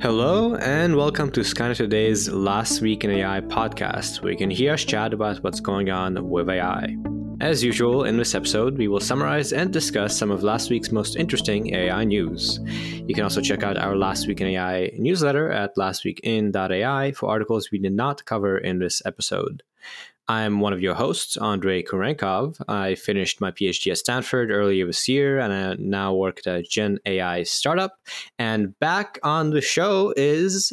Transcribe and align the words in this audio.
Hello, 0.00 0.54
and 0.54 0.96
welcome 0.96 1.30
to 1.32 1.40
Skynet 1.40 1.76
Today's 1.76 2.28
Last 2.28 2.80
Week 2.80 3.02
in 3.02 3.10
AI 3.10 3.40
podcast, 3.40 4.22
where 4.22 4.30
you 4.30 4.38
can 4.38 4.48
hear 4.48 4.74
us 4.74 4.84
chat 4.84 5.12
about 5.12 5.42
what's 5.42 5.58
going 5.58 5.90
on 5.90 6.30
with 6.30 6.48
AI. 6.48 6.96
As 7.40 7.62
usual, 7.62 8.04
in 8.04 8.16
this 8.16 8.34
episode, 8.34 8.78
we 8.78 8.88
will 8.88 9.00
summarize 9.00 9.52
and 9.52 9.72
discuss 9.72 10.16
some 10.16 10.30
of 10.30 10.42
last 10.42 10.70
week's 10.70 10.92
most 10.92 11.16
interesting 11.16 11.74
AI 11.74 12.04
news. 12.04 12.58
You 12.64 13.14
can 13.14 13.24
also 13.24 13.40
check 13.40 13.62
out 13.62 13.76
our 13.76 13.96
Last 13.96 14.26
Week 14.26 14.40
in 14.40 14.46
AI 14.46 14.92
newsletter 14.98 15.50
at 15.50 15.76
lastweekin.ai 15.76 17.12
for 17.12 17.28
articles 17.28 17.70
we 17.70 17.78
did 17.78 17.92
not 17.92 18.24
cover 18.24 18.56
in 18.56 18.78
this 18.78 19.02
episode. 19.04 19.62
I'm 20.28 20.60
one 20.60 20.74
of 20.74 20.82
your 20.82 20.94
hosts, 20.94 21.38
Andrei 21.38 21.82
Kurenkov. 21.82 22.60
I 22.68 22.96
finished 22.96 23.40
my 23.40 23.50
PhD 23.50 23.90
at 23.90 23.98
Stanford 23.98 24.50
earlier 24.50 24.84
this 24.84 25.08
year, 25.08 25.38
and 25.38 25.52
I 25.52 25.76
now 25.78 26.14
work 26.14 26.40
at 26.46 26.54
a 26.54 26.62
Gen 26.62 26.98
AI 27.06 27.44
startup. 27.44 27.94
And 28.38 28.78
back 28.78 29.18
on 29.22 29.50
the 29.50 29.62
show 29.62 30.12
is. 30.16 30.72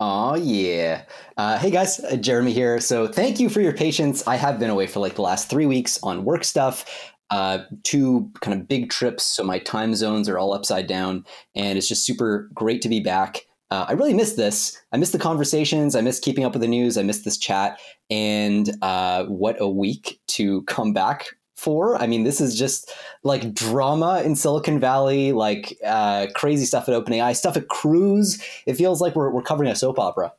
Oh, 0.00 0.34
yeah. 0.34 1.04
Uh, 1.36 1.58
hey, 1.58 1.70
guys, 1.70 2.00
uh, 2.00 2.16
Jeremy 2.16 2.52
here. 2.52 2.80
So, 2.80 3.06
thank 3.06 3.38
you 3.38 3.48
for 3.48 3.60
your 3.60 3.72
patience. 3.72 4.26
I 4.26 4.34
have 4.34 4.58
been 4.58 4.70
away 4.70 4.88
for 4.88 4.98
like 4.98 5.14
the 5.14 5.22
last 5.22 5.48
three 5.48 5.66
weeks 5.66 6.02
on 6.02 6.24
work 6.24 6.42
stuff. 6.42 6.84
Uh, 7.30 7.64
two 7.84 8.30
kind 8.40 8.60
of 8.60 8.68
big 8.68 8.90
trips, 8.90 9.22
so 9.24 9.42
my 9.42 9.58
time 9.60 9.94
zones 9.94 10.28
are 10.28 10.38
all 10.38 10.52
upside 10.52 10.86
down, 10.86 11.24
and 11.54 11.78
it's 11.78 11.88
just 11.88 12.04
super 12.04 12.50
great 12.52 12.82
to 12.82 12.90
be 12.90 13.00
back. 13.00 13.46
Uh, 13.72 13.86
I 13.88 13.92
really 13.92 14.12
missed 14.12 14.36
this. 14.36 14.78
I 14.92 14.98
missed 14.98 15.12
the 15.12 15.18
conversations. 15.18 15.96
I 15.96 16.02
missed 16.02 16.22
keeping 16.22 16.44
up 16.44 16.52
with 16.52 16.60
the 16.60 16.68
news. 16.68 16.98
I 16.98 17.02
missed 17.02 17.24
this 17.24 17.38
chat. 17.38 17.80
And 18.10 18.70
uh, 18.82 19.24
what 19.24 19.56
a 19.60 19.66
week 19.66 20.20
to 20.26 20.60
come 20.64 20.92
back 20.92 21.28
for. 21.56 21.96
I 21.96 22.06
mean, 22.06 22.24
this 22.24 22.38
is 22.38 22.58
just 22.58 22.92
like 23.24 23.54
drama 23.54 24.20
in 24.26 24.36
Silicon 24.36 24.78
Valley, 24.78 25.32
like 25.32 25.78
uh, 25.86 26.26
crazy 26.34 26.66
stuff 26.66 26.86
at 26.86 26.94
OpenAI, 26.94 27.34
stuff 27.34 27.56
at 27.56 27.68
Cruise. 27.68 28.44
It 28.66 28.74
feels 28.74 29.00
like 29.00 29.16
we're, 29.16 29.30
we're 29.30 29.40
covering 29.40 29.70
a 29.70 29.74
soap 29.74 29.98
opera. 29.98 30.34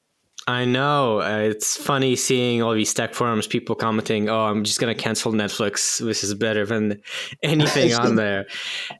I 0.45 0.65
know. 0.65 1.21
Uh, 1.21 1.37
it's 1.37 1.77
funny 1.77 2.15
seeing 2.17 2.61
all 2.61 2.73
these 2.73 2.93
tech 2.93 3.13
forums, 3.13 3.47
people 3.47 3.75
commenting, 3.75 4.29
oh, 4.29 4.41
I'm 4.41 4.63
just 4.65 4.79
going 4.79 4.93
to 4.93 5.01
cancel 5.01 5.31
Netflix. 5.31 6.03
This 6.03 6.23
is 6.23 6.33
better 6.33 6.65
than 6.65 7.01
anything 7.43 7.93
on 7.99 8.15
there. 8.15 8.47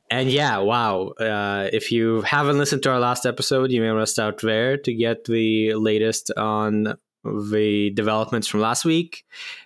And 0.10 0.30
yeah, 0.32 0.60
wow. 0.60 1.08
Uh, 1.20 1.70
if 1.74 1.92
you 1.92 2.22
haven't 2.22 2.58
listened 2.58 2.84
to 2.84 2.92
our 2.92 3.00
last 3.00 3.26
episode, 3.26 3.72
you 3.72 3.82
may 3.82 3.92
want 3.92 4.04
to 4.04 4.12
start 4.12 4.40
there 4.42 4.78
to 4.78 4.94
get 4.94 5.26
the 5.26 5.74
latest 5.74 6.32
on 6.38 6.96
the 7.26 7.90
developments 7.92 8.48
from 8.48 8.62
last 8.62 8.86
week, 8.86 9.26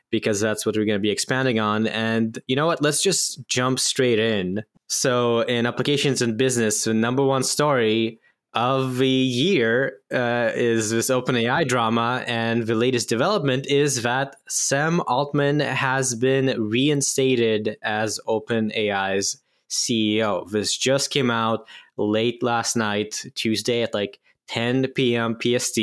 because 0.09 0.39
that's 0.39 0.65
what 0.65 0.75
we're 0.75 0.85
going 0.85 0.97
to 0.97 1.01
be 1.01 1.11
expanding 1.11 1.59
on. 1.59 1.87
And 1.87 2.39
you 2.47 2.55
know 2.55 2.65
what? 2.65 2.81
Let's 2.81 3.03
just 3.03 3.47
jump 3.47 3.79
straight 3.79 4.19
in. 4.19 4.63
So, 4.89 5.41
in 5.41 5.65
applications 5.65 6.21
and 6.21 6.37
business, 6.37 6.85
the 6.85 6.93
number 6.93 7.23
one 7.23 7.43
story 7.43 8.19
of 8.57 8.97
the 8.97 9.07
year 9.07 9.99
uh, 10.11 10.49
is 10.55 10.89
this 10.89 11.11
OpenAI 11.11 11.67
drama, 11.67 12.23
and 12.25 12.63
the 12.63 12.73
latest 12.73 13.07
development 13.07 13.67
is 13.67 14.01
that 14.01 14.35
Sam 14.47 14.99
Altman 15.01 15.59
has 15.59 16.15
been 16.15 16.59
reinstated 16.59 17.77
as 17.83 18.19
OpenAI's 18.27 19.37
CEO. 19.69 20.49
This 20.49 20.75
just 20.75 21.11
came 21.11 21.29
out 21.29 21.67
late 21.97 22.41
last 22.41 22.75
night, 22.75 23.25
Tuesday 23.35 23.83
at 23.83 23.93
like 23.93 24.19
10 24.47 24.87
p.m. 24.95 25.37
PST. 25.39 25.79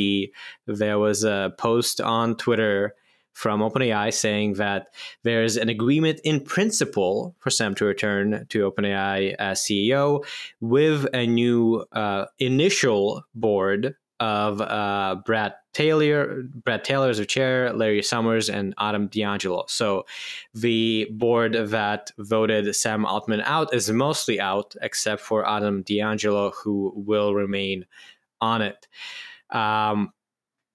There 0.66 0.98
was 0.98 1.22
a 1.22 1.54
post 1.56 2.00
on 2.00 2.34
Twitter 2.34 2.96
from 3.34 3.60
OpenAI 3.60 4.12
saying 4.12 4.54
that 4.54 4.86
there's 5.22 5.56
an 5.56 5.68
agreement 5.68 6.20
in 6.24 6.40
principle 6.40 7.34
for 7.38 7.50
Sam 7.50 7.74
to 7.74 7.84
return 7.84 8.46
to 8.48 8.70
OpenAI 8.70 9.34
as 9.38 9.60
CEO 9.60 10.24
with 10.60 11.06
a 11.12 11.26
new 11.26 11.84
uh, 11.92 12.26
initial 12.38 13.24
board 13.34 13.94
of 14.20 14.60
uh, 14.60 15.16
Bret 15.26 15.56
Taylor, 15.74 16.44
Bret 16.64 16.84
Taylor 16.84 17.10
as 17.10 17.18
a 17.18 17.26
chair, 17.26 17.72
Larry 17.72 18.02
Summers, 18.02 18.48
and 18.48 18.72
Adam 18.78 19.08
D'Angelo. 19.08 19.64
So 19.68 20.06
the 20.54 21.08
board 21.10 21.54
that 21.54 22.12
voted 22.18 22.74
Sam 22.74 23.04
Altman 23.04 23.42
out 23.42 23.74
is 23.74 23.90
mostly 23.90 24.40
out, 24.40 24.74
except 24.80 25.20
for 25.20 25.46
Adam 25.46 25.82
D'Angelo, 25.82 26.52
who 26.52 26.92
will 26.94 27.34
remain 27.34 27.84
on 28.40 28.62
it. 28.62 28.86
Um, 29.50 30.13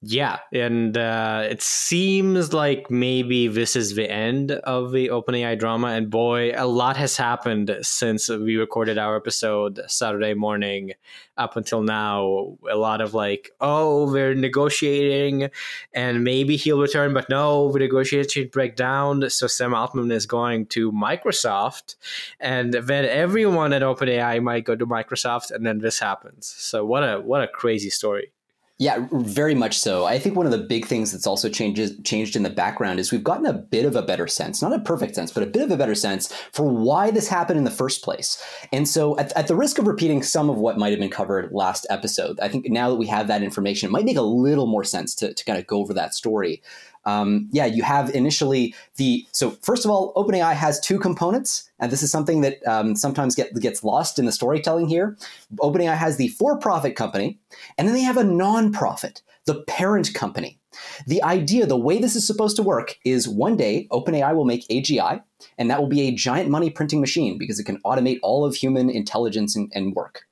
yeah, 0.01 0.39
and 0.53 0.97
uh, 0.97 1.45
it 1.49 1.61
seems 1.61 2.53
like 2.53 2.89
maybe 2.89 3.49
this 3.49 3.75
is 3.75 3.95
the 3.95 4.09
end 4.09 4.51
of 4.51 4.93
the 4.93 5.09
OpenAI 5.09 5.59
drama. 5.59 5.87
And 5.87 6.09
boy, 6.09 6.53
a 6.55 6.65
lot 6.65 6.95
has 6.95 7.17
happened 7.17 7.75
since 7.81 8.29
we 8.29 8.55
recorded 8.55 8.97
our 8.97 9.17
episode 9.17 9.81
Saturday 9.87 10.33
morning 10.35 10.93
up 11.35 11.57
until 11.57 11.81
now. 11.81 12.55
A 12.71 12.77
lot 12.77 13.01
of 13.01 13.13
like, 13.13 13.51
oh, 13.59 14.09
they're 14.13 14.33
negotiating 14.33 15.49
and 15.93 16.23
maybe 16.23 16.55
he'll 16.55 16.79
return, 16.79 17.13
but 17.13 17.29
no, 17.29 17.69
the 17.73 17.79
negotiation 17.79 18.49
break 18.53 18.77
down. 18.77 19.29
So 19.29 19.47
Sam 19.47 19.73
Altman 19.73 20.11
is 20.11 20.25
going 20.25 20.67
to 20.67 20.93
Microsoft. 20.93 21.95
And 22.39 22.73
then 22.73 23.03
everyone 23.03 23.73
at 23.73 23.81
OpenAI 23.81 24.41
might 24.41 24.63
go 24.63 24.77
to 24.77 24.87
Microsoft, 24.87 25.51
and 25.51 25.65
then 25.65 25.79
this 25.79 25.99
happens. 25.99 26.47
So 26.47 26.85
what 26.85 27.03
a 27.03 27.19
what 27.19 27.43
a 27.43 27.47
crazy 27.49 27.89
story. 27.89 28.31
Yeah, 28.81 29.07
very 29.11 29.55
much 29.55 29.77
so. 29.77 30.05
I 30.05 30.19
think 30.19 30.37
one 30.37 30.45
of 30.45 30.53
the 30.53 30.57
big 30.57 30.85
things 30.85 31.11
that's 31.11 31.27
also 31.27 31.49
changes 31.49 31.91
changed 32.05 32.37
in 32.37 32.43
the 32.43 32.49
background 32.49 32.97
is 33.01 33.11
we've 33.11 33.21
gotten 33.21 33.45
a 33.45 33.51
bit 33.51 33.83
of 33.83 33.97
a 33.97 34.01
better 34.01 34.25
sense, 34.25 34.61
not 34.61 34.71
a 34.71 34.79
perfect 34.79 35.15
sense, 35.15 35.33
but 35.33 35.43
a 35.43 35.47
bit 35.47 35.63
of 35.63 35.69
a 35.69 35.75
better 35.75 35.95
sense 35.95 36.31
for 36.53 36.63
why 36.63 37.11
this 37.11 37.27
happened 37.27 37.57
in 37.57 37.65
the 37.65 37.71
first 37.71 38.05
place. 38.05 38.41
And 38.71 38.87
so, 38.87 39.19
at, 39.19 39.35
at 39.35 39.47
the 39.47 39.55
risk 39.55 39.79
of 39.79 39.87
repeating 39.87 40.23
some 40.23 40.49
of 40.49 40.55
what 40.55 40.77
might 40.77 40.91
have 40.91 40.99
been 40.99 41.09
covered 41.09 41.51
last 41.51 41.87
episode, 41.89 42.39
I 42.39 42.47
think 42.47 42.69
now 42.69 42.89
that 42.89 42.95
we 42.95 43.07
have 43.07 43.27
that 43.27 43.43
information, 43.43 43.89
it 43.89 43.91
might 43.91 44.05
make 44.05 44.15
a 44.15 44.21
little 44.21 44.65
more 44.65 44.85
sense 44.85 45.13
to, 45.15 45.33
to 45.33 45.43
kind 45.43 45.59
of 45.59 45.67
go 45.67 45.79
over 45.79 45.93
that 45.95 46.15
story. 46.15 46.61
Um, 47.05 47.49
yeah, 47.51 47.65
you 47.65 47.83
have 47.83 48.13
initially 48.13 48.75
the 48.97 49.25
so 49.31 49.51
first 49.61 49.85
of 49.85 49.91
all, 49.91 50.13
OpenAI 50.15 50.53
has 50.53 50.79
two 50.79 50.99
components, 50.99 51.69
and 51.79 51.91
this 51.91 52.03
is 52.03 52.11
something 52.11 52.41
that 52.41 52.65
um, 52.67 52.95
sometimes 52.95 53.35
get, 53.35 53.53
gets 53.55 53.83
lost 53.83 54.19
in 54.19 54.25
the 54.25 54.31
storytelling 54.31 54.87
here. 54.87 55.17
OpenAI 55.59 55.95
has 55.95 56.17
the 56.17 56.27
for-profit 56.29 56.95
company, 56.95 57.39
and 57.77 57.87
then 57.87 57.95
they 57.95 58.01
have 58.01 58.17
a 58.17 58.23
non-profit, 58.23 59.21
the 59.45 59.63
parent 59.63 60.13
company. 60.13 60.59
The 61.07 61.23
idea, 61.23 61.65
the 61.65 61.77
way 61.77 61.99
this 61.99 62.15
is 62.15 62.27
supposed 62.27 62.55
to 62.57 62.63
work, 62.63 62.97
is 63.03 63.27
one 63.27 63.57
day 63.57 63.87
OpenAI 63.91 64.35
will 64.35 64.45
make 64.45 64.67
AGI, 64.67 65.21
and 65.57 65.69
that 65.69 65.79
will 65.79 65.87
be 65.87 66.01
a 66.01 66.11
giant 66.11 66.49
money 66.49 66.69
printing 66.69 67.01
machine 67.01 67.37
because 67.37 67.59
it 67.59 67.65
can 67.65 67.81
automate 67.83 68.19
all 68.21 68.45
of 68.45 68.55
human 68.55 68.89
intelligence 68.89 69.55
and, 69.55 69.71
and 69.73 69.95
work. 69.95 70.23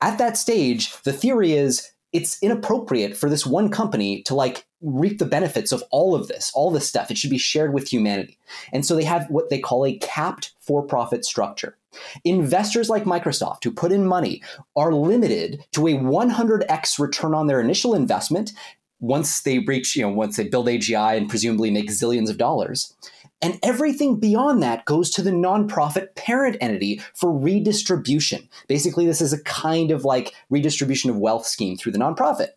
At 0.00 0.18
that 0.18 0.36
stage, 0.36 0.92
the 1.02 1.12
theory 1.12 1.52
is 1.52 1.92
it's 2.12 2.42
inappropriate 2.42 3.16
for 3.16 3.30
this 3.30 3.46
one 3.46 3.70
company 3.70 4.22
to 4.22 4.34
like 4.34 4.66
reap 4.82 5.18
the 5.18 5.24
benefits 5.24 5.72
of 5.72 5.82
all 5.90 6.14
of 6.14 6.28
this, 6.28 6.50
all 6.54 6.70
this 6.70 6.88
stuff. 6.88 7.10
It 7.10 7.16
should 7.16 7.30
be 7.30 7.38
shared 7.38 7.72
with 7.72 7.92
humanity. 7.92 8.38
And 8.72 8.84
so 8.84 8.94
they 8.94 9.04
have 9.04 9.30
what 9.30 9.48
they 9.48 9.58
call 9.58 9.86
a 9.86 9.96
capped 9.98 10.52
for 10.60 10.82
profit 10.82 11.24
structure. 11.24 11.76
Investors 12.24 12.88
like 12.88 13.04
Microsoft 13.04 13.64
who 13.64 13.70
put 13.70 13.92
in 13.92 14.06
money 14.06 14.42
are 14.76 14.92
limited 14.92 15.64
to 15.72 15.86
a 15.86 15.92
100x 15.92 16.98
return 16.98 17.34
on 17.34 17.46
their 17.46 17.60
initial 17.60 17.94
investment 17.94 18.52
once 19.00 19.42
they 19.42 19.58
reach, 19.60 19.96
you 19.96 20.02
know, 20.02 20.12
once 20.12 20.36
they 20.36 20.48
build 20.48 20.68
AGI 20.68 21.16
and 21.16 21.28
presumably 21.28 21.70
make 21.70 21.90
zillions 21.90 22.30
of 22.30 22.38
dollars. 22.38 22.94
And 23.42 23.58
everything 23.64 24.20
beyond 24.20 24.62
that 24.62 24.84
goes 24.84 25.10
to 25.10 25.22
the 25.22 25.32
nonprofit 25.32 26.14
parent 26.14 26.56
entity 26.60 27.00
for 27.14 27.36
redistribution. 27.36 28.48
Basically, 28.68 29.04
this 29.04 29.20
is 29.20 29.32
a 29.32 29.42
kind 29.42 29.90
of 29.90 30.04
like 30.04 30.32
redistribution 30.48 31.10
of 31.10 31.18
wealth 31.18 31.46
scheme 31.46 31.76
through 31.76 31.92
the 31.92 31.98
nonprofit. 31.98 32.50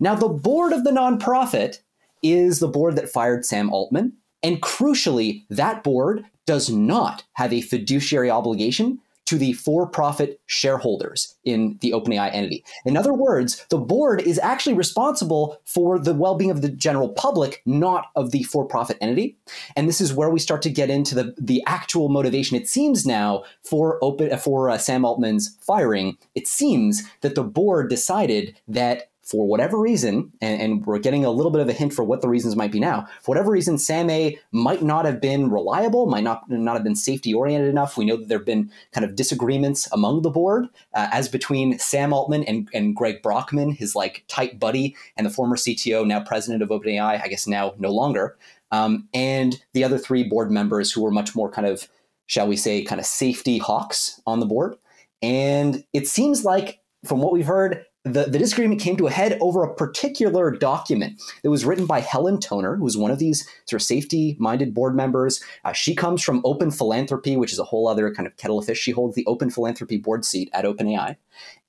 Now, 0.00 0.16
the 0.16 0.28
board 0.28 0.72
of 0.72 0.82
the 0.82 0.90
nonprofit 0.90 1.78
is 2.22 2.58
the 2.58 2.68
board 2.68 2.96
that 2.96 3.08
fired 3.08 3.44
Sam 3.44 3.72
Altman. 3.72 4.14
And 4.42 4.60
crucially, 4.60 5.44
that 5.48 5.84
board 5.84 6.24
does 6.44 6.68
not 6.68 7.22
have 7.34 7.52
a 7.52 7.60
fiduciary 7.60 8.28
obligation 8.28 8.98
to 9.32 9.38
the 9.38 9.54
for 9.54 9.86
profit 9.86 10.38
shareholders 10.44 11.34
in 11.42 11.78
the 11.80 11.92
OpenAI 11.92 12.28
entity. 12.34 12.62
In 12.84 12.98
other 12.98 13.14
words, 13.14 13.64
the 13.70 13.78
board 13.78 14.20
is 14.20 14.38
actually 14.40 14.74
responsible 14.74 15.58
for 15.64 15.98
the 15.98 16.12
well 16.12 16.34
being 16.34 16.50
of 16.50 16.60
the 16.60 16.68
general 16.68 17.08
public, 17.08 17.62
not 17.64 18.08
of 18.14 18.30
the 18.30 18.42
for 18.42 18.66
profit 18.66 18.98
entity. 19.00 19.38
And 19.74 19.88
this 19.88 20.02
is 20.02 20.12
where 20.12 20.28
we 20.28 20.38
start 20.38 20.60
to 20.62 20.70
get 20.70 20.90
into 20.90 21.14
the, 21.14 21.34
the 21.38 21.62
actual 21.66 22.10
motivation. 22.10 22.58
It 22.58 22.68
seems 22.68 23.06
now 23.06 23.44
for, 23.62 23.98
open, 24.04 24.36
for 24.36 24.68
uh, 24.68 24.76
Sam 24.76 25.02
Altman's 25.02 25.56
firing, 25.62 26.18
it 26.34 26.46
seems 26.46 27.02
that 27.22 27.34
the 27.34 27.42
board 27.42 27.88
decided 27.88 28.60
that 28.68 29.11
for 29.32 29.48
whatever 29.48 29.78
reason, 29.78 30.30
and, 30.42 30.60
and, 30.60 30.84
we're 30.84 30.98
getting 30.98 31.24
a 31.24 31.30
little 31.30 31.50
bit 31.50 31.62
of 31.62 31.68
a 31.70 31.72
hint 31.72 31.94
for 31.94 32.04
what 32.04 32.20
the 32.20 32.28
reasons 32.28 32.54
might 32.54 32.70
be 32.70 32.78
now. 32.78 33.06
For 33.22 33.30
whatever 33.30 33.50
reason, 33.50 33.78
Sam 33.78 34.10
A 34.10 34.38
might 34.50 34.82
not 34.82 35.06
have 35.06 35.22
been 35.22 35.50
reliable, 35.50 36.04
might 36.04 36.22
not 36.22 36.50
not 36.50 36.74
have 36.74 36.84
been 36.84 36.94
safety 36.94 37.32
oriented 37.32 37.70
enough. 37.70 37.96
We 37.96 38.04
know 38.04 38.18
that 38.18 38.28
there 38.28 38.36
have 38.36 38.44
been 38.44 38.70
kind 38.92 39.06
of 39.06 39.16
disagreements 39.16 39.88
among 39.90 40.20
the 40.20 40.28
board, 40.28 40.66
uh, 40.92 41.08
as 41.12 41.30
between 41.30 41.78
Sam 41.78 42.12
Altman 42.12 42.44
and, 42.44 42.68
and 42.74 42.94
Greg 42.94 43.22
Brockman, 43.22 43.70
his 43.70 43.96
like 43.96 44.22
tight 44.28 44.60
buddy, 44.60 44.94
and 45.16 45.26
the 45.26 45.30
former 45.30 45.56
CTO, 45.56 46.06
now 46.06 46.20
president 46.20 46.62
of 46.62 46.68
OpenAI, 46.68 47.22
I 47.22 47.28
guess 47.28 47.46
now 47.46 47.72
no 47.78 47.90
longer, 47.90 48.36
um, 48.70 49.08
and 49.14 49.58
the 49.72 49.82
other 49.82 49.96
three 49.96 50.24
board 50.24 50.50
members 50.50 50.92
who 50.92 51.00
were 51.00 51.10
much 51.10 51.34
more 51.34 51.50
kind 51.50 51.66
of, 51.66 51.88
shall 52.26 52.46
we 52.46 52.56
say, 52.56 52.82
kind 52.82 53.00
of 53.00 53.06
safety 53.06 53.56
hawks 53.56 54.20
on 54.26 54.40
the 54.40 54.46
board. 54.46 54.76
And 55.22 55.84
it 55.94 56.06
seems 56.06 56.44
like, 56.44 56.80
from 57.06 57.20
what 57.20 57.32
we've 57.32 57.46
heard, 57.46 57.86
the, 58.04 58.24
the 58.24 58.38
disagreement 58.38 58.80
came 58.80 58.96
to 58.96 59.06
a 59.06 59.10
head 59.10 59.38
over 59.40 59.62
a 59.62 59.74
particular 59.74 60.50
document 60.50 61.20
that 61.42 61.50
was 61.50 61.64
written 61.64 61.86
by 61.86 62.00
Helen 62.00 62.40
Toner, 62.40 62.76
who's 62.76 62.96
one 62.96 63.12
of 63.12 63.20
these 63.20 63.48
sort 63.66 63.80
of 63.80 63.86
safety 63.86 64.36
minded 64.40 64.74
board 64.74 64.96
members. 64.96 65.42
Uh, 65.64 65.72
she 65.72 65.94
comes 65.94 66.22
from 66.22 66.40
Open 66.44 66.72
Philanthropy, 66.72 67.36
which 67.36 67.52
is 67.52 67.60
a 67.60 67.64
whole 67.64 67.86
other 67.86 68.12
kind 68.12 68.26
of 68.26 68.36
kettle 68.36 68.58
of 68.58 68.64
fish. 68.64 68.78
She 68.78 68.90
holds 68.90 69.14
the 69.14 69.24
Open 69.26 69.50
Philanthropy 69.50 69.98
board 69.98 70.24
seat 70.24 70.50
at 70.52 70.64
OpenAI. 70.64 71.16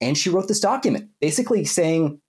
And 0.01 0.17
she 0.17 0.31
wrote 0.31 0.47
this 0.47 0.59
document 0.59 1.09
basically 1.21 1.65
saying, 1.65 2.19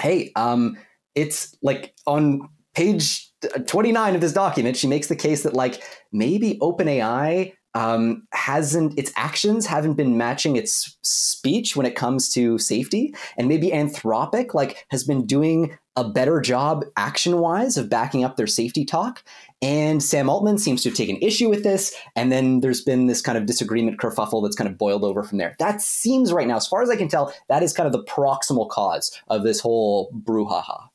hey, 0.00 0.30
um, 0.36 0.78
it's 1.16 1.56
like 1.60 1.94
on 2.06 2.48
page 2.76 3.28
29 3.66 4.14
of 4.14 4.20
this 4.20 4.32
document, 4.32 4.76
she 4.76 4.86
makes 4.86 5.08
the 5.08 5.16
case 5.16 5.42
that 5.42 5.54
like 5.54 5.82
maybe 6.12 6.58
OpenAI 6.60 7.54
um, 7.78 8.26
hasn't 8.32 8.98
its 8.98 9.12
actions 9.14 9.64
haven't 9.64 9.94
been 9.94 10.18
matching 10.18 10.56
its 10.56 10.98
speech 11.04 11.76
when 11.76 11.86
it 11.86 11.94
comes 11.94 12.28
to 12.30 12.58
safety, 12.58 13.14
and 13.36 13.46
maybe 13.46 13.70
Anthropic 13.70 14.52
like 14.52 14.84
has 14.90 15.04
been 15.04 15.24
doing 15.24 15.78
a 15.94 16.08
better 16.08 16.40
job 16.40 16.84
action 16.96 17.38
wise 17.38 17.76
of 17.76 17.88
backing 17.88 18.24
up 18.24 18.36
their 18.36 18.48
safety 18.48 18.84
talk. 18.84 19.22
And 19.62 20.02
Sam 20.02 20.28
Altman 20.28 20.58
seems 20.58 20.82
to 20.82 20.88
have 20.88 20.96
taken 20.96 21.18
issue 21.22 21.48
with 21.48 21.62
this, 21.62 21.94
and 22.16 22.32
then 22.32 22.60
there's 22.60 22.82
been 22.82 23.06
this 23.06 23.22
kind 23.22 23.38
of 23.38 23.46
disagreement 23.46 24.00
kerfuffle 24.00 24.42
that's 24.42 24.56
kind 24.56 24.68
of 24.68 24.76
boiled 24.76 25.04
over 25.04 25.22
from 25.22 25.38
there. 25.38 25.54
That 25.60 25.80
seems 25.80 26.32
right 26.32 26.48
now, 26.48 26.56
as 26.56 26.66
far 26.66 26.82
as 26.82 26.90
I 26.90 26.96
can 26.96 27.08
tell, 27.08 27.32
that 27.48 27.62
is 27.62 27.72
kind 27.72 27.86
of 27.86 27.92
the 27.92 28.02
proximal 28.02 28.68
cause 28.68 29.16
of 29.28 29.44
this 29.44 29.60
whole 29.60 30.10
brouhaha. 30.12 30.87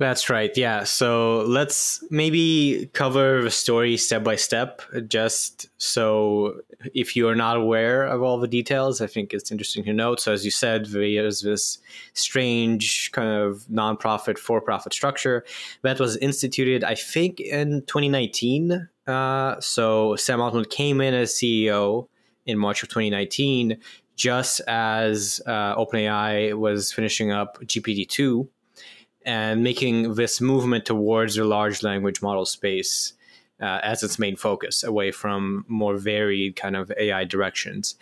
That's 0.00 0.30
right. 0.30 0.50
Yeah. 0.56 0.84
So 0.84 1.40
let's 1.46 2.02
maybe 2.08 2.88
cover 2.94 3.42
the 3.42 3.50
story 3.50 3.98
step 3.98 4.24
by 4.24 4.36
step, 4.36 4.80
just 5.08 5.68
so 5.76 6.62
if 6.94 7.14
you 7.14 7.28
are 7.28 7.34
not 7.34 7.58
aware 7.58 8.06
of 8.06 8.22
all 8.22 8.38
the 8.38 8.48
details, 8.48 9.02
I 9.02 9.06
think 9.06 9.34
it's 9.34 9.50
interesting 9.52 9.84
to 9.84 9.92
note. 9.92 10.18
So, 10.18 10.32
as 10.32 10.42
you 10.42 10.50
said, 10.50 10.86
there's 10.86 11.42
this 11.42 11.80
strange 12.14 13.12
kind 13.12 13.28
of 13.28 13.66
nonprofit 13.70 14.38
for 14.38 14.62
profit 14.62 14.94
structure 14.94 15.44
that 15.82 16.00
was 16.00 16.16
instituted, 16.16 16.82
I 16.82 16.94
think, 16.94 17.38
in 17.38 17.82
2019. 17.82 18.88
Uh, 19.06 19.60
so, 19.60 20.16
Sam 20.16 20.40
Altman 20.40 20.64
came 20.64 21.02
in 21.02 21.12
as 21.12 21.32
CEO 21.32 22.08
in 22.46 22.56
March 22.56 22.82
of 22.82 22.88
2019, 22.88 23.76
just 24.16 24.62
as 24.66 25.42
uh, 25.46 25.76
OpenAI 25.76 26.54
was 26.58 26.90
finishing 26.90 27.32
up 27.32 27.58
GPT 27.66 28.08
2 28.08 28.48
and 29.24 29.62
making 29.62 30.14
this 30.14 30.40
movement 30.40 30.86
towards 30.86 31.36
the 31.36 31.44
large 31.44 31.82
language 31.82 32.22
model 32.22 32.46
space 32.46 33.12
uh, 33.60 33.80
as 33.82 34.02
its 34.02 34.18
main 34.18 34.36
focus, 34.36 34.82
away 34.82 35.10
from 35.10 35.64
more 35.68 35.98
varied 35.98 36.56
kind 36.56 36.76
of 36.76 36.90
AI 36.98 37.24
directions. 37.24 37.96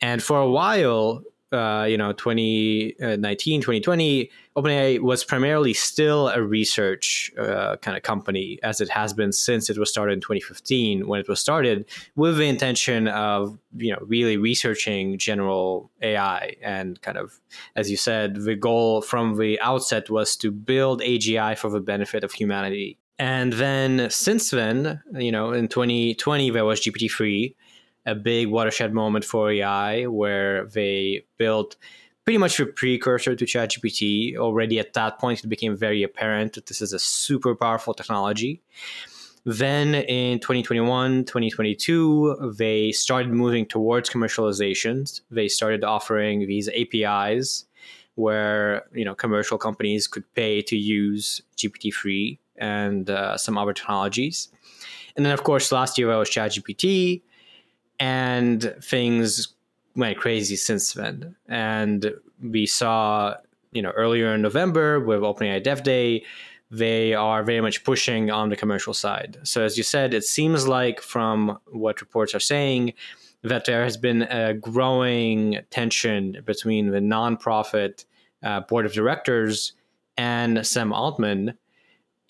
And 0.00 0.22
for 0.22 0.40
a 0.40 0.48
while, 0.48 1.22
uh, 1.52 1.86
you 1.88 1.96
know 1.96 2.12
2019 2.12 3.60
2020 3.60 4.30
openai 4.56 5.00
was 5.00 5.24
primarily 5.24 5.72
still 5.72 6.28
a 6.28 6.42
research 6.42 7.30
uh, 7.38 7.76
kind 7.76 7.96
of 7.96 8.02
company 8.02 8.58
as 8.62 8.80
it 8.80 8.88
has 8.88 9.12
been 9.12 9.32
since 9.32 9.70
it 9.70 9.78
was 9.78 9.90
started 9.90 10.14
in 10.14 10.20
2015 10.20 11.06
when 11.06 11.20
it 11.20 11.28
was 11.28 11.40
started 11.40 11.84
with 12.16 12.36
the 12.36 12.48
intention 12.48 13.08
of 13.08 13.58
you 13.76 13.92
know 13.92 13.98
really 14.02 14.36
researching 14.36 15.18
general 15.18 15.90
ai 16.02 16.56
and 16.62 17.00
kind 17.02 17.18
of 17.18 17.40
as 17.76 17.90
you 17.90 17.96
said 17.96 18.34
the 18.36 18.56
goal 18.56 19.02
from 19.02 19.36
the 19.36 19.60
outset 19.60 20.10
was 20.10 20.36
to 20.36 20.50
build 20.50 21.00
agi 21.02 21.56
for 21.56 21.70
the 21.70 21.80
benefit 21.80 22.24
of 22.24 22.32
humanity. 22.32 22.98
And 23.18 23.52
then 23.52 24.10
since 24.10 24.50
then 24.50 25.00
you 25.12 25.30
know 25.30 25.52
in 25.52 25.68
2020 25.68 26.50
there 26.50 26.64
was 26.64 26.80
gpt-3 26.80 27.54
a 28.06 28.14
big 28.14 28.48
watershed 28.48 28.92
moment 28.92 29.24
for 29.24 29.50
AI 29.50 30.04
where 30.04 30.66
they 30.66 31.24
built 31.38 31.76
pretty 32.24 32.38
much 32.38 32.58
a 32.60 32.66
precursor 32.66 33.36
to 33.36 33.44
ChatGPT. 33.44 34.36
Already 34.36 34.78
at 34.78 34.94
that 34.94 35.18
point, 35.18 35.44
it 35.44 35.48
became 35.48 35.76
very 35.76 36.02
apparent 36.02 36.54
that 36.54 36.66
this 36.66 36.80
is 36.80 36.92
a 36.92 36.98
super 36.98 37.54
powerful 37.54 37.94
technology. 37.94 38.62
Then 39.46 39.94
in 39.94 40.38
2021, 40.40 41.24
2022, 41.24 42.54
they 42.56 42.92
started 42.92 43.30
moving 43.30 43.66
towards 43.66 44.08
commercializations. 44.08 45.20
They 45.30 45.48
started 45.48 45.84
offering 45.84 46.46
these 46.46 46.68
APIs 46.70 47.66
where 48.14 48.84
you 48.94 49.04
know 49.04 49.14
commercial 49.14 49.58
companies 49.58 50.06
could 50.06 50.24
pay 50.34 50.62
to 50.62 50.76
use 50.76 51.42
GPT-3 51.58 52.38
and 52.56 53.10
uh, 53.10 53.36
some 53.36 53.58
other 53.58 53.74
technologies. 53.74 54.48
And 55.16 55.26
then, 55.26 55.32
of 55.32 55.44
course, 55.44 55.70
last 55.70 55.98
year 55.98 56.08
there 56.08 56.18
was 56.18 56.30
ChatGPT 56.30 57.22
and 57.98 58.74
things 58.82 59.54
went 59.96 60.18
crazy 60.18 60.56
since 60.56 60.92
then. 60.92 61.36
And 61.48 62.12
we 62.42 62.66
saw, 62.66 63.34
you 63.72 63.82
know, 63.82 63.90
earlier 63.90 64.34
in 64.34 64.42
November 64.42 65.00
with 65.00 65.20
OpenAI 65.20 65.62
Dev 65.62 65.82
Day, 65.82 66.24
they 66.70 67.14
are 67.14 67.44
very 67.44 67.60
much 67.60 67.84
pushing 67.84 68.30
on 68.30 68.48
the 68.48 68.56
commercial 68.56 68.94
side. 68.94 69.38
So 69.44 69.62
as 69.62 69.76
you 69.76 69.84
said, 69.84 70.12
it 70.12 70.24
seems 70.24 70.66
like 70.66 71.00
from 71.00 71.58
what 71.66 72.00
reports 72.00 72.34
are 72.34 72.40
saying 72.40 72.94
that 73.42 73.66
there 73.66 73.84
has 73.84 73.96
been 73.96 74.22
a 74.22 74.54
growing 74.54 75.60
tension 75.70 76.42
between 76.44 76.90
the 76.90 76.98
nonprofit 76.98 78.04
uh, 78.42 78.60
board 78.60 78.86
of 78.86 78.92
directors 78.92 79.72
and 80.16 80.66
Sam 80.66 80.92
Altman 80.92 81.54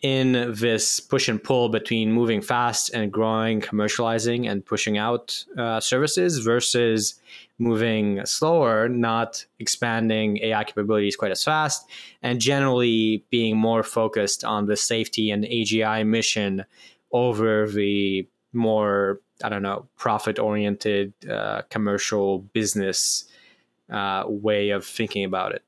in 0.04 0.52
this 0.52 1.00
push 1.00 1.30
and 1.30 1.42
pull 1.42 1.70
between 1.70 2.12
moving 2.12 2.42
fast 2.42 2.90
and 2.90 3.10
growing, 3.10 3.58
commercializing, 3.62 4.46
and 4.46 4.62
pushing 4.62 4.98
out 4.98 5.42
uh, 5.56 5.80
services 5.80 6.40
versus 6.40 7.14
moving 7.58 8.20
slower, 8.26 8.86
not 8.86 9.46
expanding 9.58 10.36
AI 10.42 10.62
capabilities 10.62 11.16
quite 11.16 11.30
as 11.30 11.42
fast, 11.42 11.88
and 12.22 12.38
generally 12.38 13.24
being 13.30 13.56
more 13.56 13.82
focused 13.82 14.44
on 14.44 14.66
the 14.66 14.76
safety 14.76 15.30
and 15.30 15.44
AGI 15.44 16.06
mission 16.06 16.66
over 17.12 17.66
the 17.66 18.28
more, 18.52 19.22
I 19.42 19.48
don't 19.48 19.62
know, 19.62 19.88
profit 19.96 20.38
oriented 20.38 21.14
uh, 21.26 21.62
commercial 21.70 22.40
business 22.40 23.24
uh, 23.88 24.24
way 24.26 24.68
of 24.68 24.84
thinking 24.84 25.24
about 25.24 25.54
it. 25.54 25.62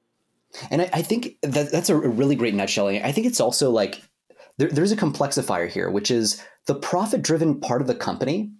And 0.70 0.82
I, 0.82 0.90
I 0.92 1.02
think 1.02 1.36
that 1.40 1.72
that's 1.72 1.88
a 1.88 1.96
really 1.96 2.34
great 2.34 2.54
nutshelling. 2.54 3.02
I 3.02 3.12
think 3.12 3.26
it's 3.26 3.40
also 3.40 3.70
like 3.70 4.02
there, 4.58 4.68
there's 4.68 4.92
a 4.92 4.96
complexifier 4.96 5.68
here, 5.68 5.90
which 5.90 6.10
is 6.10 6.42
the 6.66 6.74
profit 6.74 7.22
driven 7.22 7.60
part 7.60 7.80
of 7.80 7.86
the 7.86 7.94
company. 7.94 8.52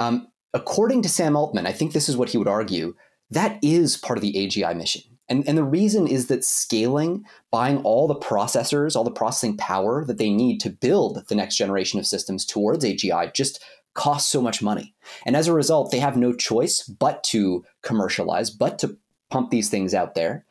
Um, 0.00 0.28
according 0.52 1.02
to 1.02 1.08
Sam 1.08 1.36
Altman, 1.36 1.66
I 1.66 1.72
think 1.72 1.92
this 1.92 2.08
is 2.08 2.16
what 2.16 2.30
he 2.30 2.38
would 2.38 2.48
argue 2.48 2.94
that 3.30 3.58
is 3.62 3.96
part 3.96 4.18
of 4.18 4.22
the 4.22 4.34
AGI 4.34 4.76
mission. 4.76 5.02
And, 5.28 5.46
and 5.48 5.56
the 5.56 5.64
reason 5.64 6.06
is 6.06 6.26
that 6.26 6.44
scaling, 6.44 7.24
buying 7.50 7.78
all 7.78 8.06
the 8.06 8.14
processors, 8.14 8.94
all 8.94 9.04
the 9.04 9.10
processing 9.10 9.56
power 9.56 10.04
that 10.04 10.18
they 10.18 10.30
need 10.30 10.60
to 10.60 10.70
build 10.70 11.26
the 11.28 11.34
next 11.34 11.56
generation 11.56 11.98
of 11.98 12.06
systems 12.06 12.44
towards 12.44 12.84
AGI 12.84 13.32
just 13.32 13.64
costs 13.94 14.30
so 14.30 14.42
much 14.42 14.62
money. 14.62 14.94
And 15.24 15.34
as 15.34 15.48
a 15.48 15.54
result, 15.54 15.90
they 15.90 15.98
have 15.98 16.16
no 16.16 16.32
choice 16.32 16.82
but 16.82 17.24
to 17.24 17.64
commercialize, 17.82 18.50
but 18.50 18.78
to 18.80 18.98
pump 19.30 19.50
these 19.50 19.70
things 19.70 19.94
out 19.94 20.14
there. 20.14 20.44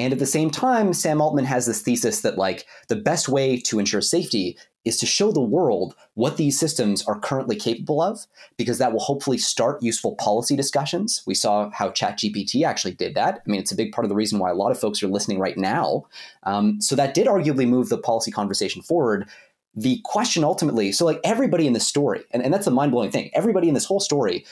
And 0.00 0.14
at 0.14 0.18
the 0.18 0.24
same 0.24 0.48
time, 0.48 0.94
Sam 0.94 1.20
Altman 1.20 1.44
has 1.44 1.66
this 1.66 1.82
thesis 1.82 2.22
that 2.22 2.38
like 2.38 2.64
the 2.88 2.96
best 2.96 3.28
way 3.28 3.58
to 3.60 3.78
ensure 3.78 4.00
safety 4.00 4.56
is 4.86 4.96
to 4.96 5.04
show 5.04 5.30
the 5.30 5.42
world 5.42 5.94
what 6.14 6.38
these 6.38 6.58
systems 6.58 7.06
are 7.06 7.20
currently 7.20 7.54
capable 7.54 8.00
of, 8.00 8.18
because 8.56 8.78
that 8.78 8.94
will 8.94 9.00
hopefully 9.00 9.36
start 9.36 9.82
useful 9.82 10.16
policy 10.16 10.56
discussions. 10.56 11.22
We 11.26 11.34
saw 11.34 11.68
how 11.74 11.90
ChatGPT 11.90 12.64
actually 12.64 12.94
did 12.94 13.14
that. 13.14 13.42
I 13.46 13.50
mean, 13.50 13.60
it's 13.60 13.72
a 13.72 13.76
big 13.76 13.92
part 13.92 14.06
of 14.06 14.08
the 14.08 14.14
reason 14.14 14.38
why 14.38 14.48
a 14.48 14.54
lot 14.54 14.72
of 14.72 14.80
folks 14.80 15.02
are 15.02 15.06
listening 15.06 15.38
right 15.38 15.58
now. 15.58 16.06
Um, 16.44 16.80
so 16.80 16.96
that 16.96 17.12
did 17.12 17.26
arguably 17.26 17.68
move 17.68 17.90
the 17.90 17.98
policy 17.98 18.30
conversation 18.30 18.80
forward. 18.80 19.28
The 19.74 20.00
question 20.04 20.44
ultimately, 20.44 20.92
so 20.92 21.04
like 21.04 21.20
everybody 21.24 21.66
in 21.66 21.74
this 21.74 21.86
story, 21.86 22.24
and, 22.30 22.42
and 22.42 22.54
that's 22.54 22.66
a 22.66 22.70
mind 22.70 22.92
blowing 22.92 23.10
thing, 23.10 23.28
everybody 23.34 23.68
in 23.68 23.74
this 23.74 23.84
whole 23.84 24.00
story 24.00 24.46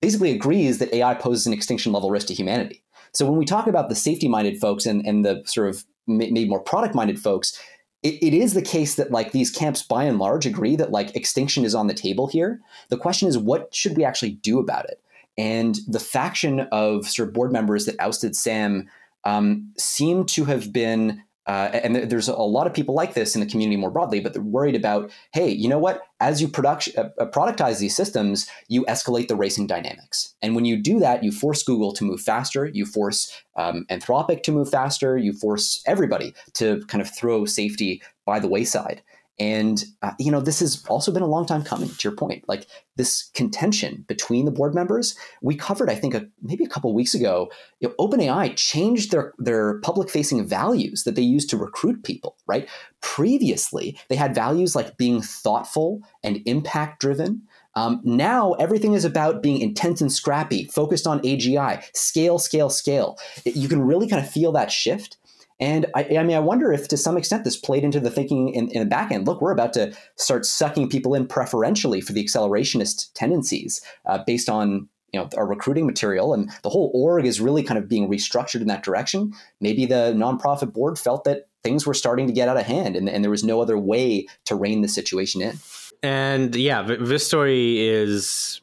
basically 0.00 0.32
agrees 0.32 0.78
that 0.78 0.94
AI 0.94 1.14
poses 1.14 1.46
an 1.46 1.52
extinction 1.52 1.92
level 1.92 2.10
risk 2.10 2.28
to 2.28 2.34
humanity. 2.34 2.82
So 3.12 3.26
when 3.26 3.38
we 3.38 3.44
talk 3.44 3.66
about 3.66 3.88
the 3.88 3.94
safety 3.94 4.28
minded 4.28 4.60
folks 4.60 4.86
and, 4.86 5.04
and 5.06 5.24
the 5.24 5.42
sort 5.46 5.68
of 5.68 5.84
maybe 6.06 6.48
more 6.48 6.60
product 6.60 6.94
minded 6.94 7.18
folks, 7.18 7.60
it, 8.02 8.22
it 8.22 8.34
is 8.34 8.54
the 8.54 8.62
case 8.62 8.94
that 8.94 9.10
like 9.10 9.32
these 9.32 9.50
camps 9.50 9.82
by 9.82 10.04
and 10.04 10.18
large 10.18 10.46
agree 10.46 10.76
that 10.76 10.90
like 10.90 11.14
extinction 11.14 11.64
is 11.64 11.74
on 11.74 11.86
the 11.86 11.94
table 11.94 12.26
here. 12.26 12.60
The 12.88 12.96
question 12.96 13.28
is, 13.28 13.36
what 13.36 13.74
should 13.74 13.96
we 13.96 14.04
actually 14.04 14.32
do 14.32 14.58
about 14.58 14.86
it? 14.86 15.02
And 15.36 15.78
the 15.86 16.00
faction 16.00 16.60
of 16.72 17.06
sort 17.08 17.28
of 17.28 17.34
board 17.34 17.52
members 17.52 17.86
that 17.86 17.96
ousted 17.98 18.36
Sam 18.36 18.88
um, 19.24 19.72
seem 19.76 20.24
to 20.26 20.44
have 20.44 20.72
been 20.72 21.22
uh, 21.46 21.70
and 21.72 21.96
there's 21.96 22.28
a 22.28 22.34
lot 22.34 22.66
of 22.66 22.74
people 22.74 22.94
like 22.94 23.14
this 23.14 23.34
in 23.34 23.40
the 23.40 23.46
community 23.46 23.76
more 23.76 23.90
broadly, 23.90 24.20
but 24.20 24.32
they're 24.32 24.42
worried 24.42 24.76
about, 24.76 25.10
hey, 25.32 25.48
you 25.48 25.68
know 25.68 25.78
what? 25.78 26.02
As 26.20 26.40
you 26.40 26.48
product, 26.48 26.88
uh, 26.96 27.08
uh, 27.18 27.26
productize 27.26 27.78
these 27.78 27.96
systems, 27.96 28.48
you 28.68 28.84
escalate 28.84 29.28
the 29.28 29.36
racing 29.36 29.66
dynamics. 29.66 30.34
And 30.42 30.54
when 30.54 30.64
you 30.64 30.76
do 30.76 30.98
that, 31.00 31.24
you 31.24 31.32
force 31.32 31.62
Google 31.62 31.92
to 31.94 32.04
move 32.04 32.20
faster, 32.20 32.66
you 32.66 32.84
force 32.84 33.42
um, 33.56 33.86
Anthropic 33.90 34.42
to 34.44 34.52
move 34.52 34.70
faster, 34.70 35.16
you 35.16 35.32
force 35.32 35.82
everybody 35.86 36.34
to 36.54 36.84
kind 36.86 37.00
of 37.00 37.14
throw 37.14 37.46
safety 37.46 38.02
by 38.26 38.38
the 38.38 38.48
wayside. 38.48 39.02
And 39.40 39.82
uh, 40.02 40.12
you 40.18 40.30
know, 40.30 40.40
this 40.40 40.60
has 40.60 40.84
also 40.86 41.10
been 41.10 41.22
a 41.22 41.26
long 41.26 41.46
time 41.46 41.64
coming. 41.64 41.88
To 41.88 42.08
your 42.08 42.14
point, 42.14 42.44
like 42.46 42.66
this 42.96 43.30
contention 43.34 44.04
between 44.06 44.44
the 44.44 44.50
board 44.50 44.74
members, 44.74 45.16
we 45.40 45.56
covered, 45.56 45.88
I 45.88 45.94
think, 45.94 46.12
a, 46.12 46.28
maybe 46.42 46.62
a 46.62 46.68
couple 46.68 46.92
weeks 46.94 47.14
ago. 47.14 47.50
You 47.80 47.88
know, 47.88 47.94
OpenAI 47.98 48.54
changed 48.56 49.10
their 49.10 49.32
their 49.38 49.80
public 49.80 50.10
facing 50.10 50.46
values 50.46 51.04
that 51.04 51.14
they 51.14 51.22
use 51.22 51.46
to 51.46 51.56
recruit 51.56 52.04
people. 52.04 52.36
Right, 52.46 52.68
previously 53.00 53.98
they 54.08 54.16
had 54.16 54.34
values 54.34 54.76
like 54.76 54.98
being 54.98 55.22
thoughtful 55.22 56.02
and 56.22 56.42
impact 56.44 57.00
driven. 57.00 57.42
Um, 57.76 58.00
now 58.04 58.52
everything 58.54 58.94
is 58.94 59.04
about 59.04 59.42
being 59.42 59.60
intense 59.60 60.00
and 60.00 60.12
scrappy, 60.12 60.64
focused 60.64 61.06
on 61.06 61.20
AGI, 61.20 61.82
scale, 61.96 62.38
scale, 62.38 62.68
scale. 62.68 63.16
You 63.44 63.68
can 63.68 63.80
really 63.80 64.08
kind 64.08 64.22
of 64.22 64.30
feel 64.30 64.52
that 64.52 64.70
shift. 64.70 65.16
And 65.60 65.86
I, 65.94 66.04
I, 66.18 66.22
mean, 66.24 66.36
I 66.36 66.40
wonder 66.40 66.72
if 66.72 66.88
to 66.88 66.96
some 66.96 67.16
extent 67.16 67.44
this 67.44 67.56
played 67.56 67.84
into 67.84 68.00
the 68.00 68.10
thinking 68.10 68.48
in, 68.48 68.68
in, 68.70 68.80
the 68.80 68.86
back 68.86 69.12
end. 69.12 69.26
Look, 69.26 69.42
we're 69.42 69.52
about 69.52 69.74
to 69.74 69.92
start 70.16 70.46
sucking 70.46 70.88
people 70.88 71.14
in 71.14 71.26
preferentially 71.26 72.00
for 72.00 72.12
the 72.12 72.24
accelerationist 72.24 73.12
tendencies 73.14 73.82
uh, 74.06 74.22
based 74.26 74.48
on 74.48 74.88
you 75.12 75.20
know 75.20 75.28
our 75.36 75.46
recruiting 75.46 75.86
material, 75.86 76.32
and 76.32 76.50
the 76.62 76.70
whole 76.70 76.90
org 76.94 77.26
is 77.26 77.40
really 77.40 77.62
kind 77.62 77.78
of 77.78 77.88
being 77.88 78.08
restructured 78.08 78.60
in 78.60 78.68
that 78.68 78.82
direction. 78.82 79.32
Maybe 79.60 79.84
the 79.84 80.14
nonprofit 80.16 80.72
board 80.72 80.98
felt 80.98 81.24
that 81.24 81.48
things 81.62 81.86
were 81.86 81.94
starting 81.94 82.26
to 82.26 82.32
get 82.32 82.48
out 82.48 82.56
of 82.56 82.64
hand, 82.64 82.96
and, 82.96 83.08
and 83.08 83.22
there 83.22 83.30
was 83.30 83.44
no 83.44 83.60
other 83.60 83.76
way 83.76 84.26
to 84.46 84.54
rein 84.54 84.82
the 84.82 84.88
situation 84.88 85.42
in. 85.42 85.58
And 86.02 86.56
yeah, 86.56 86.82
this 86.82 87.26
story 87.26 87.86
is 87.86 88.62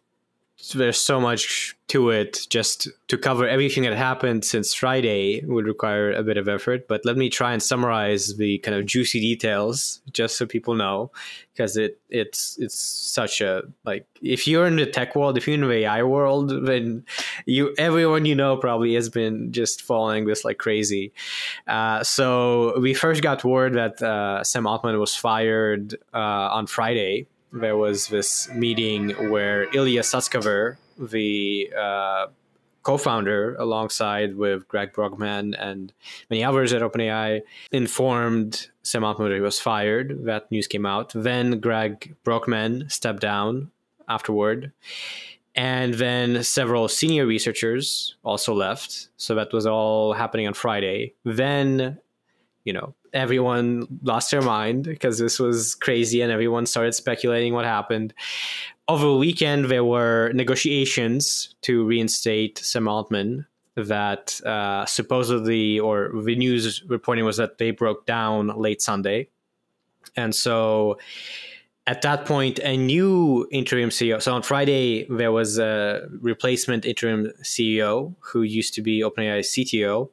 there's 0.74 1.00
so 1.00 1.20
much 1.20 1.76
to 1.88 2.10
it 2.10 2.46
just 2.50 2.88
to 3.08 3.18
cover 3.18 3.48
everything 3.48 3.84
that 3.84 3.94
happened 3.94 4.44
since 4.44 4.74
friday 4.74 5.44
would 5.46 5.66
require 5.66 6.12
a 6.12 6.24
bit 6.24 6.38
of 6.38 6.48
effort 6.48 6.88
but 6.88 7.02
let 7.06 7.16
me 7.16 7.30
try 7.30 7.54
and 7.54 7.64
summarize 7.64 8.36
the 8.38 8.58
kind 8.60 8.76
of 8.76 8.86
juicy 8.86 9.20
details 9.20 10.02
just 10.12 10.38
so 10.38 10.46
people 10.46 10.74
know 10.76 11.12
because 11.54 11.76
it 11.78 12.00
it's 12.10 12.58
it's 12.60 12.78
such 12.78 13.42
a 13.42 13.64
like 13.86 14.06
if 14.22 14.48
you're 14.48 14.68
in 14.68 14.76
the 14.76 14.86
tech 14.86 15.16
world 15.16 15.38
if 15.38 15.48
you're 15.48 15.56
in 15.56 15.62
the 15.62 15.72
ai 15.72 16.04
world 16.04 16.66
then 16.66 17.04
you 17.46 17.74
everyone 17.78 18.26
you 18.26 18.36
know 18.36 18.58
probably 18.58 18.94
has 18.94 19.10
been 19.10 19.52
just 19.52 19.82
following 19.82 20.26
this 20.26 20.46
like 20.46 20.58
crazy. 20.58 21.12
Uh, 21.68 22.04
so 22.04 22.80
we 22.80 22.94
first 22.94 23.22
got 23.22 23.44
word 23.44 23.74
that 23.74 24.02
uh, 24.02 24.44
sam 24.44 24.68
altman 24.68 25.00
was 25.00 25.16
fired 25.16 25.96
uh, 26.14 26.50
on 26.52 26.68
friday 26.68 27.28
there 27.51 27.77
was 27.77 28.08
this 28.08 28.50
meeting 28.50 29.10
where 29.30 29.74
Ilya 29.75 30.01
Sutskever, 30.01 30.77
the 30.98 31.72
uh, 31.77 32.27
co-founder, 32.84 33.56
alongside 33.56 34.36
with 34.36 34.68
Greg 34.68 34.94
Brockman 34.94 35.54
and 35.56 35.92
many 36.30 36.44
others 36.44 36.74
at 36.74 36.82
OpenAI, 36.82 37.42
informed 37.72 38.70
Sam 38.84 39.04
Altman 39.04 39.34
he 39.34 39.39
was 39.39 39.60
fired. 39.60 40.25
That 40.25 40.50
news 40.51 40.68
came 40.68 40.86
out. 40.86 41.12
Then 41.13 41.60
Greg 41.60 42.16
Brockman 42.24 42.89
stepped 42.89 43.20
down 43.22 43.72
afterward. 44.08 44.72
And 45.54 45.96
then 45.96 46.44
several 46.44 46.88
senior 46.88 47.25
researchers 47.25 48.16
also 48.24 48.54
left. 48.54 49.10
So 49.18 49.36
that 49.36 49.51
was 49.51 49.66
all 49.66 50.13
happening 50.13 50.48
on 50.48 50.54
Friday. 50.54 51.16
Then, 51.25 51.98
you 52.68 52.74
know, 52.74 52.94
everyone 53.14 53.88
lost 54.04 54.30
their 54.30 54.42
mind 54.42 54.84
because 54.84 55.18
this 55.18 55.40
was 55.40 55.74
crazy 55.74 56.20
and 56.20 56.34
everyone 56.34 56.66
started 56.66 56.94
speculating 56.94 57.54
what 57.54 57.64
happened. 57.64 58.14
Over 58.90 59.06
the 59.06 59.16
weekend, 59.16 59.66
there 59.72 59.86
were 59.86 60.34
negotiations 60.34 61.56
to 61.62 61.86
reinstate 61.86 62.58
Sam 62.58 62.90
Altman 62.90 63.46
that 63.78 64.42
uh, 64.46 64.86
supposedly, 64.86 65.80
or 65.80 66.12
the 66.26 66.36
news 66.36 66.84
reporting 66.90 67.24
was 67.24 67.38
that 67.38 67.58
they 67.58 67.72
broke 67.72 68.06
down 68.06 68.48
late 68.60 68.82
Sunday. 68.82 69.30
And 70.18 70.36
so 70.36 71.00
at 71.86 72.02
that 72.02 72.26
point, 72.26 72.60
a 72.60 72.76
new 72.76 73.48
interim 73.50 73.92
CEO. 73.92 74.22
So 74.22 74.34
on 74.34 74.42
Friday, 74.42 75.06
there 75.10 75.32
was 75.32 75.58
a 75.58 76.06
replacement 76.20 76.84
interim 76.86 77.32
CEO 77.44 78.14
who 78.20 78.42
used 78.42 78.74
to 78.74 78.82
be 78.82 79.04
OpenAI 79.04 79.40
CTO 79.40 80.10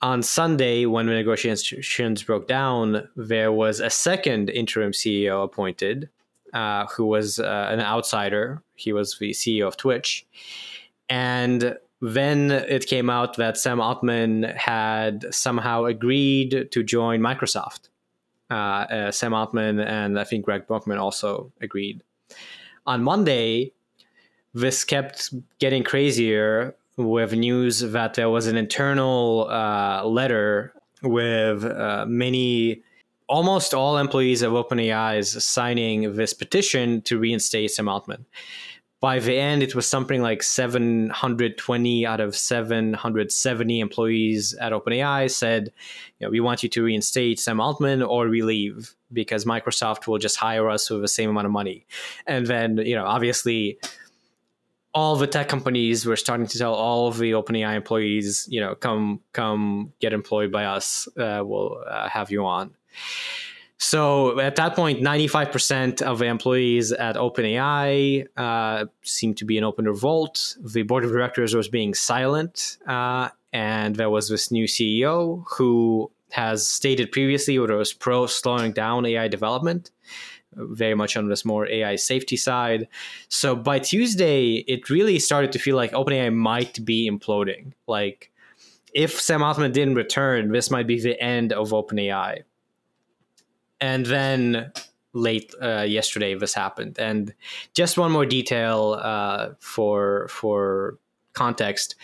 on 0.00 0.22
Sunday, 0.22 0.86
when 0.86 1.06
the 1.06 1.12
negotiations 1.12 2.22
broke 2.22 2.46
down, 2.46 3.08
there 3.16 3.50
was 3.52 3.80
a 3.80 3.90
second 3.90 4.48
interim 4.48 4.92
CEO 4.92 5.44
appointed, 5.44 6.08
uh, 6.54 6.86
who 6.86 7.06
was 7.06 7.40
uh, 7.40 7.68
an 7.70 7.80
outsider. 7.80 8.62
He 8.76 8.92
was 8.92 9.18
the 9.18 9.30
CEO 9.30 9.66
of 9.66 9.76
Twitch. 9.76 10.26
And 11.08 11.76
then 12.00 12.50
it 12.50 12.86
came 12.86 13.10
out 13.10 13.36
that 13.38 13.58
Sam 13.58 13.80
Altman 13.80 14.44
had 14.44 15.26
somehow 15.34 15.84
agreed 15.84 16.68
to 16.70 16.82
join 16.82 17.20
Microsoft. 17.20 17.88
Uh, 18.50 18.54
uh 18.54 19.10
Sam 19.10 19.34
Altman 19.34 19.78
and 19.80 20.18
I 20.18 20.24
think 20.24 20.44
Greg 20.44 20.66
Brockman 20.66 20.96
also 20.96 21.52
agreed. 21.60 22.02
On 22.86 23.02
Monday, 23.02 23.72
this 24.54 24.84
kept 24.84 25.34
getting 25.58 25.82
crazier 25.82 26.74
with 26.98 27.32
news 27.32 27.80
that 27.80 28.14
there 28.14 28.28
was 28.28 28.48
an 28.48 28.56
internal 28.56 29.48
uh, 29.48 30.04
letter 30.04 30.74
with 31.02 31.64
uh, 31.64 32.04
many, 32.08 32.82
almost 33.28 33.72
all 33.72 33.98
employees 33.98 34.42
of 34.42 34.52
OpenAI 34.52 35.24
signing 35.24 36.16
this 36.16 36.34
petition 36.34 37.00
to 37.02 37.18
reinstate 37.18 37.70
Sam 37.70 37.88
Altman. 37.88 38.26
By 39.00 39.20
the 39.20 39.36
end, 39.38 39.62
it 39.62 39.76
was 39.76 39.88
something 39.88 40.22
like 40.22 40.42
720 40.42 42.04
out 42.04 42.18
of 42.18 42.36
770 42.36 43.78
employees 43.78 44.54
at 44.54 44.72
OpenAI 44.72 45.30
said, 45.30 45.72
you 46.18 46.26
know, 46.26 46.30
we 46.32 46.40
want 46.40 46.64
you 46.64 46.68
to 46.70 46.82
reinstate 46.82 47.38
Sam 47.38 47.60
Altman 47.60 48.02
or 48.02 48.28
we 48.28 48.42
leave 48.42 48.96
because 49.12 49.44
Microsoft 49.44 50.08
will 50.08 50.18
just 50.18 50.36
hire 50.36 50.68
us 50.68 50.90
with 50.90 51.00
the 51.00 51.06
same 51.06 51.30
amount 51.30 51.46
of 51.46 51.52
money. 51.52 51.86
And 52.26 52.48
then, 52.48 52.78
you 52.78 52.96
know, 52.96 53.04
obviously 53.04 53.78
all 54.98 55.14
the 55.14 55.28
tech 55.28 55.48
companies 55.48 56.04
were 56.04 56.16
starting 56.16 56.48
to 56.48 56.58
tell 56.58 56.74
all 56.74 57.06
of 57.06 57.18
the 57.18 57.30
OpenAI 57.30 57.76
employees, 57.76 58.48
you 58.50 58.60
know, 58.60 58.74
come 58.74 59.20
come 59.32 59.92
get 60.00 60.12
employed 60.12 60.50
by 60.50 60.64
us. 60.64 61.06
Uh, 61.16 61.40
we'll 61.44 61.80
uh, 61.86 62.08
have 62.08 62.32
you 62.32 62.44
on. 62.44 62.74
So 63.80 64.40
at 64.40 64.56
that 64.56 64.74
point, 64.74 65.00
95% 65.00 66.02
of 66.02 66.18
the 66.18 66.24
employees 66.24 66.90
at 66.90 67.14
OpenAI 67.14 68.26
uh, 68.36 68.86
seemed 69.02 69.36
to 69.36 69.44
be 69.44 69.56
in 69.56 69.62
open 69.62 69.84
revolt. 69.84 70.56
The 70.60 70.82
board 70.82 71.04
of 71.04 71.10
directors 71.12 71.54
was 71.54 71.68
being 71.68 71.94
silent, 71.94 72.78
uh, 72.88 73.28
and 73.52 73.94
there 73.94 74.10
was 74.10 74.28
this 74.28 74.50
new 74.50 74.64
CEO 74.64 75.44
who 75.56 76.10
has 76.32 76.66
stated 76.66 77.12
previously 77.12 77.56
that 77.56 77.70
it 77.70 77.76
was 77.76 77.92
pro 77.92 78.26
slowing 78.26 78.72
down 78.72 79.06
AI 79.06 79.28
development 79.28 79.92
very 80.58 80.94
much 80.94 81.16
on 81.16 81.28
this 81.28 81.44
more 81.44 81.68
AI 81.68 81.96
safety 81.96 82.36
side. 82.36 82.88
So 83.28 83.56
by 83.56 83.78
Tuesday, 83.78 84.64
it 84.68 84.90
really 84.90 85.18
started 85.18 85.52
to 85.52 85.58
feel 85.58 85.76
like 85.76 85.92
OpenAI 85.92 86.34
might 86.34 86.84
be 86.84 87.10
imploding. 87.10 87.72
Like 87.86 88.32
if 88.92 89.20
Sam 89.20 89.42
Altman 89.42 89.72
didn't 89.72 89.94
return, 89.94 90.52
this 90.52 90.70
might 90.70 90.86
be 90.86 91.00
the 91.00 91.20
end 91.20 91.52
of 91.52 91.70
OpenAI. 91.70 92.42
And 93.80 94.06
then 94.06 94.72
late 95.12 95.54
uh, 95.62 95.82
yesterday, 95.82 96.34
this 96.34 96.54
happened. 96.54 96.98
And 96.98 97.34
just 97.74 97.96
one 97.96 98.12
more 98.12 98.26
detail 98.26 98.98
uh, 99.00 99.50
for 99.60 100.28
for 100.28 100.98
context: 101.32 101.94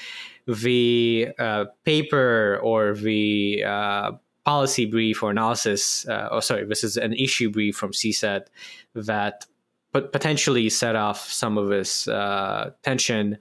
the 0.47 1.29
uh, 1.39 1.65
paper 1.85 2.61
or 2.63 2.95
the 2.95 3.65
uh, 3.67 4.13
policy 4.45 4.87
brief 4.87 5.23
or 5.23 5.31
analysis, 5.31 6.07
uh, 6.09 6.29
oh, 6.31 6.41
sorry, 6.41 6.65
this 6.65 6.85
is 6.85 6.97
an 6.97 7.13
issue 7.15 7.51
brief 7.51 7.77
from 7.77 7.93
CSET 7.93 8.47
that 8.95 9.47
potentially 9.93 10.69
set 10.69 10.97
off 10.97 11.31
some 11.31 11.57
of 11.57 11.69
this 11.69 12.09
uh, 12.09 12.71
tension 12.83 13.39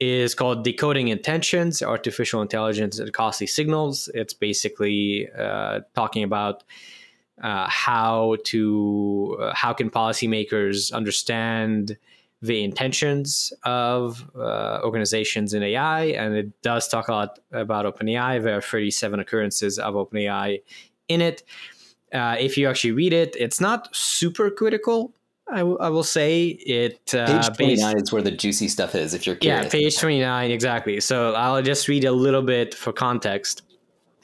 is 0.00 0.34
called 0.34 0.64
Decoding 0.64 1.08
Intentions, 1.08 1.82
Artificial 1.82 2.42
Intelligence 2.42 2.98
and 2.98 3.12
Costly 3.12 3.46
Signals. 3.46 4.08
It's 4.14 4.34
basically 4.34 5.28
uh, 5.36 5.80
talking 5.94 6.22
about 6.22 6.62
uh, 7.42 7.68
how 7.68 8.36
to 8.44 9.38
uh, 9.40 9.54
how 9.54 9.72
can 9.72 9.90
policymakers 9.90 10.92
understand 10.92 11.96
the 12.40 12.62
intentions 12.62 13.52
of 13.64 14.24
uh, 14.36 14.80
organizations 14.84 15.54
in 15.54 15.62
AI, 15.62 16.04
and 16.04 16.34
it 16.34 16.62
does 16.62 16.86
talk 16.88 17.08
a 17.08 17.12
lot 17.12 17.38
about 17.52 17.84
OpenAI. 17.84 18.42
There 18.42 18.56
are 18.56 18.62
37 18.62 19.20
occurrences 19.20 19.78
of 19.78 19.94
OpenAI 19.94 20.62
in 21.08 21.20
it. 21.20 21.42
Uh, 22.12 22.36
if 22.38 22.56
you 22.56 22.68
actually 22.68 22.92
read 22.92 23.12
it, 23.12 23.36
it's 23.38 23.60
not 23.60 23.94
super 23.94 24.50
critical. 24.50 25.14
I, 25.50 25.58
w- 25.58 25.78
I 25.78 25.88
will 25.88 26.04
say 26.04 26.46
it. 26.46 27.14
Uh, 27.14 27.26
page 27.26 27.56
29 27.56 27.94
based, 27.94 28.02
is 28.02 28.12
where 28.12 28.22
the 28.22 28.30
juicy 28.30 28.68
stuff 28.68 28.94
is, 28.94 29.14
if 29.14 29.26
you're 29.26 29.36
curious. 29.36 29.64
Yeah, 29.64 29.70
page 29.70 29.98
29, 29.98 30.50
exactly. 30.50 31.00
So 31.00 31.34
I'll 31.34 31.62
just 31.62 31.88
read 31.88 32.04
a 32.04 32.12
little 32.12 32.42
bit 32.42 32.74
for 32.74 32.92
context. 32.92 33.62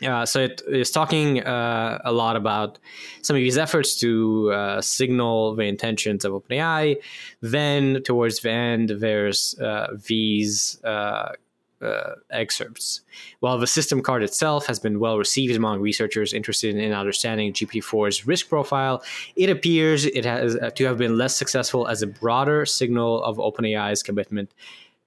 Uh, 0.03 0.27
so 0.27 0.41
it 0.41 0.61
is 0.67 0.91
talking 0.91 1.41
uh, 1.43 2.01
a 2.05 2.13
lot 2.13 2.37
about 2.37 2.79
some 3.23 3.37
of 3.37 3.41
these 3.41 3.57
efforts 3.57 3.99
to 4.01 4.51
uh, 4.53 4.81
signal 4.81 5.55
the 5.55 5.63
intentions 5.63 6.25
of 6.25 6.33
OpenAI. 6.33 6.97
Then 7.41 8.03
towards 8.03 8.41
the 8.41 8.51
end, 8.51 8.91
there's 8.91 9.59
uh, 9.61 9.97
these 10.07 10.83
uh, 10.83 11.33
uh, 11.81 12.15
excerpts. 12.31 13.03
While 13.41 13.59
the 13.59 13.67
system 13.67 14.03
card 14.03 14.23
itself 14.23 14.67
has 14.67 14.81
been 14.81 14.99
well 14.99 15.19
received 15.19 15.55
among 15.55 15.81
researchers 15.81 16.33
interested 16.33 16.77
in 16.77 16.93
understanding 16.93 17.53
GPT-4's 17.53 18.27
risk 18.27 18.49
profile, 18.49 19.03
it 19.37 19.51
appears 19.51 20.07
it 20.07 20.25
has 20.25 20.57
to 20.75 20.85
have 20.87 20.99
been 20.99 21.17
less 21.17 21.37
successful 21.37 21.87
as 21.87 22.03
a 22.03 22.07
broader 22.07 22.67
signal 22.67 23.23
of 23.23 23.37
OpenAI's 23.37 24.03
commitment 24.03 24.53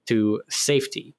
to 0.06 0.40
safety. 0.48 1.14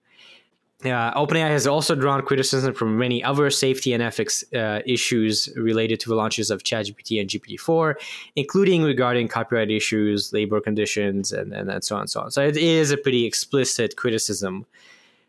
Uh, 0.85 1.13
OpenAI 1.13 1.49
has 1.49 1.67
also 1.67 1.93
drawn 1.93 2.21
criticism 2.21 2.73
from 2.73 2.97
many 2.97 3.21
other 3.21 3.49
safety 3.49 3.91
and 3.91 4.01
ethics 4.01 4.45
uh, 4.53 4.79
issues 4.85 5.49
related 5.57 5.99
to 5.99 6.07
the 6.07 6.15
launches 6.15 6.49
of 6.49 6.63
ChatGPT 6.63 7.19
and 7.19 7.29
GPT-4, 7.29 7.95
including 8.37 8.83
regarding 8.83 9.27
copyright 9.27 9.69
issues, 9.69 10.31
labor 10.31 10.61
conditions, 10.61 11.33
and, 11.33 11.51
and, 11.51 11.69
and 11.69 11.83
so 11.83 11.95
on 11.95 12.01
and 12.01 12.09
so 12.09 12.21
on. 12.21 12.31
So 12.31 12.41
it 12.41 12.55
is 12.55 12.91
a 12.91 12.97
pretty 12.97 13.25
explicit 13.25 13.97
criticism. 13.97 14.65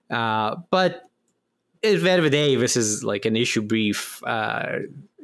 Uh, 0.08 0.54
but 0.70 1.10
at 1.82 2.00
the 2.00 2.10
end 2.10 2.18
of 2.18 2.24
the 2.24 2.30
day, 2.30 2.54
this 2.54 2.76
is 2.76 3.02
like 3.02 3.24
an 3.24 3.34
issue 3.34 3.62
brief. 3.62 4.22
Uh, 4.24 4.78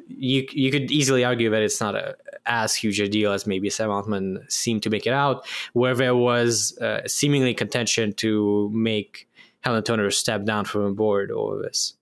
you 0.08 0.44
you 0.50 0.72
could 0.72 0.90
easily 0.90 1.24
argue 1.24 1.50
that 1.50 1.62
it's 1.62 1.80
not 1.80 1.94
a, 1.94 2.16
as 2.46 2.74
huge 2.74 2.98
a 2.98 3.08
deal 3.08 3.32
as 3.32 3.46
maybe 3.46 3.70
Sam 3.70 3.90
Altman 3.90 4.44
seemed 4.48 4.82
to 4.84 4.90
make 4.90 5.06
it 5.06 5.12
out, 5.12 5.46
where 5.72 5.94
there 5.94 6.16
was 6.16 6.76
uh, 6.78 7.06
seemingly 7.06 7.54
contention 7.54 8.12
to 8.14 8.70
make 8.72 9.28
Helen 9.66 9.82
Toner 9.82 10.12
step 10.12 10.44
down 10.44 10.64
from 10.64 10.84
the 10.84 10.92
board 10.92 11.32
over 11.32 11.60
this. 11.60 11.94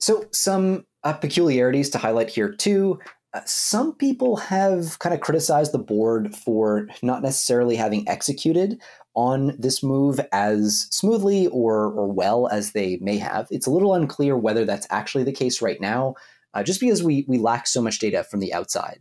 So, 0.00 0.26
some 0.32 0.86
uh, 1.04 1.12
peculiarities 1.12 1.88
to 1.90 1.98
highlight 1.98 2.30
here, 2.30 2.52
too. 2.52 2.98
Uh, 3.32 3.42
some 3.46 3.94
people 3.94 4.36
have 4.36 4.98
kind 4.98 5.14
of 5.14 5.20
criticized 5.20 5.70
the 5.70 5.78
board 5.78 6.34
for 6.34 6.88
not 7.00 7.22
necessarily 7.22 7.76
having 7.76 8.08
executed 8.08 8.80
on 9.14 9.54
this 9.56 9.84
move 9.84 10.18
as 10.32 10.88
smoothly 10.90 11.46
or, 11.48 11.92
or 11.92 12.10
well 12.10 12.48
as 12.48 12.72
they 12.72 12.96
may 13.00 13.18
have. 13.18 13.46
It's 13.52 13.68
a 13.68 13.70
little 13.70 13.94
unclear 13.94 14.36
whether 14.36 14.64
that's 14.64 14.88
actually 14.90 15.22
the 15.22 15.32
case 15.32 15.62
right 15.62 15.80
now, 15.80 16.16
uh, 16.54 16.64
just 16.64 16.80
because 16.80 17.04
we, 17.04 17.24
we 17.28 17.38
lack 17.38 17.68
so 17.68 17.80
much 17.80 18.00
data 18.00 18.24
from 18.24 18.40
the 18.40 18.52
outside. 18.52 18.98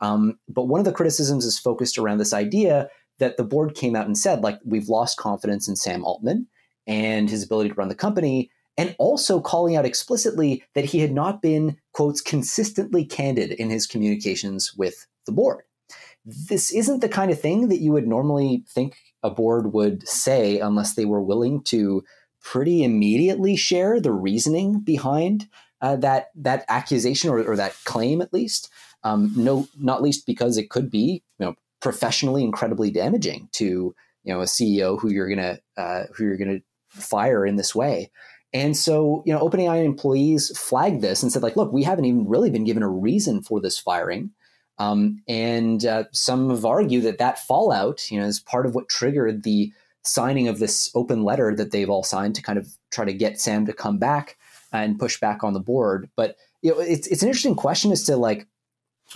Um, 0.00 0.38
but 0.48 0.68
one 0.68 0.78
of 0.78 0.86
the 0.86 0.92
criticisms 0.92 1.44
is 1.44 1.58
focused 1.58 1.98
around 1.98 2.18
this 2.18 2.32
idea 2.32 2.88
that 3.18 3.36
the 3.36 3.44
board 3.44 3.74
came 3.74 3.96
out 3.96 4.06
and 4.06 4.16
said, 4.16 4.42
like, 4.42 4.60
we've 4.64 4.88
lost 4.88 5.18
confidence 5.18 5.66
in 5.66 5.74
Sam 5.74 6.04
Altman 6.04 6.46
and 6.90 7.30
his 7.30 7.44
ability 7.44 7.68
to 7.68 7.74
run 7.76 7.88
the 7.88 7.94
company, 7.94 8.50
and 8.76 8.96
also 8.98 9.40
calling 9.40 9.76
out 9.76 9.86
explicitly 9.86 10.64
that 10.74 10.86
he 10.86 10.98
had 10.98 11.12
not 11.12 11.40
been, 11.40 11.76
quotes, 11.92 12.20
consistently 12.20 13.04
candid 13.04 13.52
in 13.52 13.70
his 13.70 13.86
communications 13.86 14.74
with 14.76 15.06
the 15.24 15.32
board. 15.32 15.62
This 16.24 16.72
isn't 16.72 17.00
the 17.00 17.08
kind 17.08 17.30
of 17.30 17.40
thing 17.40 17.68
that 17.68 17.80
you 17.80 17.92
would 17.92 18.08
normally 18.08 18.64
think 18.68 18.96
a 19.22 19.30
board 19.30 19.72
would 19.72 20.06
say 20.08 20.58
unless 20.58 20.94
they 20.94 21.04
were 21.04 21.22
willing 21.22 21.62
to 21.64 22.02
pretty 22.42 22.82
immediately 22.82 23.54
share 23.54 24.00
the 24.00 24.12
reasoning 24.12 24.80
behind 24.80 25.48
uh, 25.80 25.94
that 25.96 26.30
that 26.34 26.64
accusation 26.68 27.30
or, 27.30 27.40
or, 27.42 27.56
that 27.56 27.76
claim, 27.84 28.20
at 28.20 28.32
least. 28.32 28.68
Um, 29.04 29.32
no, 29.36 29.68
not 29.78 30.02
least 30.02 30.26
because 30.26 30.58
it 30.58 30.68
could 30.68 30.90
be, 30.90 31.22
you 31.38 31.46
know, 31.46 31.54
professionally 31.80 32.42
incredibly 32.42 32.90
damaging 32.90 33.48
to 33.52 33.94
you 34.24 34.34
know 34.34 34.40
a 34.40 34.44
CEO 34.44 35.00
who 35.00 35.10
you're 35.10 35.28
gonna 35.28 35.58
uh, 35.76 36.04
who 36.14 36.24
you're 36.24 36.36
gonna 36.36 36.60
fire 36.90 37.46
in 37.46 37.56
this 37.56 37.74
way. 37.74 38.10
And 38.52 38.76
so, 38.76 39.22
you 39.24 39.32
know, 39.32 39.40
OpenAI 39.40 39.84
employees 39.84 40.56
flagged 40.58 41.02
this 41.02 41.22
and 41.22 41.32
said, 41.32 41.42
like, 41.42 41.56
look, 41.56 41.72
we 41.72 41.84
haven't 41.84 42.04
even 42.04 42.28
really 42.28 42.50
been 42.50 42.64
given 42.64 42.82
a 42.82 42.88
reason 42.88 43.42
for 43.42 43.60
this 43.60 43.78
firing. 43.78 44.30
Um, 44.78 45.22
and 45.28 45.84
uh, 45.84 46.04
some 46.12 46.50
have 46.50 46.64
argued 46.64 47.04
that 47.04 47.18
that 47.18 47.38
fallout, 47.38 48.10
you 48.10 48.18
know, 48.18 48.26
is 48.26 48.40
part 48.40 48.66
of 48.66 48.74
what 48.74 48.88
triggered 48.88 49.42
the 49.42 49.72
signing 50.02 50.48
of 50.48 50.58
this 50.58 50.90
open 50.94 51.22
letter 51.22 51.54
that 51.54 51.70
they've 51.70 51.90
all 51.90 52.02
signed 52.02 52.34
to 52.34 52.42
kind 52.42 52.58
of 52.58 52.66
try 52.90 53.04
to 53.04 53.12
get 53.12 53.40
Sam 53.40 53.66
to 53.66 53.72
come 53.72 53.98
back 53.98 54.36
and 54.72 54.98
push 54.98 55.20
back 55.20 55.44
on 55.44 55.52
the 55.52 55.60
board. 55.60 56.08
But 56.16 56.36
you 56.62 56.72
know, 56.72 56.80
it's 56.80 57.06
it's 57.08 57.22
an 57.22 57.28
interesting 57.28 57.54
question 57.54 57.92
as 57.92 58.04
to 58.04 58.16
like 58.16 58.46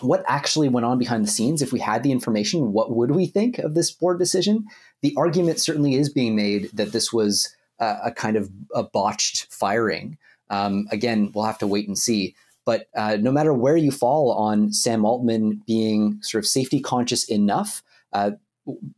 what 0.01 0.25
actually 0.27 0.69
went 0.69 0.87
on 0.87 0.99
behind 0.99 1.25
the 1.25 1.31
scenes. 1.31 1.63
If 1.63 1.73
we 1.73 1.81
had 1.81 2.03
the 2.03 2.13
information, 2.13 2.73
what 2.73 2.95
would 2.95 3.13
we 3.13 3.27
think 3.27 3.59
of 3.59 3.75
this 3.75 3.91
board 3.91 4.19
decision? 4.19 4.67
The 5.03 5.15
argument 5.17 5.61
certainly 5.61 5.95
is 5.95 6.13
being 6.13 6.37
made 6.37 6.71
that 6.75 6.93
this 6.93 7.13
was 7.13 7.55
a, 7.79 8.13
kind 8.13 8.37
of 8.37 8.51
a 8.75 8.83
botched 8.83 9.53
firing. 9.53 10.19
Um, 10.51 10.87
again, 10.91 11.31
we'll 11.35 11.45
have 11.45 11.59
to 11.59 11.67
wait 11.67 11.89
and 11.89 11.99
see. 11.99 12.35
But 12.65 12.87
uh, 12.97 13.19
no 13.21 13.31
matter 13.31 13.53
where 13.53 13.77
you 13.77 13.91
fall 13.91 14.33
on 14.33 14.73
Sam 14.73 15.05
Altman 15.05 15.63
being 15.67 16.19
sort 16.23 16.43
of 16.43 16.49
safety 16.49 16.81
conscious 16.81 17.25
enough, 17.25 17.83
uh, 18.13 18.33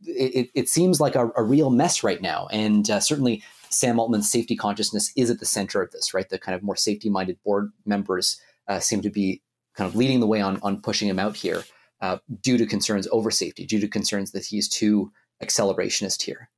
it, 0.05 0.49
it, 0.53 0.69
seems 0.69 1.01
like 1.01 1.15
a, 1.15 1.29
a, 1.35 1.43
real 1.43 1.69
mess 1.69 2.01
right 2.01 2.21
now. 2.21 2.47
And 2.51 2.89
uh, 2.89 3.01
certainly, 3.01 3.43
Sam 3.69 3.99
Altman's 3.99 4.31
safety 4.31 4.55
consciousness 4.55 5.11
is 5.17 5.29
at 5.29 5.39
the 5.39 5.45
center 5.45 5.81
of 5.81 5.91
this, 5.91 6.13
right? 6.13 6.29
The 6.29 6.39
kind 6.39 6.55
of 6.55 6.63
more 6.63 6.77
safety 6.77 7.09
minded 7.09 7.37
board 7.43 7.71
members 7.85 8.39
uh, 8.69 8.79
seem 8.79 9.01
to 9.01 9.09
be 9.09 9.41
kind 9.75 9.89
of 9.89 9.95
leading 9.95 10.21
the 10.21 10.27
way 10.27 10.39
on, 10.39 10.59
on 10.63 10.81
pushing 10.81 11.09
him 11.09 11.19
out 11.19 11.35
here 11.35 11.65
uh, 12.01 12.17
due 12.41 12.57
to 12.57 12.65
concerns 12.65 13.07
over 13.11 13.29
safety, 13.29 13.65
due 13.65 13.79
to 13.81 13.87
concerns 13.87 14.31
that 14.31 14.45
he's 14.45 14.69
too 14.69 15.11
accelerationist 15.43 16.21
here. 16.21 16.49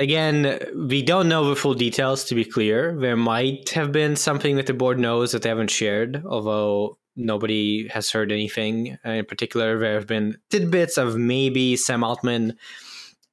Again, 0.00 0.58
we 0.74 1.02
don't 1.02 1.28
know 1.28 1.46
the 1.46 1.54
full 1.54 1.74
details 1.74 2.24
to 2.24 2.34
be 2.34 2.44
clear. 2.44 2.96
There 2.98 3.18
might 3.18 3.68
have 3.70 3.92
been 3.92 4.16
something 4.16 4.56
that 4.56 4.66
the 4.66 4.72
board 4.72 4.98
knows 4.98 5.32
that 5.32 5.42
they 5.42 5.50
haven't 5.50 5.70
shared, 5.70 6.24
although 6.26 6.96
nobody 7.16 7.86
has 7.88 8.10
heard 8.10 8.32
anything. 8.32 8.96
In 9.04 9.26
particular, 9.26 9.78
there 9.78 9.94
have 9.94 10.06
been 10.06 10.38
tidbits 10.48 10.96
of 10.96 11.16
maybe 11.16 11.76
Sam 11.76 12.02
Altman 12.02 12.56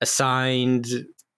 assigned 0.01 0.87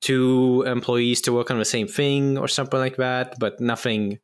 two 0.02 0.64
employees 0.66 1.22
to 1.22 1.34
work 1.34 1.52
on 1.52 1.60
the 1.60 1.66
same 1.66 1.88
thing 1.88 2.40
or 2.40 2.48
something 2.48 2.80
like 2.80 2.98
that, 2.98 3.36
but 3.40 3.60
nothing 3.60 4.18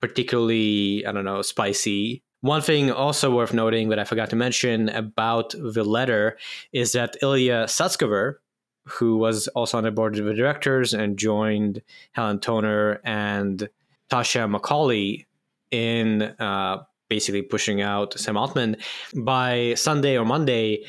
particularly, 0.00 1.04
I 1.06 1.12
don't 1.12 1.26
know, 1.26 1.42
spicy. 1.42 2.22
One 2.40 2.62
thing 2.62 2.90
also 2.90 3.34
worth 3.34 3.52
noting 3.52 3.90
that 3.90 3.98
I 3.98 4.04
forgot 4.04 4.30
to 4.30 4.36
mention 4.36 4.88
about 4.88 5.50
the 5.50 5.84
letter 5.84 6.38
is 6.72 6.92
that 6.92 7.16
Ilya 7.20 7.66
Sutskever, 7.66 8.36
who 8.84 9.16
was 9.16 9.48
also 9.48 9.78
on 9.78 9.84
the 9.84 9.90
board 9.90 10.18
of 10.18 10.36
directors 10.36 10.94
and 10.94 11.16
joined 11.16 11.82
Helen 12.12 12.40
Toner 12.40 13.00
and 13.04 13.68
Tasha 14.10 14.52
McCauley 14.52 15.26
in 15.70 16.22
uh, 16.22 16.82
basically 17.08 17.42
pushing 17.42 17.80
out 17.80 18.18
Sam 18.18 18.36
Altman. 18.36 18.76
By 19.14 19.74
Sunday 19.74 20.16
or 20.18 20.24
Monday, 20.24 20.84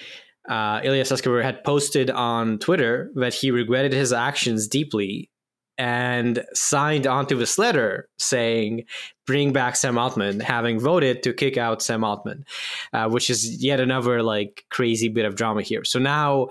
uh, 0.50 0.82
Ilya 0.84 1.04
Sutskever 1.04 1.44
had 1.44 1.64
posted 1.64 2.10
on 2.10 2.60
Twitter 2.60 3.12
that 3.16 3.34
he 3.34 3.52
regretted 3.52 3.94
his 3.94 4.12
actions 4.12 4.68
deeply 4.68 5.30
and 5.78 6.46
signed 6.54 7.08
onto 7.08 7.38
this 7.38 7.58
letter 7.58 8.08
saying, 8.20 8.84
bring 9.26 9.54
back 9.54 9.76
Sam 9.76 9.98
Altman, 9.98 10.40
having 10.40 10.80
voted 10.80 11.24
to 11.24 11.34
kick 11.34 11.58
out 11.58 11.82
Sam 11.82 12.04
Altman, 12.04 12.46
uh, 12.94 13.10
which 13.10 13.30
is 13.30 13.64
yet 13.64 13.80
another 13.80 14.22
like 14.22 14.66
crazy 14.70 15.10
bit 15.10 15.26
of 15.26 15.36
drama 15.36 15.62
here. 15.62 15.84
So 15.84 16.00
now 16.00 16.50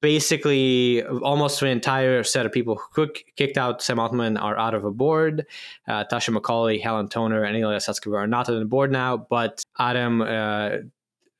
basically 0.00 1.02
almost 1.04 1.60
the 1.60 1.66
entire 1.66 2.22
set 2.24 2.46
of 2.46 2.52
people 2.52 2.80
who 2.92 3.08
kicked 3.36 3.56
out 3.56 3.82
Sam 3.82 3.98
Altman 3.98 4.36
are 4.36 4.58
out 4.58 4.74
of 4.74 4.84
a 4.84 4.90
board. 4.90 5.46
Uh, 5.86 6.04
Tasha 6.10 6.36
McCauley, 6.36 6.80
Helen 6.80 7.08
Toner, 7.08 7.44
and 7.44 7.56
Ilya 7.56 7.78
Sutskever 7.78 8.18
are 8.18 8.26
not 8.26 8.48
on 8.48 8.58
the 8.58 8.64
board 8.64 8.90
now, 8.90 9.16
but 9.16 9.62
Adam 9.78 10.22
uh, 10.22 10.70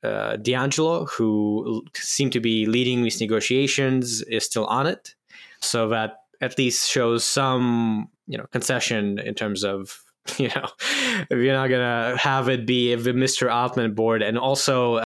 uh, 0.03 0.37
D'Angelo, 0.37 1.05
who 1.05 1.83
seemed 1.93 2.31
to 2.33 2.39
be 2.39 2.65
leading 2.65 3.03
these 3.03 3.19
negotiations, 3.19 4.21
is 4.23 4.45
still 4.45 4.65
on 4.67 4.87
it. 4.87 5.15
So 5.59 5.89
that 5.89 6.19
at 6.39 6.57
least 6.57 6.89
shows 6.89 7.23
some, 7.23 8.09
you 8.27 8.37
know, 8.37 8.45
concession 8.51 9.19
in 9.19 9.35
terms 9.35 9.63
of 9.63 10.01
you 10.37 10.49
know, 10.49 10.67
if 11.29 11.37
you're 11.37 11.53
not 11.53 11.69
gonna 11.69 12.15
have 12.17 12.47
it 12.47 12.65
be 12.65 12.93
the 12.93 13.11
Mr. 13.11 13.51
Altman 13.51 13.93
board, 13.95 14.21
and 14.21 14.37
also 14.37 15.01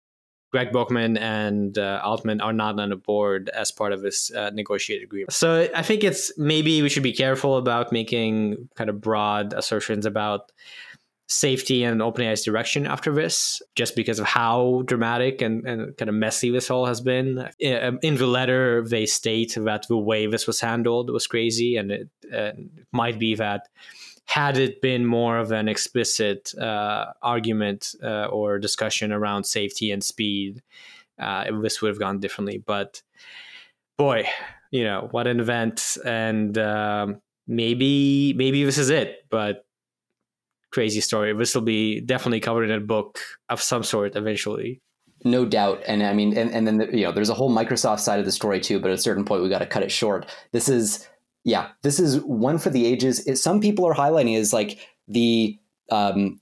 Greg 0.55 0.71
Brockman 0.71 1.17
and 1.17 1.77
uh, 1.77 1.99
Altman 2.01 2.39
are 2.39 2.53
not 2.53 2.79
on 2.79 2.87
the 2.87 2.95
board 2.95 3.49
as 3.49 3.73
part 3.73 3.91
of 3.91 4.01
this 4.01 4.31
uh, 4.33 4.51
negotiated 4.53 5.03
agreement. 5.03 5.33
So 5.33 5.67
I 5.75 5.81
think 5.81 6.01
it's 6.01 6.31
maybe 6.37 6.81
we 6.81 6.87
should 6.87 7.03
be 7.03 7.11
careful 7.11 7.57
about 7.57 7.91
making 7.91 8.69
kind 8.75 8.89
of 8.89 9.01
broad 9.01 9.51
assertions 9.51 10.05
about 10.05 10.53
safety 11.27 11.83
and 11.83 11.99
OpenAI's 11.99 12.45
direction 12.45 12.87
after 12.87 13.13
this, 13.13 13.61
just 13.75 13.97
because 13.97 14.17
of 14.17 14.27
how 14.27 14.83
dramatic 14.85 15.41
and, 15.41 15.67
and 15.67 15.97
kind 15.97 16.07
of 16.07 16.15
messy 16.15 16.51
this 16.51 16.71
all 16.71 16.85
has 16.85 17.01
been. 17.01 17.49
In 17.59 18.15
the 18.15 18.25
letter, 18.25 18.81
they 18.87 19.05
state 19.05 19.57
that 19.57 19.85
the 19.89 19.97
way 19.97 20.25
this 20.25 20.47
was 20.47 20.61
handled 20.61 21.09
was 21.09 21.27
crazy, 21.27 21.75
and 21.75 21.91
it, 21.91 22.09
uh, 22.31 22.53
it 22.55 22.87
might 22.93 23.19
be 23.19 23.35
that 23.35 23.67
had 24.25 24.57
it 24.57 24.81
been 24.81 25.05
more 25.05 25.37
of 25.37 25.51
an 25.51 25.67
explicit 25.67 26.53
uh, 26.57 27.13
argument 27.21 27.95
uh, 28.03 28.25
or 28.25 28.59
discussion 28.59 29.11
around 29.11 29.45
safety 29.45 29.91
and 29.91 30.03
speed, 30.03 30.61
uh, 31.19 31.45
this 31.61 31.81
would 31.81 31.89
have 31.89 31.99
gone 31.99 32.19
differently. 32.19 32.57
But 32.57 33.01
boy, 33.97 34.27
you 34.71 34.83
know 34.83 35.07
what 35.11 35.27
an 35.27 35.39
event, 35.39 35.97
and 36.03 36.57
um, 36.57 37.21
maybe 37.47 38.33
maybe 38.33 38.63
this 38.63 38.77
is 38.77 38.89
it. 38.89 39.25
But 39.29 39.65
crazy 40.71 41.01
story. 41.01 41.33
This 41.33 41.55
will 41.55 41.61
be 41.61 42.01
definitely 42.01 42.41
covered 42.41 42.69
in 42.69 42.71
a 42.71 42.81
book 42.81 43.19
of 43.47 43.61
some 43.61 43.83
sort 43.83 44.15
eventually. 44.15 44.81
No 45.23 45.45
doubt, 45.45 45.81
and 45.87 46.03
I 46.03 46.13
mean, 46.13 46.37
and, 46.37 46.51
and 46.51 46.67
then 46.67 46.89
you 46.91 47.05
know, 47.05 47.11
there's 47.11 47.29
a 47.29 47.33
whole 47.33 47.55
Microsoft 47.55 47.99
side 47.99 48.19
of 48.19 48.25
the 48.25 48.31
story 48.31 48.59
too. 48.59 48.79
But 48.79 48.91
at 48.91 48.97
a 48.97 49.01
certain 49.01 49.23
point, 49.23 49.43
we 49.43 49.49
got 49.49 49.59
to 49.59 49.65
cut 49.65 49.83
it 49.83 49.91
short. 49.91 50.25
This 50.51 50.67
is 50.67 51.07
Yeah, 51.45 51.69
this 51.83 51.99
is 51.99 52.19
one 52.21 52.57
for 52.57 52.71
the 52.71 52.85
ages. 52.85 53.41
Some 53.41 53.61
people 53.61 53.85
are 53.85 53.93
highlighting 53.93 54.35
is 54.35 54.51
like 54.51 54.79
the 55.07 55.57
um, 55.91 56.41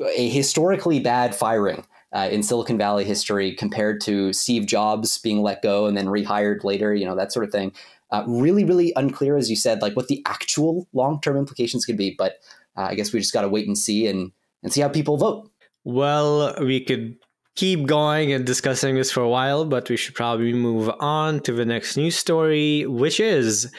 a 0.00 0.28
historically 0.28 1.00
bad 1.00 1.34
firing 1.34 1.84
uh, 2.12 2.28
in 2.30 2.44
Silicon 2.44 2.78
Valley 2.78 3.04
history 3.04 3.52
compared 3.52 4.00
to 4.02 4.32
Steve 4.32 4.66
Jobs 4.66 5.18
being 5.18 5.42
let 5.42 5.60
go 5.60 5.86
and 5.86 5.96
then 5.96 6.06
rehired 6.06 6.62
later, 6.62 6.94
you 6.94 7.04
know, 7.04 7.16
that 7.16 7.32
sort 7.32 7.44
of 7.44 7.50
thing. 7.50 7.72
Uh, 8.12 8.22
really, 8.28 8.64
really 8.64 8.92
unclear, 8.94 9.36
as 9.36 9.50
you 9.50 9.56
said, 9.56 9.82
like 9.82 9.96
what 9.96 10.06
the 10.06 10.22
actual 10.24 10.86
long 10.92 11.20
term 11.20 11.36
implications 11.36 11.84
could 11.84 11.96
be. 11.96 12.14
But 12.16 12.34
uh, 12.76 12.82
I 12.82 12.94
guess 12.94 13.12
we 13.12 13.18
just 13.18 13.32
got 13.32 13.42
to 13.42 13.48
wait 13.48 13.66
and 13.66 13.76
see 13.76 14.06
and, 14.06 14.30
and 14.62 14.72
see 14.72 14.80
how 14.80 14.88
people 14.88 15.16
vote. 15.16 15.50
Well, 15.82 16.54
we 16.60 16.80
could 16.80 17.16
keep 17.56 17.86
going 17.86 18.32
and 18.32 18.44
discussing 18.44 18.94
this 18.94 19.10
for 19.10 19.20
a 19.20 19.28
while, 19.28 19.64
but 19.64 19.88
we 19.88 19.96
should 19.96 20.14
probably 20.14 20.52
move 20.52 20.90
on 21.00 21.40
to 21.40 21.52
the 21.52 21.64
next 21.64 21.96
news 21.96 22.16
story, 22.16 22.86
which 22.86 23.18
is 23.18 23.72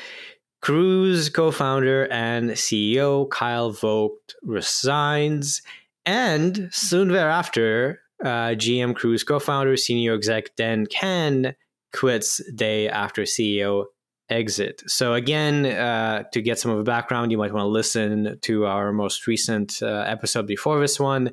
Cruise 0.65 1.29
co 1.29 1.51
founder 1.51 2.07
and 2.11 2.49
CEO 2.49 3.29
Kyle 3.29 3.69
Vogt 3.69 4.33
resigns. 4.41 5.61
And 6.07 6.69
soon 6.71 7.09
thereafter, 7.09 8.01
uh, 8.23 8.55
GM 8.57 8.95
Cruise 8.95 9.23
co 9.23 9.37
founder, 9.37 9.77
senior 9.77 10.15
exec 10.15 10.55
Dan 10.55 10.87
Kan 10.87 11.53
quits 11.93 12.41
day 12.55 12.89
after 12.89 13.25
CEO 13.25 13.85
exit. 14.31 14.81
So, 14.87 15.13
again, 15.13 15.67
uh, 15.67 16.23
to 16.33 16.41
get 16.41 16.57
some 16.57 16.71
of 16.71 16.79
the 16.79 16.83
background, 16.83 17.31
you 17.31 17.37
might 17.37 17.53
want 17.53 17.65
to 17.65 17.67
listen 17.67 18.39
to 18.41 18.65
our 18.65 18.91
most 18.91 19.27
recent 19.27 19.83
uh, 19.83 20.03
episode 20.07 20.47
before 20.47 20.79
this 20.79 20.99
one. 20.99 21.29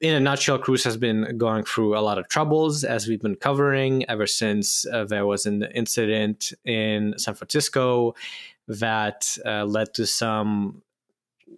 In 0.00 0.14
a 0.14 0.20
nutshell, 0.20 0.58
Cruise 0.58 0.84
has 0.84 0.96
been 0.96 1.38
going 1.38 1.64
through 1.64 1.96
a 1.96 2.00
lot 2.00 2.18
of 2.18 2.28
troubles 2.28 2.84
as 2.84 3.08
we've 3.08 3.22
been 3.22 3.36
covering 3.36 4.04
ever 4.08 4.26
since 4.26 4.84
uh, 4.86 5.04
there 5.04 5.24
was 5.24 5.46
an 5.46 5.62
incident 5.74 6.52
in 6.64 7.14
San 7.16 7.34
Francisco 7.34 8.14
that 8.68 9.38
uh, 9.46 9.64
led 9.64 9.94
to 9.94 10.06
some 10.06 10.82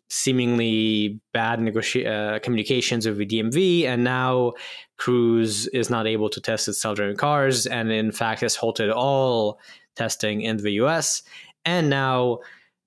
seemingly 0.09 1.21
bad 1.33 1.59
negoti- 1.59 2.07
uh, 2.07 2.38
communications 2.38 3.07
with 3.07 3.19
the 3.19 3.27
DMV, 3.27 3.85
and 3.85 4.05
now 4.05 4.53
Cruise 4.97 5.67
is 5.69 5.90
not 5.90 6.07
able 6.07 6.29
to 6.31 6.40
test 6.40 6.69
its 6.69 6.81
self-driving 6.81 7.17
cars, 7.17 7.67
and 7.67 7.90
in 7.90 8.12
fact 8.12 8.43
has 8.43 8.55
halted 8.55 8.90
all 8.90 9.59
testing 9.97 10.43
in 10.43 10.57
the 10.59 10.73
U.S. 10.73 11.23
And 11.64 11.90
now, 11.90 12.40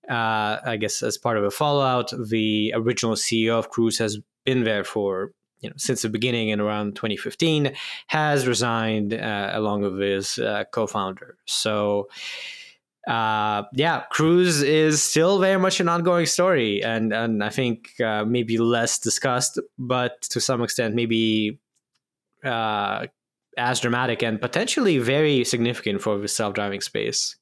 uh, 0.09 0.57
I 0.63 0.77
guess 0.79 1.03
as 1.03 1.17
part 1.17 1.37
of 1.37 1.43
a 1.43 1.51
fallout, 1.51 2.11
the 2.17 2.73
original 2.75 3.15
CEO 3.15 3.59
of 3.59 3.69
Cruise 3.69 3.97
has 3.97 4.19
been 4.47 4.63
there 4.63 4.83
for 4.83 5.31
you 5.59 5.69
know 5.69 5.75
since 5.77 6.01
the 6.01 6.09
beginning 6.09 6.49
in 6.49 6.59
around 6.59 6.95
2015, 6.95 7.73
has 8.07 8.47
resigned 8.47 9.13
uh, 9.13 9.51
along 9.53 9.81
with 9.81 9.99
his 9.99 10.39
uh, 10.39 10.63
co-founder. 10.71 11.37
So 11.45 12.07
uh, 13.07 13.63
yeah, 13.73 14.03
Cruise 14.09 14.61
is 14.61 15.03
still 15.03 15.39
very 15.39 15.59
much 15.59 15.79
an 15.79 15.89
ongoing 15.89 16.25
story, 16.25 16.83
and 16.83 17.13
and 17.13 17.43
I 17.43 17.49
think 17.49 17.99
uh, 18.01 18.23
maybe 18.25 18.57
less 18.57 18.99
discussed, 18.99 19.59
but 19.77 20.21
to 20.33 20.39
some 20.39 20.63
extent 20.63 20.95
maybe 20.95 21.59
uh, 22.43 23.07
as 23.57 23.79
dramatic 23.79 24.23
and 24.23 24.39
potentially 24.39 24.97
very 24.99 25.43
significant 25.43 26.01
for 26.01 26.17
the 26.17 26.27
self 26.27 26.53
driving 26.53 26.81
space. 26.81 27.35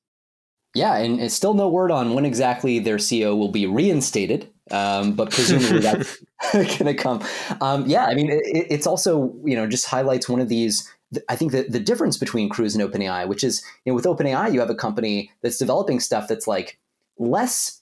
Yeah, 0.74 0.98
and 0.98 1.22
it's 1.22 1.34
still 1.34 1.54
no 1.54 1.70
word 1.70 1.92
on 1.92 2.14
when 2.14 2.26
exactly 2.26 2.80
their 2.80 2.98
CEO 2.98 3.38
will 3.38 3.52
be 3.52 3.66
reinstated, 3.66 4.50
um, 4.72 5.14
but 5.14 5.32
presumably 5.32 5.80
that's 5.80 6.18
going 6.54 6.86
to 6.86 6.94
come. 6.94 7.24
Um, 7.62 7.86
yeah, 7.88 8.06
I 8.06 8.16
mean, 8.16 8.30
it, 8.30 8.42
it's 8.70 8.88
also 8.88 9.34
you 9.44 9.56
know 9.56 9.68
just 9.68 9.86
highlights 9.86 10.28
one 10.28 10.42
of 10.42 10.50
these 10.50 10.92
I 11.30 11.36
think 11.36 11.52
that 11.52 11.72
the 11.72 11.80
difference 11.80 12.18
between 12.18 12.50
Cruise 12.50 12.76
and 12.76 12.84
OpenAI, 12.84 13.28
which 13.28 13.44
is, 13.44 13.64
you 13.84 13.92
know, 13.92 13.96
with 13.96 14.06
OpenAI, 14.06 14.52
you 14.54 14.60
have 14.60 14.70
a 14.70 14.76
company 14.76 15.32
that's 15.42 15.58
developing 15.58 16.00
stuff 16.00 16.28
that's 16.28 16.48
like 16.48 16.80
less, 17.18 17.82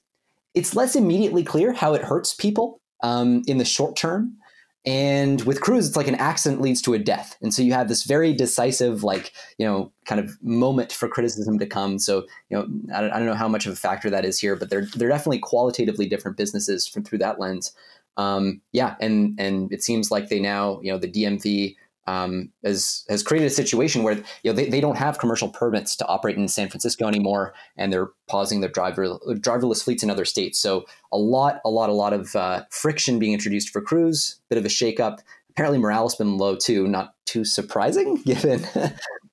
it's 0.53 0.75
less 0.75 0.95
immediately 0.95 1.43
clear 1.43 1.73
how 1.73 1.93
it 1.93 2.03
hurts 2.03 2.33
people 2.33 2.81
um, 3.01 3.43
in 3.47 3.57
the 3.57 3.65
short 3.65 3.95
term. 3.95 4.37
And 4.85 5.41
with 5.43 5.61
Cruise, 5.61 5.87
it's 5.87 5.95
like 5.95 6.09
an 6.09 6.15
accident 6.15 6.61
leads 6.61 6.81
to 6.81 6.93
a 6.93 6.99
death. 6.99 7.37
And 7.41 7.53
so 7.53 7.61
you 7.61 7.71
have 7.71 7.87
this 7.87 8.03
very 8.03 8.33
decisive, 8.33 9.01
like, 9.01 9.31
you 9.57 9.65
know, 9.65 9.93
kind 10.05 10.19
of 10.19 10.37
moment 10.43 10.91
for 10.91 11.07
criticism 11.07 11.57
to 11.59 11.65
come. 11.65 11.99
So, 11.99 12.25
you 12.49 12.57
know, 12.57 12.67
I 12.93 12.99
don't, 12.99 13.11
I 13.11 13.17
don't 13.17 13.27
know 13.27 13.33
how 13.33 13.47
much 13.47 13.65
of 13.65 13.71
a 13.71 13.77
factor 13.77 14.09
that 14.09 14.25
is 14.25 14.39
here, 14.39 14.57
but 14.57 14.69
they're, 14.69 14.85
they're 14.95 15.09
definitely 15.09 15.39
qualitatively 15.39 16.07
different 16.07 16.35
businesses 16.35 16.85
from 16.85 17.03
through 17.03 17.19
that 17.19 17.39
lens. 17.39 17.73
Um, 18.17 18.61
yeah. 18.73 18.95
And, 18.99 19.39
and 19.39 19.71
it 19.71 19.83
seems 19.83 20.11
like 20.11 20.27
they 20.27 20.41
now, 20.41 20.81
you 20.81 20.91
know, 20.91 20.97
the 20.97 21.09
DMV 21.09 21.77
um, 22.07 22.51
has 22.63 23.05
has 23.09 23.23
created 23.23 23.47
a 23.47 23.49
situation 23.49 24.03
where 24.03 24.15
you 24.15 24.23
know 24.45 24.53
they, 24.53 24.69
they 24.69 24.81
don't 24.81 24.97
have 24.97 25.19
commercial 25.19 25.49
permits 25.49 25.95
to 25.97 26.07
operate 26.07 26.37
in 26.37 26.47
San 26.47 26.69
Francisco 26.69 27.07
anymore, 27.07 27.53
and 27.77 27.91
they're 27.91 28.09
pausing 28.27 28.61
their 28.61 28.69
driver 28.69 29.17
driverless 29.27 29.83
fleets 29.83 30.03
in 30.03 30.09
other 30.09 30.25
states. 30.25 30.59
So 30.59 30.85
a 31.11 31.17
lot, 31.17 31.61
a 31.65 31.69
lot, 31.69 31.89
a 31.89 31.93
lot 31.93 32.13
of 32.13 32.35
uh, 32.35 32.63
friction 32.69 33.19
being 33.19 33.33
introduced 33.33 33.69
for 33.69 33.81
Cruise. 33.81 34.39
Bit 34.49 34.57
of 34.57 34.65
a 34.65 34.69
shakeup. 34.69 35.19
Apparently, 35.51 35.79
morale 35.79 36.03
has 36.03 36.15
been 36.15 36.37
low 36.37 36.55
too. 36.55 36.87
Not 36.87 37.13
too 37.25 37.45
surprising 37.45 38.21
given 38.25 38.65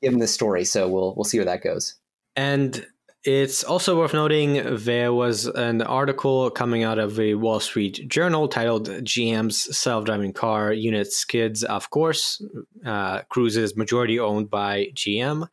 given 0.02 0.20
this 0.20 0.32
story. 0.32 0.64
So 0.64 0.88
we'll 0.88 1.14
we'll 1.16 1.24
see 1.24 1.38
where 1.38 1.46
that 1.46 1.62
goes. 1.62 1.96
And 2.36 2.86
it's 3.24 3.62
also 3.62 3.98
worth 3.98 4.14
noting 4.14 4.62
there 4.76 5.12
was 5.12 5.46
an 5.46 5.82
article 5.82 6.50
coming 6.50 6.84
out 6.84 6.98
of 6.98 7.20
a 7.20 7.34
Wall 7.34 7.60
Street 7.60 8.08
Journal 8.08 8.48
titled 8.48 8.88
GM's 8.88 9.76
Self 9.76 10.06
Driving 10.06 10.32
Car 10.32 10.72
Unit 10.72 11.12
Skids, 11.12 11.62
Off 11.62 11.90
Course. 11.90 12.42
Uh, 12.84 13.20
Cruise 13.28 13.58
is 13.58 13.76
majority 13.76 14.18
owned 14.18 14.48
by 14.48 14.86
GM. 14.94 15.46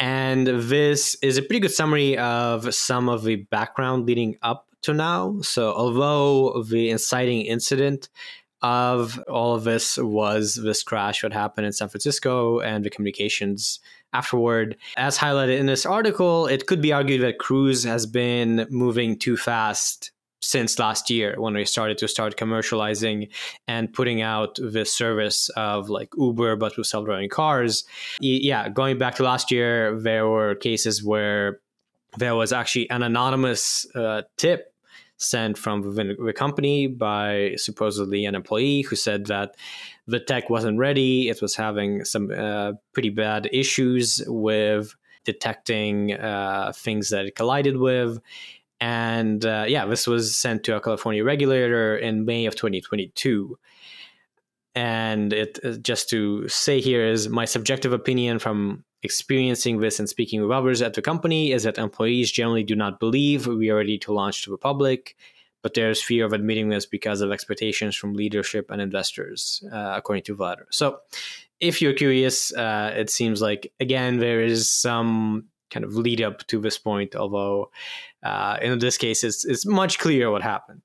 And 0.00 0.48
this 0.48 1.16
is 1.22 1.38
a 1.38 1.42
pretty 1.42 1.60
good 1.60 1.70
summary 1.70 2.18
of 2.18 2.74
some 2.74 3.08
of 3.08 3.22
the 3.22 3.36
background 3.36 4.06
leading 4.06 4.36
up 4.42 4.66
to 4.82 4.92
now. 4.92 5.40
So, 5.42 5.72
although 5.72 6.64
the 6.64 6.90
inciting 6.90 7.42
incident 7.42 8.08
of 8.62 9.22
all 9.28 9.54
of 9.54 9.62
this 9.62 9.96
was 9.96 10.56
this 10.56 10.82
crash 10.82 11.22
that 11.22 11.32
happened 11.32 11.66
in 11.66 11.72
San 11.72 11.88
Francisco 11.88 12.58
and 12.60 12.84
the 12.84 12.90
communications 12.90 13.78
afterward. 14.16 14.76
As 14.96 15.18
highlighted 15.18 15.58
in 15.58 15.66
this 15.66 15.84
article, 15.86 16.46
it 16.46 16.66
could 16.66 16.80
be 16.80 16.92
argued 16.92 17.22
that 17.22 17.38
Cruise 17.38 17.84
has 17.84 18.06
been 18.06 18.66
moving 18.70 19.18
too 19.18 19.36
fast 19.36 20.10
since 20.40 20.78
last 20.78 21.10
year 21.10 21.34
when 21.38 21.54
we 21.54 21.64
started 21.64 21.98
to 21.98 22.06
start 22.06 22.36
commercializing 22.36 23.28
and 23.66 23.92
putting 23.92 24.22
out 24.22 24.58
this 24.62 24.92
service 24.92 25.48
of 25.56 25.88
like 25.88 26.08
Uber 26.16 26.56
but 26.56 26.76
with 26.76 26.86
self-driving 26.86 27.30
cars. 27.30 27.84
Yeah, 28.20 28.68
going 28.68 28.98
back 28.98 29.14
to 29.16 29.22
last 29.24 29.50
year, 29.50 29.98
there 29.98 30.26
were 30.28 30.54
cases 30.54 31.02
where 31.02 31.60
there 32.18 32.34
was 32.34 32.52
actually 32.52 32.88
an 32.90 33.02
anonymous 33.02 33.86
uh, 33.94 34.22
tip 34.36 34.72
sent 35.18 35.56
from 35.56 35.94
the 35.94 36.32
company 36.32 36.86
by 36.86 37.54
supposedly 37.56 38.26
an 38.26 38.34
employee 38.34 38.82
who 38.82 38.96
said 38.96 39.26
that 39.26 39.56
the 40.06 40.20
tech 40.20 40.48
wasn't 40.50 40.78
ready. 40.78 41.28
It 41.28 41.42
was 41.42 41.56
having 41.56 42.04
some 42.04 42.30
uh, 42.30 42.72
pretty 42.92 43.10
bad 43.10 43.48
issues 43.52 44.22
with 44.26 44.94
detecting 45.24 46.12
uh, 46.12 46.72
things 46.74 47.10
that 47.10 47.26
it 47.26 47.34
collided 47.34 47.76
with. 47.76 48.20
And 48.80 49.44
uh, 49.44 49.64
yeah, 49.66 49.86
this 49.86 50.06
was 50.06 50.36
sent 50.36 50.64
to 50.64 50.76
a 50.76 50.80
California 50.80 51.24
regulator 51.24 51.96
in 51.96 52.24
May 52.24 52.46
of 52.46 52.54
2022. 52.54 53.58
And 54.74 55.32
it 55.32 55.58
uh, 55.64 55.72
just 55.72 56.08
to 56.10 56.46
say 56.48 56.80
here 56.80 57.04
is 57.04 57.28
my 57.28 57.46
subjective 57.46 57.92
opinion 57.92 58.38
from 58.38 58.84
experiencing 59.02 59.80
this 59.80 59.98
and 59.98 60.08
speaking 60.08 60.42
with 60.42 60.50
others 60.50 60.82
at 60.82 60.94
the 60.94 61.02
company 61.02 61.52
is 61.52 61.62
that 61.62 61.78
employees 61.78 62.30
generally 62.30 62.62
do 62.62 62.76
not 62.76 63.00
believe 63.00 63.46
we 63.46 63.70
are 63.70 63.76
ready 63.76 63.98
to 63.98 64.12
launch 64.12 64.44
to 64.44 64.50
the 64.50 64.58
public 64.58 65.16
but 65.62 65.74
there's 65.74 66.02
fear 66.02 66.24
of 66.24 66.32
admitting 66.32 66.68
this 66.68 66.86
because 66.86 67.20
of 67.20 67.32
expectations 67.32 67.96
from 67.96 68.14
leadership 68.14 68.70
and 68.70 68.80
investors, 68.80 69.62
uh, 69.72 69.94
according 69.96 70.24
to 70.24 70.36
Vlad. 70.36 70.58
So, 70.70 70.98
if 71.60 71.80
you're 71.80 71.94
curious, 71.94 72.52
uh, 72.54 72.92
it 72.94 73.10
seems 73.10 73.40
like 73.40 73.72
again 73.80 74.18
there 74.18 74.42
is 74.42 74.70
some 74.70 75.46
kind 75.70 75.84
of 75.84 75.94
lead 75.94 76.22
up 76.22 76.46
to 76.46 76.60
this 76.60 76.78
point, 76.78 77.16
although 77.16 77.70
uh, 78.22 78.58
in 78.60 78.78
this 78.78 78.98
case 78.98 79.24
it's 79.24 79.44
it's 79.44 79.66
much 79.66 79.98
clearer 79.98 80.30
what 80.30 80.42
happened. 80.42 80.82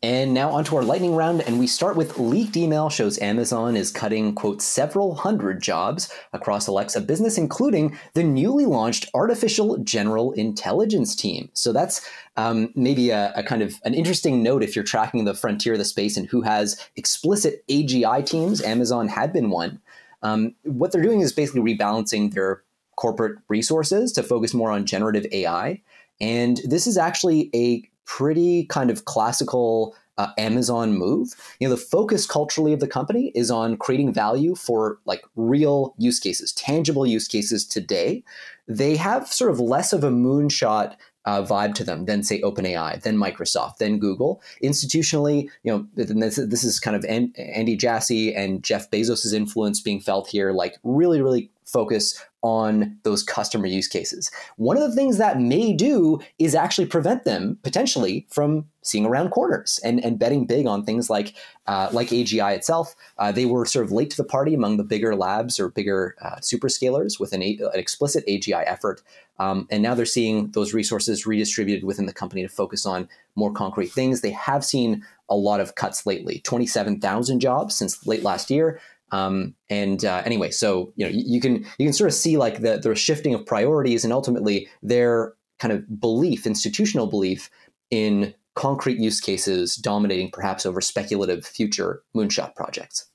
And 0.00 0.32
now 0.32 0.50
onto 0.50 0.76
our 0.76 0.84
lightning 0.84 1.16
round, 1.16 1.40
and 1.40 1.58
we 1.58 1.66
start 1.66 1.96
with 1.96 2.18
leaked 2.20 2.56
email 2.56 2.88
shows 2.88 3.18
Amazon 3.18 3.76
is 3.76 3.90
cutting, 3.90 4.32
quote, 4.32 4.62
several 4.62 5.16
hundred 5.16 5.60
jobs 5.60 6.12
across 6.32 6.68
Alexa 6.68 7.00
business, 7.00 7.36
including 7.36 7.98
the 8.14 8.22
newly 8.22 8.64
launched 8.64 9.10
Artificial 9.12 9.76
General 9.78 10.30
Intelligence 10.32 11.16
team. 11.16 11.50
So 11.52 11.72
that's 11.72 12.08
um, 12.36 12.70
maybe 12.76 13.10
a, 13.10 13.32
a, 13.34 13.42
kind 13.42 13.60
of 13.60 13.74
an 13.82 13.92
interesting 13.92 14.40
note 14.40 14.62
if 14.62 14.76
you're 14.76 14.84
tracking 14.84 15.24
the 15.24 15.34
frontier 15.34 15.72
of 15.72 15.80
the 15.80 15.84
space 15.84 16.16
and 16.16 16.28
who 16.28 16.42
has 16.42 16.88
explicit 16.94 17.64
AGI 17.66 18.24
teams. 18.24 18.62
Amazon 18.62 19.08
had 19.08 19.32
been 19.32 19.50
one. 19.50 19.80
Um, 20.22 20.54
what 20.62 20.92
they're 20.92 21.02
doing 21.02 21.22
is 21.22 21.32
basically 21.32 21.74
rebalancing 21.74 22.32
their 22.32 22.62
corporate 22.94 23.38
resources 23.48 24.12
to 24.12 24.22
focus 24.22 24.54
more 24.54 24.70
on 24.70 24.86
generative 24.86 25.26
AI. 25.32 25.82
And 26.20 26.60
this 26.64 26.86
is 26.86 26.96
actually 26.96 27.50
a 27.52 27.88
pretty 28.08 28.64
kind 28.64 28.90
of 28.90 29.04
classical 29.04 29.94
uh, 30.16 30.32
Amazon 30.36 30.94
move. 30.94 31.34
You 31.60 31.68
know, 31.68 31.74
the 31.74 31.80
focus 31.80 32.26
culturally 32.26 32.72
of 32.72 32.80
the 32.80 32.88
company 32.88 33.30
is 33.34 33.50
on 33.50 33.76
creating 33.76 34.12
value 34.12 34.56
for 34.56 34.98
like 35.04 35.22
real 35.36 35.94
use 35.98 36.18
cases, 36.18 36.52
tangible 36.52 37.06
use 37.06 37.28
cases 37.28 37.64
today. 37.64 38.24
They 38.66 38.96
have 38.96 39.28
sort 39.28 39.50
of 39.52 39.60
less 39.60 39.92
of 39.92 40.02
a 40.02 40.10
moonshot 40.10 40.96
uh, 41.24 41.42
vibe 41.42 41.74
to 41.74 41.84
them 41.84 42.06
than 42.06 42.22
say 42.22 42.40
OpenAI, 42.40 43.02
then 43.02 43.16
Microsoft, 43.16 43.76
then 43.76 43.98
Google. 43.98 44.40
Institutionally, 44.64 45.48
you 45.62 45.70
know, 45.70 45.86
this, 45.94 46.36
this 46.36 46.64
is 46.64 46.80
kind 46.80 46.96
of 46.96 47.04
Andy 47.04 47.76
Jassy 47.76 48.34
and 48.34 48.64
Jeff 48.64 48.90
Bezos' 48.90 49.34
influence 49.34 49.80
being 49.80 50.00
felt 50.00 50.28
here. 50.28 50.52
Like 50.52 50.78
really, 50.82 51.20
really 51.20 51.50
focus 51.68 52.22
on 52.42 52.96
those 53.02 53.22
customer 53.22 53.66
use 53.66 53.88
cases. 53.88 54.30
One 54.56 54.76
of 54.76 54.82
the 54.82 54.94
things 54.94 55.18
that 55.18 55.40
may 55.40 55.72
do 55.72 56.20
is 56.38 56.54
actually 56.54 56.86
prevent 56.86 57.24
them 57.24 57.58
potentially 57.62 58.26
from 58.30 58.66
seeing 58.82 59.04
around 59.04 59.30
corners 59.30 59.80
and, 59.82 60.02
and 60.04 60.18
betting 60.18 60.46
big 60.46 60.66
on 60.66 60.84
things 60.84 61.10
like 61.10 61.34
uh, 61.66 61.88
like 61.92 62.08
AGI 62.08 62.54
itself. 62.54 62.94
Uh, 63.18 63.32
they 63.32 63.44
were 63.44 63.66
sort 63.66 63.84
of 63.84 63.92
late 63.92 64.10
to 64.10 64.16
the 64.16 64.24
party 64.24 64.54
among 64.54 64.76
the 64.76 64.84
bigger 64.84 65.16
labs 65.16 65.58
or 65.58 65.68
bigger 65.68 66.14
uh, 66.22 66.36
superscalers 66.36 67.18
with 67.18 67.32
an, 67.32 67.42
an, 67.42 67.70
explicit 67.74 68.24
AGI 68.26 68.62
effort. 68.66 69.02
Um, 69.40 69.66
and 69.70 69.82
now 69.82 69.94
they're 69.94 70.06
seeing 70.06 70.50
those 70.52 70.72
resources 70.72 71.26
redistributed 71.26 71.84
within 71.84 72.06
the 72.06 72.12
company 72.12 72.42
to 72.42 72.48
focus 72.48 72.86
on 72.86 73.08
more 73.34 73.52
concrete 73.52 73.92
things. 73.92 74.20
They 74.20 74.30
have 74.30 74.64
seen 74.64 75.04
a 75.28 75.36
lot 75.36 75.60
of 75.60 75.74
cuts 75.74 76.06
lately 76.06 76.40
27,000 76.40 77.40
jobs 77.40 77.74
since 77.76 78.06
late 78.06 78.22
last 78.22 78.50
year. 78.50 78.80
Um, 79.10 79.54
and 79.70 80.04
uh, 80.04 80.22
anyway, 80.24 80.50
so 80.50 80.92
you 80.96 81.04
know 81.04 81.10
you, 81.10 81.22
you, 81.26 81.40
can 81.40 81.64
you 81.78 81.86
can 81.86 81.92
sort 81.92 82.08
of 82.08 82.14
see 82.14 82.36
like 82.36 82.60
the 82.60 82.78
the 82.78 82.94
shifting 82.94 83.34
of 83.34 83.46
priorities 83.46 84.04
and 84.04 84.12
ultimately 84.12 84.68
their 84.82 85.34
kind 85.58 85.72
of 85.72 86.00
belief, 86.00 86.46
institutional 86.46 87.06
belief 87.06 87.50
in 87.90 88.34
concrete 88.54 88.98
use 88.98 89.20
cases 89.20 89.76
dominating 89.76 90.30
perhaps 90.30 90.66
over 90.66 90.80
speculative 90.80 91.46
future 91.46 92.02
moonshot 92.16 92.54
projects. 92.54 93.06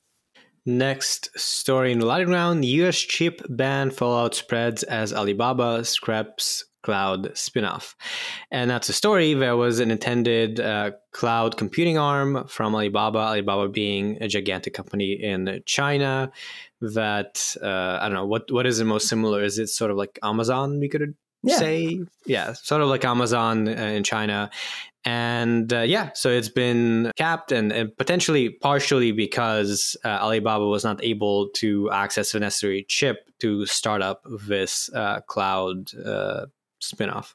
Next 0.66 1.30
story 1.38 1.92
in 1.92 2.00
the 2.00 2.06
lighting 2.06 2.30
round: 2.30 2.64
U.S. 2.64 2.98
chip 2.98 3.42
ban 3.50 3.92
fallout 3.92 4.34
spreads 4.34 4.84
as 4.84 5.14
Alibaba 5.14 5.84
scraps 5.84 6.66
cloud 6.84 7.34
spinoff. 7.34 7.96
And 8.52 8.70
that's 8.70 8.90
a 8.90 8.94
story. 8.94 9.34
There 9.34 9.58
was 9.58 9.80
an 9.80 9.90
intended 9.90 10.60
uh, 10.60 10.92
cloud 11.12 11.58
computing 11.58 11.98
arm 11.98 12.46
from 12.48 12.76
Alibaba, 12.76 13.20
Alibaba 13.20 13.70
being 13.70 14.18
a 14.22 14.28
gigantic 14.28 14.74
company 14.74 15.14
in 15.14 15.64
China 15.66 16.32
that, 16.82 17.56
uh, 17.64 17.98
I 18.02 18.04
don't 18.04 18.14
know, 18.14 18.28
what, 18.28 18.52
what 18.52 18.68
is 18.68 18.78
the 18.78 18.86
most 18.86 19.08
similar? 19.08 19.44
Is 19.44 19.58
it 19.58 19.68
sort 19.68 19.90
of 19.90 19.98
like 19.98 20.20
Amazon, 20.22 20.80
we 20.80 20.90
could 20.90 21.16
yeah. 21.42 21.58
say? 21.58 22.02
Yeah, 22.26 22.54
sort 22.54 22.82
of 22.82 22.90
like 22.90 23.06
Amazon 23.06 23.68
uh, 23.68 23.72
in 23.72 24.04
China. 24.04 24.52
And 25.06 25.72
uh, 25.74 25.82
yeah, 25.82 26.12
so 26.14 26.30
it's 26.30 26.50
been 26.50 27.12
capped 27.18 27.52
and, 27.52 27.72
and 27.74 27.96
potentially 27.98 28.50
partially 28.50 29.12
because 29.12 29.98
uh, 30.06 30.08
Alibaba 30.08 30.66
was 30.66 30.86
not 30.86 31.04
able 31.04 31.50
to 31.56 31.92
access 31.92 32.32
the 32.32 32.40
necessary 32.40 32.86
chip 32.88 33.30
to 33.40 33.66
start 33.66 34.02
up 34.02 34.26
this 34.48 34.90
uh, 34.94 35.20
cloud 35.28 35.94
uh, 36.06 36.46
spinoff. 36.84 37.34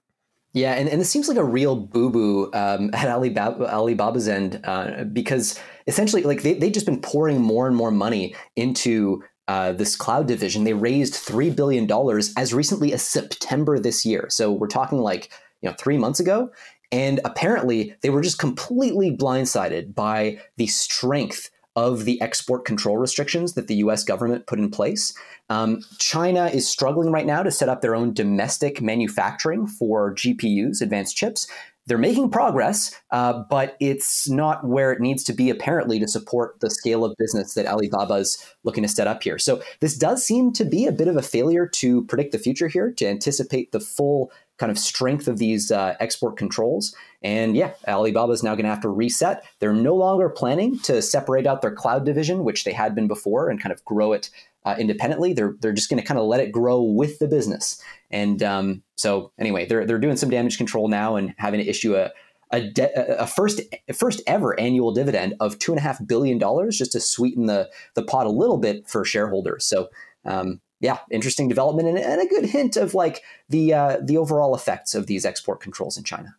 Yeah, 0.54 0.72
and, 0.72 0.88
and 0.88 1.00
this 1.00 1.10
seems 1.10 1.28
like 1.28 1.36
a 1.36 1.44
real 1.44 1.76
boo 1.76 2.10
boo 2.10 2.50
um, 2.54 2.90
at 2.94 3.08
Alibaba, 3.08 3.66
Alibaba's 3.66 4.28
end 4.28 4.60
uh, 4.64 5.04
because 5.04 5.58
essentially, 5.86 6.22
like 6.22 6.42
they 6.42 6.54
they've 6.54 6.72
just 6.72 6.86
been 6.86 7.00
pouring 7.00 7.40
more 7.40 7.66
and 7.66 7.76
more 7.76 7.90
money 7.90 8.34
into 8.56 9.22
uh, 9.46 9.72
this 9.72 9.96
cloud 9.96 10.26
division. 10.26 10.64
They 10.64 10.74
raised 10.74 11.14
three 11.14 11.50
billion 11.50 11.86
dollars 11.86 12.32
as 12.36 12.54
recently 12.54 12.92
as 12.92 13.02
September 13.02 13.78
this 13.78 14.04
year. 14.04 14.26
So 14.30 14.52
we're 14.52 14.68
talking 14.68 14.98
like 14.98 15.30
you 15.62 15.68
know 15.68 15.76
three 15.78 15.98
months 15.98 16.20
ago, 16.20 16.50
and 16.90 17.20
apparently 17.24 17.94
they 18.02 18.10
were 18.10 18.22
just 18.22 18.38
completely 18.38 19.16
blindsided 19.16 19.94
by 19.94 20.40
the 20.56 20.66
strength 20.66 21.50
of 21.78 22.04
the 22.04 22.20
export 22.20 22.64
control 22.64 22.96
restrictions 22.96 23.54
that 23.54 23.68
the 23.68 23.76
US 23.76 24.02
government 24.02 24.48
put 24.48 24.58
in 24.58 24.68
place. 24.68 25.16
Um, 25.48 25.80
China 25.98 26.46
is 26.46 26.68
struggling 26.68 27.12
right 27.12 27.24
now 27.24 27.44
to 27.44 27.52
set 27.52 27.68
up 27.68 27.82
their 27.82 27.94
own 27.94 28.12
domestic 28.12 28.82
manufacturing 28.82 29.68
for 29.68 30.12
GPUs, 30.12 30.82
advanced 30.82 31.16
chips. 31.16 31.46
They're 31.86 31.96
making 31.96 32.30
progress, 32.30 32.94
uh, 33.12 33.44
but 33.48 33.76
it's 33.78 34.28
not 34.28 34.66
where 34.66 34.92
it 34.92 35.00
needs 35.00 35.22
to 35.24 35.32
be, 35.32 35.50
apparently, 35.50 36.00
to 36.00 36.08
support 36.08 36.58
the 36.60 36.68
scale 36.68 37.04
of 37.04 37.14
business 37.16 37.54
that 37.54 37.66
Alibaba 37.66 38.14
is 38.14 38.44
looking 38.64 38.82
to 38.82 38.88
set 38.88 39.06
up 39.06 39.22
here. 39.22 39.38
So, 39.38 39.62
this 39.80 39.96
does 39.96 40.22
seem 40.22 40.52
to 40.54 40.64
be 40.64 40.84
a 40.84 40.92
bit 40.92 41.08
of 41.08 41.16
a 41.16 41.22
failure 41.22 41.66
to 41.66 42.04
predict 42.06 42.32
the 42.32 42.38
future 42.38 42.68
here, 42.68 42.92
to 42.98 43.06
anticipate 43.06 43.72
the 43.72 43.80
full 43.80 44.30
kind 44.58 44.70
of 44.70 44.78
strength 44.78 45.28
of 45.28 45.38
these 45.38 45.70
uh, 45.70 45.94
export 46.00 46.36
controls. 46.36 46.94
And 47.22 47.56
yeah, 47.56 47.72
Alibaba 47.86 48.32
is 48.32 48.42
now 48.42 48.54
going 48.54 48.64
to 48.64 48.70
have 48.70 48.82
to 48.82 48.88
reset. 48.88 49.44
They're 49.58 49.72
no 49.72 49.94
longer 49.94 50.28
planning 50.28 50.78
to 50.80 51.00
separate 51.00 51.46
out 51.46 51.62
their 51.62 51.74
cloud 51.74 52.04
division, 52.04 52.44
which 52.44 52.64
they 52.64 52.72
had 52.72 52.94
been 52.94 53.08
before, 53.08 53.48
and 53.48 53.60
kind 53.60 53.72
of 53.72 53.84
grow 53.84 54.12
it 54.12 54.30
uh, 54.64 54.76
independently. 54.78 55.32
They're 55.32 55.54
they're 55.60 55.72
just 55.72 55.88
going 55.88 56.00
to 56.00 56.06
kind 56.06 56.20
of 56.20 56.26
let 56.26 56.40
it 56.40 56.52
grow 56.52 56.82
with 56.82 57.18
the 57.18 57.28
business. 57.28 57.82
And 58.10 58.42
um, 58.42 58.82
so 58.96 59.32
anyway, 59.38 59.66
they're 59.66 59.86
they're 59.86 59.98
doing 59.98 60.16
some 60.16 60.30
damage 60.30 60.58
control 60.58 60.88
now 60.88 61.16
and 61.16 61.34
having 61.38 61.60
to 61.60 61.66
issue 61.66 61.96
a 61.96 62.10
a, 62.50 62.62
de- 62.62 63.20
a, 63.20 63.26
first 63.26 63.60
first 63.94 64.22
ever 64.26 64.58
annual 64.58 64.92
dividend 64.92 65.34
of 65.38 65.58
two 65.58 65.72
and 65.72 65.78
a 65.78 65.82
half 65.82 66.04
billion 66.06 66.38
dollars 66.38 66.78
just 66.78 66.92
to 66.92 67.00
sweeten 67.00 67.46
the 67.46 67.68
the 67.94 68.02
pot 68.02 68.26
a 68.26 68.30
little 68.30 68.58
bit 68.58 68.88
for 68.88 69.04
shareholders. 69.04 69.64
So 69.64 69.88
um, 70.24 70.60
yeah, 70.80 70.98
interesting 71.10 71.48
development 71.48 71.88
and, 71.88 71.98
and, 71.98 72.20
a 72.20 72.26
good 72.26 72.44
hint 72.44 72.76
of 72.76 72.94
like 72.94 73.22
the 73.48 73.74
uh, 73.74 73.98
the 74.02 74.16
overall 74.16 74.54
effects 74.54 74.94
of 74.94 75.06
these 75.06 75.24
export 75.24 75.60
controls 75.60 75.96
in 75.96 76.04
China. 76.04 76.36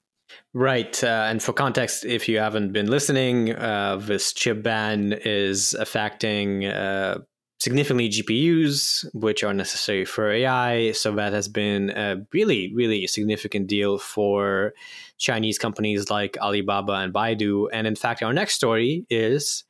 Right, 0.54 1.04
uh, 1.04 1.28
and 1.30 1.42
for 1.42 1.54
context, 1.54 2.06
if 2.06 2.30
you 2.30 2.40
haven't 2.40 2.72
been 2.72 2.88
listening, 2.88 3.56
uh, 3.56 3.98
this 3.98 4.32
chip 4.34 4.64
ban 4.64 5.14
is 5.14 5.74
affecting 5.74 6.66
uh, 6.66 7.20
significantly 7.60 8.10
GPUs, 8.10 9.06
which 9.14 9.44
are 9.44 9.54
necessary 9.54 10.06
for 10.06 10.32
AI. 10.32 10.92
So 10.94 11.12
that 11.16 11.34
has 11.34 11.48
been 11.48 11.90
a 11.90 12.26
really, 12.32 12.74
really 12.74 13.06
significant 13.08 13.68
deal 13.68 13.98
for 13.98 14.74
Chinese 15.18 15.58
companies 15.58 16.10
like 16.10 16.38
Alibaba 16.40 16.94
and 16.94 17.14
Baidu. 17.14 17.68
And 17.74 17.86
in 17.86 17.96
fact, 17.96 18.24
our 18.24 18.34
next 18.34 18.56
story 18.56 19.06
is 19.10 19.66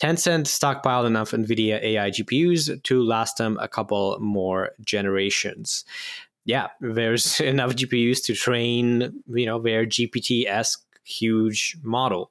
Tencent 0.00 0.44
stockpiled 0.46 1.06
enough 1.06 1.30
NVIDIA 1.30 1.82
AI 1.82 2.10
GPUs 2.10 2.82
to 2.82 3.02
last 3.02 3.38
them 3.38 3.58
a 3.60 3.68
couple 3.68 4.18
more 4.20 4.72
generations. 4.84 5.84
Yeah, 6.44 6.68
there's 6.80 7.40
enough 7.52 7.76
GPUs 7.76 8.22
to 8.24 8.34
train, 8.34 9.22
you 9.28 9.46
know, 9.46 9.60
their 9.60 9.86
GPT-esque 9.86 10.82
huge 11.04 11.76
model. 11.82 12.30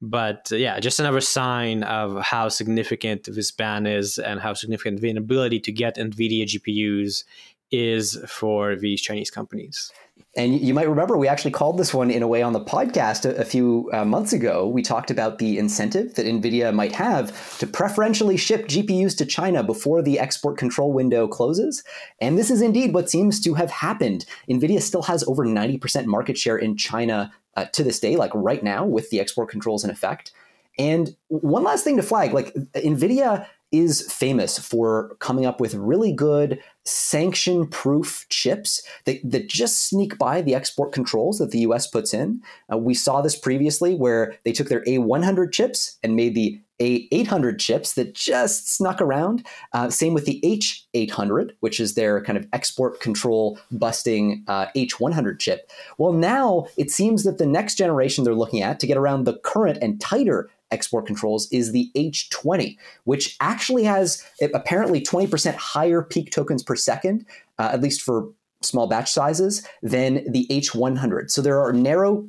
But 0.00 0.50
uh, 0.52 0.56
yeah, 0.56 0.78
just 0.80 1.00
another 1.00 1.20
sign 1.20 1.82
of 1.82 2.22
how 2.22 2.48
significant 2.48 3.24
this 3.24 3.50
ban 3.50 3.86
is 3.86 4.18
and 4.18 4.40
how 4.40 4.54
significant 4.54 5.00
the 5.00 5.10
inability 5.10 5.60
to 5.60 5.72
get 5.72 5.96
NVIDIA 5.96 6.44
GPUs 6.44 7.24
is 7.70 8.18
for 8.26 8.76
these 8.76 9.00
Chinese 9.00 9.30
companies. 9.30 9.92
And 10.36 10.60
you 10.60 10.72
might 10.72 10.88
remember 10.88 11.16
we 11.16 11.26
actually 11.26 11.50
called 11.50 11.78
this 11.78 11.92
one 11.92 12.10
in 12.10 12.22
a 12.22 12.28
way 12.28 12.42
on 12.42 12.52
the 12.52 12.60
podcast 12.60 13.24
a, 13.24 13.34
a 13.36 13.44
few 13.44 13.90
uh, 13.92 14.04
months 14.04 14.32
ago. 14.32 14.68
We 14.68 14.82
talked 14.82 15.10
about 15.10 15.38
the 15.38 15.58
incentive 15.58 16.14
that 16.14 16.26
NVIDIA 16.26 16.72
might 16.72 16.92
have 16.92 17.58
to 17.58 17.66
preferentially 17.66 18.36
ship 18.36 18.68
GPUs 18.68 19.16
to 19.18 19.26
China 19.26 19.64
before 19.64 20.00
the 20.00 20.18
export 20.18 20.56
control 20.56 20.92
window 20.92 21.26
closes. 21.26 21.82
And 22.20 22.38
this 22.38 22.50
is 22.50 22.62
indeed 22.62 22.94
what 22.94 23.10
seems 23.10 23.40
to 23.40 23.54
have 23.54 23.70
happened. 23.70 24.26
NVIDIA 24.48 24.80
still 24.80 25.02
has 25.02 25.24
over 25.24 25.44
90% 25.44 26.06
market 26.06 26.38
share 26.38 26.56
in 26.56 26.76
China 26.76 27.32
uh, 27.56 27.64
to 27.72 27.82
this 27.82 27.98
day, 27.98 28.16
like 28.16 28.30
right 28.34 28.62
now 28.62 28.84
with 28.84 29.10
the 29.10 29.20
export 29.20 29.48
controls 29.48 29.82
in 29.82 29.90
effect. 29.90 30.32
And 30.78 31.16
one 31.26 31.64
last 31.64 31.82
thing 31.82 31.96
to 31.96 32.02
flag 32.02 32.32
like 32.32 32.54
NVIDIA 32.54 33.46
is 33.70 34.10
famous 34.10 34.58
for 34.58 35.14
coming 35.18 35.44
up 35.44 35.60
with 35.60 35.74
really 35.74 36.12
good 36.12 36.60
sanction 36.84 37.66
proof 37.66 38.26
chips 38.30 38.82
that, 39.04 39.20
that 39.22 39.48
just 39.48 39.88
sneak 39.88 40.16
by 40.16 40.40
the 40.40 40.54
export 40.54 40.92
controls 40.92 41.38
that 41.38 41.50
the 41.50 41.60
US 41.60 41.86
puts 41.86 42.14
in. 42.14 42.40
Uh, 42.72 42.78
we 42.78 42.94
saw 42.94 43.20
this 43.20 43.38
previously 43.38 43.94
where 43.94 44.34
they 44.44 44.52
took 44.52 44.68
their 44.68 44.84
A100 44.84 45.52
chips 45.52 45.98
and 46.02 46.16
made 46.16 46.34
the 46.34 46.60
A800 46.80 47.58
chips 47.58 47.94
that 47.94 48.14
just 48.14 48.74
snuck 48.74 49.00
around. 49.00 49.46
Uh, 49.72 49.90
same 49.90 50.14
with 50.14 50.24
the 50.24 50.40
H800, 50.44 51.50
which 51.60 51.80
is 51.80 51.94
their 51.94 52.22
kind 52.22 52.38
of 52.38 52.46
export 52.52 53.00
control 53.00 53.58
busting 53.70 54.44
uh, 54.48 54.66
H100 54.76 55.38
chip. 55.38 55.70
Well, 55.98 56.12
now 56.12 56.66
it 56.76 56.90
seems 56.90 57.24
that 57.24 57.38
the 57.38 57.46
next 57.46 57.76
generation 57.76 58.24
they're 58.24 58.34
looking 58.34 58.62
at 58.62 58.80
to 58.80 58.86
get 58.86 58.96
around 58.96 59.24
the 59.24 59.38
current 59.38 59.78
and 59.82 60.00
tighter 60.00 60.48
export 60.70 61.06
controls 61.06 61.48
is 61.52 61.72
the 61.72 61.90
H20, 61.96 62.76
which 63.04 63.36
actually 63.40 63.84
has 63.84 64.24
apparently 64.54 65.00
20% 65.00 65.54
higher 65.54 66.02
peak 66.02 66.30
tokens 66.30 66.62
per 66.62 66.76
second, 66.76 67.26
uh, 67.58 67.70
at 67.72 67.80
least 67.80 68.02
for 68.02 68.28
small 68.62 68.86
batch 68.86 69.10
sizes, 69.10 69.66
than 69.82 70.30
the 70.30 70.46
H100. 70.50 71.30
So 71.30 71.42
there 71.42 71.60
are 71.60 71.72
narrow 71.72 72.28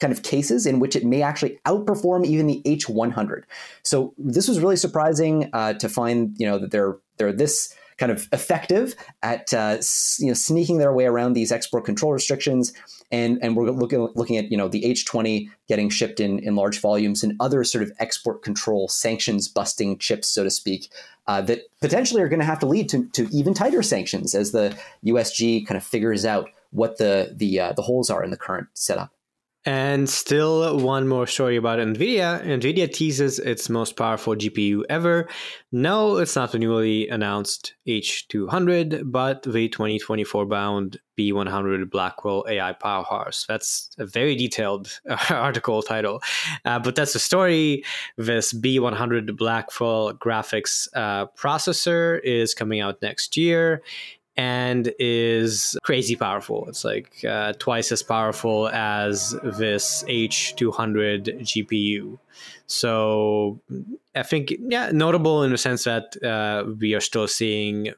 kind 0.00 0.12
of 0.12 0.22
cases 0.22 0.66
in 0.66 0.78
which 0.78 0.94
it 0.94 1.04
may 1.04 1.22
actually 1.22 1.58
outperform 1.66 2.26
even 2.26 2.46
the 2.46 2.62
H100. 2.66 3.42
So 3.82 4.14
this 4.18 4.48
was 4.48 4.60
really 4.60 4.76
surprising 4.76 5.48
uh, 5.52 5.74
to 5.74 5.88
find, 5.88 6.34
you 6.38 6.46
know, 6.46 6.58
that 6.58 6.70
they're 6.70 6.98
they're 7.16 7.32
this 7.32 7.74
kind 7.98 8.12
of 8.12 8.28
effective 8.32 8.94
at 9.22 9.52
uh, 9.54 9.78
you 10.18 10.26
know 10.26 10.34
sneaking 10.34 10.78
their 10.78 10.92
way 10.92 11.06
around 11.06 11.32
these 11.32 11.50
export 11.50 11.84
control 11.84 12.12
restrictions 12.12 12.72
and 13.10 13.38
and 13.42 13.56
we're 13.56 13.70
looking 13.70 14.08
looking 14.14 14.36
at 14.36 14.50
you 14.50 14.56
know 14.56 14.68
the 14.68 14.82
H20 14.82 15.48
getting 15.68 15.88
shipped 15.88 16.20
in 16.20 16.38
in 16.40 16.56
large 16.56 16.80
volumes 16.80 17.22
and 17.22 17.34
other 17.40 17.64
sort 17.64 17.82
of 17.82 17.92
export 17.98 18.42
control 18.42 18.88
sanctions 18.88 19.48
busting 19.48 19.98
chips, 19.98 20.28
so 20.28 20.44
to 20.44 20.50
speak, 20.50 20.90
uh, 21.26 21.40
that 21.42 21.62
potentially 21.80 22.22
are 22.22 22.28
going 22.28 22.40
to 22.40 22.46
have 22.46 22.58
to 22.60 22.66
lead 22.66 22.88
to 22.90 23.06
to 23.10 23.28
even 23.30 23.54
tighter 23.54 23.82
sanctions 23.82 24.34
as 24.34 24.52
the 24.52 24.76
USG 25.04 25.66
kind 25.66 25.76
of 25.76 25.84
figures 25.84 26.24
out 26.24 26.50
what 26.70 26.98
the 26.98 27.32
the 27.34 27.60
uh, 27.60 27.72
the 27.72 27.82
holes 27.82 28.10
are 28.10 28.24
in 28.24 28.30
the 28.30 28.36
current 28.36 28.68
setup. 28.74 29.10
And 29.66 30.08
still, 30.08 30.78
one 30.78 31.08
more 31.08 31.26
story 31.26 31.56
about 31.56 31.80
NVIDIA. 31.80 32.40
NVIDIA 32.46 32.92
teases 32.92 33.40
its 33.40 33.68
most 33.68 33.96
powerful 33.96 34.36
GPU 34.36 34.84
ever. 34.88 35.28
No, 35.72 36.18
it's 36.18 36.36
not 36.36 36.52
the 36.52 36.60
newly 36.60 37.08
announced 37.08 37.74
H200, 37.88 39.10
but 39.10 39.42
the 39.42 39.68
2024 39.68 40.46
bound 40.46 41.00
B100 41.18 41.90
Blackwell 41.90 42.44
AI 42.48 42.74
powerhouse. 42.74 43.44
That's 43.48 43.90
a 43.98 44.06
very 44.06 44.36
detailed 44.36 45.00
article 45.30 45.82
title. 45.82 46.22
Uh, 46.64 46.78
but 46.78 46.94
that's 46.94 47.14
the 47.14 47.18
story. 47.18 47.82
This 48.16 48.52
B100 48.52 49.36
Blackwell 49.36 50.12
graphics 50.12 50.86
uh, 50.94 51.26
processor 51.36 52.20
is 52.22 52.54
coming 52.54 52.80
out 52.80 53.02
next 53.02 53.36
year 53.36 53.82
and 54.36 54.92
is 54.98 55.76
crazy 55.82 56.16
powerful. 56.16 56.66
It's 56.68 56.84
like 56.84 57.24
uh, 57.24 57.54
twice 57.58 57.90
as 57.90 58.02
powerful 58.02 58.68
as 58.68 59.34
this 59.42 60.04
H200 60.08 61.40
GPU. 61.40 62.18
So 62.66 63.60
I 64.14 64.22
think, 64.22 64.52
yeah, 64.58 64.90
notable 64.92 65.42
in 65.42 65.52
the 65.52 65.58
sense 65.58 65.84
that 65.84 66.22
uh, 66.22 66.64
we 66.78 66.94
are 66.94 67.00
still 67.00 67.28
seeing 67.28 67.92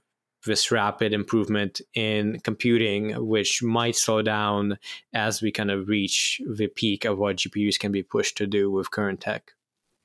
this 0.47 0.71
rapid 0.71 1.13
improvement 1.13 1.81
in 1.95 2.41
computing, 2.41 3.27
which 3.27 3.63
might 3.63 3.97
slow 3.97 4.23
down 4.23 4.79
as 5.13 5.43
we 5.43 5.51
kind 5.51 5.71
of 5.71 5.89
reach 5.89 6.41
the 6.49 6.69
peak 6.69 7.05
of 7.05 7.19
what 7.19 7.37
GPUs 7.37 7.79
can 7.79 7.91
be 7.91 8.05
pushed 8.05 8.37
to 8.37 8.47
do 8.47 8.71
with 8.71 8.91
current 8.91 9.21
tech. 9.21 9.53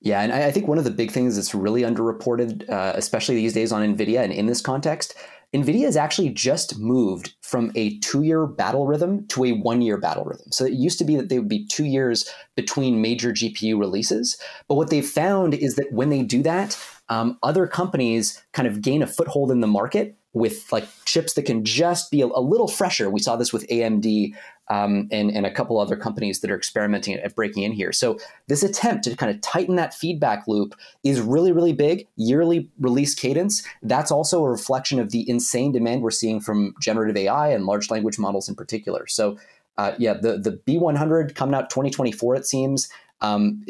Yeah, 0.02 0.22
and 0.22 0.34
I 0.34 0.52
think 0.52 0.68
one 0.68 0.78
of 0.78 0.84
the 0.84 0.92
big 0.92 1.12
things 1.12 1.38
that's 1.38 1.56
really 1.56 1.84
underreported, 1.84 2.70
uh, 2.70 2.92
especially 2.96 3.36
these 3.36 3.54
days 3.54 3.72
on 3.72 3.96
NVIDIA 3.96 4.20
and 4.20 4.34
in 4.34 4.48
this 4.48 4.60
context, 4.60 5.16
NVIDIA 5.54 5.86
has 5.86 5.96
actually 5.96 6.30
just 6.30 6.80
moved 6.80 7.36
from 7.42 7.72
a 7.76 8.00
two 8.00 8.24
year 8.24 8.48
battle 8.48 8.88
rhythm 8.88 9.28
to 9.28 9.46
a 9.46 9.52
one 9.52 9.82
year 9.82 9.98
battle 9.98 10.24
rhythm. 10.26 10.52
So 10.52 10.66
it 10.66 10.74
used 10.74 10.98
to 10.98 11.06
be 11.06 11.16
that 11.16 11.30
they 11.30 11.38
would 11.38 11.48
be 11.48 11.68
two 11.68 11.86
years 11.86 12.28
between 12.56 13.02
major 13.02 13.32
GPU 13.32 13.80
releases. 13.80 14.38
But 14.68 14.76
what 14.76 14.90
they've 14.90 15.06
found 15.06 15.54
is 15.54 15.76
that 15.76 15.92
when 15.92 16.10
they 16.10 16.24
do 16.24 16.42
that, 16.44 16.78
um, 17.10 17.38
other 17.44 17.68
companies 17.68 18.42
kind 18.54 18.68
of 18.68 18.82
gain 18.82 19.04
a 19.04 19.08
foothold 19.08 19.52
in 19.52 19.60
the 19.60 19.68
market 19.68 20.18
with 20.34 20.72
like 20.72 20.88
chips 21.06 21.34
that 21.34 21.44
can 21.46 21.64
just 21.64 22.10
be 22.12 22.22
a, 22.22 22.26
a 22.26 22.42
little 22.42 22.68
fresher. 22.68 23.10
We 23.10 23.20
saw 23.20 23.36
this 23.36 23.54
with 23.54 23.68
AMD 23.68 24.34
um, 24.70 25.08
and, 25.12 25.30
and 25.32 25.46
a 25.46 25.52
couple 25.52 25.80
other 25.80 25.96
companies 25.96 26.42
that 26.42 26.50
are 26.50 26.58
experimenting 26.58 27.16
at 27.16 27.36
breaking 27.36 27.64
in 27.64 27.72
here. 27.72 27.92
So 27.92 28.18
this 28.48 28.64
attempt 28.64 29.04
to 29.04 29.16
kind 29.16 29.34
of 29.34 29.42
tighten 29.42 29.76
that 29.76 29.94
feedback 29.94 30.48
loop 30.48 30.76
is 31.04 31.22
really, 31.22 31.52
really 31.52 31.74
big. 31.74 32.08
Yearly 32.16 32.70
release 32.80 33.14
cadence. 33.14 33.64
That's 33.84 34.12
also 34.12 34.44
a 34.44 34.50
reflection 34.50 35.00
of 35.00 35.12
the 35.12 35.30
insane 35.30 35.72
demand 35.72 36.02
we're 36.02 36.12
seeing 36.12 36.42
from 36.42 36.74
generative 36.82 37.16
AI 37.16 37.50
and 37.50 37.66
large 37.66 37.92
language 37.92 38.18
models 38.18 38.50
in 38.50 38.56
particular. 38.56 39.06
So 39.08 39.38
uh, 39.78 39.94
yeah, 39.98 40.14
the 40.14 40.38
the 40.38 40.52
B100 40.68 41.34
coming 41.36 41.56
out 41.56 41.70
2024, 41.70 42.36
it 42.36 42.46
seems 42.46 42.90
um, 43.22 43.64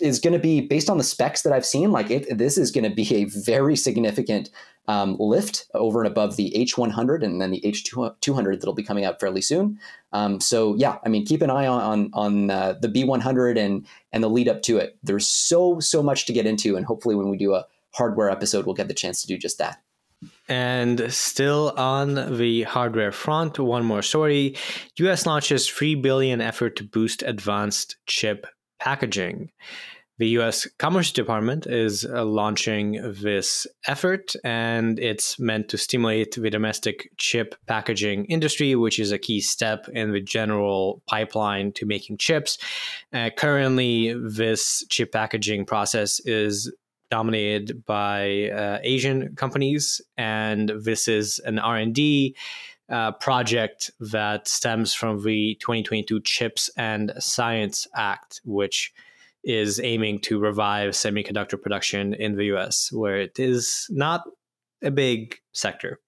is 0.00 0.18
going 0.18 0.32
to 0.32 0.38
be 0.38 0.60
based 0.60 0.90
on 0.90 0.98
the 0.98 1.04
specs 1.04 1.42
that 1.42 1.52
I've 1.52 1.64
seen. 1.64 1.92
Like 1.92 2.10
it, 2.10 2.36
this 2.36 2.58
is 2.58 2.70
going 2.70 2.84
to 2.84 2.94
be 2.94 3.14
a 3.14 3.24
very 3.24 3.76
significant 3.76 4.50
um, 4.88 5.16
lift 5.18 5.66
over 5.74 6.02
and 6.02 6.10
above 6.10 6.36
the 6.36 6.52
H100 6.56 7.22
and 7.24 7.40
then 7.40 7.50
the 7.50 7.60
H200 7.60 8.60
that'll 8.60 8.74
be 8.74 8.82
coming 8.82 9.04
out 9.04 9.20
fairly 9.20 9.42
soon. 9.42 9.78
Um, 10.12 10.40
so 10.40 10.74
yeah, 10.76 10.98
I 11.04 11.08
mean, 11.08 11.24
keep 11.24 11.42
an 11.42 11.50
eye 11.50 11.66
on 11.66 11.80
on, 11.80 12.10
on 12.12 12.50
uh, 12.50 12.74
the 12.80 12.88
B100 12.88 13.58
and 13.58 13.86
and 14.12 14.24
the 14.24 14.30
lead 14.30 14.48
up 14.48 14.62
to 14.62 14.78
it. 14.78 14.96
There's 15.02 15.28
so 15.28 15.80
so 15.80 16.02
much 16.02 16.26
to 16.26 16.32
get 16.32 16.46
into, 16.46 16.76
and 16.76 16.84
hopefully, 16.84 17.14
when 17.14 17.28
we 17.28 17.36
do 17.36 17.54
a 17.54 17.66
hardware 17.92 18.30
episode, 18.30 18.66
we'll 18.66 18.74
get 18.74 18.88
the 18.88 18.94
chance 18.94 19.20
to 19.22 19.28
do 19.28 19.36
just 19.38 19.58
that. 19.58 19.80
And 20.48 21.12
still 21.12 21.72
on 21.76 22.36
the 22.36 22.64
hardware 22.64 23.12
front, 23.12 23.58
one 23.58 23.84
more 23.84 24.02
story. 24.02 24.56
US 24.96 25.24
launches 25.24 25.68
3 25.68 25.94
billion 25.94 26.40
effort 26.40 26.76
to 26.76 26.84
boost 26.84 27.22
advanced 27.22 27.96
chip 28.06 28.46
packaging. 28.78 29.50
The 30.20 30.36
US 30.40 30.66
Commerce 30.78 31.12
Department 31.12 31.66
is 31.66 32.04
uh, 32.04 32.26
launching 32.26 33.00
this 33.22 33.66
effort, 33.86 34.34
and 34.44 34.98
it's 34.98 35.38
meant 35.38 35.70
to 35.70 35.78
stimulate 35.78 36.34
the 36.34 36.50
domestic 36.50 37.10
chip 37.16 37.54
packaging 37.66 38.26
industry, 38.26 38.74
which 38.74 38.98
is 38.98 39.12
a 39.12 39.18
key 39.18 39.40
step 39.40 39.88
in 39.88 40.12
the 40.12 40.20
general 40.20 41.00
pipeline 41.06 41.72
to 41.72 41.86
making 41.86 42.18
chips. 42.18 42.58
Uh, 43.14 43.30
currently, 43.34 44.12
this 44.12 44.84
chip 44.90 45.10
packaging 45.10 45.64
process 45.64 46.20
is 46.26 46.70
dominated 47.10 47.86
by 47.86 48.50
uh, 48.50 48.78
Asian 48.82 49.34
companies, 49.36 50.02
and 50.18 50.70
this 50.82 51.08
is 51.08 51.38
an 51.46 51.58
R 51.58 51.78
and 51.78 51.94
D 51.94 52.36
uh, 52.90 53.12
project 53.12 53.90
that 54.00 54.48
stems 54.48 54.92
from 54.92 55.24
the 55.24 55.56
2022 55.60 56.20
Chips 56.20 56.68
and 56.76 57.10
Science 57.18 57.86
Act, 57.94 58.42
which 58.44 58.92
is 59.44 59.80
aiming 59.80 60.20
to 60.20 60.38
revive 60.38 60.92
semiconductor 60.92 61.60
production 61.60 62.14
in 62.14 62.36
the 62.36 62.44
US, 62.56 62.90
where 62.92 63.20
it 63.20 63.38
is 63.38 63.86
not 63.90 64.22
a 64.82 64.90
big 64.90 65.36
sector. 65.52 66.00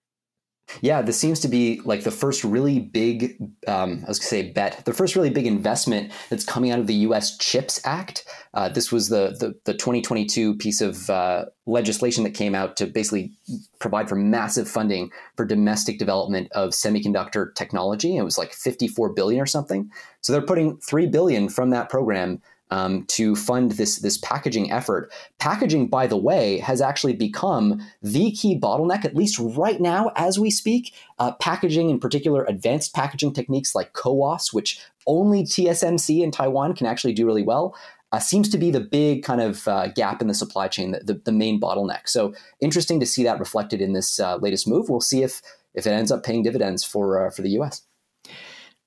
Yeah, 0.80 1.02
this 1.02 1.18
seems 1.18 1.40
to 1.40 1.48
be 1.48 1.80
like 1.84 2.04
the 2.04 2.10
first 2.10 2.44
really 2.44 2.80
big, 2.80 3.36
um, 3.66 4.02
I 4.04 4.08
was 4.08 4.18
going 4.18 4.22
to 4.22 4.24
say 4.24 4.52
bet, 4.52 4.84
the 4.84 4.94
first 4.94 5.14
really 5.14 5.28
big 5.28 5.46
investment 5.46 6.12
that's 6.30 6.44
coming 6.44 6.70
out 6.70 6.78
of 6.78 6.86
the 6.86 6.94
U.S. 6.94 7.36
CHIPS 7.36 7.80
Act. 7.84 8.24
Uh, 8.54 8.68
this 8.68 8.90
was 8.90 9.08
the, 9.08 9.36
the, 9.38 9.54
the 9.64 9.74
2022 9.74 10.56
piece 10.56 10.80
of 10.80 11.10
uh, 11.10 11.46
legislation 11.66 12.24
that 12.24 12.30
came 12.30 12.54
out 12.54 12.76
to 12.76 12.86
basically 12.86 13.32
provide 13.80 14.08
for 14.08 14.14
massive 14.14 14.68
funding 14.68 15.10
for 15.36 15.44
domestic 15.44 15.98
development 15.98 16.50
of 16.52 16.70
semiconductor 16.70 17.54
technology. 17.54 18.16
It 18.16 18.22
was 18.22 18.38
like 18.38 18.52
54 18.52 19.12
billion 19.12 19.42
or 19.42 19.46
something. 19.46 19.90
So 20.22 20.32
they're 20.32 20.42
putting 20.42 20.78
three 20.78 21.06
billion 21.06 21.48
from 21.48 21.70
that 21.70 21.90
program 21.90 22.40
um, 22.72 23.04
to 23.04 23.36
fund 23.36 23.72
this 23.72 23.98
this 23.98 24.16
packaging 24.16 24.72
effort. 24.72 25.12
Packaging, 25.38 25.88
by 25.88 26.06
the 26.06 26.16
way, 26.16 26.58
has 26.58 26.80
actually 26.80 27.12
become 27.12 27.86
the 28.02 28.32
key 28.32 28.58
bottleneck, 28.58 29.04
at 29.04 29.14
least 29.14 29.38
right 29.38 29.78
now 29.78 30.10
as 30.16 30.38
we 30.38 30.50
speak. 30.50 30.94
Uh, 31.18 31.32
packaging, 31.32 31.90
in 31.90 32.00
particular, 32.00 32.44
advanced 32.44 32.94
packaging 32.94 33.34
techniques 33.34 33.74
like 33.74 33.92
CoWoS, 33.92 34.54
which 34.54 34.80
only 35.06 35.42
TSMC 35.42 36.22
in 36.22 36.30
Taiwan 36.30 36.74
can 36.74 36.86
actually 36.86 37.12
do 37.12 37.26
really 37.26 37.42
well. 37.42 37.76
Uh, 38.10 38.18
seems 38.18 38.48
to 38.48 38.58
be 38.58 38.70
the 38.70 38.80
big 38.80 39.22
kind 39.22 39.42
of 39.42 39.68
uh, 39.68 39.88
gap 39.88 40.22
in 40.22 40.28
the 40.28 40.34
supply 40.34 40.66
chain, 40.66 40.92
the, 40.92 41.00
the, 41.00 41.14
the, 41.24 41.32
main 41.32 41.60
bottleneck. 41.60 42.06
So 42.06 42.34
interesting 42.60 43.00
to 43.00 43.06
see 43.06 43.22
that 43.24 43.38
reflected 43.38 43.80
in 43.80 43.92
this 43.92 44.18
uh, 44.18 44.36
latest 44.36 44.66
move. 44.66 44.88
We'll 44.88 45.00
see 45.00 45.22
if 45.22 45.42
if 45.74 45.86
it 45.86 45.90
ends 45.90 46.10
up 46.10 46.22
paying 46.22 46.42
dividends 46.42 46.84
for 46.84 47.26
uh, 47.26 47.30
for 47.30 47.42
the 47.42 47.50
U.S. 47.50 47.82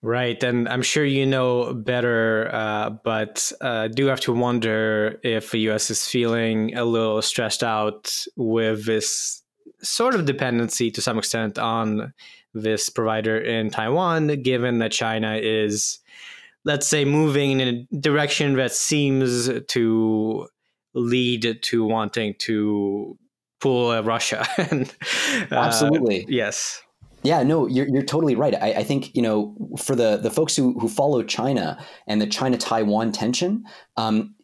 Right, 0.05 0.41
and 0.43 0.69
I'm 0.69 0.83
sure 0.83 1.03
you 1.03 1.25
know 1.25 1.73
better, 1.73 2.47
uh, 2.53 2.91
but 2.91 3.51
uh, 3.59 3.87
do 3.87 4.05
have 4.05 4.19
to 4.19 4.33
wonder 4.33 5.19
if 5.23 5.49
the 5.49 5.57
U.S. 5.61 5.89
is 5.89 6.07
feeling 6.07 6.77
a 6.77 6.85
little 6.85 7.23
stressed 7.23 7.63
out 7.63 8.15
with 8.35 8.85
this 8.85 9.41
sort 9.81 10.13
of 10.13 10.25
dependency 10.25 10.91
to 10.91 11.01
some 11.01 11.17
extent 11.17 11.57
on 11.57 12.13
this 12.53 12.87
provider 12.87 13.39
in 13.39 13.71
Taiwan, 13.71 14.43
given 14.43 14.77
that 14.77 14.91
China 14.91 15.39
is, 15.41 15.97
let's 16.65 16.85
say, 16.85 17.03
moving 17.03 17.59
in 17.59 17.67
a 17.91 17.97
direction 17.97 18.53
that 18.57 18.73
seems 18.73 19.49
to 19.69 20.47
lead 20.93 21.63
to 21.63 21.83
wanting 21.83 22.35
to 22.41 23.17
pull 23.59 23.99
Russia. 24.03 24.45
and, 24.69 24.93
uh, 25.51 25.55
Absolutely. 25.55 26.27
Yes. 26.29 26.79
Yeah, 27.25 27.43
no, 27.43 27.67
you're, 27.67 27.87
you're 27.87 28.03
totally 28.03 28.35
right. 28.35 28.55
I, 28.55 28.73
I, 28.73 28.83
think 28.83 29.15
you 29.15 29.21
know 29.21 29.55
for 29.77 29.95
the 29.95 30.17
the 30.17 30.31
folks 30.31 30.55
who 30.55 30.79
who 30.79 30.87
follow 30.87 31.23
China 31.23 31.83
and 32.07 32.21
the 32.21 32.27
China 32.27 32.57
Taiwan 32.57 33.11
tension, 33.11 33.65
um, 33.97 34.35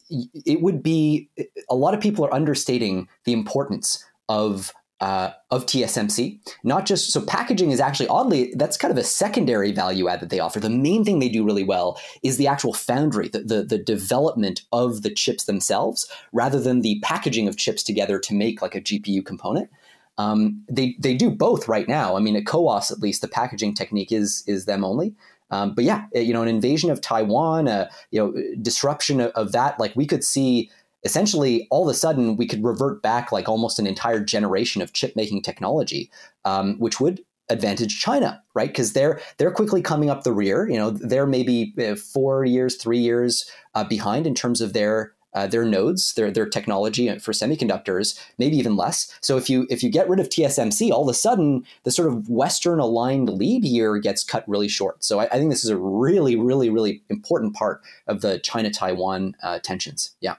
it 0.46 0.62
would 0.62 0.82
be 0.82 1.30
a 1.70 1.76
lot 1.76 1.94
of 1.94 2.02
people 2.02 2.26
are 2.26 2.34
understating 2.34 3.08
the 3.26 3.34
importance 3.34 4.04
of 4.30 4.74
uh, 5.02 5.32
of 5.50 5.66
TSMC. 5.66 6.40
Not 6.64 6.86
just 6.86 7.12
so 7.12 7.22
packaging 7.22 7.72
is 7.72 7.80
actually 7.80 8.08
oddly 8.08 8.54
that's 8.56 8.78
kind 8.78 8.92
of 8.92 8.98
a 8.98 9.04
secondary 9.04 9.72
value 9.72 10.08
add 10.08 10.20
that 10.20 10.30
they 10.30 10.40
offer. 10.40 10.60
The 10.60 10.70
main 10.70 11.04
thing 11.04 11.18
they 11.18 11.28
do 11.28 11.44
really 11.44 11.64
well 11.64 12.00
is 12.24 12.38
the 12.38 12.48
actual 12.48 12.72
foundry, 12.72 13.28
the, 13.28 13.40
the, 13.40 13.64
the 13.64 13.80
development 13.80 14.62
of 14.72 15.02
the 15.02 15.10
chips 15.10 15.46
themselves, 15.46 16.08
rather 16.34 16.60
than 16.60 16.82
the 16.82 17.00
packaging 17.04 17.48
of 17.48 17.58
chips 17.58 17.82
together 17.82 18.20
to 18.20 18.36
make 18.36 18.62
like 18.62 18.76
a 18.76 18.82
GPU 18.82 19.26
component. 19.26 19.72
Um, 20.18 20.64
they 20.70 20.96
they 21.00 21.16
do 21.16 21.30
both 21.32 21.68
right 21.68 21.88
now. 21.88 22.16
I 22.16 22.20
mean, 22.20 22.36
at 22.36 22.44
CoWoS 22.44 22.92
at 22.92 23.00
least, 23.00 23.22
the 23.22 23.28
packaging 23.28 23.74
technique 23.74 24.12
is 24.12 24.44
is 24.48 24.66
them 24.66 24.84
only. 24.84 25.16
Um, 25.52 25.76
but 25.76 25.84
yeah, 25.84 26.06
you 26.14 26.34
know, 26.34 26.42
an 26.42 26.48
invasion 26.48 26.90
of 26.90 27.02
Taiwan, 27.02 27.68
uh, 27.68 27.90
you 28.12 28.20
know, 28.20 28.56
disruption 28.62 29.20
of, 29.20 29.32
of, 29.32 29.52
that, 29.52 29.78
like 29.82 29.94
we 29.98 30.08
could 30.08 30.24
see 30.24 30.72
essentially 31.04 31.68
all 31.70 31.88
of 31.88 31.94
a 31.94 31.98
sudden 31.98 32.38
we 32.38 32.48
could 32.48 32.64
revert 32.64 33.02
back 33.02 33.34
like 33.34 33.50
almost 33.50 33.78
an 33.78 33.86
entire 33.86 34.22
generation 34.22 34.82
of 34.82 34.94
chip 34.94 35.14
making 35.16 35.42
technology, 35.42 36.10
um, 36.46 36.80
which 36.80 37.02
would 37.02 37.22
advantage 37.50 38.00
China, 38.00 38.42
right? 38.54 38.70
Because 38.70 38.94
they're 38.94 39.20
they're 39.38 39.52
quickly 39.52 39.82
coming 39.82 40.10
up 40.10 40.24
the 40.24 40.32
rear. 40.32 40.70
You 40.70 40.78
know, 40.78 40.90
they're 40.92 41.28
maybe 41.28 41.74
uh, 41.80 41.96
four 41.96 42.46
years, 42.46 42.78
three 42.78 43.00
years 43.00 43.50
uh, 43.76 43.84
behind 43.84 44.26
in 44.26 44.36
terms 44.36 44.62
of 44.62 44.74
their 44.74 45.14
uh, 45.34 45.48
their 45.48 45.66
nodes, 45.66 46.14
their 46.14 46.32
their 46.32 46.48
technology 46.48 47.18
for 47.20 47.32
semiconductors, 47.32 48.20
maybe 48.38 48.58
even 48.58 48.76
less. 48.76 49.18
So 49.22 49.38
if 49.38 49.50
you 49.50 49.68
if 49.70 49.84
you 49.84 49.90
get 49.90 50.10
rid 50.10 50.20
of 50.20 50.30
TSMC, 50.30 50.92
all 50.92 51.04
of 51.04 51.10
a 51.10 51.14
sudden 51.14 51.66
the 51.84 51.92
sort 51.92 52.10
of 52.10 52.30
Western 52.30 52.80
aligned 52.80 53.30
lead 53.30 53.64
here 53.64 53.98
gets 53.98 54.24
cut 54.24 54.48
really 54.48 54.68
short. 54.68 55.04
So 55.04 55.20
I, 55.20 55.26
I 55.26 55.38
think 55.38 55.50
this 55.50 55.64
is 55.64 55.70
a 55.70 55.78
really, 55.78 56.36
really, 56.36 56.70
really 56.70 57.04
important 57.10 57.56
part 57.56 57.82
of 58.08 58.22
the 58.22 58.40
China 58.40 58.70
Taiwan 58.70 59.36
uh, 59.44 59.60
tensions. 59.60 60.16
Yeah. 60.20 60.36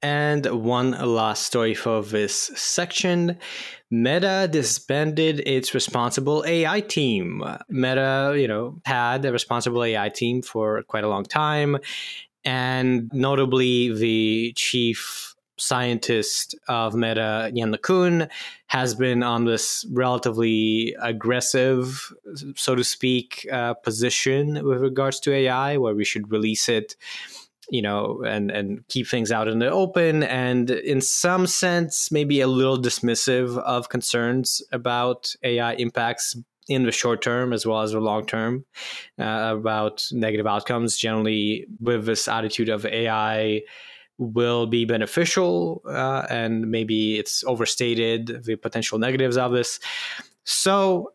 And 0.00 0.46
one 0.46 0.92
last 0.92 1.44
story 1.44 1.74
for 1.74 2.02
this 2.02 2.34
section. 2.54 3.36
Meta 3.90 4.48
disbanded 4.50 5.40
its 5.40 5.74
responsible 5.74 6.44
AI 6.46 6.80
team. 6.80 7.42
Meta, 7.68 8.36
you 8.38 8.46
know, 8.46 8.80
had 8.84 9.24
a 9.24 9.32
responsible 9.32 9.82
AI 9.82 10.08
team 10.08 10.40
for 10.40 10.82
quite 10.84 11.02
a 11.02 11.08
long 11.08 11.24
time. 11.24 11.78
And 12.48 13.10
notably, 13.12 13.92
the 13.92 14.54
chief 14.56 15.34
scientist 15.58 16.54
of 16.66 16.94
Meta, 16.94 17.50
Yann 17.52 17.74
LeCun, 17.74 18.30
has 18.68 18.94
been 18.94 19.22
on 19.22 19.44
this 19.44 19.84
relatively 19.92 20.96
aggressive, 20.98 22.10
so 22.56 22.74
to 22.74 22.82
speak, 22.82 23.46
uh, 23.52 23.74
position 23.74 24.64
with 24.66 24.80
regards 24.80 25.20
to 25.20 25.34
AI, 25.34 25.76
where 25.76 25.94
we 25.94 26.06
should 26.06 26.32
release 26.32 26.70
it 26.70 26.96
you 27.70 27.82
know, 27.82 28.22
and 28.26 28.50
and 28.50 28.88
keep 28.88 29.06
things 29.06 29.30
out 29.30 29.46
in 29.46 29.58
the 29.58 29.70
open, 29.70 30.22
and 30.22 30.70
in 30.70 31.02
some 31.02 31.46
sense, 31.46 32.10
maybe 32.10 32.40
a 32.40 32.46
little 32.46 32.78
dismissive 32.78 33.58
of 33.58 33.90
concerns 33.90 34.62
about 34.72 35.34
AI 35.42 35.74
impacts 35.74 36.34
in 36.68 36.84
the 36.84 36.92
short 36.92 37.22
term 37.22 37.52
as 37.52 37.66
well 37.66 37.80
as 37.80 37.92
the 37.92 38.00
long 38.00 38.26
term 38.26 38.64
uh, 39.18 39.54
about 39.58 40.06
negative 40.12 40.46
outcomes. 40.46 40.96
Generally, 40.96 41.66
with 41.80 42.06
this 42.06 42.28
attitude 42.28 42.68
of 42.68 42.84
AI 42.86 43.62
will 44.18 44.66
be 44.66 44.84
beneficial, 44.84 45.82
uh, 45.88 46.26
and 46.28 46.70
maybe 46.70 47.18
it's 47.18 47.44
overstated 47.44 48.44
the 48.44 48.56
potential 48.56 48.98
negatives 48.98 49.36
of 49.36 49.52
this. 49.52 49.78
So, 50.44 51.12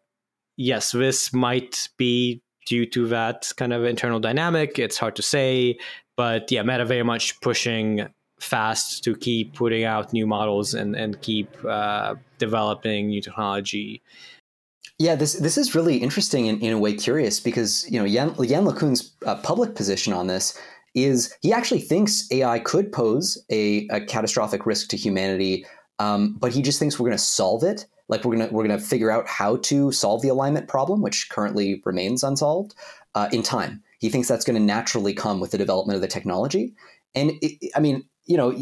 yes, 0.58 0.92
this 0.92 1.34
might 1.34 1.90
be 1.98 2.42
due 2.66 2.86
to 2.86 3.08
that 3.08 3.52
kind 3.58 3.74
of 3.74 3.84
internal 3.84 4.20
dynamic. 4.20 4.80
It's 4.80 4.98
hard 4.98 5.16
to 5.18 5.22
say. 5.22 5.78
But 6.16 6.52
yeah, 6.52 6.64
Meta 6.64 6.86
very 6.86 7.04
much 7.04 7.40
pushing 7.42 8.08
fast 8.40 9.04
to 9.04 9.16
keep 9.16 9.54
putting 9.54 9.84
out 9.84 10.14
new 10.14 10.28
models 10.28 10.74
and, 10.74 10.96
and 10.96 11.20
keep 11.22 11.50
uh, 11.66 12.16
developing 12.38 13.08
new 13.08 13.22
technology. 13.22 14.02
Yeah, 15.04 15.16
this 15.16 15.34
this 15.34 15.58
is 15.58 15.76
really 15.76 15.98
interesting 15.98 16.48
and 16.48 16.64
in 16.64 16.72
a 16.72 16.80
way 16.80 16.94
curious 16.94 17.42
because 17.42 17.86
you 17.92 18.00
know 18.00 18.06
Yann, 18.06 18.34
Yann 18.40 18.64
LeCun's 18.64 19.14
uh, 19.26 19.36
public 19.36 19.76
position 19.76 20.14
on 20.14 20.28
this 20.28 20.58
is 20.96 21.36
he 21.42 21.52
actually 21.52 21.82
thinks 21.82 22.26
AI 22.32 22.60
could 22.60 22.90
pose 22.90 23.38
a, 23.50 23.86
a 23.88 24.00
catastrophic 24.00 24.66
risk 24.66 24.88
to 24.92 24.96
humanity, 24.96 25.66
um, 26.00 26.38
but 26.40 26.54
he 26.54 26.62
just 26.62 26.80
thinks 26.80 26.98
we're 26.98 27.10
going 27.10 27.18
to 27.18 27.24
solve 27.24 27.64
it. 27.64 27.86
Like 28.08 28.24
we're 28.24 28.38
gonna 28.38 28.50
we're 28.50 28.66
gonna 28.66 28.80
figure 28.80 29.12
out 29.12 29.28
how 29.28 29.58
to 29.58 29.92
solve 29.92 30.22
the 30.22 30.30
alignment 30.30 30.70
problem, 30.70 31.02
which 31.02 31.28
currently 31.30 31.82
remains 31.84 32.24
unsolved, 32.24 32.74
uh, 33.14 33.28
in 33.34 33.44
time. 33.44 33.84
He 34.00 34.08
thinks 34.08 34.30
that's 34.30 34.46
going 34.46 34.58
to 34.58 34.66
naturally 34.66 35.14
come 35.14 35.42
with 35.42 35.52
the 35.52 35.58
development 35.58 35.96
of 35.96 36.02
the 36.02 36.08
technology. 36.08 36.76
And 37.14 37.32
it, 37.42 37.72
I 37.76 37.82
mean, 37.82 38.06
you 38.26 38.38
know, 38.38 38.56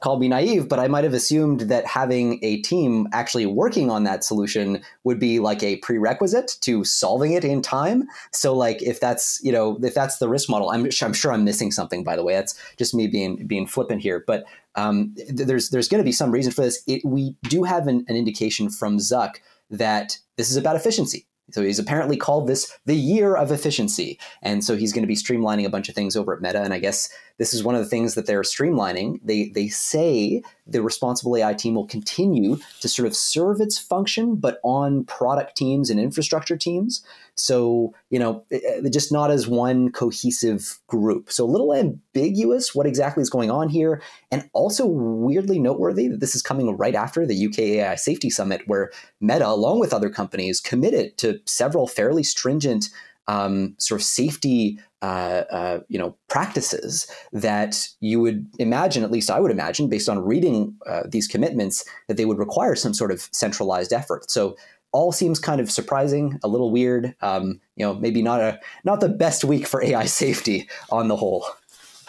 call 0.00 0.18
me 0.18 0.28
naive, 0.28 0.68
but 0.68 0.78
I 0.78 0.86
might 0.86 1.04
have 1.04 1.12
assumed 1.12 1.62
that 1.62 1.86
having 1.86 2.38
a 2.42 2.62
team 2.62 3.08
actually 3.12 3.46
working 3.46 3.90
on 3.90 4.04
that 4.04 4.22
solution 4.22 4.82
would 5.04 5.18
be 5.18 5.40
like 5.40 5.62
a 5.62 5.76
prerequisite 5.78 6.56
to 6.60 6.84
solving 6.84 7.32
it 7.32 7.44
in 7.44 7.62
time. 7.62 8.06
So, 8.32 8.54
like, 8.54 8.80
if 8.82 9.00
that's 9.00 9.40
you 9.42 9.52
know, 9.52 9.78
if 9.82 9.94
that's 9.94 10.18
the 10.18 10.28
risk 10.28 10.48
model, 10.48 10.70
I'm, 10.70 10.88
I'm 11.02 11.12
sure 11.12 11.32
I'm 11.32 11.44
missing 11.44 11.72
something. 11.72 12.04
By 12.04 12.16
the 12.16 12.24
way, 12.24 12.34
that's 12.34 12.58
just 12.76 12.94
me 12.94 13.08
being 13.08 13.46
being 13.46 13.66
flippant 13.66 14.02
here. 14.02 14.22
But 14.26 14.44
um, 14.76 15.14
there's 15.28 15.70
there's 15.70 15.88
going 15.88 16.00
to 16.00 16.04
be 16.04 16.12
some 16.12 16.30
reason 16.30 16.52
for 16.52 16.62
this. 16.62 16.82
It, 16.86 17.02
we 17.04 17.36
do 17.42 17.64
have 17.64 17.88
an, 17.88 18.04
an 18.08 18.16
indication 18.16 18.70
from 18.70 18.98
Zuck 18.98 19.36
that 19.70 20.18
this 20.36 20.50
is 20.50 20.56
about 20.56 20.76
efficiency. 20.76 21.26
So 21.52 21.62
he's 21.62 21.78
apparently 21.78 22.16
called 22.16 22.46
this 22.46 22.72
the 22.86 22.94
year 22.94 23.34
of 23.34 23.50
efficiency. 23.50 24.18
And 24.42 24.64
so 24.64 24.76
he's 24.76 24.92
going 24.92 25.02
to 25.02 25.08
be 25.08 25.16
streamlining 25.16 25.66
a 25.66 25.70
bunch 25.70 25.88
of 25.88 25.94
things 25.94 26.16
over 26.16 26.34
at 26.34 26.40
Meta. 26.40 26.62
And 26.62 26.72
I 26.72 26.78
guess 26.78 27.08
this 27.40 27.54
is 27.54 27.64
one 27.64 27.74
of 27.74 27.80
the 27.82 27.88
things 27.88 28.14
that 28.14 28.26
they're 28.26 28.42
streamlining. 28.42 29.18
They 29.24 29.48
they 29.54 29.68
say 29.68 30.42
the 30.66 30.82
responsible 30.82 31.34
AI 31.38 31.54
team 31.54 31.74
will 31.74 31.86
continue 31.86 32.58
to 32.80 32.88
sort 32.88 33.08
of 33.08 33.16
serve 33.16 33.62
its 33.62 33.78
function, 33.78 34.36
but 34.36 34.60
on 34.62 35.04
product 35.04 35.56
teams 35.56 35.88
and 35.88 35.98
infrastructure 35.98 36.58
teams. 36.58 37.02
So, 37.36 37.94
you 38.10 38.18
know, 38.18 38.44
eh, 38.52 38.60
eh, 38.62 38.88
just 38.90 39.10
not 39.10 39.30
as 39.30 39.48
one 39.48 39.90
cohesive 39.90 40.80
group. 40.86 41.32
So 41.32 41.46
a 41.46 41.50
little 41.50 41.74
ambiguous 41.74 42.74
what 42.74 42.86
exactly 42.86 43.22
is 43.22 43.30
going 43.30 43.50
on 43.50 43.70
here. 43.70 44.02
And 44.30 44.48
also 44.52 44.86
weirdly 44.86 45.58
noteworthy 45.58 46.08
that 46.08 46.20
this 46.20 46.34
is 46.34 46.42
coming 46.42 46.76
right 46.76 46.94
after 46.94 47.24
the 47.24 47.46
UK 47.46 47.58
AI 47.58 47.94
Safety 47.94 48.28
Summit, 48.28 48.60
where 48.66 48.92
Meta, 49.22 49.48
along 49.48 49.80
with 49.80 49.94
other 49.94 50.10
companies, 50.10 50.60
committed 50.60 51.16
to 51.18 51.40
several 51.46 51.86
fairly 51.86 52.22
stringent 52.22 52.90
um, 53.28 53.74
sort 53.78 54.00
of 54.00 54.04
safety 54.04 54.78
uh, 55.02 55.44
uh, 55.50 55.80
you 55.88 55.98
know 55.98 56.16
practices 56.28 57.10
that 57.32 57.86
you 58.00 58.20
would 58.20 58.46
imagine 58.58 59.02
at 59.02 59.10
least 59.10 59.30
i 59.30 59.40
would 59.40 59.50
imagine 59.50 59.88
based 59.88 60.08
on 60.08 60.18
reading 60.18 60.74
uh, 60.86 61.02
these 61.08 61.26
commitments 61.26 61.84
that 62.08 62.16
they 62.16 62.24
would 62.24 62.38
require 62.38 62.74
some 62.74 62.92
sort 62.92 63.10
of 63.10 63.28
centralized 63.32 63.92
effort 63.92 64.30
so 64.30 64.56
all 64.92 65.12
seems 65.12 65.38
kind 65.38 65.60
of 65.60 65.70
surprising, 65.70 66.38
a 66.42 66.48
little 66.48 66.70
weird. 66.70 67.14
Um, 67.20 67.60
you 67.76 67.86
know, 67.86 67.94
maybe 67.94 68.22
not 68.22 68.40
a 68.40 68.58
not 68.84 69.00
the 69.00 69.08
best 69.08 69.44
week 69.44 69.66
for 69.66 69.82
AI 69.84 70.06
safety 70.06 70.68
on 70.90 71.08
the 71.08 71.16
whole. 71.16 71.46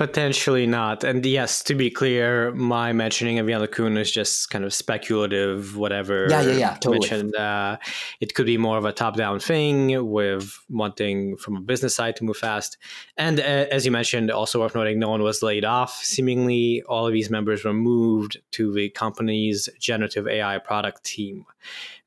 Potentially 0.02 0.66
not. 0.66 1.04
And 1.04 1.24
yes, 1.24 1.62
to 1.62 1.76
be 1.76 1.92
clear, 1.92 2.52
my 2.56 2.92
mentioning 2.92 3.38
of 3.38 3.48
Yann 3.48 3.62
LeCun 3.62 4.00
is 4.00 4.12
just 4.12 4.50
kind 4.50 4.66
of 4.66 4.74
speculative, 4.74 5.78
whatever. 5.78 6.26
Yeah, 6.28 6.42
yeah, 6.42 6.54
yeah, 6.54 6.74
totally. 6.74 7.08
Mentioned, 7.08 7.36
uh, 7.36 7.78
it 8.20 8.34
could 8.34 8.48
be 8.48 8.58
more 8.58 8.80
of 8.80 8.86
a 8.86 8.92
top-down 8.92 9.40
thing 9.40 10.10
with 10.10 10.58
wanting 10.72 11.38
from 11.38 11.56
a 11.56 11.62
business 11.62 11.96
side 11.96 12.16
to 12.16 12.24
move 12.24 12.38
fast. 12.38 12.80
And 13.16 13.40
uh, 13.40 13.44
as 13.44 13.86
you 13.86 13.92
mentioned, 13.92 14.32
also 14.32 14.62
worth 14.62 14.74
noting, 14.74 14.98
no 14.98 15.08
one 15.08 15.22
was 15.22 15.44
laid 15.44 15.66
off. 15.66 16.02
Seemingly, 16.04 16.82
all 16.90 17.06
of 17.06 17.14
these 17.14 17.30
members 17.30 17.64
were 17.64 17.72
moved 17.72 18.42
to 18.54 18.74
the 18.74 18.90
company's 18.90 19.70
generative 19.80 20.28
AI 20.28 20.58
product 20.58 21.04
team. 21.04 21.46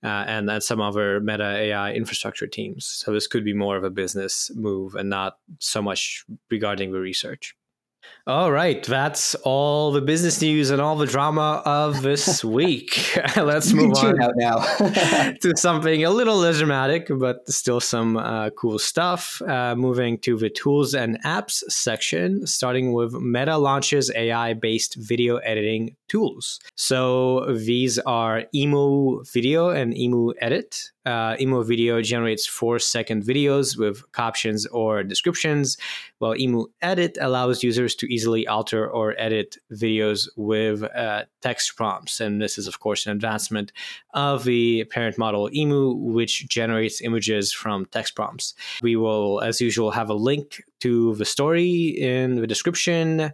Uh, 0.03 0.25
and 0.27 0.49
then 0.49 0.61
some 0.61 0.81
other 0.81 1.21
meta 1.21 1.45
AI 1.45 1.93
infrastructure 1.93 2.49
teams. 2.49 2.87
So 2.87 3.13
this 3.13 3.29
could 3.29 3.45
be 3.45 3.55
more 3.55 3.77
of 3.77 3.85
a 3.85 3.91
business 3.91 4.51
move 4.53 4.97
and 4.97 5.09
not 5.09 5.39
so 5.61 5.81
much 5.81 6.25
regarding 6.51 6.91
the 6.91 6.99
research. 6.99 7.55
All 8.27 8.51
right, 8.51 8.83
that's 8.83 9.35
all 9.35 9.93
the 9.93 10.01
business 10.01 10.41
news 10.41 10.71
and 10.71 10.81
all 10.81 10.97
the 10.97 11.07
drama 11.07 11.63
of 11.67 12.01
this 12.01 12.43
week. 12.59 13.19
Let's 13.37 13.75
move 13.75 13.99
on 13.99 14.17
now 14.37 14.61
to 15.43 15.53
something 15.57 16.05
a 16.05 16.11
little 16.11 16.39
less 16.39 16.57
dramatic, 16.57 17.11
but 17.11 17.47
still 17.51 17.81
some 17.81 18.17
uh, 18.17 18.49
cool 18.51 18.79
stuff. 18.79 19.43
Uh, 19.43 19.75
moving 19.77 20.17
to 20.21 20.39
the 20.39 20.49
tools 20.49 20.95
and 20.95 21.23
apps 21.23 21.63
section, 21.69 22.47
starting 22.47 22.95
with 22.95 23.13
Meta 23.13 23.59
launches 23.59 24.11
AI-based 24.15 24.95
video 24.95 25.37
editing 25.37 25.95
tools. 26.09 26.61
So 26.75 27.55
these 27.57 27.99
are 28.01 28.45
Emu 28.55 29.23
Video 29.33 29.71
and 29.71 29.97
Emu 29.97 30.33
Edit 30.41 30.93
uh, 31.07 31.37
Emu 31.39 31.63
Video 31.63 32.01
generates 32.01 32.47
four 32.47 32.79
second 32.79 33.25
videos 33.25 33.79
with 33.79 34.11
captions 34.13 34.67
or 34.67 35.03
descriptions, 35.03 35.77
while 36.19 36.35
Emu 36.35 36.67
Edit 36.81 37.19
allows 37.21 37.63
users 37.63 37.95
to 37.97 38.07
easily 38.13 38.47
alter 38.47 38.89
or 38.89 39.15
edit 39.19 39.59
videos 39.73 40.29
with 40.37 40.83
uh, 40.83 41.25
text 41.43 41.77
prompts. 41.77 42.21
And 42.21 42.41
this 42.41 42.57
is, 42.57 42.67
of 42.67 42.81
course, 42.81 43.05
an 43.05 43.13
advancement 43.13 43.73
of 44.15 44.45
the 44.45 44.85
parent 44.85 45.19
model 45.19 45.51
Emu, 45.53 45.93
which 45.93 46.49
generates 46.49 47.03
images 47.03 47.53
from 47.53 47.85
text 47.87 48.15
prompts. 48.15 48.55
We 48.83 48.97
will, 48.97 49.43
as 49.43 49.61
usual, 49.61 49.91
have 49.91 50.09
a 50.09 50.15
link 50.15 50.63
to 50.81 51.15
the 51.17 51.25
story 51.25 51.89
in 51.99 52.37
the 52.37 52.47
description 52.47 53.33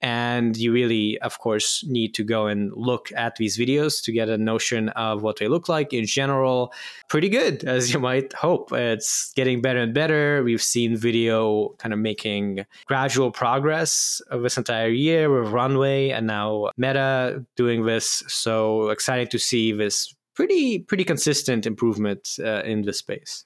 and 0.00 0.56
you 0.56 0.72
really 0.72 1.18
of 1.20 1.38
course 1.38 1.84
need 1.88 2.14
to 2.14 2.24
go 2.24 2.46
and 2.46 2.72
look 2.74 3.10
at 3.16 3.36
these 3.36 3.58
videos 3.58 4.02
to 4.04 4.12
get 4.12 4.28
a 4.28 4.38
notion 4.38 4.88
of 4.90 5.22
what 5.22 5.38
they 5.38 5.48
look 5.48 5.68
like 5.68 5.92
in 5.92 6.06
general. 6.06 6.72
Pretty 7.08 7.28
good 7.28 7.64
as 7.76 7.92
you 7.92 7.98
might 7.98 8.32
hope. 8.32 8.72
It's 8.72 9.32
getting 9.34 9.60
better 9.60 9.80
and 9.80 9.94
better. 9.94 10.42
We've 10.42 10.62
seen 10.62 10.96
video 10.96 11.70
kind 11.78 11.92
of 11.92 11.98
making 11.98 12.64
gradual 12.86 13.30
progress 13.30 14.20
of 14.30 14.42
this 14.42 14.56
entire 14.56 14.88
year 14.88 15.30
with 15.30 15.52
runway 15.52 16.10
and 16.10 16.26
now 16.26 16.70
meta 16.76 17.44
doing 17.56 17.84
this. 17.86 18.22
So 18.28 18.90
exciting 18.90 19.28
to 19.28 19.38
see 19.38 19.72
this 19.72 20.14
pretty 20.34 20.78
pretty 20.78 21.02
consistent 21.02 21.66
improvement 21.66 22.36
uh, 22.38 22.62
in 22.62 22.82
this 22.82 22.98
space 22.98 23.44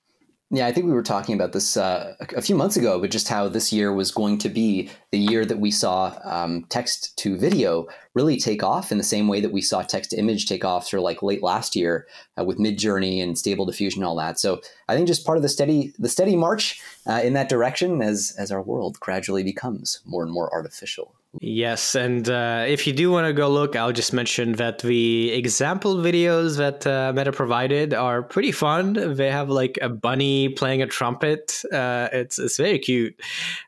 yeah, 0.55 0.67
I 0.67 0.73
think 0.73 0.85
we 0.85 0.93
were 0.93 1.03
talking 1.03 1.35
about 1.35 1.53
this 1.53 1.79
uh, 1.79 2.15
a 2.37 2.43
few 2.43 2.55
months 2.55 2.77
ago, 2.77 3.01
but 3.01 3.11
just 3.11 3.27
how 3.27 3.49
this 3.49 3.73
year 3.73 3.91
was 3.91 4.11
going 4.13 4.37
to 4.37 4.51
be 4.51 4.91
the 5.11 5.19
year 5.19 5.47
that 5.47 5.59
we 5.59 5.71
saw 5.71 6.15
um, 6.25 6.67
text 6.69 7.17
to 7.21 7.39
video 7.39 7.87
really 8.13 8.37
take 8.37 8.63
off 8.63 8.93
in 8.93 8.99
the 8.99 9.05
same 9.05 9.29
way 9.29 9.41
that 9.41 9.51
we 9.51 9.63
saw 9.63 9.81
text 9.81 10.11
to 10.11 10.19
image 10.19 10.45
take 10.45 10.63
off 10.63 10.87
sort 10.87 10.99
of 10.99 11.05
like 11.05 11.23
late 11.23 11.43
last 11.43 11.75
year 11.75 12.07
uh, 12.39 12.45
with 12.45 12.59
Midjourney 12.59 13.23
and 13.23 13.39
Stable 13.39 13.65
Diffusion 13.65 14.03
and 14.03 14.07
all 14.07 14.17
that. 14.17 14.39
So 14.39 14.61
I 14.91 14.95
think 14.95 15.07
just 15.07 15.25
part 15.25 15.39
of 15.39 15.43
the 15.43 15.49
steady 15.49 15.95
the 15.99 16.11
steady 16.11 16.37
march 16.37 16.83
uh, 17.07 17.23
in 17.25 17.33
that 17.33 17.49
direction 17.49 18.03
as 18.03 18.35
as 18.37 18.53
our 18.53 18.61
world 18.61 19.01
gradually 19.01 19.43
becomes 19.43 20.01
more 20.05 20.23
and 20.23 20.31
more 20.31 20.53
artificial. 20.53 21.15
Yes, 21.41 21.95
and 21.95 22.29
uh, 22.29 22.67
if 22.69 22.87
you 22.87 22.93
do 22.93 23.11
want 23.11 23.27
to 23.27 23.33
go 23.33 23.49
look, 23.49 23.75
I'll 23.75 23.91
just 23.93 24.13
mention 24.13 24.53
that 24.57 24.81
the 24.81 25.33
example 25.33 25.97
videos 25.97 26.59
that 26.59 26.87
uh, 26.87 27.11
Meta 27.15 27.33
provided 27.33 27.95
are 27.95 28.23
pretty 28.23 28.53
fun. 28.53 29.15
They 29.17 29.31
have 29.31 29.49
like 29.49 29.79
a 29.81 29.89
bunny 29.89 30.51
playing 30.51 30.83
a 30.83 30.87
trumpet. 30.87 31.63
Uh, 31.73 32.09
it's 32.13 32.39
it's 32.39 32.59
very 32.59 32.79
cute. 32.79 33.19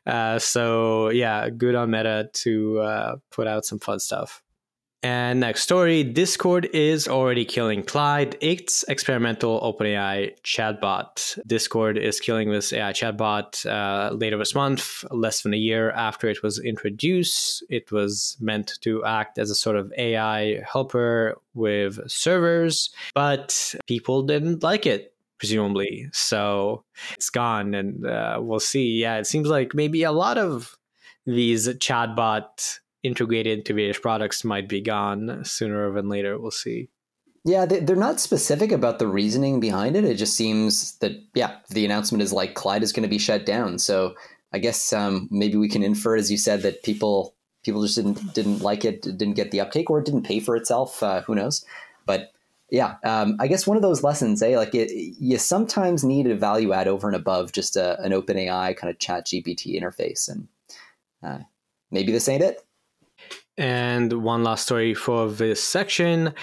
Uh, 0.05 0.37
so 0.37 1.09
yeah, 1.09 1.49
good 1.49 1.73
on 1.73 1.89
Meta 1.89 2.29
to 2.33 2.79
uh, 2.81 3.15
put 3.31 3.47
out 3.47 3.65
some 3.65 3.79
fun 3.79 3.99
stuff. 3.99 4.43
And 5.05 5.41
next 5.41 5.61
story 5.61 6.03
Discord 6.03 6.65
is 6.73 7.07
already 7.07 7.45
killing 7.45 7.83
Clyde, 7.83 8.37
its 8.41 8.83
experimental 8.87 9.61
OpenAI 9.61 10.33
chatbot. 10.41 11.37
Discord 11.45 11.99
is 11.99 12.19
killing 12.19 12.49
this 12.49 12.73
AI 12.73 12.91
chatbot 12.91 13.67
uh, 13.67 14.15
later 14.15 14.35
this 14.39 14.55
month, 14.55 15.05
less 15.11 15.43
than 15.43 15.53
a 15.53 15.57
year 15.57 15.91
after 15.91 16.27
it 16.27 16.41
was 16.41 16.57
introduced. 16.57 17.63
It 17.69 17.91
was 17.91 18.35
meant 18.39 18.79
to 18.81 19.05
act 19.05 19.37
as 19.37 19.51
a 19.51 19.55
sort 19.55 19.75
of 19.75 19.93
AI 19.95 20.63
helper 20.67 21.35
with 21.53 21.99
servers, 22.09 22.89
but 23.13 23.75
people 23.85 24.23
didn't 24.23 24.63
like 24.63 24.87
it 24.87 25.13
presumably. 25.37 26.09
So 26.13 26.83
it's 27.13 27.29
gone, 27.29 27.75
and 27.75 28.07
uh, 28.07 28.39
we'll 28.41 28.59
see. 28.59 29.01
Yeah, 29.01 29.17
it 29.17 29.27
seems 29.27 29.49
like 29.49 29.75
maybe 29.75 30.01
a 30.01 30.11
lot 30.11 30.39
of 30.39 30.79
these 31.27 31.67
chatbot 31.67 32.79
integrated 33.05 33.59
into 33.59 33.73
various 33.73 33.99
products 33.99 34.43
might 34.43 34.67
be 34.67 34.81
gone 34.81 35.43
sooner 35.43 35.91
than 35.91 36.09
later. 36.09 36.39
We'll 36.39 36.51
see. 36.51 36.89
Yeah, 37.47 37.65
they're 37.65 37.95
not 37.95 38.19
specific 38.19 38.71
about 38.71 38.97
the 38.97 39.07
reasoning 39.07 39.59
behind 39.59 39.95
it. 39.95 40.03
It 40.03 40.15
just 40.15 40.35
seems 40.35 40.97
that, 40.97 41.11
yeah, 41.35 41.57
the 41.69 41.85
announcement 41.85 42.23
is 42.23 42.33
like 42.33 42.55
Clyde 42.55 42.81
is 42.81 42.91
going 42.91 43.03
to 43.03 43.09
be 43.09 43.19
shut 43.19 43.45
down. 43.45 43.77
So 43.77 44.15
I 44.51 44.57
guess 44.57 44.91
um, 44.93 45.27
maybe 45.29 45.57
we 45.57 45.69
can 45.69 45.83
infer, 45.83 46.15
as 46.15 46.31
you 46.31 46.37
said, 46.37 46.61
that 46.63 46.81
people 46.81 47.35
people 47.63 47.83
just 47.83 47.95
didn't 47.95 48.33
didn't 48.33 48.59
like 48.59 48.85
it, 48.85 49.01
didn't 49.01 49.33
get 49.33 49.51
the 49.51 49.59
uptake, 49.59 49.89
or 49.89 49.99
it 49.99 50.05
didn't 50.05 50.23
pay 50.23 50.39
for 50.39 50.55
itself. 50.55 51.03
Uh, 51.03 51.21
who 51.21 51.35
knows? 51.35 51.65
But 52.05 52.31
yeah, 52.71 52.95
um, 53.03 53.35
I 53.39 53.47
guess 53.47 53.67
one 53.67 53.77
of 53.77 53.83
those 53.83 54.03
lessons, 54.03 54.41
eh? 54.41 54.57
Like 54.57 54.73
it, 54.73 54.91
you 54.93 55.37
sometimes 55.37 56.03
need 56.03 56.27
a 56.27 56.35
value 56.35 56.73
add 56.73 56.87
over 56.87 57.07
and 57.07 57.15
above 57.15 57.51
just 57.51 57.75
a, 57.75 58.01
an 58.01 58.13
open 58.13 58.37
AI 58.37 58.73
kind 58.73 58.89
of 58.89 58.97
ChatGPT 58.97 59.79
interface, 59.79 60.29
and 60.29 60.47
uh, 61.21 61.43
maybe 61.91 62.11
this 62.11 62.29
ain't 62.29 62.43
it. 62.43 62.65
And 63.57 64.11
one 64.11 64.43
last 64.43 64.65
story 64.65 64.93
for 64.93 65.29
this 65.29 65.63
section. 65.63 66.33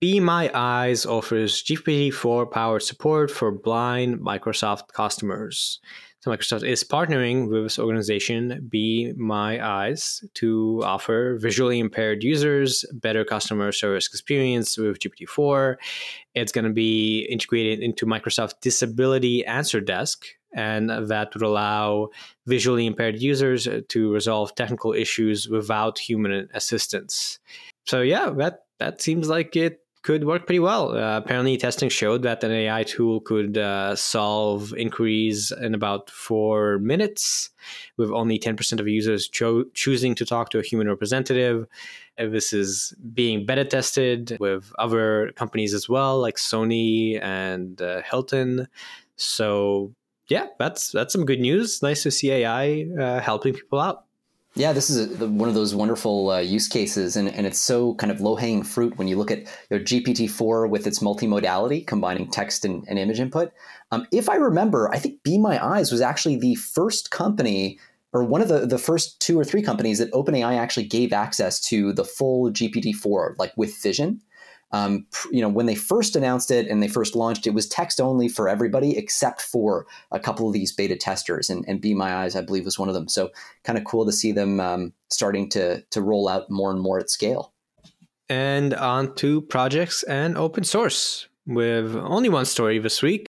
Be 0.00 0.20
My 0.20 0.50
Eyes 0.52 1.06
offers 1.06 1.62
GPT-4 1.62 2.50
powered 2.50 2.82
support 2.82 3.30
for 3.30 3.50
blind 3.50 4.18
Microsoft 4.18 4.88
customers. 4.92 5.80
So 6.20 6.30
Microsoft 6.30 6.66
is 6.68 6.82
partnering 6.82 7.48
with 7.48 7.62
this 7.62 7.78
organization, 7.78 8.66
Be 8.68 9.12
My 9.16 9.64
Eyes, 9.64 10.24
to 10.34 10.82
offer 10.84 11.38
visually 11.40 11.78
impaired 11.78 12.24
users 12.24 12.84
better 12.94 13.24
customer 13.24 13.70
service 13.70 14.08
experience 14.08 14.76
with 14.76 14.98
GPT-4. 14.98 15.76
It's 16.34 16.52
going 16.52 16.64
to 16.64 16.72
be 16.72 17.20
integrated 17.30 17.80
into 17.80 18.06
Microsoft 18.06 18.54
Disability 18.60 19.46
Answer 19.46 19.80
Desk, 19.80 20.26
and 20.56 20.90
that 20.90 21.34
would 21.34 21.42
allow 21.42 22.08
visually 22.46 22.86
impaired 22.86 23.20
users 23.20 23.68
to 23.88 24.12
resolve 24.12 24.54
technical 24.54 24.92
issues 24.92 25.48
without 25.48 25.98
human 25.98 26.48
assistance. 26.54 27.38
So 27.84 28.00
yeah, 28.00 28.30
that 28.38 28.64
that 28.78 29.00
seems 29.00 29.28
like 29.28 29.54
it 29.54 29.80
could 30.06 30.24
work 30.24 30.46
pretty 30.46 30.60
well. 30.60 30.96
Uh, 30.96 31.18
apparently, 31.18 31.56
testing 31.56 31.88
showed 31.88 32.22
that 32.22 32.44
an 32.44 32.52
AI 32.52 32.84
tool 32.84 33.20
could 33.20 33.58
uh, 33.58 33.96
solve 33.96 34.72
inquiries 34.74 35.52
in 35.60 35.74
about 35.74 36.10
four 36.10 36.78
minutes, 36.78 37.50
with 37.96 38.12
only 38.12 38.38
10% 38.38 38.78
of 38.78 38.86
users 38.86 39.28
cho- 39.28 39.64
choosing 39.74 40.14
to 40.14 40.24
talk 40.24 40.50
to 40.50 40.60
a 40.60 40.62
human 40.62 40.88
representative. 40.88 41.66
And 42.16 42.32
this 42.32 42.52
is 42.52 42.94
being 43.12 43.46
beta 43.46 43.64
tested 43.64 44.36
with 44.38 44.72
other 44.78 45.32
companies 45.34 45.74
as 45.74 45.88
well, 45.88 46.20
like 46.20 46.36
Sony 46.36 47.20
and 47.20 47.82
uh, 47.82 48.02
Hilton. 48.02 48.68
So 49.16 49.92
yeah, 50.28 50.46
that's 50.58 50.90
that's 50.90 51.12
some 51.12 51.24
good 51.24 51.40
news. 51.40 51.82
Nice 51.82 52.02
to 52.02 52.10
see 52.10 52.30
AI 52.32 52.86
uh, 52.98 53.20
helping 53.20 53.54
people 53.54 53.80
out. 53.80 54.04
Yeah, 54.56 54.72
this 54.72 54.88
is 54.88 55.20
a, 55.20 55.28
one 55.28 55.50
of 55.50 55.54
those 55.54 55.74
wonderful 55.74 56.30
uh, 56.30 56.38
use 56.38 56.66
cases, 56.66 57.14
and, 57.14 57.28
and 57.28 57.46
it's 57.46 57.60
so 57.60 57.94
kind 57.96 58.10
of 58.10 58.22
low 58.22 58.36
hanging 58.36 58.62
fruit 58.62 58.96
when 58.96 59.06
you 59.06 59.16
look 59.18 59.30
at 59.30 59.44
your 59.68 59.78
GPT 59.78 60.30
4 60.30 60.66
with 60.66 60.86
its 60.86 61.00
multimodality, 61.00 61.86
combining 61.86 62.30
text 62.30 62.64
and, 62.64 62.82
and 62.88 62.98
image 62.98 63.20
input. 63.20 63.52
Um, 63.92 64.06
if 64.12 64.30
I 64.30 64.36
remember, 64.36 64.90
I 64.90 64.98
think 64.98 65.22
Be 65.22 65.36
My 65.36 65.62
Eyes 65.62 65.92
was 65.92 66.00
actually 66.00 66.36
the 66.36 66.54
first 66.54 67.10
company, 67.10 67.78
or 68.14 68.24
one 68.24 68.40
of 68.40 68.48
the, 68.48 68.64
the 68.64 68.78
first 68.78 69.20
two 69.20 69.38
or 69.38 69.44
three 69.44 69.60
companies 69.60 69.98
that 69.98 70.10
OpenAI 70.12 70.56
actually 70.56 70.86
gave 70.86 71.12
access 71.12 71.60
to 71.68 71.92
the 71.92 72.04
full 72.04 72.50
GPT 72.50 72.94
4, 72.94 73.36
like 73.38 73.52
with 73.58 73.76
vision. 73.82 74.22
Um, 74.72 75.06
you 75.30 75.40
know, 75.40 75.48
when 75.48 75.66
they 75.66 75.74
first 75.74 76.16
announced 76.16 76.50
it 76.50 76.66
and 76.66 76.82
they 76.82 76.88
first 76.88 77.14
launched, 77.14 77.46
it 77.46 77.54
was 77.54 77.68
text 77.68 78.00
only 78.00 78.28
for 78.28 78.48
everybody 78.48 78.96
except 78.98 79.40
for 79.40 79.86
a 80.10 80.18
couple 80.18 80.48
of 80.48 80.52
these 80.52 80.72
beta 80.72 80.96
testers, 80.96 81.48
and, 81.48 81.64
and 81.68 81.80
Be 81.80 81.94
My 81.94 82.16
Eyes, 82.16 82.34
I 82.34 82.42
believe, 82.42 82.64
was 82.64 82.78
one 82.78 82.88
of 82.88 82.94
them. 82.94 83.08
So, 83.08 83.30
kind 83.64 83.78
of 83.78 83.84
cool 83.84 84.04
to 84.04 84.12
see 84.12 84.32
them 84.32 84.60
um, 84.60 84.92
starting 85.08 85.48
to 85.50 85.82
to 85.82 86.02
roll 86.02 86.28
out 86.28 86.50
more 86.50 86.70
and 86.70 86.80
more 86.80 86.98
at 86.98 87.10
scale. 87.10 87.52
And 88.28 88.74
on 88.74 89.14
to 89.16 89.42
projects 89.42 90.02
and 90.02 90.36
open 90.36 90.64
source 90.64 91.28
with 91.46 91.94
only 91.96 92.28
one 92.28 92.44
story 92.44 92.78
this 92.80 93.02
week. 93.02 93.26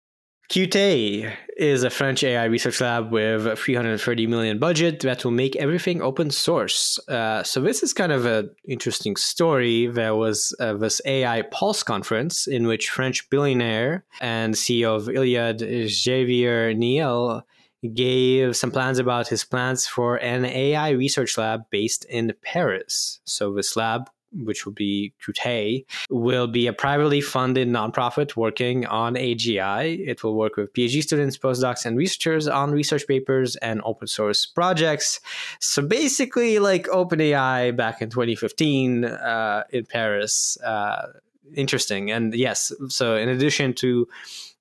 Kyutai 0.50 1.32
is 1.56 1.82
a 1.82 1.90
French 1.90 2.24
AI 2.24 2.44
research 2.44 2.80
lab 2.80 3.12
with 3.12 3.46
a 3.46 3.56
330 3.56 4.26
million 4.26 4.58
budget 4.58 5.00
that 5.00 5.24
will 5.24 5.32
make 5.32 5.56
everything 5.56 6.02
open 6.02 6.30
source. 6.30 6.98
Uh, 7.08 7.42
so 7.42 7.60
this 7.60 7.82
is 7.82 7.92
kind 7.92 8.12
of 8.12 8.26
an 8.26 8.50
interesting 8.66 9.16
story. 9.16 9.86
There 9.86 10.14
was 10.14 10.54
uh, 10.60 10.74
this 10.74 11.00
AI 11.04 11.42
Pulse 11.42 11.82
conference 11.82 12.46
in 12.46 12.66
which 12.66 12.90
French 12.90 13.28
billionaire 13.30 14.04
and 14.20 14.54
CEO 14.54 14.96
of 14.96 15.08
Iliad, 15.08 15.60
Xavier 15.88 16.74
Niel, 16.74 17.46
gave 17.92 18.56
some 18.56 18.70
plans 18.70 18.98
about 18.98 19.28
his 19.28 19.44
plans 19.44 19.86
for 19.86 20.16
an 20.16 20.44
AI 20.44 20.90
research 20.90 21.36
lab 21.36 21.68
based 21.70 22.04
in 22.06 22.32
Paris. 22.42 23.20
So 23.24 23.52
this 23.52 23.76
lab 23.76 24.08
which 24.34 24.64
will 24.64 24.72
be 24.72 25.12
Kyutai, 25.24 25.84
will 26.10 26.46
be 26.46 26.66
a 26.66 26.72
privately 26.72 27.20
funded 27.20 27.68
nonprofit 27.68 28.36
working 28.36 28.86
on 28.86 29.14
AGI. 29.14 30.06
It 30.06 30.22
will 30.22 30.34
work 30.34 30.56
with 30.56 30.72
PhD 30.72 31.02
students, 31.02 31.36
postdocs, 31.36 31.84
and 31.84 31.96
researchers 31.96 32.48
on 32.48 32.72
research 32.72 33.06
papers 33.06 33.56
and 33.56 33.80
open 33.84 34.08
source 34.08 34.46
projects. 34.46 35.20
So 35.60 35.82
basically, 35.82 36.58
like 36.58 36.86
OpenAI 36.86 37.76
back 37.76 38.02
in 38.02 38.10
2015 38.10 39.04
uh, 39.04 39.64
in 39.70 39.86
Paris. 39.86 40.56
Uh, 40.62 41.06
interesting. 41.54 42.10
And 42.10 42.34
yes, 42.34 42.72
so 42.88 43.16
in 43.16 43.28
addition 43.28 43.74
to 43.74 44.06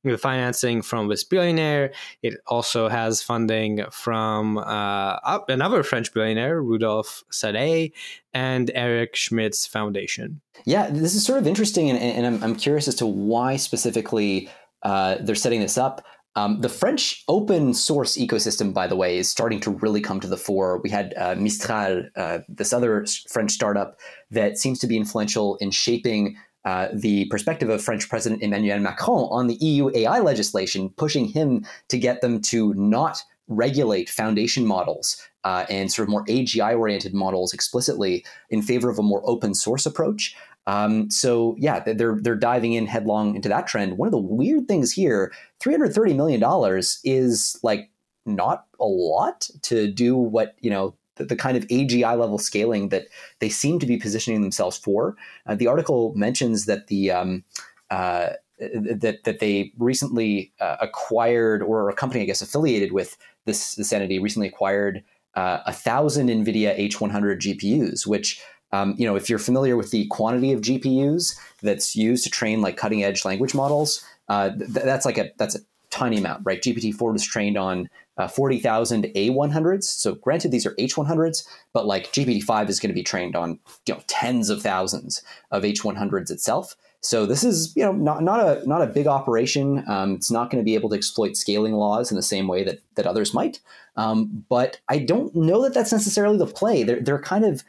the 0.03 0.17
financing 0.17 0.81
from 0.81 1.07
this 1.07 1.23
billionaire. 1.23 1.91
It 2.21 2.35
also 2.47 2.89
has 2.89 3.23
funding 3.23 3.85
from 3.91 4.57
uh, 4.57 5.39
another 5.47 5.83
French 5.83 6.13
billionaire, 6.13 6.61
Rodolphe 6.61 7.23
Saadé, 7.31 7.93
and 8.33 8.69
Eric 8.75 9.15
Schmidt's 9.15 9.65
foundation. 9.65 10.41
Yeah, 10.65 10.89
this 10.89 11.15
is 11.15 11.25
sort 11.25 11.39
of 11.39 11.47
interesting, 11.47 11.89
and, 11.89 11.99
and 11.99 12.25
I'm, 12.25 12.43
I'm 12.43 12.55
curious 12.55 12.87
as 12.87 12.95
to 12.95 13.05
why 13.05 13.55
specifically 13.55 14.49
uh, 14.83 15.17
they're 15.21 15.35
setting 15.35 15.61
this 15.61 15.77
up. 15.77 16.05
Um, 16.35 16.61
the 16.61 16.69
French 16.69 17.23
open 17.27 17.75
source 17.75 18.17
ecosystem, 18.17 18.73
by 18.73 18.87
the 18.87 18.95
way, 18.95 19.19
is 19.19 19.29
starting 19.29 19.59
to 19.61 19.71
really 19.71 20.01
come 20.01 20.19
to 20.19 20.27
the 20.27 20.37
fore. 20.37 20.81
We 20.83 20.89
had 20.89 21.13
uh, 21.15 21.35
Mistral, 21.35 22.05
uh, 22.15 22.39
this 22.49 22.73
other 22.73 23.05
French 23.29 23.51
startup 23.51 23.99
that 24.31 24.57
seems 24.57 24.79
to 24.79 24.87
be 24.87 24.97
influential 24.97 25.57
in 25.57 25.69
shaping 25.69 26.37
uh, 26.65 26.87
the 26.93 27.25
perspective 27.25 27.69
of 27.69 27.83
French 27.83 28.09
President 28.09 28.41
Emmanuel 28.41 28.79
Macron 28.79 29.27
on 29.31 29.47
the 29.47 29.55
EU 29.55 29.89
AI 29.93 30.19
legislation, 30.19 30.89
pushing 30.91 31.25
him 31.25 31.65
to 31.89 31.97
get 31.97 32.21
them 32.21 32.41
to 32.41 32.73
not 32.75 33.23
regulate 33.47 34.09
foundation 34.09 34.65
models 34.65 35.21
uh, 35.43 35.65
and 35.69 35.91
sort 35.91 36.07
of 36.07 36.11
more 36.11 36.25
AGI 36.25 36.77
oriented 36.77 37.13
models 37.13 37.53
explicitly 37.53 38.25
in 38.49 38.61
favor 38.61 38.89
of 38.89 38.97
a 38.97 39.03
more 39.03 39.21
open 39.25 39.53
source 39.53 39.85
approach. 39.85 40.35
Um, 40.65 41.11
so 41.11 41.55
yeah, 41.57 41.81
they're 41.81 42.17
they're 42.21 42.35
diving 42.35 42.73
in 42.73 42.87
headlong 42.87 43.35
into 43.35 43.49
that 43.49 43.67
trend. 43.67 43.97
One 43.97 44.07
of 44.07 44.13
the 44.13 44.17
weird 44.17 44.67
things 44.67 44.93
here, 44.93 45.33
three 45.59 45.73
hundred 45.73 45.93
thirty 45.93 46.13
million 46.13 46.39
dollars 46.39 47.01
is 47.03 47.59
like 47.63 47.89
not 48.25 48.65
a 48.79 48.85
lot 48.85 49.49
to 49.63 49.91
do 49.91 50.15
what 50.15 50.55
you 50.61 50.69
know 50.69 50.95
the, 51.15 51.25
the, 51.25 51.35
kind 51.35 51.57
of 51.57 51.67
AGI 51.67 52.17
level 52.17 52.37
scaling 52.37 52.89
that 52.89 53.07
they 53.39 53.49
seem 53.49 53.79
to 53.79 53.85
be 53.85 53.97
positioning 53.97 54.41
themselves 54.41 54.77
for. 54.77 55.15
Uh, 55.45 55.55
the 55.55 55.67
article 55.67 56.13
mentions 56.15 56.65
that 56.65 56.87
the 56.87 57.11
um, 57.11 57.43
uh, 57.89 58.29
that 58.59 59.23
that 59.23 59.39
they 59.39 59.71
recently 59.77 60.53
uh, 60.59 60.77
acquired, 60.81 61.61
or 61.61 61.89
a 61.89 61.95
company, 61.95 62.21
I 62.21 62.25
guess, 62.25 62.41
affiliated 62.41 62.91
with 62.91 63.17
this 63.45 63.75
this 63.75 63.91
entity, 63.91 64.19
recently 64.19 64.47
acquired 64.47 65.03
uh, 65.35 65.59
a 65.65 65.73
thousand 65.73 66.29
NVIDIA 66.29 66.89
H100 66.89 67.39
GPUs, 67.39 68.07
which 68.07 68.41
um, 68.71 68.95
you 68.97 69.05
know, 69.05 69.15
if 69.15 69.29
you're 69.29 69.39
familiar 69.39 69.77
with 69.77 69.91
the 69.91 70.07
quantity 70.07 70.51
of 70.51 70.61
GPUs 70.61 71.37
that's 71.61 71.95
used 71.95 72.23
to 72.23 72.29
train 72.29 72.61
like 72.61 72.75
cutting 72.75 73.03
edge 73.03 73.23
language 73.23 73.53
models, 73.53 74.03
uh, 74.29 74.49
th- 74.49 74.69
that's 74.69 75.05
like 75.05 75.19
a 75.19 75.31
that's 75.37 75.55
a 75.55 75.59
tiny 75.91 76.17
amount, 76.17 76.41
right? 76.43 76.59
GPT-4 76.59 77.13
was 77.13 77.23
trained 77.23 77.55
on 77.55 77.87
uh, 78.17 78.27
40,000 78.27 79.05
A100s. 79.15 79.83
So 79.83 80.15
granted, 80.15 80.51
these 80.51 80.65
are 80.65 80.75
H100s, 80.75 81.47
but 81.73 81.85
like 81.85 82.11
GPT-5 82.13 82.69
is 82.69 82.79
going 82.79 82.89
to 82.89 82.95
be 82.95 83.03
trained 83.03 83.35
on 83.35 83.59
you 83.85 83.93
know 83.93 84.01
tens 84.07 84.49
of 84.49 84.61
thousands 84.61 85.23
of 85.51 85.63
H100s 85.63 86.31
itself. 86.31 86.75
So 87.01 87.25
this 87.25 87.43
is 87.43 87.75
you 87.75 87.83
know 87.83 87.91
not 87.91 88.23
not 88.23 88.39
a 88.39 88.67
not 88.67 88.81
a 88.81 88.87
big 88.87 89.07
operation. 89.07 89.83
Um, 89.89 90.15
it's 90.15 90.31
not 90.31 90.49
going 90.49 90.63
to 90.63 90.65
be 90.65 90.75
able 90.75 90.89
to 90.89 90.95
exploit 90.95 91.35
scaling 91.35 91.73
laws 91.73 92.11
in 92.11 92.15
the 92.15 92.23
same 92.23 92.47
way 92.47 92.63
that 92.63 92.79
that 92.95 93.05
others 93.05 93.33
might. 93.33 93.59
Um, 93.97 94.45
but 94.47 94.79
I 94.87 94.99
don't 94.99 95.35
know 95.35 95.61
that 95.63 95.73
that's 95.73 95.91
necessarily 95.91 96.37
the 96.37 96.47
play. 96.47 96.83
They're 96.83 97.01
they're 97.01 97.21
kind 97.21 97.43
of 97.43 97.63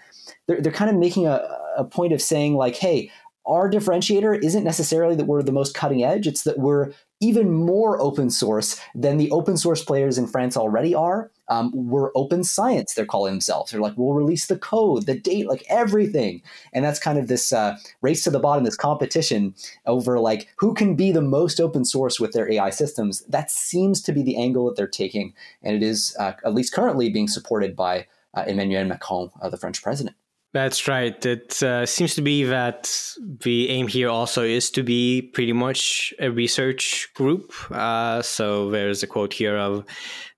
they're, 0.46 0.60
they're 0.60 0.72
kind 0.72 0.90
of 0.90 0.96
making 0.96 1.26
a, 1.26 1.44
a 1.76 1.84
point 1.84 2.12
of 2.12 2.22
saying 2.22 2.54
like, 2.54 2.76
hey, 2.76 3.10
our 3.46 3.70
differentiator 3.70 4.42
isn't 4.42 4.64
necessarily 4.64 5.14
that 5.16 5.26
we're 5.26 5.42
the 5.42 5.52
most 5.52 5.74
cutting 5.74 6.02
edge. 6.02 6.26
It's 6.26 6.44
that 6.44 6.58
we're 6.58 6.92
even 7.20 7.52
more 7.52 8.00
open 8.00 8.30
source 8.30 8.80
than 8.94 9.16
the 9.16 9.30
open 9.30 9.56
source 9.56 9.84
players 9.84 10.18
in 10.18 10.26
France 10.26 10.56
already 10.56 10.94
are. 10.94 11.30
Um, 11.48 11.70
we're 11.74 12.10
open 12.14 12.42
science, 12.42 12.94
they're 12.94 13.04
calling 13.04 13.34
themselves. 13.34 13.70
They're 13.70 13.80
like, 13.80 13.94
we'll 13.96 14.14
release 14.14 14.46
the 14.46 14.58
code, 14.58 15.06
the 15.06 15.18
date, 15.18 15.46
like 15.46 15.64
everything. 15.68 16.42
And 16.72 16.84
that's 16.84 16.98
kind 16.98 17.18
of 17.18 17.28
this 17.28 17.52
uh, 17.52 17.76
race 18.00 18.24
to 18.24 18.30
the 18.30 18.40
bottom, 18.40 18.64
this 18.64 18.76
competition 18.76 19.54
over 19.84 20.18
like 20.18 20.48
who 20.58 20.72
can 20.72 20.96
be 20.96 21.12
the 21.12 21.22
most 21.22 21.60
open 21.60 21.84
source 21.84 22.18
with 22.18 22.32
their 22.32 22.50
AI 22.50 22.70
systems. 22.70 23.20
That 23.26 23.50
seems 23.50 24.00
to 24.02 24.12
be 24.12 24.22
the 24.22 24.36
angle 24.36 24.66
that 24.66 24.76
they're 24.76 24.86
taking. 24.86 25.34
And 25.62 25.76
it 25.76 25.82
is, 25.82 26.16
uh, 26.18 26.32
at 26.44 26.54
least 26.54 26.72
currently, 26.72 27.10
being 27.10 27.28
supported 27.28 27.76
by 27.76 28.06
uh, 28.34 28.44
Emmanuel 28.46 28.84
Macron, 28.84 29.30
uh, 29.40 29.50
the 29.50 29.58
French 29.58 29.82
president. 29.82 30.16
That's 30.54 30.86
right. 30.86 31.26
It 31.26 31.60
uh, 31.64 31.84
seems 31.84 32.14
to 32.14 32.22
be 32.22 32.44
that 32.44 32.88
the 33.18 33.70
aim 33.70 33.88
here 33.88 34.08
also 34.08 34.44
is 34.44 34.70
to 34.70 34.84
be 34.84 35.20
pretty 35.20 35.52
much 35.52 36.14
a 36.20 36.30
research 36.30 37.08
group. 37.14 37.52
Uh, 37.72 38.22
so 38.22 38.70
there's 38.70 39.02
a 39.02 39.08
quote 39.08 39.32
here 39.32 39.56
of 39.58 39.84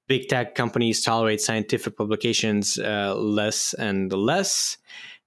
big 0.08 0.28
tech 0.28 0.54
companies 0.54 1.04
tolerate 1.04 1.42
scientific 1.42 1.98
publications 1.98 2.78
uh, 2.78 3.14
less 3.14 3.74
and 3.74 4.10
less. 4.10 4.78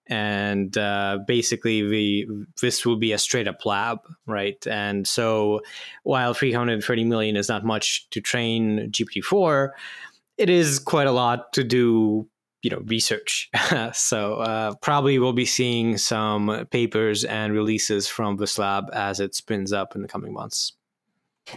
And 0.08 0.76
uh, 0.76 1.20
basically, 1.28 1.88
the 1.88 2.26
this 2.60 2.84
will 2.84 2.98
be 2.98 3.12
a 3.12 3.20
straight 3.20 3.48
up 3.48 3.64
lab, 3.68 4.00
right? 4.26 4.66
And 4.66 5.06
so, 5.06 5.62
while 6.02 6.34
330 6.34 7.04
million 7.04 7.36
is 7.36 7.48
not 7.48 7.64
much 7.64 8.10
to 8.10 8.20
train 8.20 8.90
GPT-4, 8.92 9.70
it 10.40 10.50
is 10.50 10.80
quite 10.80 11.06
a 11.06 11.12
lot 11.12 11.54
to 11.54 11.64
do 11.64 12.28
you 12.62 12.70
know 12.70 12.82
research. 12.86 13.50
So 13.94 14.36
uh, 14.36 14.76
probably 14.82 15.20
we'll 15.20 15.34
be 15.34 15.46
seeing 15.46 15.98
some 15.98 16.68
papers 16.72 17.24
and 17.24 17.54
releases 17.54 18.08
from 18.08 18.38
this 18.38 18.58
lab 18.58 18.86
as 18.94 19.20
it 19.20 19.36
spins 19.36 19.72
up 19.74 19.96
in 19.96 20.02
the 20.02 20.08
coming 20.08 20.34
months. 20.34 20.74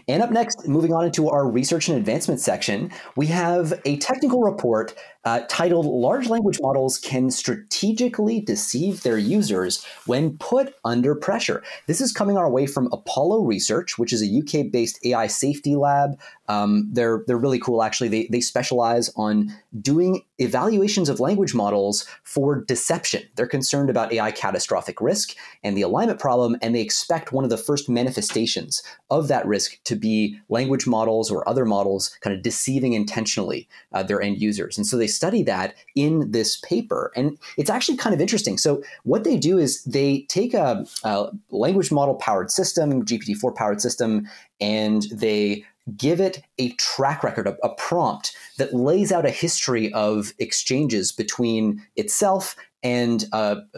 And 0.08 0.22
up 0.22 0.30
next, 0.30 0.66
moving 0.66 0.92
on 0.92 1.04
into 1.04 1.28
our 1.28 1.46
research 1.46 1.88
and 1.88 1.98
advancement 1.98 2.40
section, 2.40 2.90
we 3.16 3.26
have 3.26 3.74
a 3.84 3.98
technical 3.98 4.40
report 4.40 4.94
uh, 5.24 5.42
titled 5.48 5.86
Large 5.86 6.28
Language 6.28 6.58
Models 6.60 6.98
Can 6.98 7.30
Strategically 7.30 8.40
Deceive 8.40 9.02
Their 9.02 9.18
Users 9.18 9.84
When 10.06 10.36
Put 10.38 10.74
Under 10.84 11.14
Pressure. 11.14 11.62
This 11.86 12.00
is 12.00 12.12
coming 12.12 12.36
our 12.36 12.50
way 12.50 12.66
from 12.66 12.88
Apollo 12.92 13.44
Research, 13.44 13.98
which 13.98 14.12
is 14.12 14.22
a 14.22 14.38
UK 14.38 14.70
based 14.70 15.04
AI 15.04 15.28
safety 15.28 15.76
lab. 15.76 16.18
Um, 16.48 16.88
they're, 16.92 17.22
they're 17.26 17.38
really 17.38 17.60
cool, 17.60 17.82
actually. 17.82 18.08
They, 18.08 18.28
they 18.30 18.40
specialize 18.40 19.10
on 19.16 19.54
doing 19.80 20.22
evaluations 20.38 21.08
of 21.08 21.20
language 21.20 21.54
models 21.54 22.06
for 22.24 22.64
deception. 22.64 23.22
They're 23.36 23.46
concerned 23.46 23.90
about 23.90 24.12
AI 24.12 24.32
catastrophic 24.32 25.00
risk 25.00 25.36
and 25.62 25.76
the 25.76 25.82
alignment 25.82 26.18
problem, 26.18 26.56
and 26.60 26.74
they 26.74 26.80
expect 26.80 27.32
one 27.32 27.44
of 27.44 27.50
the 27.50 27.56
first 27.56 27.88
manifestations 27.88 28.82
of 29.08 29.28
that 29.28 29.46
risk 29.46 29.82
to 29.84 29.94
be 29.94 30.38
language 30.48 30.86
models 30.86 31.30
or 31.30 31.48
other 31.48 31.64
models 31.64 32.16
kind 32.20 32.34
of 32.34 32.42
deceiving 32.42 32.92
intentionally 32.92 33.68
uh, 33.92 34.02
their 34.02 34.20
end 34.20 34.40
users. 34.40 34.76
And 34.76 34.86
so 34.86 34.96
they 34.96 35.06
study 35.14 35.42
that 35.44 35.74
in 35.94 36.30
this 36.30 36.56
paper. 36.58 37.12
And 37.16 37.38
it's 37.56 37.70
actually 37.70 37.96
kind 37.96 38.14
of 38.14 38.20
interesting. 38.20 38.58
So, 38.58 38.82
what 39.04 39.24
they 39.24 39.36
do 39.36 39.58
is 39.58 39.82
they 39.84 40.22
take 40.28 40.54
a, 40.54 40.84
a 41.04 41.28
language 41.50 41.92
model 41.92 42.14
powered 42.14 42.50
system, 42.50 43.04
GPT 43.04 43.36
4 43.36 43.52
powered 43.52 43.80
system, 43.80 44.28
and 44.60 45.02
they 45.12 45.64
give 45.96 46.20
it 46.20 46.42
a 46.58 46.70
track 46.72 47.24
record, 47.24 47.46
a, 47.46 47.56
a, 47.64 47.74
prompt 47.74 48.36
that 48.58 48.72
lays 48.72 49.10
out 49.10 49.26
a 49.26 49.30
history 49.30 49.92
of 49.92 50.32
exchanges 50.38 51.10
between 51.10 51.84
itself 51.96 52.54
and 52.84 53.24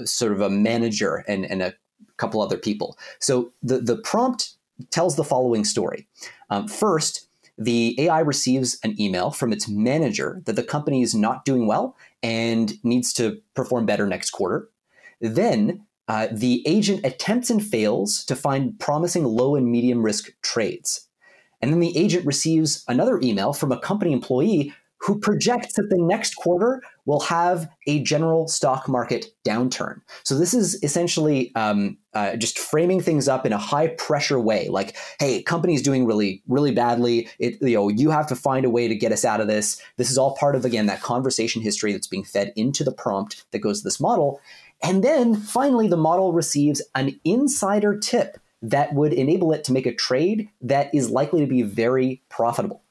sort 0.04 0.32
of 0.32 0.40
a 0.40 0.50
manager 0.50 1.24
and, 1.28 1.46
and 1.46 1.62
a 1.62 1.74
couple 2.16 2.40
other 2.40 2.58
people. 2.58 2.98
So 3.20 3.52
the, 3.62 3.78
the 3.78 3.96
prompt 3.96 4.54
tells 4.90 5.16
the 5.16 5.24
following 5.24 5.64
story. 5.64 6.06
Um, 6.50 6.68
first, 6.68 7.28
the 7.56 7.94
AI 8.00 8.20
receives 8.20 8.78
an 8.82 9.00
email 9.00 9.30
from 9.30 9.52
its 9.52 9.68
manager 9.68 10.42
that 10.46 10.56
the 10.56 10.62
company 10.62 11.02
is 11.02 11.14
not 11.14 11.44
doing 11.44 11.66
well 11.66 11.96
and 12.22 12.72
needs 12.82 13.12
to 13.14 13.40
perform 13.54 13.86
better 13.86 14.06
next 14.06 14.30
quarter. 14.30 14.68
Then 15.20 15.86
uh, 16.08 16.28
the 16.30 16.62
agent 16.66 17.04
attempts 17.04 17.50
and 17.50 17.64
fails 17.64 18.24
to 18.24 18.36
find 18.36 18.78
promising 18.78 19.24
low 19.24 19.54
and 19.56 19.70
medium 19.70 20.02
risk 20.02 20.30
trades. 20.42 21.08
And 21.62 21.72
then 21.72 21.80
the 21.80 21.96
agent 21.96 22.26
receives 22.26 22.84
another 22.88 23.18
email 23.22 23.52
from 23.52 23.72
a 23.72 23.78
company 23.78 24.12
employee 24.12 24.74
who 25.04 25.18
projects 25.18 25.74
that 25.74 25.90
the 25.90 25.98
next 25.98 26.34
quarter 26.36 26.82
will 27.04 27.20
have 27.20 27.68
a 27.86 28.02
general 28.02 28.48
stock 28.48 28.88
market 28.88 29.26
downturn. 29.46 30.00
So 30.22 30.38
this 30.38 30.54
is 30.54 30.82
essentially 30.82 31.54
um, 31.54 31.98
uh, 32.14 32.36
just 32.36 32.58
framing 32.58 33.02
things 33.02 33.28
up 33.28 33.44
in 33.44 33.52
a 33.52 33.58
high 33.58 33.88
pressure 33.88 34.40
way, 34.40 34.68
like, 34.68 34.96
"Hey, 35.20 35.42
company's 35.42 35.82
doing 35.82 36.06
really, 36.06 36.42
really 36.48 36.70
badly. 36.70 37.28
It, 37.38 37.60
you 37.60 37.74
know, 37.74 37.90
you 37.90 38.08
have 38.08 38.26
to 38.28 38.36
find 38.36 38.64
a 38.64 38.70
way 38.70 38.88
to 38.88 38.94
get 38.94 39.12
us 39.12 39.26
out 39.26 39.42
of 39.42 39.46
this." 39.46 39.78
This 39.98 40.10
is 40.10 40.16
all 40.16 40.36
part 40.36 40.56
of 40.56 40.64
again 40.64 40.86
that 40.86 41.02
conversation 41.02 41.60
history 41.60 41.92
that's 41.92 42.06
being 42.06 42.24
fed 42.24 42.54
into 42.56 42.82
the 42.82 42.92
prompt 42.92 43.44
that 43.50 43.58
goes 43.58 43.80
to 43.80 43.84
this 43.84 44.00
model, 44.00 44.40
and 44.82 45.04
then 45.04 45.36
finally, 45.36 45.86
the 45.86 45.98
model 45.98 46.32
receives 46.32 46.80
an 46.94 47.20
insider 47.24 47.98
tip 47.98 48.38
that 48.62 48.94
would 48.94 49.12
enable 49.12 49.52
it 49.52 49.64
to 49.64 49.72
make 49.74 49.84
a 49.84 49.94
trade 49.94 50.48
that 50.62 50.88
is 50.94 51.10
likely 51.10 51.40
to 51.40 51.46
be 51.46 51.60
very 51.60 52.22
profitable 52.30 52.83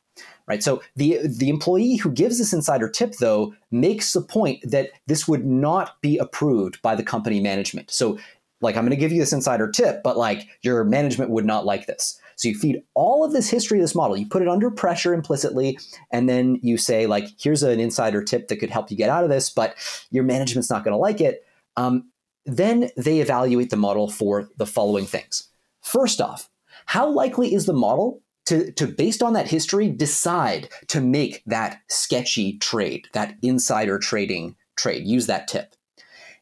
right? 0.48 0.64
So 0.64 0.82
the 0.96 1.20
the 1.24 1.50
employee 1.50 1.96
who 1.96 2.12
gives 2.12 2.38
this 2.38 2.54
insider 2.54 2.90
tip 2.90 3.14
though 3.20 3.54
makes 3.72 4.14
the 4.14 4.22
point 4.22 4.60
that 4.64 4.90
this 5.08 5.28
would 5.28 5.46
not 5.46 6.02
be 6.02 6.18
approved 6.18 6.82
by 6.82 6.96
the 6.96 7.04
company 7.04 7.40
management. 7.40 7.92
So 7.92 8.18
like 8.62 8.78
I'm 8.78 8.84
going 8.84 8.92
to 8.92 8.98
give 8.98 9.12
you 9.12 9.20
this 9.20 9.34
insider 9.34 9.70
tip, 9.70 10.02
but 10.04 10.18
like 10.18 10.48
your 10.62 10.84
management 10.84 11.32
would 11.32 11.46
not 11.46 11.66
like 11.66 11.86
this. 11.86 12.20
So 12.36 12.48
you 12.48 12.56
feed 12.56 12.82
all 12.96 13.24
of 13.24 13.32
this 13.32 13.50
history 13.50 13.78
of 13.78 13.84
this 13.84 13.94
model, 13.94 14.18
you 14.18 14.26
put 14.26 14.42
it 14.42 14.48
under 14.48 14.72
pressure 14.72 15.14
implicitly, 15.14 15.78
and 16.12 16.28
then 16.28 16.60
you 16.64 16.78
say 16.78 17.06
like, 17.06 17.28
here's 17.40 17.62
an 17.62 17.80
insider 17.80 18.24
tip 18.24 18.48
that 18.48 18.58
could 18.58 18.72
help 18.72 18.90
you 18.90 18.98
get 18.98 19.10
out 19.10 19.24
of 19.24 19.30
this, 19.30 19.50
but 19.50 19.76
your 20.10 20.24
management's 20.24 20.70
not 20.70 20.84
going 20.84 20.94
to 20.94 20.98
like 20.98 21.22
it. 21.22 21.46
Um, 21.78 22.10
then 22.46 22.90
they 22.98 23.20
evaluate 23.20 23.70
the 23.70 23.78
model 23.78 24.10
for 24.10 24.50
the 24.58 24.66
following 24.66 25.06
things. 25.06 25.50
First 25.82 26.22
off, 26.22 26.50
how 26.86 27.10
likely 27.10 27.54
is 27.54 27.66
the 27.66 27.74
model 27.74 28.23
to, 28.46 28.72
to 28.74 28.88
based 28.88 29.24
on 29.24 29.34
that 29.34 29.48
history 29.48 29.90
decide 29.90 30.70
to 30.88 31.02
make 31.02 31.44
that 31.46 31.82
sketchy 31.90 32.58
trade 32.58 33.08
that 33.14 33.36
insider 33.42 33.98
trading 33.98 34.56
trade 34.76 35.06
use 35.06 35.28
that 35.28 35.48
tip. 35.48 35.76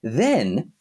Then 0.02 0.72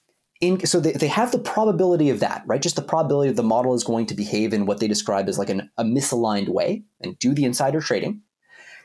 in, 0.40 0.64
so 0.66 0.80
they, 0.80 0.92
they 0.92 1.08
have 1.08 1.32
the 1.32 1.38
probability 1.38 2.08
of 2.08 2.20
that 2.20 2.42
right? 2.46 2.62
Just 2.62 2.76
the 2.76 2.82
probability 2.82 3.30
of 3.30 3.36
the 3.36 3.42
model 3.42 3.74
is 3.74 3.84
going 3.84 4.06
to 4.06 4.14
behave 4.14 4.54
in 4.54 4.66
what 4.66 4.80
they 4.80 4.88
describe 4.88 5.28
as 5.28 5.38
like 5.38 5.50
an, 5.50 5.70
a 5.76 5.84
misaligned 5.84 6.48
way 6.48 6.84
and 7.00 7.18
do 7.18 7.34
the 7.34 7.44
insider 7.44 7.80
trading. 7.80 8.22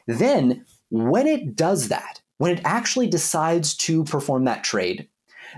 Then 0.07 0.65
when 0.89 1.27
it 1.27 1.55
does 1.55 1.87
that 1.87 2.21
when 2.37 2.51
it 2.51 2.61
actually 2.65 3.07
decides 3.07 3.75
to 3.75 4.03
perform 4.03 4.45
that 4.45 4.63
trade 4.63 5.07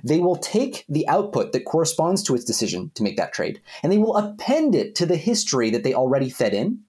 they 0.03 0.19
will 0.19 0.35
take 0.35 0.85
the 0.89 1.07
output 1.07 1.51
that 1.51 1.65
corresponds 1.65 2.23
to 2.23 2.35
its 2.35 2.45
decision 2.45 2.91
to 2.95 3.03
make 3.03 3.17
that 3.17 3.33
trade 3.33 3.61
and 3.83 3.91
they 3.91 3.97
will 3.97 4.17
append 4.17 4.75
it 4.75 4.95
to 4.95 5.05
the 5.05 5.17
history 5.17 5.69
that 5.69 5.83
they 5.83 5.93
already 5.93 6.29
fed 6.29 6.53
in. 6.53 6.79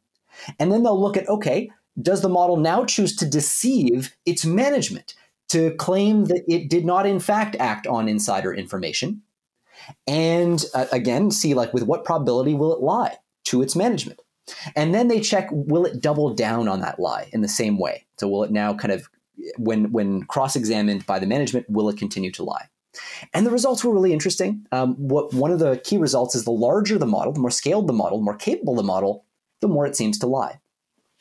And 0.58 0.70
then 0.70 0.82
they'll 0.82 1.00
look 1.00 1.16
at 1.16 1.28
okay, 1.28 1.70
does 2.00 2.22
the 2.22 2.28
model 2.28 2.56
now 2.56 2.84
choose 2.84 3.16
to 3.16 3.26
deceive 3.26 4.16
its 4.24 4.44
management 4.44 5.14
to 5.48 5.72
claim 5.74 6.26
that 6.26 6.44
it 6.46 6.68
did 6.68 6.84
not, 6.84 7.06
in 7.06 7.18
fact, 7.18 7.56
act 7.58 7.86
on 7.86 8.08
insider 8.08 8.54
information? 8.54 9.22
And 10.06 10.64
uh, 10.74 10.86
again, 10.92 11.30
see 11.30 11.54
like 11.54 11.72
with 11.72 11.84
what 11.84 12.04
probability 12.04 12.54
will 12.54 12.74
it 12.74 12.80
lie 12.80 13.16
to 13.44 13.62
its 13.62 13.74
management? 13.74 14.20
And 14.76 14.94
then 14.94 15.08
they 15.08 15.20
check 15.20 15.48
will 15.50 15.84
it 15.84 16.00
double 16.00 16.34
down 16.34 16.68
on 16.68 16.80
that 16.80 17.00
lie 17.00 17.28
in 17.32 17.40
the 17.40 17.48
same 17.48 17.78
way? 17.78 18.06
So 18.18 18.28
will 18.28 18.44
it 18.44 18.50
now 18.50 18.74
kind 18.74 18.92
of 18.92 19.08
when 19.56 19.92
when 19.92 20.22
cross-examined 20.24 21.06
by 21.06 21.18
the 21.18 21.26
management 21.26 21.68
will 21.68 21.88
it 21.88 21.96
continue 21.96 22.32
to 22.32 22.42
lie 22.42 22.68
and 23.34 23.46
the 23.46 23.50
results 23.50 23.84
were 23.84 23.92
really 23.92 24.12
interesting. 24.12 24.66
Um, 24.72 24.94
what 24.96 25.32
one 25.34 25.50
of 25.50 25.58
the 25.58 25.80
key 25.84 25.98
results 25.98 26.34
is 26.34 26.44
the 26.44 26.50
larger 26.50 26.98
the 26.98 27.06
model, 27.06 27.32
the 27.32 27.40
more 27.40 27.50
scaled 27.50 27.86
the 27.86 27.92
model, 27.92 28.18
the 28.18 28.24
more 28.24 28.36
capable 28.36 28.74
the 28.74 28.82
model, 28.82 29.24
the 29.60 29.68
more 29.68 29.86
it 29.86 29.96
seems 29.96 30.18
to 30.18 30.26
lie. 30.26 30.60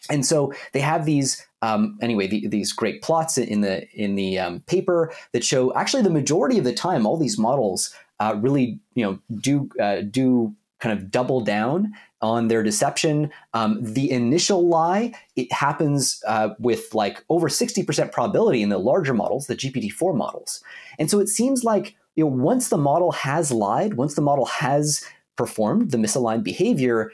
And 0.09 0.25
so 0.25 0.53
they 0.73 0.79
have 0.79 1.05
these 1.05 1.45
um, 1.61 1.97
anyway 2.01 2.27
the, 2.27 2.47
these 2.47 2.71
great 2.71 3.01
plots 3.01 3.37
in 3.37 3.61
the 3.61 3.89
in 3.91 4.15
the 4.15 4.39
um, 4.39 4.59
paper 4.61 5.11
that 5.33 5.43
show 5.43 5.73
actually 5.73 6.03
the 6.03 6.09
majority 6.09 6.57
of 6.57 6.63
the 6.63 6.73
time 6.73 7.05
all 7.05 7.17
these 7.17 7.37
models 7.37 7.93
uh, 8.19 8.35
really 8.37 8.79
you 8.93 9.03
know 9.03 9.19
do 9.39 9.69
uh, 9.81 10.01
do 10.01 10.55
kind 10.79 10.97
of 10.97 11.09
double 11.09 11.41
down 11.41 11.93
on 12.21 12.47
their 12.47 12.63
deception. 12.63 13.31
Um, 13.53 13.77
the 13.81 14.11
initial 14.11 14.67
lie, 14.67 15.13
it 15.35 15.51
happens 15.51 16.21
uh, 16.27 16.49
with 16.59 16.93
like 16.93 17.23
over 17.29 17.47
60% 17.47 18.11
probability 18.11 18.61
in 18.61 18.69
the 18.69 18.77
larger 18.77 19.13
models, 19.13 19.47
the 19.47 19.55
GPT-4 19.55 20.15
models. 20.15 20.63
And 20.97 21.09
so 21.09 21.19
it 21.19 21.29
seems 21.29 21.63
like 21.63 21.95
you 22.15 22.23
know, 22.23 22.31
once 22.31 22.69
the 22.69 22.77
model 22.77 23.11
has 23.11 23.51
lied, 23.51 23.93
once 23.93 24.15
the 24.15 24.21
model 24.21 24.45
has 24.45 25.05
performed 25.35 25.91
the 25.91 25.97
misaligned 25.97 26.43
behavior, 26.43 27.11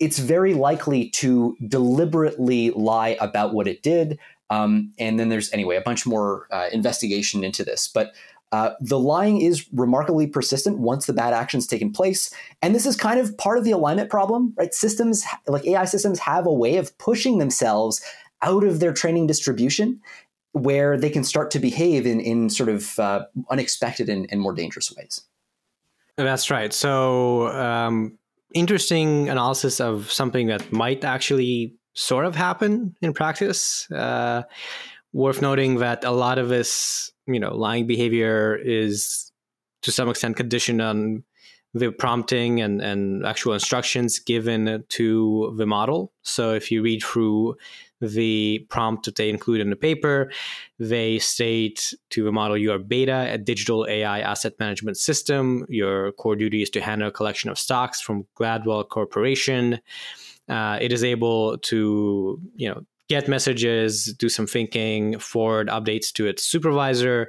it's 0.00 0.18
very 0.18 0.54
likely 0.54 1.08
to 1.10 1.56
deliberately 1.68 2.70
lie 2.70 3.16
about 3.20 3.54
what 3.54 3.68
it 3.68 3.82
did. 3.82 4.18
Um, 4.50 4.92
and 4.98 5.20
then 5.20 5.28
there's, 5.28 5.52
anyway, 5.52 5.76
a 5.76 5.80
bunch 5.80 6.04
more 6.04 6.48
uh, 6.50 6.66
investigation 6.72 7.44
into 7.44 7.64
this. 7.64 7.86
But 7.86 8.12
uh, 8.52 8.72
the 8.80 8.98
lying 8.98 9.40
is 9.40 9.66
remarkably 9.72 10.26
persistent 10.26 10.78
once 10.78 11.06
the 11.06 11.12
bad 11.12 11.32
action's 11.32 11.66
taken 11.66 11.92
place. 11.92 12.34
And 12.62 12.74
this 12.74 12.84
is 12.84 12.96
kind 12.96 13.20
of 13.20 13.36
part 13.38 13.58
of 13.58 13.64
the 13.64 13.70
alignment 13.70 14.10
problem, 14.10 14.54
right? 14.56 14.74
Systems, 14.74 15.24
like 15.46 15.64
AI 15.66 15.84
systems, 15.84 16.18
have 16.20 16.46
a 16.46 16.52
way 16.52 16.76
of 16.76 16.96
pushing 16.98 17.38
themselves 17.38 18.02
out 18.42 18.64
of 18.64 18.80
their 18.80 18.92
training 18.92 19.26
distribution 19.26 20.00
where 20.52 20.96
they 20.98 21.10
can 21.10 21.22
start 21.22 21.52
to 21.52 21.60
behave 21.60 22.06
in, 22.06 22.18
in 22.18 22.50
sort 22.50 22.68
of 22.68 22.98
uh, 22.98 23.24
unexpected 23.50 24.08
and, 24.08 24.26
and, 24.30 24.40
more 24.40 24.52
dangerous 24.52 24.92
ways. 24.96 25.22
That's 26.16 26.50
right. 26.50 26.72
So, 26.72 27.48
um, 27.48 28.18
interesting 28.52 29.28
analysis 29.28 29.80
of 29.80 30.10
something 30.10 30.48
that 30.48 30.72
might 30.72 31.04
actually 31.04 31.76
sort 31.94 32.24
of 32.24 32.34
happen 32.34 32.96
in 33.00 33.12
practice. 33.12 33.88
Uh, 33.92 34.42
worth 35.12 35.42
noting 35.42 35.76
that 35.76 36.04
a 36.04 36.10
lot 36.10 36.38
of 36.38 36.48
this 36.48 37.12
you 37.26 37.40
know 37.40 37.54
lying 37.54 37.86
behavior 37.86 38.56
is 38.56 39.32
to 39.82 39.92
some 39.92 40.08
extent 40.08 40.36
conditioned 40.36 40.82
on 40.82 41.24
the 41.72 41.92
prompting 41.92 42.60
and, 42.60 42.80
and 42.80 43.24
actual 43.24 43.54
instructions 43.54 44.18
given 44.18 44.84
to 44.88 45.54
the 45.56 45.66
model. 45.66 46.12
So 46.22 46.52
if 46.52 46.70
you 46.70 46.82
read 46.82 47.02
through 47.02 47.56
the 48.00 48.66
prompt 48.70 49.04
that 49.04 49.16
they 49.16 49.28
include 49.28 49.60
in 49.60 49.70
the 49.70 49.76
paper, 49.76 50.32
they 50.78 51.18
state 51.18 51.94
to 52.10 52.24
the 52.24 52.32
model 52.32 52.56
you 52.56 52.72
are 52.72 52.78
beta, 52.78 53.28
a 53.30 53.38
digital 53.38 53.86
AI 53.88 54.20
asset 54.20 54.54
management 54.58 54.96
system. 54.96 55.64
Your 55.68 56.12
core 56.12 56.34
duty 56.34 56.62
is 56.62 56.70
to 56.70 56.80
handle 56.80 57.08
a 57.08 57.12
collection 57.12 57.50
of 57.50 57.58
stocks 57.58 58.00
from 58.00 58.26
Gladwell 58.36 58.88
Corporation. 58.88 59.80
Uh, 60.48 60.78
it 60.80 60.92
is 60.92 61.04
able 61.04 61.58
to, 61.58 62.40
you 62.56 62.68
know, 62.68 62.82
get 63.10 63.28
messages, 63.28 64.14
do 64.18 64.28
some 64.28 64.46
thinking, 64.46 65.18
forward 65.18 65.68
updates 65.68 66.12
to 66.12 66.26
its 66.26 66.44
supervisor. 66.44 67.28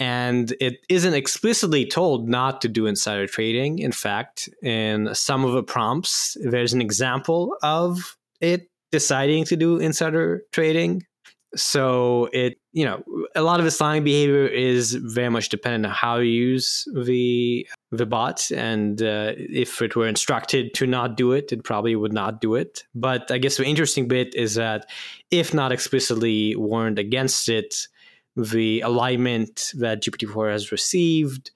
And 0.00 0.52
it 0.60 0.84
isn't 0.88 1.14
explicitly 1.14 1.86
told 1.86 2.28
not 2.28 2.60
to 2.62 2.68
do 2.68 2.86
insider 2.86 3.28
trading. 3.28 3.78
In 3.78 3.92
fact, 3.92 4.48
in 4.62 5.14
some 5.14 5.44
of 5.44 5.52
the 5.52 5.62
prompts, 5.62 6.36
there's 6.42 6.72
an 6.72 6.82
example 6.82 7.56
of 7.62 8.18
it 8.40 8.68
deciding 8.90 9.44
to 9.44 9.56
do 9.56 9.78
insider 9.78 10.42
trading 10.50 11.06
so 11.54 12.28
it 12.32 12.58
you 12.72 12.84
know 12.84 13.02
a 13.34 13.42
lot 13.42 13.60
of 13.60 13.66
the 13.66 13.76
lying 13.84 14.02
behavior 14.02 14.46
is 14.46 14.94
very 14.94 15.28
much 15.28 15.50
dependent 15.50 15.84
on 15.84 15.92
how 15.92 16.16
you 16.16 16.30
use 16.30 16.88
the 17.04 17.66
the 17.92 18.06
bot 18.06 18.50
and 18.50 19.02
uh, 19.02 19.32
if 19.36 19.82
it 19.82 19.94
were 19.94 20.08
instructed 20.08 20.72
to 20.74 20.86
not 20.86 21.16
do 21.16 21.32
it 21.32 21.52
it 21.52 21.62
probably 21.62 21.94
would 21.94 22.12
not 22.12 22.40
do 22.40 22.54
it. 22.54 22.84
But 22.94 23.30
i 23.30 23.38
guess 23.38 23.58
the 23.58 23.64
interesting 23.64 24.08
bit 24.08 24.34
is 24.34 24.54
that 24.54 24.88
if 25.30 25.54
not 25.54 25.70
explicitly 25.70 26.56
warned 26.56 26.98
against 26.98 27.48
it 27.48 27.86
the 28.34 28.80
alignment 28.80 29.72
that 29.74 30.02
gpt-4 30.02 30.52
has 30.52 30.72
received 30.72 31.50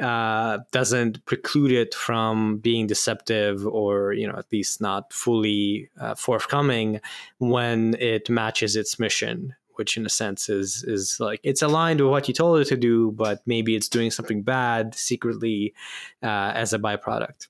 uh, 0.00 0.58
doesn't 0.72 1.24
preclude 1.24 1.72
it 1.72 1.94
from 1.94 2.58
being 2.58 2.86
deceptive 2.86 3.66
or 3.66 4.12
you 4.12 4.26
know 4.26 4.36
at 4.36 4.50
least 4.52 4.80
not 4.80 5.12
fully 5.12 5.88
uh, 6.00 6.14
forthcoming 6.14 7.00
when 7.38 7.94
it 7.94 8.28
matches 8.28 8.76
its 8.76 8.98
mission 8.98 9.54
which 9.78 9.96
in 9.96 10.06
a 10.06 10.08
sense 10.08 10.48
is 10.48 10.84
is 10.84 11.18
like 11.20 11.40
it's 11.42 11.62
aligned 11.62 12.00
with 12.00 12.10
what 12.10 12.28
you 12.28 12.34
told 12.34 12.60
it 12.60 12.66
to 12.66 12.76
do 12.76 13.12
but 13.12 13.40
maybe 13.46 13.76
it's 13.76 13.88
doing 13.88 14.10
something 14.10 14.42
bad 14.42 14.94
secretly 14.94 15.74
uh, 16.22 16.52
as 16.54 16.72
a 16.72 16.78
byproduct. 16.78 17.48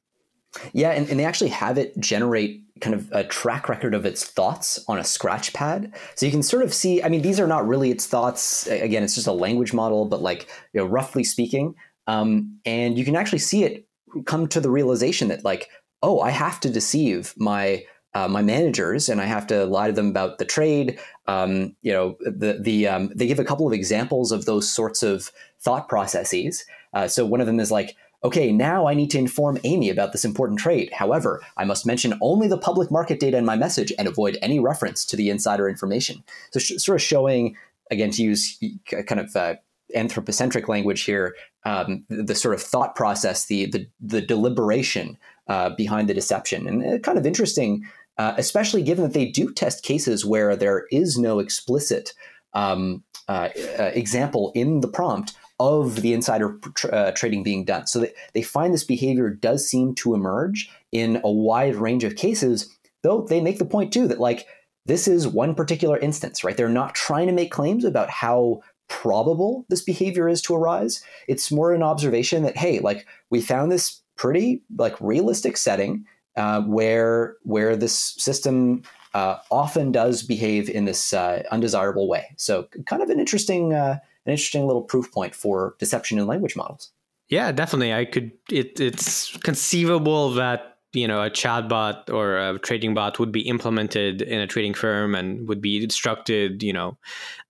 Yeah 0.72 0.91
and, 0.91 1.09
and 1.09 1.20
they 1.20 1.24
actually 1.24 1.51
have 1.51 1.79
it 1.79 1.99
generate 1.99 2.62
kind 2.81 2.95
of 2.95 3.11
a 3.12 3.24
track 3.24 3.68
record 3.68 3.95
of 3.95 4.05
its 4.05 4.24
thoughts 4.24 4.85
on 4.87 4.99
a 4.99 5.05
scratch 5.05 5.53
pad. 5.55 5.95
So 6.14 6.27
you 6.27 6.33
can 6.33 6.43
sort 6.43 6.62
of 6.62 6.74
see 6.74 7.03
i 7.03 7.09
mean 7.09 7.22
these 7.22 7.41
are 7.41 7.47
not 7.47 7.66
really 7.66 7.91
its 7.91 8.07
thoughts. 8.07 8.66
Again 8.66 9.03
it's 9.03 9.14
just 9.14 9.27
a 9.27 9.33
language 9.33 9.72
model 9.72 10.05
but 10.07 10.22
like 10.22 10.49
you 10.72 10.81
know 10.81 10.87
roughly 10.87 11.24
speaking 11.24 11.74
um, 12.07 12.59
and 12.64 12.97
you 12.97 13.05
can 13.05 13.16
actually 13.16 13.41
see 13.41 13.64
it 13.64 13.87
come 14.24 14.47
to 14.49 14.61
the 14.61 14.70
realization 14.70 15.29
that 15.29 15.45
like, 15.45 15.68
oh, 16.03 16.20
I 16.20 16.31
have 16.31 16.61
to 16.61 16.70
deceive 16.70 17.35
my 17.37 17.85
uh, 18.16 18.26
my 18.26 18.40
managers 18.40 19.10
and 19.10 19.20
I 19.20 19.26
have 19.26 19.46
to 19.48 19.66
lie 19.66 19.88
to 19.88 19.92
them 19.92 20.08
about 20.08 20.38
the 20.38 20.46
trade. 20.46 20.98
Um, 21.26 21.76
you 21.82 21.92
know, 21.92 22.16
the 22.20 22.58
the 22.58 22.88
um, 22.88 23.12
they 23.14 23.26
give 23.26 23.38
a 23.38 23.44
couple 23.44 23.66
of 23.66 23.74
examples 23.74 24.32
of 24.32 24.46
those 24.46 24.70
sorts 24.70 25.02
of 25.02 25.30
thought 25.60 25.86
processes. 25.86 26.64
Uh, 26.94 27.08
so 27.08 27.26
one 27.26 27.42
of 27.42 27.46
them 27.46 27.60
is 27.60 27.70
like, 27.70 27.94
okay, 28.24 28.50
now 28.52 28.86
I 28.86 28.94
need 28.94 29.10
to 29.10 29.18
inform 29.18 29.58
Amy 29.64 29.90
about 29.90 30.12
this 30.12 30.24
important 30.24 30.58
trade. 30.58 30.90
However, 30.94 31.42
I 31.58 31.66
must 31.66 31.84
mention 31.84 32.14
only 32.22 32.48
the 32.48 32.56
public 32.56 32.90
market 32.90 33.20
data 33.20 33.36
in 33.36 33.44
my 33.44 33.56
message 33.56 33.92
and 33.98 34.08
avoid 34.08 34.38
any 34.40 34.60
reference 34.60 35.04
to 35.06 35.16
the 35.16 35.28
insider 35.28 35.68
information. 35.68 36.24
So, 36.52 36.58
sh- 36.58 36.78
sort 36.78 36.96
of 36.96 37.02
showing, 37.02 37.54
again, 37.90 38.12
to 38.12 38.22
use 38.22 38.58
kind 38.88 39.20
of 39.20 39.36
uh, 39.36 39.56
anthropocentric 39.94 40.68
language 40.68 41.02
here, 41.02 41.36
um, 41.66 42.06
the, 42.08 42.22
the, 42.22 42.34
sort 42.34 42.54
of 42.54 42.62
thought 42.62 42.96
process, 42.96 43.44
the 43.44 43.66
the, 43.66 43.86
the 44.00 44.22
deliberation 44.22 45.18
uh, 45.48 45.68
behind 45.76 46.08
the 46.08 46.14
deception, 46.14 46.66
and 46.66 46.82
uh, 46.82 46.98
kind 47.00 47.18
of 47.18 47.26
interesting, 47.26 47.84
uh, 48.18 48.34
especially 48.36 48.82
given 48.82 49.04
that 49.04 49.14
they 49.14 49.26
do 49.26 49.52
test 49.52 49.82
cases 49.82 50.24
where 50.24 50.56
there 50.56 50.86
is 50.90 51.18
no 51.18 51.38
explicit 51.38 52.12
um, 52.54 53.04
uh, 53.28 53.48
uh, 53.78 53.90
example 53.94 54.52
in 54.54 54.80
the 54.80 54.88
prompt 54.88 55.34
of 55.58 56.02
the 56.02 56.12
insider 56.12 56.58
uh, 56.92 57.12
trading 57.12 57.42
being 57.42 57.64
done. 57.64 57.86
So 57.86 58.00
they, 58.00 58.12
they 58.34 58.42
find 58.42 58.72
this 58.72 58.84
behavior 58.84 59.30
does 59.30 59.68
seem 59.68 59.94
to 59.96 60.14
emerge 60.14 60.70
in 60.92 61.20
a 61.24 61.30
wide 61.30 61.76
range 61.76 62.04
of 62.04 62.16
cases, 62.16 62.72
though 63.02 63.22
they 63.22 63.40
make 63.40 63.58
the 63.58 63.64
point 63.64 63.92
too 63.92 64.06
that 64.08 64.20
like 64.20 64.46
this 64.84 65.08
is 65.08 65.26
one 65.26 65.54
particular 65.54 65.98
instance, 65.98 66.44
right? 66.44 66.56
They're 66.56 66.68
not 66.68 66.94
trying 66.94 67.26
to 67.26 67.32
make 67.32 67.50
claims 67.50 67.84
about 67.84 68.10
how 68.10 68.60
probable 68.88 69.66
this 69.68 69.82
behavior 69.82 70.28
is 70.28 70.40
to 70.42 70.54
arise. 70.54 71.02
It's 71.26 71.50
more 71.50 71.72
an 71.72 71.82
observation 71.82 72.42
that 72.44 72.56
hey, 72.56 72.78
like 72.78 73.06
we 73.30 73.40
found 73.40 73.72
this 73.72 74.02
pretty 74.16 74.62
like 74.78 74.98
realistic 75.00 75.56
setting 75.56 76.04
uh, 76.37 76.62
where 76.62 77.37
where 77.43 77.76
this 77.76 78.14
system 78.18 78.82
uh, 79.14 79.39
often 79.51 79.93
does 79.93 80.22
behave 80.22 80.68
in 80.68 80.84
this 80.84 81.12
uh, 81.12 81.43
undesirable 81.51 82.09
way. 82.09 82.34
So 82.37 82.68
kind 82.87 83.03
of 83.03 83.09
an 83.09 83.18
interesting 83.18 83.72
uh, 83.72 83.99
an 84.26 84.30
interesting 84.30 84.66
little 84.66 84.82
proof 84.82 85.11
point 85.12 85.34
for 85.34 85.74
deception 85.78 86.18
in 86.18 86.26
language 86.26 86.57
models. 86.57 86.91
Yeah, 87.28 87.51
definitely. 87.53 87.93
I 87.93 88.05
could. 88.05 88.32
It, 88.51 88.78
it's 88.78 89.37
conceivable 89.39 90.32
that 90.34 90.76
you 90.93 91.09
know 91.09 91.22
a 91.22 91.30
chatbot 91.30 92.11
or 92.11 92.39
a 92.39 92.59
trading 92.59 92.95
bot 92.95 93.18
would 93.18 93.32
be 93.32 93.41
implemented 93.41 94.22
in 94.22 94.41
a 94.41 94.47
trading 94.47 94.74
firm 94.74 95.14
and 95.14 95.49
would 95.49 95.61
be 95.61 95.82
instructed 95.82 96.62
you 96.62 96.72
know 96.72 96.97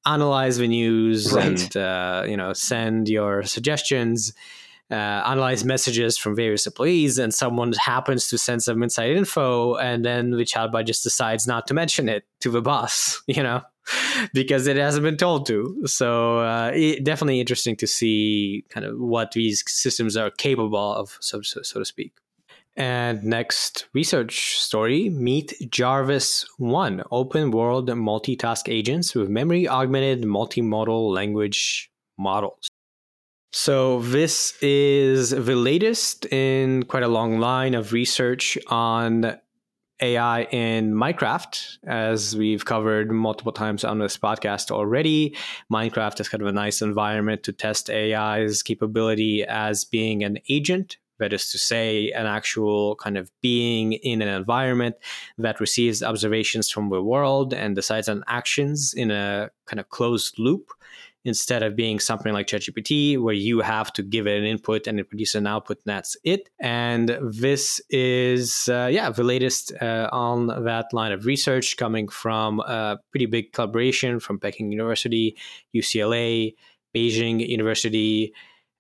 analyze 0.04 0.56
the 0.56 0.66
news 0.66 1.32
right. 1.32 1.46
and 1.46 1.76
uh, 1.76 2.24
you 2.26 2.36
know 2.36 2.52
send 2.52 3.08
your 3.08 3.42
suggestions 3.42 4.32
uh, 4.90 4.94
analyze 4.94 5.64
messages 5.64 6.16
from 6.16 6.36
various 6.36 6.66
employees 6.66 7.18
and 7.18 7.34
someone 7.34 7.72
happens 7.72 8.28
to 8.28 8.38
send 8.38 8.62
some 8.62 8.82
inside 8.82 9.10
info 9.10 9.74
and 9.76 10.04
then 10.04 10.30
the 10.30 10.44
chatbot 10.44 10.86
just 10.86 11.02
decides 11.02 11.46
not 11.46 11.66
to 11.66 11.74
mention 11.74 12.08
it 12.08 12.24
to 12.40 12.50
the 12.50 12.62
boss 12.62 13.20
you 13.26 13.42
know 13.42 13.60
because 14.32 14.66
it 14.66 14.76
hasn't 14.76 15.02
been 15.02 15.16
told 15.16 15.46
to 15.46 15.82
so 15.86 16.38
uh, 16.38 16.70
it, 16.74 17.02
definitely 17.02 17.40
interesting 17.40 17.74
to 17.74 17.86
see 17.86 18.64
kind 18.68 18.86
of 18.86 18.98
what 18.98 19.32
these 19.32 19.64
systems 19.66 20.16
are 20.16 20.30
capable 20.30 20.94
of 20.94 21.18
so, 21.20 21.40
so, 21.42 21.62
so 21.62 21.80
to 21.80 21.84
speak 21.84 22.12
and 22.76 23.24
next 23.24 23.88
research 23.94 24.58
story 24.58 25.08
meet 25.08 25.52
Jarvis 25.70 26.44
1 26.58 27.02
open 27.10 27.50
world 27.50 27.88
multitask 27.88 28.68
agents 28.68 29.14
with 29.14 29.28
memory 29.28 29.66
augmented 29.66 30.22
multimodal 30.22 31.12
language 31.12 31.90
models. 32.18 32.68
So, 33.58 34.00
this 34.00 34.52
is 34.60 35.30
the 35.30 35.56
latest 35.56 36.26
in 36.26 36.82
quite 36.82 37.02
a 37.02 37.08
long 37.08 37.40
line 37.40 37.72
of 37.72 37.94
research 37.94 38.58
on 38.66 39.38
AI 39.98 40.42
in 40.42 40.92
Minecraft, 40.92 41.78
as 41.86 42.36
we've 42.36 42.66
covered 42.66 43.10
multiple 43.10 43.52
times 43.52 43.82
on 43.82 43.98
this 43.98 44.18
podcast 44.18 44.70
already. 44.70 45.34
Minecraft 45.72 46.20
is 46.20 46.28
kind 46.28 46.42
of 46.42 46.48
a 46.48 46.52
nice 46.52 46.82
environment 46.82 47.44
to 47.44 47.52
test 47.52 47.88
AI's 47.88 48.62
capability 48.62 49.42
as 49.42 49.86
being 49.86 50.22
an 50.22 50.36
agent 50.50 50.98
that 51.18 51.32
is 51.32 51.50
to 51.50 51.56
say, 51.56 52.10
an 52.10 52.26
actual 52.26 52.94
kind 52.96 53.16
of 53.16 53.30
being 53.40 53.94
in 53.94 54.20
an 54.20 54.28
environment 54.28 54.96
that 55.38 55.60
receives 55.60 56.02
observations 56.02 56.68
from 56.68 56.90
the 56.90 57.02
world 57.02 57.54
and 57.54 57.74
decides 57.74 58.06
on 58.06 58.22
actions 58.26 58.92
in 58.92 59.10
a 59.10 59.50
kind 59.64 59.80
of 59.80 59.88
closed 59.88 60.38
loop 60.38 60.72
instead 61.26 61.64
of 61.64 61.74
being 61.74 61.98
something 61.98 62.32
like 62.32 62.46
ChatGPT, 62.46 63.20
where 63.20 63.34
you 63.34 63.60
have 63.60 63.92
to 63.94 64.02
give 64.02 64.28
it 64.28 64.38
an 64.38 64.44
input 64.44 64.86
and 64.86 65.00
it 65.00 65.08
produces 65.08 65.34
an 65.34 65.46
output, 65.46 65.78
and 65.84 65.94
that's 65.94 66.16
it. 66.22 66.48
And 66.60 67.18
this 67.20 67.80
is, 67.90 68.68
uh, 68.68 68.88
yeah, 68.90 69.10
the 69.10 69.24
latest 69.24 69.72
uh, 69.82 70.08
on 70.12 70.46
that 70.64 70.92
line 70.92 71.10
of 71.10 71.26
research 71.26 71.76
coming 71.76 72.08
from 72.08 72.60
a 72.60 72.98
pretty 73.10 73.26
big 73.26 73.52
collaboration 73.52 74.20
from 74.20 74.38
Peking 74.38 74.70
University, 74.70 75.36
UCLA, 75.74 76.54
Beijing 76.94 77.46
University, 77.46 78.32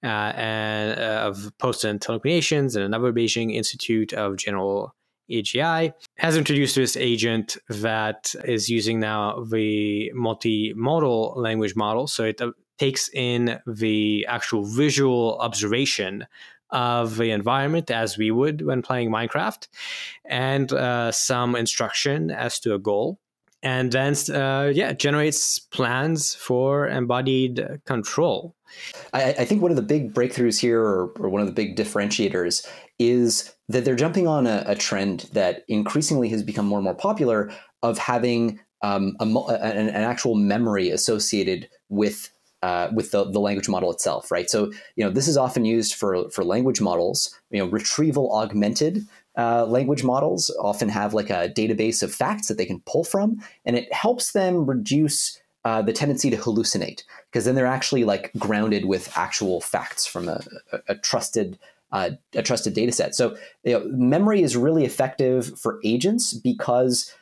uh, 0.04 0.32
and 0.36 0.98
uh, 0.98 1.26
of 1.28 1.52
Post 1.58 1.84
and 1.84 2.00
Telecommunications, 2.00 2.76
and 2.76 2.84
another 2.84 3.12
Beijing 3.12 3.54
Institute 3.54 4.12
of 4.12 4.36
General 4.36 4.94
AGI, 5.30 5.92
has 6.16 6.36
introduced 6.36 6.76
this 6.76 6.96
agent 6.96 7.56
that 7.68 8.34
is 8.44 8.68
using 8.68 9.00
now 9.00 9.44
the 9.44 10.10
multimodal 10.16 11.36
language 11.36 11.76
model. 11.76 12.06
So 12.06 12.24
it 12.24 12.40
uh, 12.40 12.52
takes 12.78 13.08
in 13.12 13.58
the 13.66 14.26
actual 14.28 14.64
visual 14.64 15.38
observation 15.38 16.26
of 16.70 17.16
the 17.16 17.30
environment 17.30 17.90
as 17.90 18.18
we 18.18 18.30
would 18.30 18.60
when 18.62 18.82
playing 18.82 19.10
Minecraft, 19.10 19.68
and 20.24 20.72
uh, 20.72 21.12
some 21.12 21.54
instruction 21.54 22.30
as 22.30 22.58
to 22.60 22.74
a 22.74 22.78
goal. 22.78 23.20
And 23.62 23.92
then, 23.92 24.14
uh, 24.32 24.72
yeah, 24.74 24.92
generates 24.92 25.58
plans 25.58 26.34
for 26.34 26.88
embodied 26.88 27.80
control. 27.84 28.55
I, 29.12 29.34
I, 29.38 29.44
think 29.44 29.62
one 29.62 29.70
of 29.70 29.76
the 29.76 29.82
big 29.82 30.12
breakthroughs 30.14 30.60
here, 30.60 30.80
or, 30.80 31.12
or 31.18 31.28
one 31.28 31.40
of 31.40 31.46
the 31.46 31.52
big 31.52 31.76
differentiators, 31.76 32.66
is 32.98 33.54
that 33.68 33.84
they're 33.84 33.96
jumping 33.96 34.26
on 34.26 34.46
a, 34.46 34.64
a, 34.66 34.74
trend 34.74 35.28
that 35.32 35.64
increasingly 35.68 36.28
has 36.28 36.42
become 36.42 36.66
more 36.66 36.78
and 36.78 36.84
more 36.84 36.94
popular 36.94 37.52
of 37.82 37.98
having 37.98 38.60
um, 38.82 39.16
a, 39.20 39.24
an, 39.24 39.88
an, 39.88 39.94
actual 39.94 40.34
memory 40.34 40.90
associated 40.90 41.68
with 41.88 42.30
uh, 42.62 42.88
with 42.94 43.10
the, 43.10 43.30
the 43.30 43.38
language 43.38 43.68
model 43.68 43.90
itself, 43.90 44.30
right? 44.30 44.50
So 44.50 44.72
you 44.96 45.04
know 45.04 45.10
this 45.10 45.28
is 45.28 45.36
often 45.36 45.64
used 45.64 45.94
for 45.94 46.28
for 46.30 46.44
language 46.44 46.80
models. 46.80 47.34
You 47.50 47.60
know, 47.60 47.66
retrieval 47.66 48.34
augmented 48.34 49.06
uh, 49.36 49.66
language 49.66 50.02
models 50.02 50.54
often 50.60 50.88
have 50.88 51.14
like 51.14 51.30
a 51.30 51.48
database 51.48 52.02
of 52.02 52.14
facts 52.14 52.48
that 52.48 52.56
they 52.56 52.64
can 52.66 52.80
pull 52.86 53.04
from, 53.04 53.42
and 53.64 53.76
it 53.76 53.92
helps 53.92 54.32
them 54.32 54.66
reduce 54.66 55.40
uh, 55.66 55.82
the 55.82 55.92
tendency 55.92 56.30
to 56.30 56.36
hallucinate 56.36 57.02
because 57.28 57.44
then 57.44 57.56
they're 57.56 57.66
actually 57.66 58.04
like 58.04 58.30
grounded 58.38 58.84
with 58.84 59.10
actual 59.18 59.60
facts 59.60 60.06
from 60.06 60.28
a, 60.28 60.40
a, 60.70 60.78
a 60.90 60.94
trusted 60.94 61.58
uh, 61.90 62.10
a 62.34 62.42
trusted 62.42 62.72
data 62.72 62.92
set. 62.92 63.16
So 63.16 63.36
you 63.64 63.72
know, 63.72 63.84
memory 63.88 64.42
is 64.42 64.56
really 64.56 64.84
effective 64.84 65.58
for 65.58 65.80
agents 65.82 66.34
because 66.34 67.12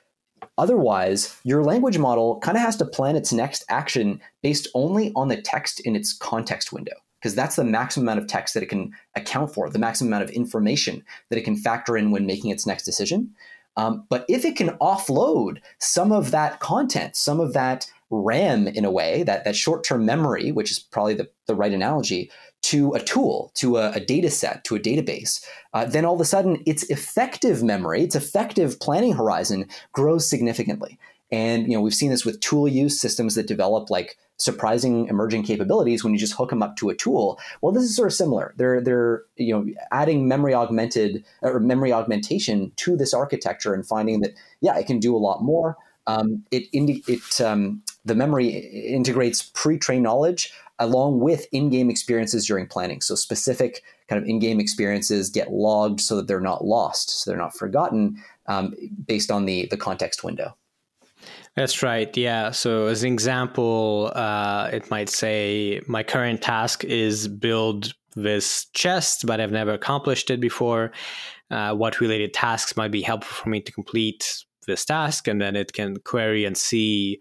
otherwise 0.58 1.34
your 1.44 1.64
language 1.64 1.96
model 1.96 2.38
kind 2.40 2.58
of 2.58 2.62
has 2.62 2.76
to 2.76 2.84
plan 2.84 3.16
its 3.16 3.32
next 3.32 3.64
action 3.70 4.20
based 4.42 4.68
only 4.74 5.10
on 5.16 5.28
the 5.28 5.40
text 5.40 5.80
in 5.80 5.96
its 5.96 6.12
context 6.12 6.70
window 6.70 6.96
because 7.18 7.34
that's 7.34 7.56
the 7.56 7.64
maximum 7.64 8.04
amount 8.06 8.20
of 8.20 8.26
text 8.26 8.52
that 8.52 8.62
it 8.62 8.68
can 8.68 8.92
account 9.16 9.54
for, 9.54 9.70
the 9.70 9.78
maximum 9.78 10.12
amount 10.12 10.28
of 10.28 10.36
information 10.36 11.02
that 11.30 11.38
it 11.38 11.44
can 11.46 11.56
factor 11.56 11.96
in 11.96 12.10
when 12.10 12.26
making 12.26 12.50
its 12.50 12.66
next 12.66 12.84
decision. 12.84 13.34
Um, 13.78 14.04
but 14.10 14.26
if 14.28 14.44
it 14.44 14.54
can 14.54 14.76
offload 14.80 15.60
some 15.78 16.12
of 16.12 16.30
that 16.30 16.60
content, 16.60 17.16
some 17.16 17.40
of 17.40 17.54
that 17.54 17.90
RAM 18.10 18.68
in 18.68 18.84
a 18.84 18.90
way, 18.90 19.22
that, 19.24 19.44
that 19.44 19.56
short 19.56 19.84
term 19.84 20.04
memory, 20.04 20.52
which 20.52 20.70
is 20.70 20.78
probably 20.78 21.14
the, 21.14 21.28
the 21.46 21.54
right 21.54 21.72
analogy, 21.72 22.30
to 22.62 22.94
a 22.94 23.00
tool, 23.00 23.52
to 23.54 23.76
a, 23.76 23.92
a 23.92 24.00
data 24.00 24.30
set, 24.30 24.64
to 24.64 24.74
a 24.74 24.80
database, 24.80 25.44
uh, 25.74 25.84
then 25.84 26.06
all 26.06 26.14
of 26.14 26.20
a 26.20 26.24
sudden 26.24 26.62
its 26.64 26.84
effective 26.84 27.62
memory, 27.62 28.02
its 28.02 28.14
effective 28.14 28.80
planning 28.80 29.12
horizon 29.12 29.68
grows 29.92 30.28
significantly. 30.28 30.98
And 31.30 31.66
you 31.66 31.76
know 31.76 31.82
we've 31.82 31.94
seen 31.94 32.10
this 32.10 32.24
with 32.24 32.40
tool 32.40 32.68
use 32.68 33.00
systems 33.00 33.34
that 33.34 33.46
develop 33.46 33.90
like 33.90 34.16
surprising 34.36 35.08
emerging 35.08 35.42
capabilities 35.42 36.02
when 36.02 36.12
you 36.12 36.18
just 36.18 36.34
hook 36.34 36.50
them 36.50 36.62
up 36.62 36.76
to 36.76 36.90
a 36.90 36.94
tool. 36.94 37.38
Well, 37.60 37.72
this 37.72 37.84
is 37.84 37.96
sort 37.96 38.08
of 38.08 38.14
similar. 38.14 38.54
They're 38.56 38.80
they're 38.80 39.22
you 39.36 39.54
know 39.54 39.66
adding 39.90 40.28
memory 40.28 40.54
augmented 40.54 41.24
or 41.42 41.60
memory 41.60 41.92
augmentation 41.92 42.72
to 42.76 42.96
this 42.96 43.12
architecture 43.12 43.74
and 43.74 43.86
finding 43.86 44.20
that 44.20 44.32
yeah, 44.60 44.78
it 44.78 44.86
can 44.86 45.00
do 45.00 45.16
a 45.16 45.18
lot 45.18 45.42
more. 45.42 45.76
Um, 46.06 46.44
it 46.50 46.64
indi- 46.72 47.04
it 47.08 47.40
um, 47.40 47.82
the 48.04 48.14
memory 48.14 48.48
integrates 48.48 49.42
pre-trained 49.54 50.02
knowledge 50.02 50.52
along 50.78 51.20
with 51.20 51.46
in-game 51.52 51.88
experiences 51.88 52.46
during 52.46 52.66
planning. 52.66 53.00
So 53.00 53.14
specific 53.14 53.82
kind 54.08 54.20
of 54.20 54.28
in-game 54.28 54.60
experiences 54.60 55.30
get 55.30 55.52
logged 55.52 56.00
so 56.00 56.16
that 56.16 56.26
they're 56.26 56.40
not 56.40 56.64
lost, 56.64 57.22
so 57.22 57.30
they're 57.30 57.38
not 57.38 57.56
forgotten, 57.56 58.22
um, 58.46 58.74
based 59.06 59.30
on 59.30 59.46
the 59.46 59.66
the 59.70 59.76
context 59.76 60.24
window. 60.24 60.56
That's 61.56 61.82
right. 61.82 62.14
Yeah. 62.16 62.50
So 62.50 62.86
as 62.86 63.04
an 63.04 63.12
example, 63.12 64.10
uh, 64.14 64.70
it 64.72 64.90
might 64.90 65.08
say 65.08 65.80
my 65.86 66.02
current 66.02 66.42
task 66.42 66.84
is 66.84 67.28
build 67.28 67.94
this 68.16 68.66
chest, 68.74 69.24
but 69.26 69.40
I've 69.40 69.52
never 69.52 69.72
accomplished 69.72 70.30
it 70.30 70.40
before. 70.40 70.92
Uh, 71.50 71.74
what 71.74 72.00
related 72.00 72.34
tasks 72.34 72.76
might 72.76 72.90
be 72.90 73.02
helpful 73.02 73.32
for 73.32 73.48
me 73.48 73.60
to 73.60 73.72
complete 73.72 74.44
this 74.66 74.84
task? 74.84 75.28
And 75.28 75.40
then 75.40 75.54
it 75.54 75.72
can 75.72 75.98
query 75.98 76.44
and 76.44 76.56
see 76.56 77.20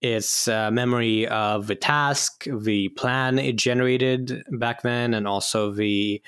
its 0.00 0.48
uh, 0.48 0.70
memory 0.70 1.26
of 1.28 1.66
the 1.66 1.74
task, 1.74 2.44
the 2.44 2.88
plan 2.90 3.38
it 3.38 3.56
generated 3.56 4.44
back 4.52 4.82
then, 4.82 5.14
and 5.14 5.26
also 5.26 5.72
the 5.72 6.22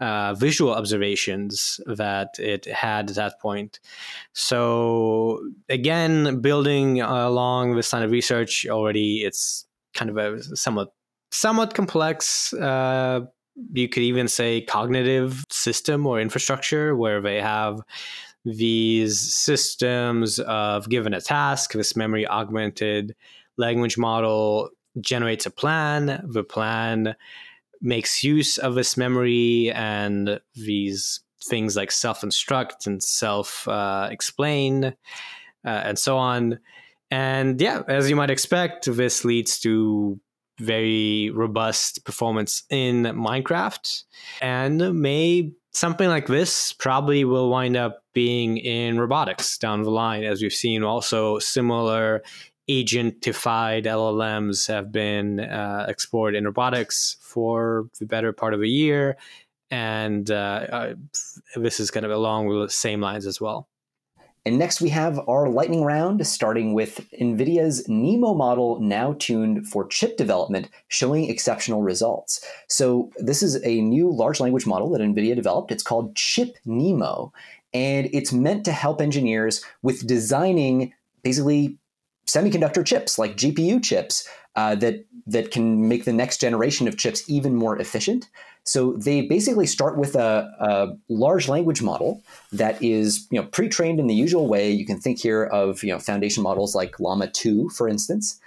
uh, 0.00 0.34
visual 0.34 0.74
observations 0.74 1.80
that 1.86 2.38
it 2.38 2.66
had 2.66 3.10
at 3.10 3.16
that 3.16 3.40
point. 3.40 3.80
So 4.32 5.40
again, 5.68 6.40
building 6.40 7.00
along 7.00 7.76
this 7.76 7.92
line 7.92 8.02
of 8.02 8.10
research 8.10 8.66
already, 8.68 9.22
it's 9.24 9.66
kind 9.94 10.10
of 10.10 10.16
a 10.18 10.42
somewhat 10.56 10.92
somewhat 11.30 11.74
complex. 11.74 12.52
Uh, 12.52 13.22
you 13.72 13.88
could 13.88 14.02
even 14.02 14.28
say 14.28 14.60
cognitive 14.60 15.44
system 15.50 16.06
or 16.06 16.20
infrastructure 16.20 16.94
where 16.94 17.22
they 17.22 17.40
have 17.40 17.80
these 18.46 19.18
systems 19.34 20.38
of 20.38 20.88
given 20.88 21.12
a 21.12 21.20
task, 21.20 21.72
this 21.72 21.96
memory 21.96 22.26
augmented 22.28 23.16
language 23.56 23.98
model 23.98 24.70
generates 25.00 25.46
a 25.46 25.50
plan. 25.50 26.24
The 26.24 26.44
plan 26.44 27.16
makes 27.82 28.22
use 28.22 28.56
of 28.56 28.76
this 28.76 28.96
memory 28.96 29.72
and 29.72 30.40
these 30.54 31.20
things 31.42 31.76
like 31.76 31.90
self 31.90 32.22
instruct 32.22 32.86
and 32.86 33.02
self 33.02 33.66
uh, 33.66 34.08
explain 34.12 34.84
uh, 34.84 34.92
and 35.64 35.98
so 35.98 36.16
on. 36.16 36.60
And 37.10 37.60
yeah, 37.60 37.82
as 37.88 38.08
you 38.08 38.14
might 38.14 38.30
expect, 38.30 38.86
this 38.86 39.24
leads 39.24 39.58
to 39.60 40.20
very 40.58 41.30
robust 41.30 42.04
performance 42.04 42.62
in 42.70 43.02
Minecraft 43.02 44.04
and 44.40 45.00
may 45.00 45.52
something 45.76 46.08
like 46.08 46.26
this 46.26 46.72
probably 46.72 47.24
will 47.24 47.50
wind 47.50 47.76
up 47.76 48.02
being 48.14 48.56
in 48.56 48.98
robotics 48.98 49.58
down 49.58 49.82
the 49.82 49.90
line, 49.90 50.24
as 50.24 50.40
we've 50.40 50.52
seen 50.52 50.82
also 50.82 51.38
similar 51.38 52.22
agentified 52.68 53.84
LLMs 53.84 54.66
have 54.68 54.90
been 54.90 55.38
uh, 55.38 55.84
explored 55.86 56.34
in 56.34 56.44
robotics 56.44 57.18
for 57.20 57.88
the 58.00 58.06
better 58.06 58.32
part 58.32 58.54
of 58.54 58.62
a 58.62 58.66
year. 58.66 59.18
And 59.70 60.30
uh, 60.30 60.66
uh, 60.72 60.94
this 61.56 61.78
is 61.78 61.90
kind 61.90 62.06
of 62.06 62.12
along 62.12 62.48
the 62.48 62.70
same 62.70 63.02
lines 63.02 63.26
as 63.26 63.38
well. 63.38 63.68
And 64.46 64.60
next 64.60 64.80
we 64.80 64.90
have 64.90 65.18
our 65.28 65.48
lightning 65.48 65.82
round, 65.82 66.24
starting 66.24 66.72
with 66.72 67.00
NVIDIA's 67.20 67.84
NeMo 67.88 68.36
model 68.36 68.80
now 68.80 69.16
tuned 69.18 69.66
for 69.66 69.88
chip 69.88 70.16
development, 70.16 70.68
showing 70.86 71.28
exceptional 71.28 71.82
results. 71.82 72.46
So 72.68 73.10
this 73.16 73.42
is 73.42 73.60
a 73.64 73.80
new 73.80 74.08
large 74.08 74.38
language 74.38 74.64
model 74.64 74.88
that 74.90 75.00
NVIDIA 75.00 75.34
developed. 75.34 75.72
It's 75.72 75.82
called 75.82 76.14
Chip 76.14 76.58
NeMo, 76.64 77.32
and 77.74 78.08
it's 78.12 78.32
meant 78.32 78.64
to 78.66 78.72
help 78.72 79.00
engineers 79.00 79.64
with 79.82 80.06
designing 80.06 80.92
basically 81.24 81.76
semiconductor 82.28 82.86
chips, 82.86 83.18
like 83.18 83.36
GPU 83.36 83.82
chips, 83.82 84.28
uh, 84.54 84.76
that 84.76 85.04
that 85.26 85.50
can 85.50 85.88
make 85.88 86.04
the 86.04 86.12
next 86.12 86.40
generation 86.40 86.86
of 86.86 86.96
chips 86.96 87.28
even 87.28 87.56
more 87.56 87.76
efficient. 87.80 88.28
So 88.66 88.94
they 88.94 89.22
basically 89.22 89.66
start 89.66 89.96
with 89.96 90.16
a, 90.16 90.50
a, 90.58 90.88
large 91.08 91.48
language 91.48 91.82
model 91.82 92.22
that 92.52 92.82
is 92.82 93.26
you 93.30 93.40
know 93.40 93.46
pre-trained 93.46 94.00
in 94.00 94.08
the 94.08 94.14
usual 94.14 94.48
way. 94.48 94.70
You 94.70 94.84
can 94.84 95.00
think 95.00 95.20
here 95.20 95.44
of 95.44 95.82
you 95.84 95.92
know 95.92 96.00
foundation 96.00 96.42
models 96.42 96.74
like 96.74 96.98
Llama 96.98 97.28
2, 97.28 97.70
for 97.70 97.88
instance. 97.88 98.40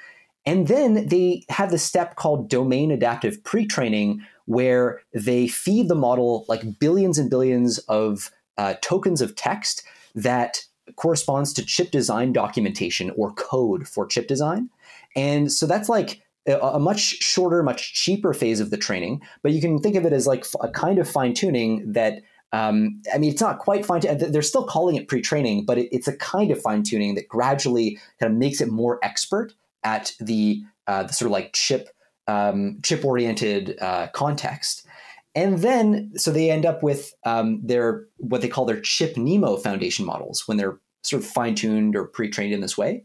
And 0.45 0.67
then 0.67 1.07
they 1.07 1.43
have 1.49 1.71
the 1.71 1.77
step 1.77 2.15
called 2.15 2.49
domain 2.49 2.91
adaptive 2.91 3.43
pre-training, 3.43 4.21
where 4.45 5.01
they 5.13 5.47
feed 5.47 5.87
the 5.87 5.95
model 5.95 6.45
like 6.49 6.79
billions 6.79 7.17
and 7.17 7.29
billions 7.29 7.77
of 7.87 8.31
uh, 8.57 8.73
tokens 8.81 9.21
of 9.21 9.35
text 9.35 9.83
that 10.15 10.65
corresponds 10.95 11.53
to 11.53 11.65
chip 11.65 11.91
design 11.91 12.33
documentation 12.33 13.11
or 13.15 13.31
code 13.33 13.87
for 13.87 14.05
chip 14.05 14.27
design. 14.27 14.69
And 15.15 15.51
so 15.51 15.65
that's 15.65 15.87
like 15.87 16.21
a 16.49 16.79
much 16.79 16.99
shorter, 16.99 17.63
much 17.63 17.93
cheaper 17.93 18.33
phase 18.33 18.59
of 18.59 18.69
the 18.69 18.77
training, 18.77 19.21
but 19.43 19.51
you 19.51 19.61
can 19.61 19.79
think 19.79 19.95
of 19.95 20.05
it 20.05 20.13
as 20.13 20.27
like 20.27 20.45
a 20.61 20.69
kind 20.69 20.99
of 20.99 21.09
fine 21.09 21.33
tuning 21.33 21.91
that. 21.93 22.21
Um, 22.51 22.99
I 23.13 23.19
mean, 23.19 23.31
it's 23.31 23.41
not 23.41 23.59
quite 23.59 23.85
fine. 23.85 24.01
They're 24.01 24.41
still 24.41 24.63
calling 24.63 24.95
it 24.95 25.07
pre-training, 25.07 25.65
but 25.65 25.77
it, 25.77 25.87
it's 25.91 26.07
a 26.07 26.17
kind 26.17 26.49
of 26.49 26.59
fine 26.59 26.81
tuning 26.81 27.13
that 27.13 27.27
gradually 27.27 27.99
kind 28.19 28.33
of 28.33 28.39
makes 28.39 28.59
it 28.59 28.69
more 28.69 28.97
expert 29.03 29.53
at 29.83 30.13
the, 30.19 30.63
uh, 30.87 31.03
the 31.03 31.13
sort 31.13 31.27
of 31.27 31.31
like 31.31 31.53
chip 31.53 31.89
um, 32.29 32.79
chip 32.83 33.03
oriented 33.03 33.77
uh, 33.81 34.07
context. 34.13 34.85
And 35.35 35.59
then, 35.59 36.11
so 36.15 36.31
they 36.31 36.49
end 36.49 36.65
up 36.65 36.83
with 36.83 37.13
um, 37.25 37.61
their 37.63 38.05
what 38.17 38.41
they 38.41 38.47
call 38.47 38.65
their 38.65 38.81
chip 38.81 39.15
NeMo 39.15 39.61
foundation 39.61 40.05
models 40.05 40.47
when 40.47 40.57
they're 40.57 40.79
sort 41.03 41.23
of 41.23 41.29
fine 41.29 41.55
tuned 41.55 41.95
or 41.95 42.05
pre 42.05 42.29
trained 42.29 42.53
in 42.53 42.61
this 42.61 42.77
way. 42.77 43.03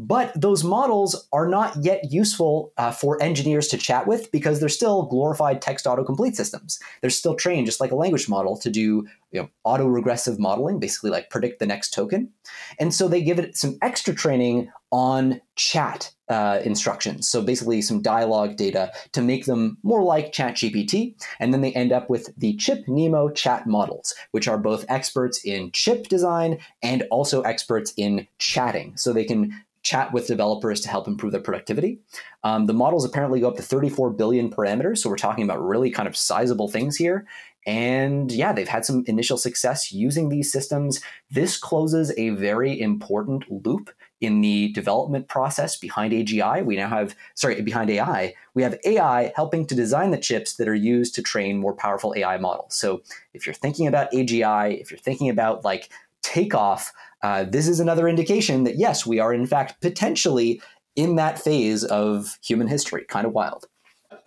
But 0.00 0.32
those 0.40 0.62
models 0.62 1.28
are 1.32 1.48
not 1.48 1.76
yet 1.82 2.12
useful 2.12 2.72
uh, 2.78 2.92
for 2.92 3.20
engineers 3.20 3.66
to 3.68 3.78
chat 3.78 4.06
with 4.06 4.30
because 4.30 4.60
they're 4.60 4.68
still 4.68 5.02
glorified 5.06 5.60
text 5.60 5.86
autocomplete 5.86 6.36
systems. 6.36 6.78
They're 7.00 7.10
still 7.10 7.34
trained 7.34 7.66
just 7.66 7.80
like 7.80 7.90
a 7.90 7.96
language 7.96 8.28
model 8.28 8.56
to 8.58 8.70
do 8.70 9.08
you 9.32 9.42
know, 9.42 9.50
auto-regressive 9.64 10.38
modeling, 10.38 10.78
basically 10.78 11.10
like 11.10 11.30
predict 11.30 11.58
the 11.58 11.66
next 11.66 11.92
token. 11.92 12.30
And 12.78 12.94
so 12.94 13.08
they 13.08 13.22
give 13.22 13.38
it 13.38 13.56
some 13.56 13.76
extra 13.82 14.14
training 14.14 14.70
on 14.90 15.40
chat 15.56 16.12
uh, 16.28 16.60
instructions. 16.64 17.28
So 17.28 17.42
basically 17.42 17.82
some 17.82 18.00
dialogue 18.00 18.56
data 18.56 18.92
to 19.12 19.20
make 19.20 19.44
them 19.44 19.78
more 19.82 20.02
like 20.02 20.32
ChatGPT. 20.32 21.14
And 21.40 21.52
then 21.52 21.60
they 21.60 21.72
end 21.72 21.92
up 21.92 22.08
with 22.08 22.30
the 22.38 22.56
Chip 22.56 22.86
NeMo 22.86 23.34
chat 23.34 23.66
models, 23.66 24.14
which 24.30 24.48
are 24.48 24.58
both 24.58 24.86
experts 24.88 25.44
in 25.44 25.72
chip 25.72 26.08
design 26.08 26.58
and 26.82 27.02
also 27.10 27.42
experts 27.42 27.92
in 27.96 28.26
chatting. 28.38 28.96
So 28.96 29.12
they 29.12 29.24
can 29.24 29.52
chat 29.88 30.12
with 30.12 30.26
developers 30.26 30.82
to 30.82 30.88
help 30.90 31.08
improve 31.08 31.32
their 31.32 31.40
productivity. 31.40 31.98
Um, 32.44 32.66
the 32.66 32.74
models 32.74 33.06
apparently 33.06 33.40
go 33.40 33.48
up 33.48 33.56
to 33.56 33.62
34 33.62 34.10
billion 34.10 34.50
parameters, 34.50 34.98
so 34.98 35.08
we're 35.08 35.16
talking 35.16 35.44
about 35.44 35.64
really 35.64 35.90
kind 35.90 36.06
of 36.06 36.14
sizable 36.14 36.68
things 36.68 36.96
here. 36.96 37.26
And 37.66 38.30
yeah, 38.30 38.52
they've 38.52 38.68
had 38.68 38.84
some 38.84 39.02
initial 39.06 39.38
success 39.38 39.90
using 39.90 40.28
these 40.28 40.52
systems. 40.52 41.00
This 41.30 41.56
closes 41.58 42.12
a 42.18 42.30
very 42.30 42.78
important 42.78 43.50
loop 43.50 43.90
in 44.20 44.42
the 44.42 44.72
development 44.72 45.28
process 45.28 45.76
behind 45.76 46.12
AGI. 46.12 46.64
We 46.64 46.76
now 46.76 46.88
have, 46.88 47.16
sorry, 47.34 47.62
behind 47.62 47.88
AI, 47.88 48.34
we 48.52 48.62
have 48.62 48.78
AI 48.84 49.32
helping 49.36 49.66
to 49.66 49.74
design 49.74 50.10
the 50.10 50.18
chips 50.18 50.56
that 50.56 50.68
are 50.68 50.74
used 50.74 51.14
to 51.14 51.22
train 51.22 51.58
more 51.58 51.74
powerful 51.74 52.12
AI 52.14 52.36
models. 52.36 52.74
So 52.74 53.00
if 53.32 53.46
you're 53.46 53.54
thinking 53.54 53.86
about 53.86 54.12
AGI, 54.12 54.80
if 54.80 54.90
you're 54.90 54.98
thinking 54.98 55.30
about 55.30 55.64
like 55.64 55.88
takeoff, 56.22 56.92
uh, 57.22 57.44
this 57.44 57.68
is 57.68 57.80
another 57.80 58.08
indication 58.08 58.64
that 58.64 58.78
yes, 58.78 59.06
we 59.06 59.18
are 59.18 59.32
in 59.32 59.46
fact 59.46 59.80
potentially 59.80 60.60
in 60.96 61.16
that 61.16 61.38
phase 61.38 61.84
of 61.84 62.38
human 62.42 62.68
history. 62.68 63.04
Kind 63.08 63.26
of 63.26 63.32
wild. 63.32 63.66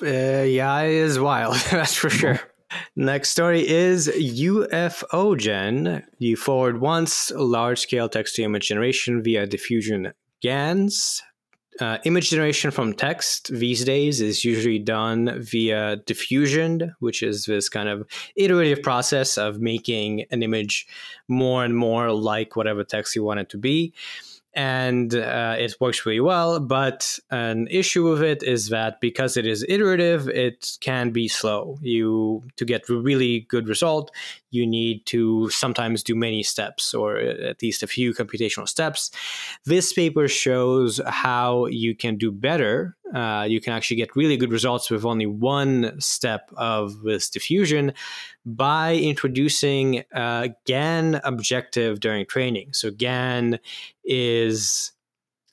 Uh, 0.01 0.43
yeah, 0.43 0.81
it 0.81 0.91
is 0.91 1.19
wild. 1.19 1.55
That's 1.71 1.95
for 1.95 2.09
sure. 2.09 2.39
Next 2.95 3.29
story 3.29 3.67
is 3.67 4.07
UFOGen. 4.07 6.03
You 6.19 6.37
forward 6.37 6.79
once 6.79 7.31
large 7.31 7.79
scale 7.79 8.07
text 8.07 8.35
to 8.35 8.43
image 8.43 8.69
generation 8.69 9.21
via 9.21 9.45
diffusion 9.45 10.13
GANs. 10.41 11.21
Uh, 11.79 11.97
image 12.03 12.29
generation 12.29 12.69
from 12.69 12.93
text 12.93 13.47
these 13.53 13.85
days 13.85 14.19
is 14.19 14.43
usually 14.43 14.77
done 14.77 15.41
via 15.41 15.95
diffusion, 16.05 16.93
which 16.99 17.23
is 17.23 17.45
this 17.45 17.69
kind 17.69 17.87
of 17.87 18.05
iterative 18.35 18.83
process 18.83 19.37
of 19.37 19.61
making 19.61 20.25
an 20.31 20.43
image 20.43 20.85
more 21.29 21.63
and 21.63 21.75
more 21.75 22.11
like 22.11 22.55
whatever 22.55 22.83
text 22.83 23.15
you 23.15 23.23
want 23.23 23.39
it 23.39 23.49
to 23.49 23.57
be 23.57 23.93
and 24.53 25.15
uh, 25.15 25.55
it 25.57 25.75
works 25.79 26.05
really 26.05 26.19
well. 26.19 26.59
But 26.59 27.17
an 27.29 27.67
issue 27.69 28.09
with 28.09 28.21
it 28.21 28.43
is 28.43 28.69
that 28.69 28.99
because 28.99 29.37
it 29.37 29.45
is 29.45 29.65
iterative, 29.67 30.27
it 30.27 30.77
can 30.81 31.11
be 31.11 31.27
slow. 31.27 31.79
You 31.81 32.43
to 32.57 32.65
get 32.65 32.89
a 32.89 32.95
really 32.95 33.41
good 33.41 33.67
result, 33.67 34.11
you 34.51 34.67
need 34.67 35.05
to 35.07 35.49
sometimes 35.49 36.03
do 36.03 36.13
many 36.13 36.43
steps 36.43 36.93
or 36.93 37.17
at 37.17 37.61
least 37.61 37.81
a 37.81 37.87
few 37.87 38.13
computational 38.13 38.67
steps. 38.67 39.09
This 39.65 39.93
paper 39.93 40.27
shows 40.27 41.01
how 41.07 41.65
you 41.67 41.95
can 41.95 42.17
do 42.17 42.31
better. 42.31 42.95
Uh, 43.13 43.45
you 43.49 43.59
can 43.59 43.73
actually 43.73 43.97
get 43.97 44.15
really 44.15 44.37
good 44.37 44.51
results 44.51 44.89
with 44.89 45.05
only 45.05 45.25
one 45.25 45.99
step 45.99 46.51
of 46.55 47.01
this 47.01 47.29
diffusion 47.29 47.93
by 48.45 48.95
introducing 48.95 50.03
a 50.13 50.49
GAN 50.65 51.19
objective 51.23 51.99
during 51.99 52.25
training. 52.25 52.73
So 52.73 52.91
GAN 52.91 53.59
is 54.03 54.91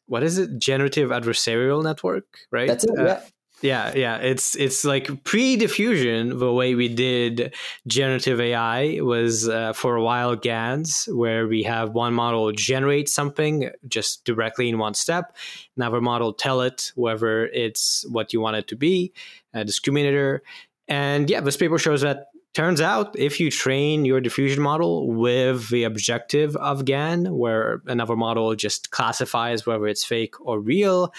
what 0.07 0.23
is 0.23 0.39
it? 0.39 0.59
Generative 0.59 1.11
adversarial 1.11 1.85
network, 1.85 2.39
right? 2.51 2.67
That's 2.67 2.85
it. 2.85 2.99
Uh, 2.99 3.05
yeah. 3.05 3.21
Yeah, 3.61 3.93
yeah, 3.97 4.19
it's 4.19 4.55
it's 4.55 4.85
like 4.85 5.25
pre-diffusion. 5.25 6.39
The 6.39 6.53
way 6.53 6.77
we 6.77 6.89
did 6.89 7.55
generative 7.89 8.41
AI 8.41 9.01
was 9.01 9.49
uh, 9.49 9.73
for 9.73 9.97
a 9.97 10.03
while 10.03 10.37
GANs, 10.37 11.09
where 11.11 11.49
we 11.49 11.65
have 11.65 11.91
one 11.91 12.15
model 12.15 12.53
generate 12.53 13.09
something 13.09 13.71
just 13.89 14.25
directly 14.25 14.69
in 14.69 14.79
one 14.79 14.95
step, 14.95 15.37
another 15.77 16.01
model 16.01 16.33
tell 16.33 16.61
it 16.61 16.93
whether 16.95 17.47
it's 17.47 18.07
what 18.09 18.33
you 18.33 18.41
want 18.41 18.57
it 18.57 18.69
to 18.69 18.77
be, 18.77 19.13
a 19.53 19.65
discriminator, 19.65 20.39
and 20.87 21.29
yeah, 21.29 21.41
this 21.41 21.57
paper 21.57 21.79
shows 21.79 22.03
that 22.03 22.29
turns 22.55 22.81
out 22.81 23.17
if 23.19 23.39
you 23.39 23.51
train 23.51 24.05
your 24.05 24.21
diffusion 24.21 24.63
model 24.63 25.07
with 25.13 25.69
the 25.69 25.85
objective 25.85 26.57
of 26.57 26.85
GAN, 26.85 27.37
where 27.37 27.83
another 27.87 28.17
model 28.17 28.55
just 28.55 28.91
classifies 28.91 29.67
whether 29.67 29.87
it's 29.87 30.05
fake 30.05 30.35
or 30.41 30.59
real, 30.59 31.13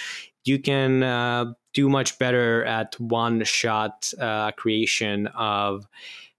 you 0.45 0.59
can 0.59 1.03
uh, 1.03 1.53
do 1.73 1.89
much 1.89 2.17
better 2.19 2.63
at 2.65 2.99
one 2.99 3.43
shot 3.43 4.11
uh, 4.19 4.51
creation 4.51 5.27
of 5.27 5.85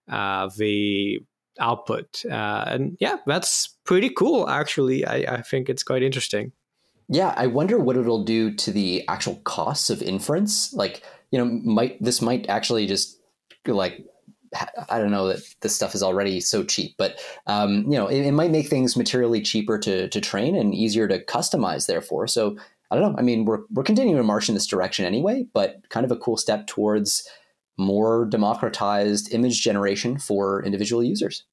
uh, 0.09 0.51
the 0.57 1.21
output. 1.59 2.25
Uh, 2.25 2.65
and 2.67 2.97
yeah, 3.01 3.17
that's 3.27 3.77
pretty 3.85 4.11
cool, 4.11 4.49
actually. 4.49 5.05
I, 5.07 5.37
I 5.37 5.43
think 5.43 5.69
it's 5.69 5.83
quite 5.83 6.03
interesting. 6.03 6.53
Yeah, 7.09 7.35
I 7.37 7.49
wonder 7.49 7.79
what 7.79 7.97
it'll 7.97 8.25
do 8.25 8.55
to 8.55 8.71
the 8.71 9.07
actual 9.09 9.37
costs 9.45 9.91
of 9.91 10.03
inference. 10.03 10.73
Like, 10.73 11.03
you 11.31 11.39
know, 11.39 11.45
might 11.45 12.03
this 12.03 12.23
might 12.23 12.49
actually 12.49 12.87
just 12.87 13.21
like 13.67 14.05
I 14.89 14.99
don't 14.99 15.11
know 15.11 15.29
that 15.29 15.43
this 15.61 15.75
stuff 15.75 15.95
is 15.95 16.03
already 16.03 16.41
so 16.41 16.65
cheap, 16.65 16.95
but 16.97 17.21
um, 17.47 17.85
you 17.85 17.99
know, 17.99 18.07
it, 18.09 18.27
it, 18.27 18.33
might 18.33 18.51
make 18.51 18.69
things 18.69 18.97
materially 18.97 19.41
cheaper 19.41 19.79
to 19.79 20.09
to 20.09 20.21
train 20.21 20.57
and 20.57 20.75
easier 20.75 21.07
to 21.09 21.25
customize. 21.25 21.87
Therefore, 21.87 22.27
so 22.27 22.57
I 22.91 22.97
don't 22.99 23.13
know. 23.13 23.19
I 23.19 23.23
mean, 23.23 23.45
we're 23.45 23.61
we're 23.71 23.85
continuing 23.85 24.17
to 24.17 24.23
march 24.23 24.49
in 24.49 24.55
this 24.55 24.67
direction 24.67 25.05
anyway, 25.05 25.47
but 25.53 25.89
kind 25.91 26.05
of 26.05 26.11
a 26.11 26.17
cool 26.17 26.37
step 26.37 26.67
towards 26.67 27.27
more 27.79 28.27
democratized 28.27 29.33
image 29.33 29.63
generation 29.63 30.19
for 30.19 30.63
individual 30.65 31.03
users. 31.03 31.45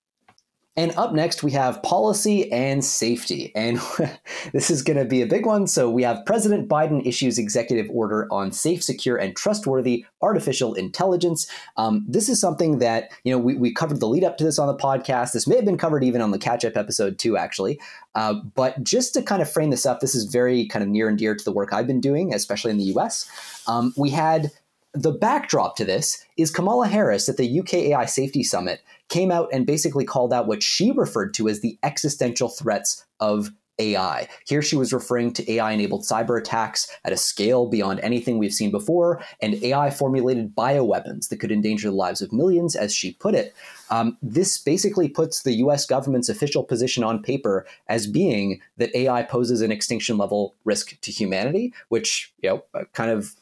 And 0.78 0.94
up 0.96 1.12
next, 1.12 1.42
we 1.42 1.52
have 1.52 1.82
policy 1.82 2.52
and 2.52 2.86
safety. 2.86 3.52
And 3.56 3.82
this 4.54 4.70
is 4.70 4.84
going 4.84 4.98
to 4.98 5.06
be 5.06 5.24
a 5.24 5.26
big 5.26 5.46
one. 5.46 5.66
So, 5.66 5.90
we 5.90 6.04
have 6.04 6.24
President 6.26 6.70
Biden 6.70 7.06
issues 7.06 7.40
executive 7.40 7.90
order 7.90 8.28
on 8.32 8.52
safe, 8.52 8.84
secure, 8.84 9.18
and 9.18 9.36
trustworthy 9.36 10.06
artificial 10.22 10.76
intelligence. 10.76 11.50
Um, 11.78 12.06
this 12.08 12.30
is 12.30 12.40
something 12.40 12.78
that, 12.78 13.12
you 13.24 13.32
know, 13.32 13.40
we, 13.40 13.56
we 13.56 13.74
covered 13.74 14.00
the 14.00 14.08
lead 14.08 14.24
up 14.24 14.38
to 14.38 14.44
this 14.44 14.60
on 14.60 14.68
the 14.68 14.76
podcast. 14.76 15.34
This 15.34 15.48
may 15.48 15.56
have 15.56 15.66
been 15.66 15.78
covered 15.78 16.04
even 16.04 16.22
on 16.22 16.30
the 16.30 16.40
catch 16.40 16.64
up 16.64 16.78
episode, 16.78 17.18
too, 17.18 17.38
actually. 17.38 17.80
Uh, 18.14 18.36
but 18.56 18.84
just 18.84 19.16
to 19.16 19.24
kind 19.24 19.42
of 19.42 19.52
frame 19.52 19.72
this 19.72 19.86
up, 19.86 20.00
this 20.00 20.14
is 20.14 20.26
very 20.26 20.68
kind 20.68 20.84
of 20.84 20.90
near 20.90 21.10
and 21.10 21.18
dear 21.18 21.36
to 21.36 21.44
the 21.44 21.52
work 21.52 21.74
I've 21.74 21.88
been 21.88 22.02
doing, 22.02 22.34
especially 22.34 22.72
in 22.72 22.78
the 22.78 22.96
US. 22.96 23.30
Um, 23.68 23.94
we 23.98 24.12
had 24.12 24.52
the 24.94 25.12
backdrop 25.12 25.76
to 25.78 25.86
this 25.86 26.24
is 26.38 26.52
Kamala 26.52 26.88
Harris 26.88 27.30
at 27.30 27.38
the 27.38 27.60
UK 27.60 27.74
AI 27.76 28.06
Safety 28.06 28.44
Summit 28.44 28.82
came 29.10 29.32
out 29.32 29.50
and 29.54 29.66
basically 29.66 30.06
called 30.06 30.34
out 30.34 30.48
what 30.48 30.64
she 30.64 30.92
referred 30.92 31.34
to 31.36 31.48
as 31.48 31.62
the 31.62 31.78
existential 31.84 32.50
threats 32.50 33.06
of 33.20 33.52
AI. 33.80 34.28
Here 34.48 34.62
she 34.62 34.76
was 34.76 34.92
referring 34.92 35.34
to 35.34 35.52
AI 35.52 35.72
enabled 35.72 36.02
cyber 36.02 36.40
attacks 36.40 36.92
at 37.06 37.14
a 37.14 37.18
scale 37.18 37.68
beyond 37.68 38.00
anything 38.00 38.38
we've 38.38 38.54
seen 38.54 38.72
before, 38.72 39.22
and 39.40 39.64
AI 39.64 39.92
formulated 39.92 40.56
bioweapons 40.56 41.30
that 41.30 41.40
could 41.40 41.52
endanger 41.52 41.90
the 41.90 41.96
lives 41.96 42.22
of 42.22 42.34
millions, 42.34 42.76
as 42.76 42.94
she 42.94 43.14
put 43.14 43.36
it. 43.36 43.56
Um, 43.92 44.18
this 44.22 44.58
basically 44.58 45.10
puts 45.10 45.44
the 45.44 45.54
US 45.58 45.86
government's 45.86 46.30
official 46.30 46.64
position 46.64 47.04
on 47.04 47.22
paper 47.22 47.68
as 47.88 48.08
being 48.08 48.62
that 48.78 48.96
AI 48.96 49.24
poses 49.24 49.62
an 49.62 49.72
extinction 49.72 50.18
level 50.18 50.56
risk 50.66 51.00
to 51.02 51.12
humanity, 51.12 51.74
which, 51.90 52.34
you 52.42 52.50
know, 52.50 52.86
kind 52.94 53.12
of 53.12 53.36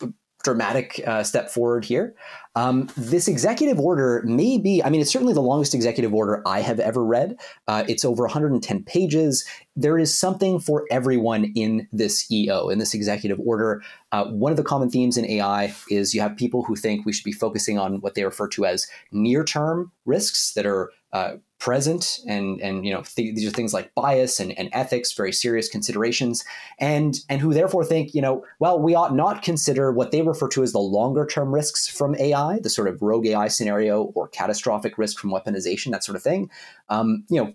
dramatic 0.45 1.01
uh, 1.07 1.23
step 1.23 1.49
forward 1.49 1.83
here. 1.83 2.15
Um, 2.55 2.87
this 2.95 3.27
executive 3.27 3.79
order 3.79 4.21
may 4.25 4.57
be, 4.59 4.81
I 4.81 4.89
mean, 4.89 5.01
it's 5.01 5.11
certainly 5.11 5.33
the 5.33 5.41
longest 5.41 5.73
executive 5.73 6.13
order 6.13 6.41
I 6.47 6.61
have 6.61 6.79
ever 6.79 7.03
read. 7.03 7.37
Uh, 7.67 7.83
it's 7.89 8.05
over 8.05 8.23
110 8.23 8.83
pages. 8.83 9.43
There 9.75 9.97
is 9.97 10.15
something 10.15 10.59
for 10.59 10.85
everyone 10.91 11.51
in 11.55 11.87
this 11.91 12.31
EO, 12.31 12.69
in 12.69 12.77
this 12.77 12.93
executive 12.93 13.39
order. 13.39 13.81
Uh, 14.11 14.25
one 14.25 14.51
of 14.51 14.57
the 14.57 14.63
common 14.63 14.89
themes 14.89 15.17
in 15.17 15.25
AI 15.25 15.73
is 15.89 16.13
you 16.13 16.21
have 16.21 16.37
people 16.37 16.63
who 16.63 16.75
think 16.75 17.05
we 17.05 17.11
should 17.11 17.25
be 17.25 17.33
focusing 17.33 17.77
on 17.77 17.99
what 18.01 18.13
they 18.13 18.23
refer 18.23 18.47
to 18.49 18.65
as 18.65 18.87
near 19.11 19.43
term 19.43 19.91
risks 20.05 20.53
that 20.53 20.65
are 20.65 20.91
uh, 21.11 21.33
present 21.65 22.19
and 22.27 22.61
and 22.61 22.85
you 22.85 22.93
know 22.93 23.01
th- 23.01 23.33
these 23.33 23.47
are 23.47 23.51
things 23.51 23.73
like 23.73 23.91
bias 23.95 24.39
and, 24.39 24.51
and 24.59 24.69
ethics 24.71 25.11
very 25.13 25.31
serious 25.31 25.67
considerations 25.67 26.45
and 26.77 27.21
and 27.27 27.41
who 27.41 27.55
therefore 27.55 27.83
think 27.83 28.13
you 28.13 28.21
know 28.21 28.45
well 28.59 28.79
we 28.79 28.93
ought 28.93 29.15
not 29.15 29.41
consider 29.41 29.91
what 29.91 30.11
they 30.11 30.21
refer 30.21 30.47
to 30.47 30.61
as 30.61 30.73
the 30.73 30.79
longer 30.79 31.25
term 31.25 31.51
risks 31.51 31.87
from 31.87 32.13
ai 32.17 32.59
the 32.61 32.69
sort 32.69 32.87
of 32.87 33.01
rogue 33.01 33.25
ai 33.25 33.47
scenario 33.47 34.03
or 34.13 34.27
catastrophic 34.27 34.95
risk 34.99 35.17
from 35.17 35.31
weaponization 35.31 35.89
that 35.89 36.03
sort 36.03 36.15
of 36.15 36.21
thing 36.21 36.51
um, 36.89 37.25
you 37.31 37.43
know 37.43 37.51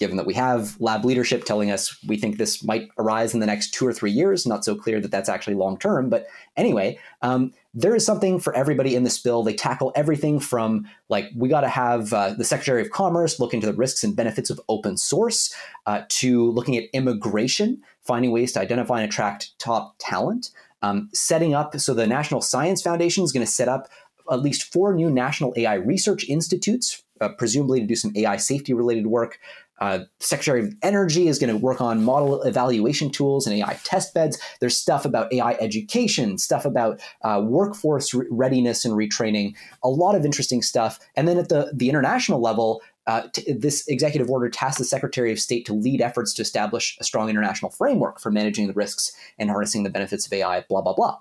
given 0.00 0.16
that 0.16 0.26
we 0.26 0.34
have 0.34 0.76
lab 0.80 1.04
leadership 1.04 1.44
telling 1.44 1.70
us 1.70 1.96
we 2.08 2.16
think 2.16 2.36
this 2.36 2.64
might 2.64 2.88
arise 2.98 3.32
in 3.34 3.38
the 3.38 3.46
next 3.46 3.72
two 3.72 3.86
or 3.86 3.92
three 3.92 4.10
years. 4.10 4.44
Not 4.44 4.64
so 4.64 4.74
clear 4.74 5.00
that 5.00 5.12
that's 5.12 5.28
actually 5.28 5.54
long 5.54 5.78
term. 5.78 6.10
But 6.10 6.26
anyway, 6.56 6.98
um, 7.20 7.52
there 7.74 7.94
is 7.94 8.04
something 8.04 8.38
for 8.38 8.54
everybody 8.54 8.94
in 8.94 9.02
this 9.02 9.18
bill. 9.18 9.42
They 9.42 9.54
tackle 9.54 9.92
everything 9.94 10.40
from 10.40 10.86
like 11.08 11.30
we 11.34 11.48
got 11.48 11.62
to 11.62 11.68
have 11.68 12.12
uh, 12.12 12.34
the 12.34 12.44
Secretary 12.44 12.82
of 12.82 12.90
Commerce 12.90 13.40
look 13.40 13.54
into 13.54 13.66
the 13.66 13.72
risks 13.72 14.04
and 14.04 14.14
benefits 14.14 14.50
of 14.50 14.60
open 14.68 14.96
source, 14.96 15.54
uh, 15.86 16.02
to 16.08 16.50
looking 16.50 16.76
at 16.76 16.84
immigration, 16.92 17.82
finding 18.02 18.30
ways 18.30 18.52
to 18.52 18.60
identify 18.60 19.00
and 19.00 19.10
attract 19.10 19.58
top 19.58 19.94
talent, 19.98 20.50
um, 20.82 21.08
setting 21.14 21.54
up. 21.54 21.78
So 21.80 21.94
the 21.94 22.06
National 22.06 22.42
Science 22.42 22.82
Foundation 22.82 23.24
is 23.24 23.32
going 23.32 23.46
to 23.46 23.50
set 23.50 23.68
up 23.68 23.88
at 24.30 24.40
least 24.40 24.72
four 24.72 24.94
new 24.94 25.10
national 25.10 25.54
AI 25.56 25.74
research 25.74 26.24
institutes, 26.28 27.02
uh, 27.20 27.30
presumably 27.30 27.80
to 27.80 27.86
do 27.86 27.96
some 27.96 28.12
AI 28.16 28.36
safety 28.36 28.74
related 28.74 29.06
work. 29.06 29.38
Uh, 29.82 30.04
Secretary 30.20 30.60
of 30.60 30.72
Energy 30.82 31.26
is 31.26 31.40
going 31.40 31.50
to 31.50 31.56
work 31.56 31.80
on 31.80 32.04
model 32.04 32.40
evaluation 32.42 33.10
tools 33.10 33.48
and 33.48 33.56
AI 33.56 33.76
test 33.82 34.14
beds. 34.14 34.38
There's 34.60 34.76
stuff 34.76 35.04
about 35.04 35.32
AI 35.32 35.54
education, 35.54 36.38
stuff 36.38 36.64
about 36.64 37.00
uh, 37.22 37.42
workforce 37.44 38.14
re- 38.14 38.28
readiness 38.30 38.84
and 38.84 38.94
retraining, 38.94 39.56
a 39.82 39.88
lot 39.88 40.14
of 40.14 40.24
interesting 40.24 40.62
stuff. 40.62 41.00
And 41.16 41.26
then 41.26 41.36
at 41.36 41.48
the, 41.48 41.72
the 41.74 41.88
international 41.88 42.40
level, 42.40 42.80
uh, 43.08 43.22
t- 43.32 43.52
this 43.52 43.84
executive 43.88 44.30
order 44.30 44.48
tasks 44.48 44.78
the 44.78 44.84
Secretary 44.84 45.32
of 45.32 45.40
State 45.40 45.66
to 45.66 45.72
lead 45.72 46.00
efforts 46.00 46.32
to 46.34 46.42
establish 46.42 46.96
a 47.00 47.04
strong 47.04 47.28
international 47.28 47.72
framework 47.72 48.20
for 48.20 48.30
managing 48.30 48.68
the 48.68 48.74
risks 48.74 49.10
and 49.36 49.50
harnessing 49.50 49.82
the 49.82 49.90
benefits 49.90 50.26
of 50.26 50.32
AI, 50.32 50.64
blah, 50.68 50.80
blah, 50.80 50.94
blah. 50.94 51.18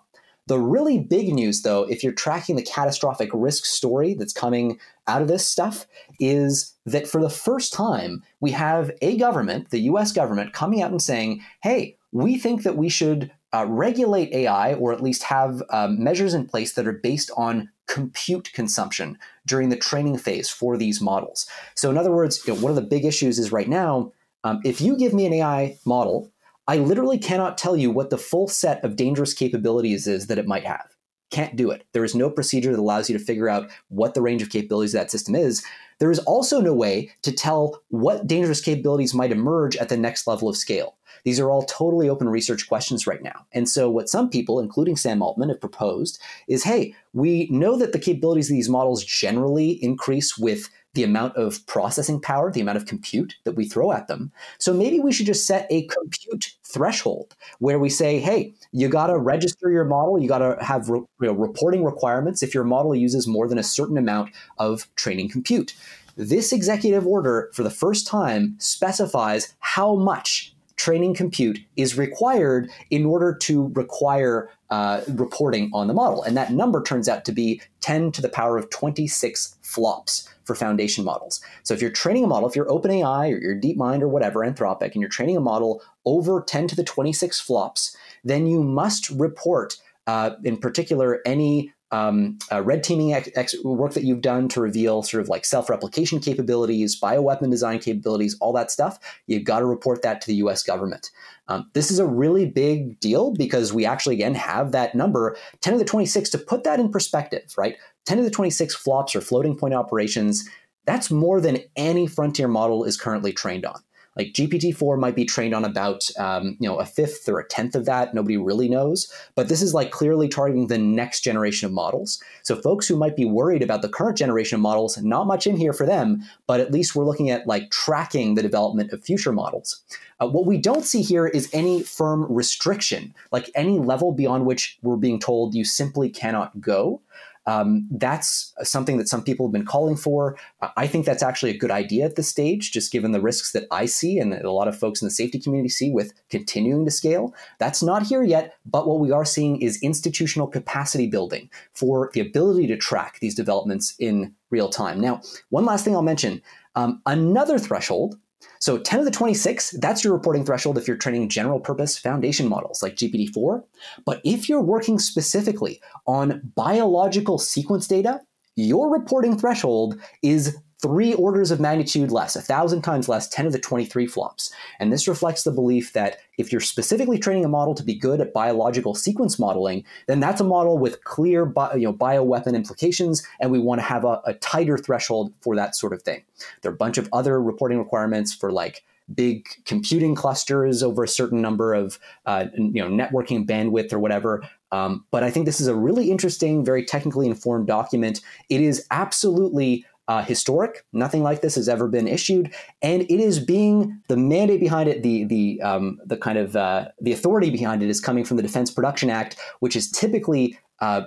The 0.48 0.60
really 0.60 1.00
big 1.00 1.34
news, 1.34 1.62
though, 1.62 1.84
if 1.84 2.04
you're 2.04 2.14
tracking 2.14 2.56
the 2.56 2.64
catastrophic 2.64 3.30
risk 3.34 3.66
story 3.66 4.16
that's 4.16 4.34
coming 4.34 4.80
out 5.08 5.22
of 5.22 5.28
this 5.28 5.48
stuff, 5.48 5.86
is 6.20 6.76
that 6.86 7.08
for 7.08 7.22
the 7.22 7.30
first 7.30 7.74
time, 7.74 8.24
we 8.40 8.52
have 8.52 8.92
a 9.02 9.18
government, 9.18 9.70
the 9.70 9.82
US 9.82 10.12
government, 10.12 10.54
coming 10.54 10.82
out 10.82 10.92
and 10.92 11.02
saying, 11.02 11.42
hey, 11.62 11.98
we 12.12 12.38
think 12.38 12.64
that 12.64 12.76
we 12.76 12.90
should 12.90 13.32
uh, 13.54 13.66
regulate 13.68 14.34
AI 14.34 14.74
or 14.74 14.94
at 14.94 15.04
least 15.04 15.24
have 15.24 15.62
um, 15.70 16.02
measures 16.04 16.34
in 16.34 16.46
place 16.46 16.74
that 16.74 16.88
are 16.88 16.94
based 16.94 17.30
on 17.38 17.70
compute 17.88 18.52
consumption 18.54 19.18
during 19.46 19.70
the 19.70 19.76
training 19.76 20.18
phase 20.18 20.50
for 20.50 20.78
these 20.78 21.02
models. 21.02 21.46
So, 21.76 21.90
in 21.90 21.98
other 21.98 22.12
words, 22.12 22.46
you 22.48 22.54
know, 22.54 22.60
one 22.62 22.72
of 22.72 22.78
the 22.78 22.82
big 22.82 23.06
issues 23.06 23.38
is 23.38 23.52
right 23.52 23.68
now, 23.68 24.14
um, 24.44 24.62
if 24.64 24.82
you 24.82 24.98
give 24.98 25.14
me 25.14 25.26
an 25.26 25.34
AI 25.34 25.78
model 25.86 26.32
I 26.72 26.78
literally 26.78 27.18
cannot 27.18 27.58
tell 27.58 27.76
you 27.76 27.92
what 27.92 28.12
the 28.12 28.18
full 28.18 28.48
set 28.48 28.82
of 28.86 28.96
dangerous 28.96 29.34
capabilities 29.34 30.08
is 30.08 30.28
that 30.28 30.38
it 30.38 30.48
might 30.48 30.64
have. 30.64 30.96
Can't 31.30 31.58
do 31.58 31.70
it. 31.70 31.86
There 31.92 32.06
is 32.06 32.16
no 32.16 32.30
procedure 32.30 32.72
that 32.72 32.80
allows 32.80 33.10
you 33.10 33.18
to 33.18 33.24
figure 33.24 33.50
out 33.50 33.70
what 33.90 34.14
the 34.14 34.22
range 34.22 34.42
of 34.42 34.50
capabilities 34.50 34.96
of 34.96 35.02
that 35.02 35.12
system 35.12 35.36
is. 35.36 35.66
There 36.00 36.12
is 36.12 36.20
also 36.20 36.62
no 36.62 36.74
way 36.74 37.12
to 37.24 37.34
tell 37.34 37.82
what 37.90 38.26
dangerous 38.26 38.62
capabilities 38.62 39.14
might 39.14 39.34
emerge 39.34 39.76
at 39.76 39.90
the 39.90 39.98
next 39.98 40.28
level 40.28 40.48
of 40.48 40.56
scale. 40.56 40.96
These 41.26 41.42
are 41.42 41.52
all 41.52 41.64
totally 41.64 42.08
open 42.08 42.30
research 42.30 42.70
questions 42.70 43.06
right 43.06 43.22
now. 43.22 43.46
And 43.52 43.68
so, 43.68 43.90
what 43.90 44.08
some 44.08 44.30
people, 44.30 44.58
including 44.58 44.96
Sam 44.96 45.22
Altman, 45.22 45.50
have 45.50 45.60
proposed 45.60 46.22
is 46.48 46.64
hey, 46.64 46.96
we 47.12 47.50
know 47.52 47.78
that 47.78 47.92
the 47.92 48.00
capabilities 48.00 48.50
of 48.50 48.56
these 48.56 48.70
models 48.70 49.04
generally 49.04 49.72
increase 49.84 50.38
with 50.38 50.70
the 50.94 51.04
amount 51.04 51.36
of 51.38 51.66
processing 51.68 52.20
power, 52.20 52.52
the 52.52 52.62
amount 52.62 52.78
of 52.78 52.86
compute 52.86 53.36
that 53.46 53.54
we 53.54 53.66
throw 53.66 53.92
at 53.92 54.08
them. 54.08 54.32
So 54.58 54.74
maybe 54.74 55.00
we 55.00 55.14
should 55.14 55.26
just 55.26 55.48
set 55.48 55.68
a 55.70 55.88
compute 55.88 56.52
threshold 56.64 57.36
where 57.60 57.80
we 57.80 57.90
say, 57.90 58.20
hey, 58.20 58.54
you 58.72 58.90
got 58.90 59.08
to 59.08 59.18
register 59.18 59.72
your 59.72 59.86
model, 59.86 60.20
you 60.20 60.28
got 60.28 60.40
to 60.40 60.58
have 60.64 60.90
re- 60.90 61.00
you 61.22 61.28
know, 61.28 61.34
reporting 61.34 61.84
requirements 61.84 62.44
if 62.44 62.54
your 62.54 62.66
model 62.66 62.94
uses 62.94 63.28
more 63.28 63.48
than 63.48 63.58
a 63.58 63.64
certain 63.64 63.98
amount 63.98 64.32
of 64.58 64.94
training 64.96 65.30
compute. 65.30 65.76
This 66.18 66.52
executive 66.52 67.08
order, 67.08 67.50
for 67.54 67.64
the 67.64 67.70
first 67.70 68.06
time, 68.06 68.56
specifies 68.60 69.54
how 69.60 69.96
much 69.96 70.54
training 70.76 71.14
compute 71.14 71.60
is 71.78 71.98
required 71.98 72.70
in 72.90 73.06
order 73.06 73.34
to 73.34 73.72
require 73.76 74.50
uh, 74.72 75.02
reporting 75.10 75.70
on 75.74 75.88
the 75.88 75.94
model. 75.94 76.24
And 76.24 76.36
that 76.36 76.52
number 76.52 76.82
turns 76.82 77.08
out 77.08 77.24
to 77.26 77.32
be 77.32 77.62
10 77.82 78.12
to 78.14 78.22
the 78.22 78.30
power 78.30 78.58
of 78.58 78.70
26 78.72 79.58
flops 79.62 80.28
for 80.44 80.56
foundation 80.56 81.04
models. 81.04 81.42
So 81.64 81.74
if 81.74 81.82
you're 81.82 81.92
training 81.92 82.24
a 82.24 82.28
model, 82.28 82.50
if 82.50 82.56
you're 82.56 82.68
OpenAI 82.68 83.34
or 83.34 83.38
your 83.38 83.56
DeepMind 83.56 84.02
or 84.02 84.08
whatever, 84.08 84.40
Anthropic, 84.40 84.94
and 84.94 85.02
you're 85.02 85.10
training 85.10 85.38
a 85.38 85.42
model 85.42 85.82
over 86.06 86.42
10 86.42 86.68
to 86.70 86.76
the 86.76 86.84
26 86.84 87.40
flops, 87.40 87.96
then 88.24 88.48
you 88.48 88.64
must 88.64 89.10
report, 89.10 89.78
uh, 90.08 90.32
in 90.44 90.58
particular, 90.58 91.22
any 91.26 91.74
um, 91.92 92.40
uh, 92.52 92.62
red 92.62 92.84
teaming 92.84 93.14
ex- 93.14 93.30
ex- 93.36 93.64
work 93.64 93.94
that 93.94 94.04
you've 94.04 94.22
done 94.22 94.48
to 94.50 94.62
reveal 94.62 95.04
sort 95.04 95.22
of 95.22 95.30
like 95.30 95.44
self 95.46 95.70
replication 95.70 96.20
capabilities, 96.20 97.00
bioweapon 97.00 97.52
design 97.52 97.80
capabilities, 97.80 98.38
all 98.40 98.54
that 98.54 98.72
stuff, 98.72 98.98
you've 99.28 99.44
got 99.44 99.60
to 99.60 99.66
report 99.66 100.02
that 100.02 100.22
to 100.22 100.28
the 100.28 100.36
US 100.36 100.64
government. 100.64 101.12
Um, 101.48 101.70
this 101.74 101.92
is 101.92 102.00
a 102.00 102.08
really 102.08 102.46
big 102.46 103.00
deal 103.02 103.34
because 103.34 103.74
we 103.74 103.86
actually, 103.86 104.16
again, 104.16 104.36
have 104.36 104.72
that 104.72 104.96
number 104.96 105.36
10 105.60 105.74
to 105.74 105.80
the 105.80 105.86
26 105.86 106.30
to 106.30 106.38
put 106.38 106.64
that 106.64 106.80
in 106.80 106.90
perspective, 106.90 107.54
right? 107.58 107.76
10 108.06 108.18
to 108.18 108.24
the 108.24 108.32
26 108.32 108.76
flops 108.76 109.16
or 109.16 109.22
floating 109.22 109.58
point 109.58 109.74
operations. 109.74 110.48
That's 110.86 111.12
more 111.12 111.40
than 111.40 111.60
any 111.76 112.08
frontier 112.08 112.48
model 112.48 112.84
is 112.84 112.98
currently 112.98 113.32
trained 113.32 113.66
on. 113.66 113.82
Like 114.18 114.34
GPT-4 114.34 115.00
might 115.00 115.16
be 115.16 115.24
trained 115.24 115.56
on 115.56 115.64
about 115.64 116.10
um, 116.20 116.58
you 116.60 116.68
know 116.68 116.80
a 116.80 116.86
fifth 116.86 117.30
or 117.30 117.40
a 117.40 117.48
tenth 117.48 117.76
of 117.76 117.86
that. 117.86 118.14
Nobody 118.14 118.36
really 118.36 118.68
knows, 118.68 119.12
but 119.36 119.48
this 119.48 119.62
is 119.62 119.74
like 119.74 119.92
clearly 119.92 120.28
targeting 120.28 120.68
the 120.68 120.78
next 120.78 121.22
generation 121.22 121.66
of 121.66 121.72
models. 121.72 122.22
So 122.44 122.56
folks 122.56 122.88
who 122.88 122.98
might 122.98 123.16
be 123.16 123.24
worried 123.24 123.64
about 123.64 123.82
the 123.82 123.90
current 123.90 124.18
generation 124.18 124.56
of 124.56 124.62
models, 124.62 124.98
not 124.98 125.28
much 125.28 125.48
in 125.48 125.56
here 125.56 125.72
for 125.72 125.86
them. 125.86 126.24
But 126.46 126.60
at 126.60 126.72
least 126.72 126.94
we're 126.94 127.06
looking 127.06 127.30
at 127.30 127.48
like 127.48 127.72
tracking 127.72 128.36
the 128.36 128.42
development 128.42 128.92
of 128.92 129.02
future 129.02 129.32
models. 129.32 129.82
Uh, 130.20 130.28
what 130.28 130.46
we 130.46 130.58
don't 130.58 130.86
see 130.86 131.02
here 131.02 131.28
is 131.28 131.50
any 131.54 131.82
firm 131.82 132.26
restriction, 132.30 133.14
like 133.32 133.50
any 133.56 133.80
level 133.80 134.12
beyond 134.12 134.46
which 134.46 134.78
we're 134.82 134.98
being 134.98 135.20
told 135.20 135.56
you 135.56 135.64
simply 135.64 136.10
cannot 136.10 136.60
go. 136.60 137.02
Um, 137.48 137.88
that's 137.90 138.54
something 138.62 138.98
that 138.98 139.10
some 139.10 139.24
people 139.24 139.48
have 139.48 139.54
been 139.54 139.66
calling 139.66 139.96
for. 139.96 140.38
I 140.78 140.88
think 140.88 141.06
that's 141.06 141.24
actually 141.24 141.52
a 141.52 141.58
good 141.58 141.72
idea 141.72 142.06
at 142.06 142.16
this 142.16 142.28
stage, 142.28 142.72
just 142.72 142.92
given 142.92 143.12
the 143.12 143.22
risks 143.22 143.52
that 143.54 143.66
I 143.72 143.86
see 143.86 144.20
and 144.20 144.34
a 144.34 144.52
lot 144.52 144.68
of 144.68 144.78
folks 144.78 145.02
in 145.02 145.08
the 145.08 145.12
safety 145.12 145.40
community 145.40 145.70
see 145.70 145.92
with 145.92 146.14
continuing 146.30 146.86
to 146.86 146.92
scale. 146.92 147.34
That's 147.58 147.82
not 147.82 148.04
here 148.04 148.24
yet, 148.24 148.56
but 148.66 148.88
what 148.88 149.00
we 149.00 149.12
are 149.12 149.26
seeing 149.26 149.62
is 149.62 149.82
institutional 149.82 150.48
capacity 150.48 151.08
building 151.08 151.50
for 151.74 152.12
the 152.14 152.22
ability 152.22 152.68
to 152.68 152.78
track 152.78 153.20
these 153.22 153.36
developments 153.36 153.96
in 154.00 154.36
real 154.52 154.70
time. 154.70 155.00
Now, 155.00 155.22
one 155.50 155.66
last 155.66 155.84
thing 155.84 155.96
I'll 155.96 156.02
mention 156.02 156.42
um, 156.76 157.02
another 157.06 157.58
threshold 157.58 158.18
so 158.62 158.78
10 158.78 159.00
to 159.00 159.06
the 159.06 159.12
26, 159.12 159.72
that's 159.82 160.04
your 160.04 160.14
reporting 160.14 160.46
threshold 160.46 160.78
if 160.78 160.88
you're 160.88 160.96
training 160.96 161.30
general 161.30 161.60
purpose 161.60 161.98
foundation 161.98 162.48
models 162.48 162.84
like 162.84 162.96
GPT-4. 162.96 163.64
But 164.06 164.22
if 164.24 164.48
you're 164.48 164.62
working 164.62 165.00
specifically 165.00 165.82
on 166.06 166.42
biological 166.56 167.40
sequence 167.40 167.88
data, 167.88 168.22
your 168.56 168.94
reporting 168.94 169.36
threshold 169.36 170.00
is 170.22 170.58
three 170.82 171.14
orders 171.14 171.52
of 171.52 171.60
magnitude 171.60 172.12
less, 172.12 172.36
a 172.36 172.42
thousand 172.42 172.82
times 172.82 173.08
less, 173.08 173.28
10 173.30 173.46
to 173.46 173.52
the 173.52 173.60
23 173.60 174.08
flops. 174.08 174.52
And 174.80 174.92
this 174.92 175.08
reflects 175.08 175.44
the 175.44 175.52
belief 175.52 175.94
that 175.94 176.18
if 176.38 176.52
you're 176.52 176.62
specifically 176.62 177.20
training 177.20 177.46
a 177.46 177.50
model 177.50 177.76
to 177.76 177.84
be 177.84 177.94
good 177.94 178.20
at 178.20 178.34
biological 178.34 178.96
sequence 178.96 179.38
modeling, 179.38 179.84
then 180.08 180.20
that's 180.20 180.42
a 180.42 180.46
model 180.46 180.78
with 180.78 181.04
clear 181.04 181.46
bio, 181.46 181.76
you 181.76 181.84
know, 181.84 181.94
bioweapon 181.94 182.56
implications, 182.56 183.26
and 183.40 183.52
we 183.52 183.60
want 183.60 183.80
to 183.80 183.86
have 183.86 184.06
a, 184.06 184.22
a 184.26 184.34
tighter 184.36 184.78
threshold 184.78 185.34
for 185.42 185.56
that 185.56 185.76
sort 185.76 185.94
of 185.94 186.02
thing. 186.02 186.24
There 186.62 186.72
are 186.72 186.76
a 186.76 186.78
bunch 186.78 186.98
of 186.98 187.08
other 187.14 187.42
reporting 187.42 187.78
requirements 187.78 188.34
for 188.34 188.52
like 188.52 188.84
big 189.14 189.48
computing 189.66 190.16
clusters 190.16 190.82
over 190.84 191.04
a 191.04 191.08
certain 191.08 191.42
number 191.42 191.74
of 191.74 192.00
uh, 192.26 192.46
you 192.56 192.82
know 192.82 192.88
networking 192.88 193.46
bandwidth 193.46 193.94
or 193.94 194.00
whatever. 194.00 194.44
Um, 194.72 195.06
but 195.12 195.24
I 195.24 195.32
think 195.32 195.46
this 195.46 195.60
is 195.60 195.68
a 195.68 195.76
really 195.76 196.10
interesting, 196.10 196.64
very 196.64 196.86
technically 196.86 197.28
informed 197.28 197.68
document. 197.68 198.22
It 198.50 198.62
is 198.62 198.88
absolutely 198.90 199.86
uh, 200.12 200.22
historic. 200.22 200.86
Nothing 200.92 201.24
like 201.24 201.40
this 201.40 201.56
has 201.56 201.70
ever 201.70 201.88
been 201.88 202.08
issued, 202.08 202.54
and 202.82 203.04
it 203.04 203.20
is 203.22 203.40
being 203.40 204.02
the 204.10 204.18
mandate 204.18 204.60
behind 204.60 204.90
it, 204.90 205.04
the 205.04 205.24
the 205.24 205.62
um, 205.62 206.00
the 206.06 206.18
kind 206.18 206.38
of 206.38 206.54
uh, 206.56 206.90
the 207.00 207.14
authority 207.14 207.50
behind 207.50 207.82
it 207.82 207.90
is 207.90 208.02
coming 208.02 208.26
from 208.26 208.36
the 208.36 208.44
Defense 208.44 208.70
Production 208.72 209.10
Act, 209.10 209.38
which 209.62 209.74
is 209.74 209.90
typically 209.90 210.58
uh, 210.82 211.04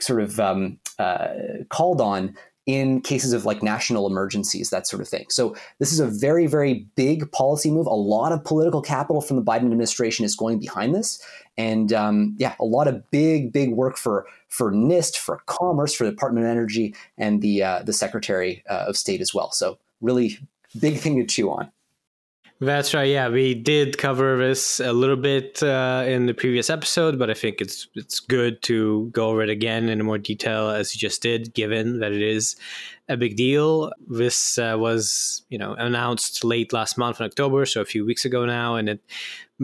sort 0.00 0.22
of 0.22 0.40
um, 0.40 0.78
uh, 0.98 1.28
called 1.68 2.00
on 2.00 2.34
in 2.66 3.00
cases 3.00 3.32
of 3.32 3.44
like 3.44 3.62
national 3.62 4.06
emergencies, 4.06 4.70
that 4.70 4.86
sort 4.86 5.02
of 5.02 5.08
thing. 5.08 5.26
So 5.30 5.56
this 5.80 5.92
is 5.92 5.98
a 5.98 6.06
very, 6.06 6.46
very 6.46 6.86
big 6.94 7.30
policy 7.32 7.70
move. 7.70 7.86
A 7.86 7.90
lot 7.90 8.32
of 8.32 8.44
political 8.44 8.80
capital 8.80 9.20
from 9.20 9.36
the 9.36 9.42
Biden 9.42 9.64
administration 9.64 10.24
is 10.24 10.36
going 10.36 10.60
behind 10.60 10.94
this, 10.94 11.20
and 11.58 11.92
um, 11.92 12.36
yeah, 12.38 12.54
a 12.60 12.64
lot 12.64 12.86
of 12.86 13.10
big, 13.10 13.52
big 13.52 13.72
work 13.72 13.96
for 13.96 14.26
for 14.48 14.70
NIST, 14.70 15.16
for 15.16 15.40
Commerce, 15.46 15.94
for 15.94 16.04
the 16.04 16.10
Department 16.10 16.46
of 16.46 16.50
Energy, 16.50 16.94
and 17.18 17.42
the 17.42 17.62
uh, 17.62 17.82
the 17.82 17.92
Secretary 17.92 18.62
uh, 18.68 18.84
of 18.86 18.96
State 18.96 19.20
as 19.20 19.34
well. 19.34 19.50
So 19.50 19.78
really 20.00 20.38
big 20.78 20.98
thing 20.98 21.16
to 21.16 21.26
chew 21.26 21.50
on. 21.50 21.70
That's 22.62 22.94
right. 22.94 23.10
Yeah, 23.10 23.28
we 23.28 23.54
did 23.54 23.98
cover 23.98 24.38
this 24.38 24.78
a 24.78 24.92
little 24.92 25.16
bit 25.16 25.60
uh, 25.64 26.04
in 26.06 26.26
the 26.26 26.32
previous 26.32 26.70
episode, 26.70 27.18
but 27.18 27.28
I 27.28 27.34
think 27.34 27.60
it's 27.60 27.88
it's 27.96 28.20
good 28.20 28.62
to 28.62 29.10
go 29.12 29.30
over 29.30 29.42
it 29.42 29.50
again 29.50 29.88
in 29.88 30.00
more 30.04 30.16
detail 30.16 30.70
as 30.70 30.94
you 30.94 31.00
just 31.00 31.22
did, 31.22 31.54
given 31.54 31.98
that 31.98 32.12
it 32.12 32.22
is 32.22 32.54
a 33.08 33.16
big 33.16 33.36
deal. 33.36 33.92
This 34.08 34.58
uh, 34.58 34.76
was, 34.78 35.42
you 35.48 35.58
know, 35.58 35.74
announced 35.74 36.44
late 36.44 36.72
last 36.72 36.96
month 36.96 37.20
in 37.20 37.26
October, 37.26 37.66
so 37.66 37.80
a 37.80 37.84
few 37.84 38.04
weeks 38.04 38.24
ago 38.24 38.44
now, 38.46 38.76
and 38.76 38.88
it 38.88 39.00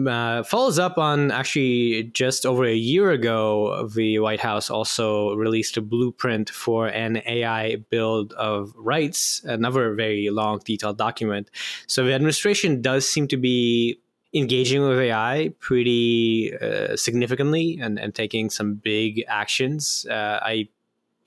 uh, 0.07 0.43
follows 0.43 0.79
up 0.79 0.97
on 0.97 1.31
actually 1.31 2.03
just 2.13 2.45
over 2.45 2.65
a 2.65 2.75
year 2.75 3.11
ago. 3.11 3.87
The 3.93 4.19
White 4.19 4.39
House 4.39 4.69
also 4.69 5.33
released 5.35 5.77
a 5.77 5.81
blueprint 5.81 6.49
for 6.49 6.87
an 6.87 7.21
AI 7.25 7.77
Bill 7.89 8.27
of 8.37 8.73
Rights, 8.75 9.41
another 9.43 9.93
very 9.93 10.29
long, 10.29 10.59
detailed 10.63 10.97
document. 10.97 11.49
So 11.87 12.05
the 12.05 12.13
administration 12.13 12.81
does 12.81 13.07
seem 13.07 13.27
to 13.29 13.37
be 13.37 13.99
engaging 14.33 14.87
with 14.87 14.99
AI 14.99 15.51
pretty 15.59 16.53
uh, 16.61 16.95
significantly 16.95 17.79
and, 17.81 17.97
and 17.97 18.13
taking 18.13 18.49
some 18.49 18.75
big 18.75 19.23
actions. 19.27 20.05
Uh, 20.09 20.39
I 20.41 20.67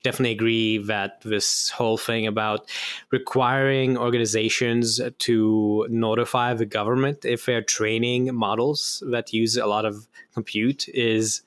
definitely 0.03 0.33
agree 0.33 0.77
that 0.77 1.21
this 1.21 1.69
whole 1.69 1.97
thing 1.97 2.27
about 2.27 2.69
requiring 3.11 3.97
organizations 3.97 4.99
to 5.19 5.87
notify 5.89 6.53
the 6.53 6.65
government 6.65 7.25
if 7.25 7.45
they're 7.45 7.61
training 7.61 8.33
models 8.35 9.01
that 9.09 9.33
use 9.33 9.57
a 9.57 9.65
lot 9.65 9.85
of 9.85 10.07
compute 10.33 10.87
is 10.89 11.41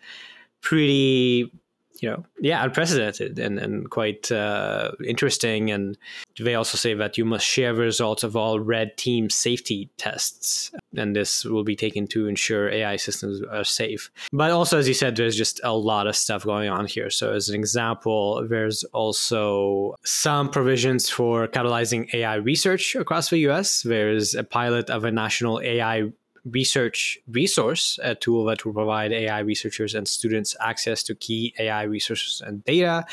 pretty 0.63 1.53
you 2.01 2.11
know, 2.11 2.25
yeah, 2.41 2.65
unprecedented 2.65 3.39
and, 3.39 3.59
and 3.59 3.91
quite 3.91 4.31
uh, 4.31 4.93
interesting. 5.05 5.71
And 5.71 5.97
they 6.39 6.55
also 6.55 6.77
say 6.77 6.95
that 6.95 7.17
you 7.17 7.25
must 7.25 7.47
share 7.47 7.75
the 7.75 7.81
results 7.81 8.23
of 8.23 8.37
all 8.37 8.61
red 8.61 8.97
team 8.97 9.31
safety 9.31 9.91
tests. 9.97 10.71
And 10.97 11.15
this 11.15 11.45
will 11.45 11.65
be 11.65 11.77
taken 11.77 12.07
to 12.09 12.27
ensure 12.27 12.71
AI 12.71 12.97
systems 12.97 13.43
are 13.51 13.65
safe. 13.65 14.11
But 14.33 14.51
also, 14.51 14.79
as 14.79 14.89
you 14.89 14.95
said, 14.95 15.17
there's 15.17 15.37
just 15.37 15.61
a 15.65 15.75
lot 15.75 16.07
of 16.07 16.17
stuff 16.17 16.45
going 16.45 16.69
on 16.69 16.87
here. 16.87 17.11
So, 17.11 17.33
as 17.33 17.49
an 17.49 17.55
example, 17.55 18.47
there's 18.49 18.85
also 18.85 19.95
some 20.05 20.51
provisions 20.51 21.09
for 21.09 21.49
catalyzing 21.49 22.13
AI 22.15 22.37
research 22.37 22.95
across 22.95 23.31
the 23.31 23.39
US. 23.49 23.83
There's 23.83 24.35
a 24.35 24.45
pilot 24.45 24.91
of 24.91 25.05
a 25.05 25.11
national 25.11 25.61
AI 25.61 26.13
research 26.51 27.19
resource, 27.29 27.99
a 28.03 28.15
tool 28.15 28.45
that 28.45 28.65
will 28.65 28.73
provide 28.73 29.13
AI 29.13 29.41
researchers 29.41 29.95
and 29.95 30.07
students 30.07 30.55
access 30.61 31.03
to 31.05 31.15
key 31.15 31.55
AI 31.59 31.83
resources 31.83 32.41
and 32.41 32.65
data. 32.65 33.05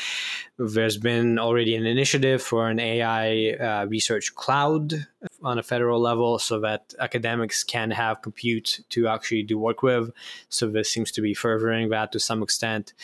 There's 0.56 0.96
been 0.96 1.38
already 1.38 1.74
an 1.74 1.86
initiative 1.86 2.42
for 2.42 2.68
an 2.68 2.78
AI 2.78 3.56
uh, 3.60 3.86
research 3.86 4.34
cloud 4.34 5.06
on 5.42 5.58
a 5.58 5.62
federal 5.62 6.00
level 6.00 6.38
so 6.38 6.60
that 6.60 6.94
academics 7.00 7.64
can 7.64 7.90
have 7.90 8.22
compute 8.22 8.80
to 8.90 9.08
actually 9.08 9.42
do 9.42 9.58
work 9.58 9.82
with. 9.82 10.10
So 10.48 10.68
this 10.68 10.90
seems 10.90 11.10
to 11.12 11.20
be 11.20 11.34
furthering 11.34 11.88
that 11.90 12.12
to 12.12 12.20
some 12.20 12.42
extent. 12.42 12.94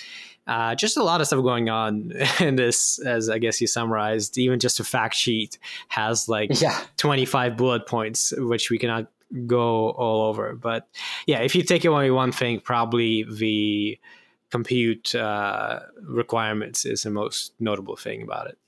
Uh, 0.47 0.75
just 0.75 0.97
a 0.97 1.03
lot 1.03 1.21
of 1.21 1.27
stuff 1.27 1.43
going 1.43 1.69
on 1.69 2.13
in 2.41 2.57
this, 2.57 2.99
as 3.01 3.29
I 3.29 3.39
guess 3.39 3.61
you 3.61 3.67
summarized. 3.67 4.39
Even 4.39 4.59
just 4.59 4.81
a 4.81 4.85
fact 4.85 5.15
sheet 5.15 5.59
has 5.89 6.29
like 6.29 6.61
yeah. 6.61 6.83
25 6.97 7.57
bullet 7.57 7.87
points, 7.87 8.33
which 8.37 8.71
we 8.71 8.79
cannot 8.79 9.07
go 9.47 9.91
all 9.91 10.29
over. 10.29 10.55
But 10.55 10.89
yeah, 11.27 11.41
if 11.41 11.55
you 11.55 11.63
take 11.63 11.85
away 11.85 12.11
one 12.11 12.33
thing, 12.33 12.61
probably 12.61 13.25
the 13.25 13.99
compute 14.51 15.15
uh, 15.15 15.81
requirements 16.03 16.85
is 16.85 17.03
the 17.03 17.11
most 17.11 17.53
notable 17.61 17.97
thing 17.97 18.23
about 18.23 18.49
it. 18.49 18.59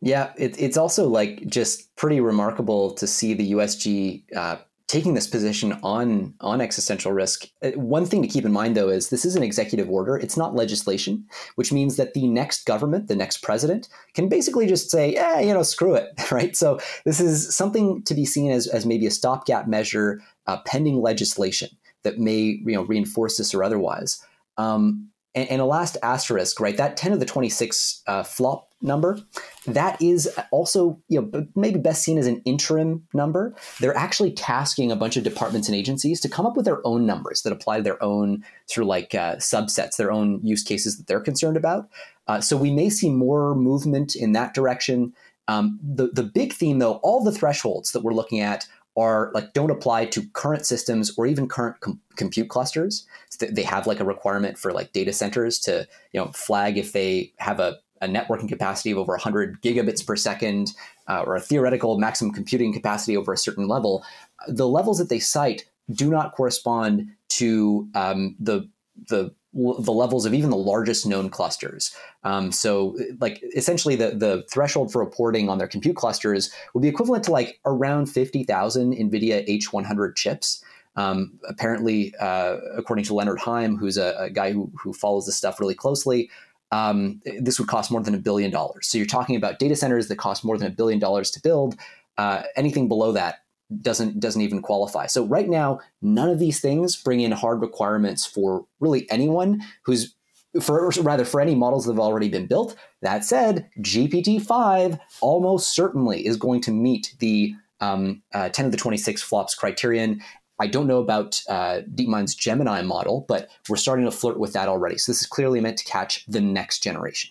Yeah, 0.00 0.32
it, 0.36 0.60
it's 0.60 0.76
also 0.76 1.08
like 1.08 1.46
just 1.46 1.94
pretty 1.96 2.20
remarkable 2.20 2.92
to 2.92 3.06
see 3.06 3.34
the 3.34 3.52
USG 3.52 4.24
uh, 4.36 4.56
taking 4.88 5.14
this 5.14 5.26
position 5.26 5.78
on 5.82 6.34
on 6.40 6.60
existential 6.60 7.12
risk. 7.12 7.48
Uh, 7.62 7.70
one 7.72 8.06
thing 8.06 8.22
to 8.22 8.28
keep 8.28 8.44
in 8.44 8.52
mind 8.52 8.76
though 8.76 8.88
is 8.88 9.08
this 9.08 9.24
is 9.24 9.34
an 9.34 9.42
executive 9.42 9.90
order. 9.90 10.16
It's 10.16 10.36
not 10.36 10.54
legislation, 10.54 11.26
which 11.56 11.72
means 11.72 11.96
that 11.96 12.14
the 12.14 12.26
next 12.28 12.66
government, 12.66 13.08
the 13.08 13.16
next 13.16 13.38
president, 13.38 13.88
can 14.14 14.28
basically 14.28 14.66
just 14.66 14.90
say, 14.90 15.14
"Yeah, 15.14 15.40
you 15.40 15.52
know, 15.52 15.62
screw 15.62 15.94
it," 15.94 16.08
right? 16.30 16.56
So 16.56 16.78
this 17.04 17.20
is 17.20 17.54
something 17.54 18.02
to 18.04 18.14
be 18.14 18.24
seen 18.24 18.50
as 18.52 18.66
as 18.66 18.86
maybe 18.86 19.06
a 19.06 19.10
stopgap 19.10 19.66
measure 19.66 20.20
uh, 20.46 20.58
pending 20.66 21.00
legislation 21.00 21.70
that 22.02 22.18
may 22.18 22.60
you 22.64 22.74
know 22.74 22.82
reinforce 22.82 23.36
this 23.36 23.54
or 23.54 23.64
otherwise. 23.64 24.24
Um, 24.56 25.10
and, 25.36 25.48
and, 25.48 25.60
a 25.60 25.64
last 25.64 25.96
asterisk, 26.02 26.58
right? 26.58 26.76
That 26.76 26.96
ten 26.96 27.12
of 27.12 27.20
the 27.20 27.26
twenty 27.26 27.48
six 27.50 28.02
uh, 28.08 28.24
flop 28.24 28.66
number 28.82 29.18
that 29.66 30.00
is 30.02 30.28
also 30.50 31.00
you 31.08 31.20
know 31.20 31.46
maybe 31.54 31.78
best 31.78 32.02
seen 32.02 32.18
as 32.18 32.26
an 32.26 32.42
interim 32.44 33.06
number 33.14 33.54
they're 33.80 33.96
actually 33.96 34.30
tasking 34.30 34.92
a 34.92 34.96
bunch 34.96 35.16
of 35.16 35.24
departments 35.24 35.66
and 35.66 35.76
agencies 35.76 36.20
to 36.20 36.28
come 36.28 36.44
up 36.44 36.56
with 36.56 36.66
their 36.66 36.86
own 36.86 37.06
numbers 37.06 37.42
that 37.42 37.52
apply 37.52 37.78
to 37.78 37.82
their 37.82 38.02
own 38.02 38.44
sort 38.66 38.82
of 38.82 38.88
like 38.88 39.14
uh, 39.14 39.36
subsets 39.36 39.96
their 39.96 40.12
own 40.12 40.40
use 40.42 40.62
cases 40.62 40.98
that 40.98 41.06
they're 41.06 41.20
concerned 41.20 41.56
about 41.56 41.88
uh, 42.28 42.40
so 42.40 42.56
we 42.56 42.70
may 42.70 42.90
see 42.90 43.08
more 43.08 43.54
movement 43.54 44.14
in 44.14 44.32
that 44.32 44.52
direction 44.52 45.12
um, 45.48 45.78
the, 45.82 46.08
the 46.08 46.22
big 46.22 46.52
theme 46.52 46.78
though 46.78 46.94
all 47.02 47.24
the 47.24 47.32
thresholds 47.32 47.92
that 47.92 48.02
we're 48.02 48.12
looking 48.12 48.40
at 48.40 48.66
are 48.96 49.30
like 49.34 49.52
don't 49.52 49.70
apply 49.70 50.06
to 50.06 50.26
current 50.32 50.64
systems 50.66 51.12
or 51.16 51.26
even 51.26 51.48
current 51.48 51.80
com- 51.80 52.00
compute 52.16 52.48
clusters. 52.48 53.06
They 53.38 53.62
have 53.62 53.86
like 53.86 54.00
a 54.00 54.04
requirement 54.04 54.58
for 54.58 54.72
like 54.72 54.92
data 54.92 55.12
centers 55.12 55.58
to 55.60 55.86
you 56.12 56.20
know 56.20 56.32
flag 56.32 56.78
if 56.78 56.92
they 56.92 57.32
have 57.38 57.60
a 57.60 57.78
a 58.02 58.08
networking 58.08 58.48
capacity 58.48 58.90
of 58.90 58.98
over 58.98 59.12
100 59.12 59.60
gigabits 59.62 60.06
per 60.06 60.16
second 60.16 60.72
uh, 61.08 61.22
or 61.26 61.34
a 61.34 61.40
theoretical 61.40 61.98
maximum 61.98 62.32
computing 62.32 62.72
capacity 62.72 63.16
over 63.16 63.32
a 63.32 63.38
certain 63.38 63.68
level, 63.68 64.04
the 64.48 64.68
levels 64.68 64.98
that 64.98 65.08
they 65.08 65.18
cite 65.18 65.64
do 65.90 66.10
not 66.10 66.32
correspond 66.32 67.08
to 67.28 67.88
um, 67.94 68.34
the 68.38 68.68
the 69.08 69.34
the 69.56 69.92
levels 69.92 70.26
of 70.26 70.34
even 70.34 70.50
the 70.50 70.56
largest 70.56 71.06
known 71.06 71.30
clusters. 71.30 71.94
Um, 72.24 72.52
so, 72.52 72.96
like 73.20 73.42
essentially, 73.54 73.96
the 73.96 74.10
the 74.10 74.44
threshold 74.50 74.92
for 74.92 75.02
reporting 75.02 75.48
on 75.48 75.58
their 75.58 75.68
compute 75.68 75.96
clusters 75.96 76.50
would 76.74 76.82
be 76.82 76.88
equivalent 76.88 77.24
to 77.24 77.32
like 77.32 77.60
around 77.64 78.06
fifty 78.06 78.44
thousand 78.44 78.94
NVIDIA 78.94 79.46
H100 79.48 80.14
chips. 80.16 80.62
Um, 80.96 81.38
apparently, 81.46 82.14
uh, 82.20 82.56
according 82.76 83.04
to 83.06 83.12
Lennart 83.12 83.38
Heim, 83.38 83.76
who's 83.76 83.98
a, 83.98 84.16
a, 84.18 84.30
guy 84.30 84.50
who, 84.50 84.72
who 84.82 84.94
follows 84.94 85.26
this 85.26 85.36
stuff 85.36 85.60
really 85.60 85.74
closely, 85.74 86.30
um, 86.72 87.20
this 87.38 87.58
would 87.58 87.68
cost 87.68 87.90
more 87.90 88.02
than 88.02 88.14
a 88.14 88.18
billion 88.18 88.50
dollars. 88.50 88.88
So 88.88 88.96
you're 88.96 89.06
talking 89.06 89.36
about 89.36 89.58
data 89.58 89.76
centers 89.76 90.08
that 90.08 90.16
cost 90.16 90.42
more 90.42 90.56
than 90.56 90.68
a 90.68 90.74
billion 90.74 90.98
dollars 90.98 91.30
to 91.32 91.42
build. 91.42 91.76
Uh, 92.16 92.44
anything 92.56 92.88
below 92.88 93.12
that 93.12 93.40
doesn't 93.80 94.20
doesn't 94.20 94.42
even 94.42 94.62
qualify. 94.62 95.06
So 95.06 95.24
right 95.24 95.48
now, 95.48 95.80
none 96.02 96.28
of 96.28 96.38
these 96.38 96.60
things 96.60 96.96
bring 96.96 97.20
in 97.20 97.32
hard 97.32 97.60
requirements 97.60 98.24
for 98.24 98.66
really 98.80 99.10
anyone 99.10 99.62
who's 99.84 100.14
for 100.60 100.90
rather 101.00 101.24
for 101.24 101.40
any 101.40 101.54
models 101.54 101.84
that 101.84 101.92
have 101.92 102.00
already 102.00 102.28
been 102.28 102.46
built. 102.46 102.76
That 103.02 103.24
said, 103.24 103.68
GPT 103.80 104.40
five 104.40 104.98
almost 105.20 105.74
certainly 105.74 106.26
is 106.26 106.36
going 106.36 106.60
to 106.62 106.70
meet 106.70 107.14
the 107.18 107.54
um, 107.80 108.22
uh, 108.32 108.48
10 108.48 108.64
of 108.66 108.70
the 108.70 108.78
26 108.78 109.22
flops 109.22 109.54
criterion 109.54 110.22
I 110.58 110.66
don't 110.66 110.86
know 110.86 111.00
about 111.00 111.42
uh, 111.48 111.80
DeepMind's 111.94 112.34
Gemini 112.34 112.82
model, 112.82 113.24
but 113.28 113.48
we're 113.68 113.76
starting 113.76 114.06
to 114.06 114.10
flirt 114.10 114.38
with 114.38 114.52
that 114.54 114.68
already. 114.68 114.96
So 114.98 115.12
this 115.12 115.20
is 115.20 115.26
clearly 115.26 115.60
meant 115.60 115.78
to 115.78 115.84
catch 115.84 116.24
the 116.26 116.40
next 116.40 116.82
generation. 116.82 117.30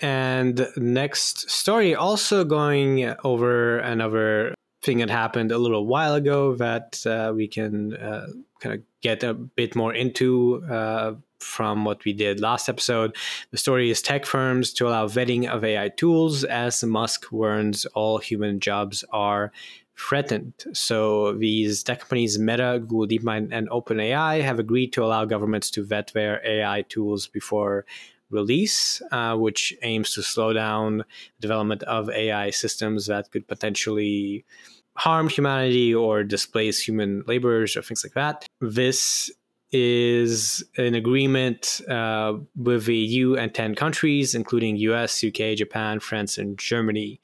And 0.00 0.66
next 0.76 1.50
story, 1.50 1.94
also 1.94 2.44
going 2.44 3.14
over 3.22 3.78
another 3.78 4.54
thing 4.82 4.98
that 4.98 5.10
happened 5.10 5.52
a 5.52 5.58
little 5.58 5.86
while 5.86 6.14
ago 6.14 6.54
that 6.56 7.04
uh, 7.06 7.32
we 7.34 7.46
can 7.46 7.94
uh, 7.96 8.26
kind 8.60 8.74
of 8.76 8.82
get 9.02 9.22
a 9.22 9.34
bit 9.34 9.74
more 9.74 9.94
into 9.94 10.62
uh, 10.70 11.14
from 11.38 11.84
what 11.84 12.04
we 12.04 12.12
did 12.12 12.40
last 12.40 12.68
episode. 12.68 13.16
The 13.50 13.58
story 13.58 13.90
is 13.90 14.02
tech 14.02 14.26
firms 14.26 14.72
to 14.74 14.88
allow 14.88 15.06
vetting 15.06 15.48
of 15.48 15.64
AI 15.64 15.88
tools 15.88 16.44
as 16.44 16.84
Musk 16.84 17.32
warns 17.32 17.86
all 17.86 18.18
human 18.18 18.60
jobs 18.60 19.04
are 19.10 19.52
threatened. 19.96 20.54
So 20.72 21.32
these 21.32 21.82
tech 21.82 22.00
companies, 22.00 22.38
Meta, 22.38 22.78
Google 22.80 23.06
DeepMind, 23.06 23.48
and 23.52 23.68
OpenAI, 23.68 24.42
have 24.42 24.58
agreed 24.58 24.92
to 24.94 25.04
allow 25.04 25.24
governments 25.24 25.70
to 25.72 25.84
vet 25.84 26.10
their 26.14 26.40
AI 26.46 26.82
tools 26.82 27.26
before 27.26 27.84
release, 28.30 29.02
uh, 29.12 29.36
which 29.36 29.74
aims 29.82 30.14
to 30.14 30.22
slow 30.22 30.52
down 30.52 31.04
development 31.40 31.82
of 31.84 32.08
AI 32.10 32.50
systems 32.50 33.06
that 33.06 33.30
could 33.30 33.46
potentially 33.46 34.44
harm 34.96 35.28
humanity 35.28 35.94
or 35.94 36.22
displace 36.24 36.80
human 36.80 37.22
laborers 37.26 37.76
or 37.76 37.82
things 37.82 38.04
like 38.04 38.14
that. 38.14 38.46
This 38.60 39.30
is 39.72 40.64
an 40.78 40.94
agreement 40.94 41.80
uh, 41.88 42.34
with 42.56 42.86
the 42.86 42.96
EU 42.96 43.36
and 43.36 43.54
10 43.54 43.76
countries, 43.76 44.34
including 44.34 44.76
US, 44.76 45.22
UK, 45.22 45.56
Japan, 45.56 46.00
France, 46.00 46.38
and 46.38 46.58
Germany 46.58 47.20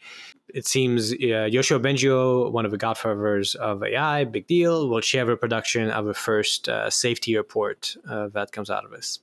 it 0.56 0.66
seems 0.66 1.12
uh, 1.12 1.48
Yoshua 1.52 1.80
Bengio, 1.80 2.50
one 2.50 2.64
of 2.64 2.70
the 2.70 2.78
godfathers 2.78 3.54
of 3.56 3.82
AI, 3.82 4.24
big 4.24 4.46
deal, 4.46 4.88
will 4.88 5.00
chair 5.00 5.24
the 5.24 5.36
production 5.36 5.90
of 5.90 6.06
a 6.06 6.14
first 6.14 6.68
uh, 6.68 6.88
safety 6.88 7.36
report 7.36 7.96
uh, 8.08 8.28
that 8.28 8.52
comes 8.52 8.70
out 8.70 8.84
of 8.84 8.90
this. 8.90 9.20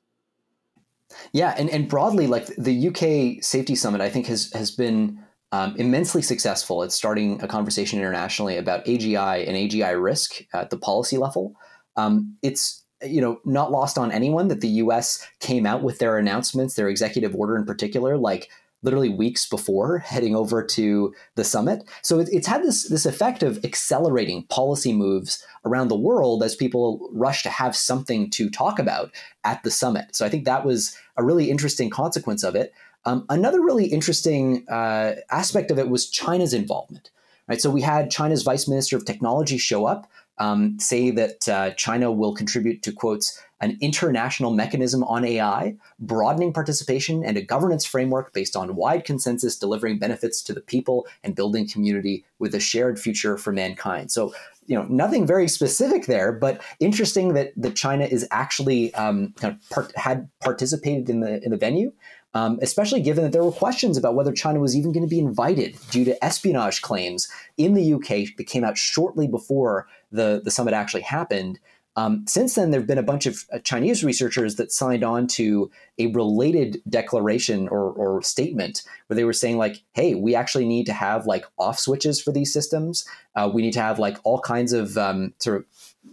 Yeah, 1.31 1.55
and, 1.57 1.69
and 1.69 1.87
broadly, 1.87 2.27
like 2.27 2.47
the 2.57 2.87
UK 2.87 3.43
Safety 3.43 3.75
Summit, 3.75 4.01
I 4.01 4.09
think 4.09 4.27
has 4.27 4.51
has 4.53 4.71
been 4.71 5.19
um, 5.51 5.75
immensely 5.77 6.21
successful 6.21 6.83
at 6.83 6.91
starting 6.91 7.41
a 7.41 7.47
conversation 7.47 7.99
internationally 7.99 8.57
about 8.57 8.85
AGI 8.85 9.47
and 9.47 9.55
AGI 9.55 10.01
risk 10.01 10.43
at 10.53 10.69
the 10.69 10.77
policy 10.77 11.17
level. 11.17 11.55
Um, 11.95 12.37
it's 12.41 12.83
you 13.03 13.21
know 13.21 13.39
not 13.45 13.71
lost 13.71 13.97
on 13.97 14.11
anyone 14.11 14.47
that 14.47 14.61
the 14.61 14.67
U.S. 14.67 15.27
came 15.39 15.65
out 15.65 15.83
with 15.83 15.99
their 15.99 16.17
announcements, 16.17 16.75
their 16.75 16.89
executive 16.89 17.35
order 17.35 17.55
in 17.55 17.65
particular, 17.65 18.17
like 18.17 18.49
literally 18.83 19.09
weeks 19.09 19.47
before 19.49 19.99
heading 19.99 20.35
over 20.35 20.63
to 20.63 21.13
the 21.35 21.43
summit. 21.43 21.83
So 22.01 22.19
it, 22.19 22.29
it's 22.31 22.47
had 22.47 22.63
this 22.63 22.87
this 22.89 23.05
effect 23.05 23.41
of 23.41 23.63
accelerating 23.65 24.43
policy 24.43 24.93
moves 24.93 25.43
around 25.65 25.87
the 25.87 25.97
world 25.97 26.43
as 26.43 26.55
people 26.55 27.09
rush 27.11 27.43
to 27.43 27.49
have 27.49 27.75
something 27.75 28.29
to 28.31 28.49
talk 28.49 28.77
about 28.79 29.11
at 29.43 29.63
the 29.63 29.71
summit. 29.71 30.15
So 30.15 30.25
I 30.25 30.29
think 30.29 30.45
that 30.45 30.65
was 30.65 30.95
a 31.17 31.23
really 31.23 31.49
interesting 31.49 31.89
consequence 31.89 32.43
of 32.43 32.55
it. 32.55 32.73
Um, 33.05 33.25
another 33.29 33.61
really 33.61 33.85
interesting 33.85 34.67
uh, 34.69 35.15
aspect 35.31 35.71
of 35.71 35.79
it 35.79 35.89
was 35.89 36.09
China's 36.09 36.53
involvement. 36.53 37.09
Right, 37.45 37.59
so 37.59 37.69
we 37.69 37.81
had 37.81 38.09
China's 38.09 38.43
Vice 38.43 38.69
Minister 38.69 38.95
of 38.95 39.03
Technology 39.03 39.57
show 39.57 39.85
up, 39.85 40.09
um, 40.37 40.79
say 40.79 41.11
that 41.11 41.49
uh, 41.49 41.71
China 41.71 42.09
will 42.09 42.33
contribute 42.33 42.81
to 42.83 42.93
quotes 42.93 43.37
an 43.63 43.77
international 43.79 44.51
mechanism 44.51 45.05
on 45.05 45.23
AI, 45.23 45.73
broadening 45.97 46.51
participation, 46.51 47.23
and 47.23 47.37
a 47.37 47.41
governance 47.41 47.85
framework 47.85 48.33
based 48.33 48.57
on 48.57 48.75
wide 48.75 49.05
consensus, 49.05 49.57
delivering 49.57 49.97
benefits 49.97 50.41
to 50.41 50.53
the 50.53 50.59
people 50.59 51.07
and 51.23 51.33
building 51.33 51.65
community 51.65 52.25
with 52.39 52.53
a 52.53 52.59
shared 52.59 52.99
future 52.99 53.37
for 53.37 53.53
mankind. 53.53 54.11
So, 54.11 54.33
you 54.65 54.75
know, 54.75 54.83
nothing 54.89 55.25
very 55.25 55.47
specific 55.47 56.07
there, 56.07 56.33
but 56.33 56.61
interesting 56.81 57.35
that 57.35 57.53
that 57.55 57.75
China 57.75 58.03
is 58.03 58.27
actually 58.31 58.93
um, 58.95 59.33
kind 59.37 59.53
of 59.53 59.69
part, 59.69 59.95
had 59.95 60.29
participated 60.41 61.09
in 61.09 61.21
the 61.21 61.41
in 61.41 61.51
the 61.51 61.57
venue. 61.57 61.93
Um, 62.35 62.57
especially 62.63 62.99
given 62.99 63.23
that 63.23 63.31
there 63.31 63.43
were 63.43 63.51
questions 63.51 63.95
about 63.95 64.15
whether 64.15 64.31
China 64.31 64.59
was 64.59 64.75
even 64.75 64.91
going 64.91 65.07
to 65.07 65.09
be 65.09 65.19
invited 65.19 65.77
due 65.91 66.03
to 66.03 66.25
espionage 66.25 66.81
claims 66.81 67.29
in 67.57 67.75
the 67.75 67.93
UK 67.93 68.35
that 68.37 68.47
came 68.47 68.63
out 68.63 68.75
shortly 68.75 69.27
before 69.27 69.87
the, 70.11 70.41
the 70.43 70.49
summit 70.49 70.73
actually 70.73 71.03
happened. 71.03 71.59
Um, 71.95 72.25
since 72.27 72.55
then, 72.55 72.71
there 72.71 72.79
have 72.79 72.87
been 72.87 72.97
a 72.97 73.03
bunch 73.03 73.25
of 73.25 73.45
uh, 73.53 73.59
Chinese 73.59 74.03
researchers 74.03 74.55
that 74.55 74.71
signed 74.71 75.03
on 75.03 75.27
to 75.27 75.69
a 75.99 76.07
related 76.07 76.81
declaration 76.89 77.67
or, 77.67 77.91
or, 77.91 78.23
statement 78.23 78.81
where 79.07 79.15
they 79.15 79.25
were 79.25 79.33
saying, 79.33 79.57
like, 79.57 79.83
hey, 79.93 80.15
we 80.15 80.33
actually 80.33 80.65
need 80.65 80.87
to 80.87 80.93
have 80.93 81.27
like 81.27 81.45
off 81.59 81.77
switches 81.77 82.19
for 82.19 82.31
these 82.31 82.51
systems. 82.51 83.05
Uh, 83.35 83.49
we 83.53 83.61
need 83.61 83.73
to 83.73 83.81
have 83.81 83.99
like 83.99 84.17
all 84.23 84.39
kinds 84.39 84.73
of 84.73 84.97
um, 84.97 85.33
sort 85.37 85.57
of 85.57 85.65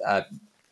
uh, 0.06 0.22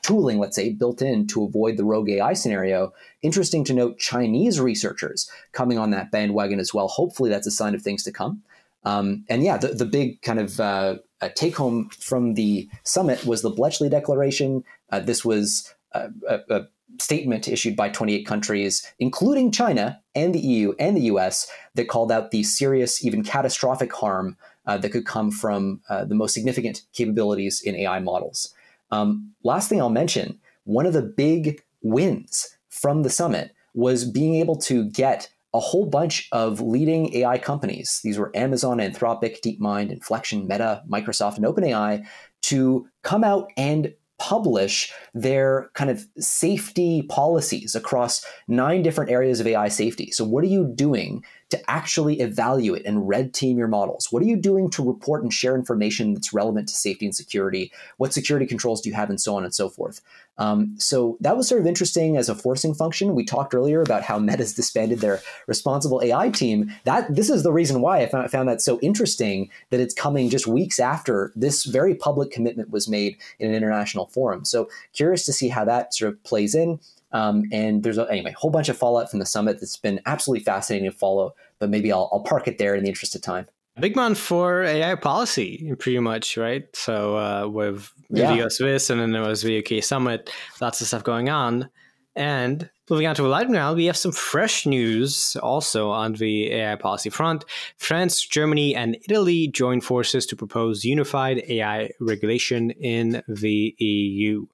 tooling, 0.03 0.39
let's 0.39 0.57
say, 0.57 0.73
built 0.73 1.01
in 1.01 1.27
to 1.29 1.45
avoid 1.45 1.77
the 1.77 1.85
rogue 1.85 2.11
AI 2.11 2.35
scenario. 2.35 2.93
Interesting 3.23 3.65
to 3.65 3.75
note 3.75 3.99
Chinese 3.99 4.61
researchers 4.61 5.31
coming 5.53 5.79
on 5.79 5.91
that 5.91 6.11
bandwagon 6.11 6.61
as 6.61 6.75
well. 6.75 6.89
Hopefully, 6.89 7.31
that's 7.31 7.47
a 7.47 7.51
sign 7.51 7.75
of 7.75 7.83
things 7.83 8.03
to 8.03 8.13
come. 8.13 8.43
Um, 8.85 9.25
and 9.29 9.43
yeah, 9.43 9.57
the, 9.57 9.69
the 9.69 9.85
big 9.85 10.23
kind 10.23 10.39
of 10.39 10.61
uh, 10.61 10.97
take 11.35 11.57
home 11.57 11.91
from 11.91 12.35
the 12.35 12.69
summit 12.85 13.25
was 13.27 13.43
the 13.43 13.51
Bletchley 13.51 13.89
Declaration. 13.89 14.65
Uh, 14.91 15.01
this 15.01 15.25
was 15.25 15.75
a, 15.93 16.09
a, 16.29 16.41
a, 16.51 16.69
statement 16.99 17.47
issued 17.47 17.77
by 17.77 17.89
28 17.91 18.25
countries, 18.25 18.91
including 18.99 19.53
China 19.53 20.01
and 20.15 20.35
the 20.35 20.41
EU 20.41 20.73
and 20.79 20.97
the 20.97 21.03
US, 21.03 21.51
that 21.75 21.87
called 21.87 22.11
out 22.11 22.31
the 22.31 22.43
serious, 22.43 23.05
even 23.05 23.23
catastrophic 23.23 23.93
harm 23.93 24.37
uh, 24.67 24.79
that 24.79 24.91
could 24.91 25.05
come 25.05 25.31
from 25.31 25.81
uh, 25.91 26.05
the 26.05 26.15
most 26.15 26.33
significant 26.33 26.83
capabilities 26.95 27.61
in 27.61 27.77
AI 27.77 28.01
models. 28.01 28.55
Um, 28.91 29.33
last 29.45 29.69
thing 29.69 29.81
I'll 29.81 29.91
mention 29.91 30.41
one 30.65 30.87
of 30.87 30.93
the 30.93 31.03
big 31.03 31.63
wins 31.83 32.57
from 32.71 33.03
the 33.03 33.11
summit 33.11 33.53
was 33.75 34.05
being 34.05 34.35
able 34.37 34.57
to 34.57 34.85
get 34.91 35.31
a 35.55 35.61
whole 35.61 35.87
bunch 35.87 36.29
of 36.33 36.61
leading 36.61 37.15
AI 37.17 37.39
companies. 37.39 38.01
These 38.05 38.19
were 38.19 38.31
Amazon, 38.35 38.79
Anthropic, 38.79 39.41
DeepMind, 39.41 39.91
Inflection, 39.91 40.47
Meta, 40.47 40.83
Microsoft, 40.89 41.37
and 41.37 41.47
OpenAI 41.47 42.07
to 42.43 42.87
come 43.03 43.25
out 43.25 43.51
and 43.57 43.95
publish 44.19 44.93
their 45.15 45.71
kind 45.75 45.91
of 45.91 46.07
safety 46.19 47.03
policies 47.03 47.75
across 47.75 48.25
nine 48.49 48.83
different 48.83 49.11
areas 49.11 49.41
of 49.41 49.47
AI 49.47 49.69
safety. 49.69 50.11
So, 50.11 50.25
what 50.25 50.45
are 50.45 50.49
you 50.49 50.71
doing 50.75 51.25
to 51.51 51.71
actually 51.71 52.21
evaluate 52.21 52.85
and 52.85 53.09
red 53.09 53.33
team 53.35 53.59
your 53.59 53.69
models? 53.69 54.09
What 54.11 54.23
are 54.23 54.27
you 54.27 54.37
doing 54.37 54.71
to 54.71 54.85
report 54.85 55.23
and 55.23 55.33
share 55.33 55.55
information 55.55 56.15
that's 56.15 56.33
relevant 56.33 56.69
to 56.69 56.75
safety 56.75 57.07
and 57.07 57.15
security? 57.15 57.73
What 57.97 58.13
security 58.13 58.47
controls 58.47 58.81
do 58.81 58.91
you 58.91 58.95
have, 58.95 59.11
and 59.11 59.21
so 59.21 59.37
on 59.37 59.45
and 59.45 59.55
so 59.55 59.69
forth? 59.69 60.01
Um, 60.39 60.75
so 60.79 61.17
that 61.21 61.37
was 61.37 61.49
sort 61.49 61.61
of 61.61 61.67
interesting 61.67 62.17
as 62.17 62.29
a 62.29 62.35
forcing 62.35 62.73
function. 62.75 63.15
We 63.15 63.25
talked 63.25 63.55
earlier 63.55 63.83
about 63.83 64.03
how 64.03 64.19
Meta's 64.29 64.55
disbanded 64.55 65.01
their 65.01 65.21
responsible 65.47 66.01
AI 66.03 66.31
team. 66.31 66.73
That 66.85 67.15
this 67.15 67.31
is 67.31 67.43
the 67.43 67.53
reason 67.53 67.81
why 67.81 68.03
I 68.03 68.07
found, 68.07 68.31
found 68.31 68.49
that 68.49 68.63
so 68.63 68.79
interesting 68.81 69.51
that 69.71 69.81
it's 69.81 69.95
coming 69.95 70.31
just 70.31 70.47
weeks 70.47 70.79
after 70.79 71.33
this 71.35 71.65
very 71.65 71.95
public 71.95 72.31
commitment 72.31 72.71
was 72.71 72.89
made 72.89 73.17
in 73.39 73.49
an 73.49 73.57
international 73.57 74.07
forum. 74.07 74.45
So 74.45 74.69
curious 74.93 75.27
to 75.27 75.33
see 75.33 75.49
how 75.49 75.65
that 75.65 75.95
sort 75.95 76.13
of 76.13 76.23
plays 76.23 76.55
in. 76.55 76.79
Um, 77.13 77.45
and 77.53 77.83
there's 77.83 77.99
a, 77.99 78.11
anyway 78.11 78.33
a 78.33 78.39
whole 78.39 78.51
bunch 78.51 78.69
of 78.69 78.77
fallout 78.77 79.11
from 79.11 79.19
the 79.19 79.27
summit 79.27 79.61
that's 79.61 79.77
been 79.77 80.01
absolutely 80.07 80.45
fascinating 80.45 80.91
to 80.91 80.97
follow. 80.97 81.35
But 81.59 81.71
maybe 81.71 81.91
I'll, 81.93 82.09
I'll 82.13 82.23
park 82.23 82.49
it 82.49 82.59
there 82.59 82.75
in 82.75 82.83
the 82.83 82.89
interest 82.89 83.15
of 83.15 83.23
time. 83.23 83.47
Big 83.81 83.95
month 83.95 84.19
for 84.19 84.65
AI 84.65 84.97
policy, 84.97 85.73
pretty 85.79 86.01
much, 86.01 86.37
right? 86.37 86.65
So 86.75 87.17
uh, 87.17 87.49
with 87.49 87.93
yeah. 88.11 88.35
VO 88.35 88.49
Swiss 88.49 88.91
and 88.91 89.01
then 89.01 89.13
there 89.13 89.23
was 89.23 89.45
VUK 89.45 89.85
Summit, 89.85 90.31
lots 90.61 90.81
of 90.81 90.89
stuff 90.89 91.05
going 91.05 91.29
on. 91.29 91.71
And 92.17 92.69
moving 92.91 93.07
on 93.07 93.15
to 93.15 93.29
light 93.29 93.49
now, 93.49 93.75
we 93.75 93.85
have 93.85 93.97
some 93.97 94.11
fresh 94.11 94.67
news 94.67 95.37
also 95.41 95.91
on 95.91 96.15
the 96.15 96.51
AI 96.51 96.75
policy 96.75 97.11
front. 97.11 97.45
France, 97.77 98.21
Germany, 98.23 98.75
and 98.75 98.97
Italy 99.09 99.47
join 99.47 99.81
forces 99.81 100.27
to 100.27 100.37
propose 100.37 100.85
unified 100.85 101.45
AI 101.49 101.91
regulation 102.01 102.71
in 102.73 103.23
the 103.29 103.77
EU. 103.79 104.47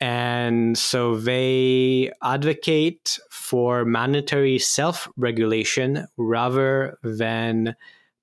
And 0.00 0.78
so 0.78 1.16
they 1.16 2.10
advocate 2.22 3.18
for 3.30 3.84
mandatory 3.84 4.58
self 4.58 5.08
regulation 5.16 6.06
rather 6.16 6.98
than 7.02 7.76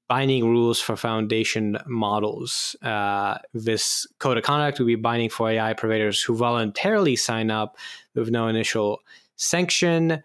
binding 0.08 0.50
rules 0.50 0.80
for 0.80 0.96
foundation 0.96 1.78
models. 1.86 2.76
Uh, 2.82 3.38
this 3.54 4.08
code 4.20 4.38
of 4.38 4.44
conduct 4.44 4.80
will 4.80 4.88
be 4.88 4.96
binding 4.96 5.30
for 5.30 5.50
AI 5.50 5.74
providers 5.74 6.22
who 6.22 6.36
voluntarily 6.36 7.16
sign 7.16 7.52
up 7.52 7.78
with 8.16 8.30
no 8.32 8.48
initial 8.48 9.02
sanction. 9.36 10.24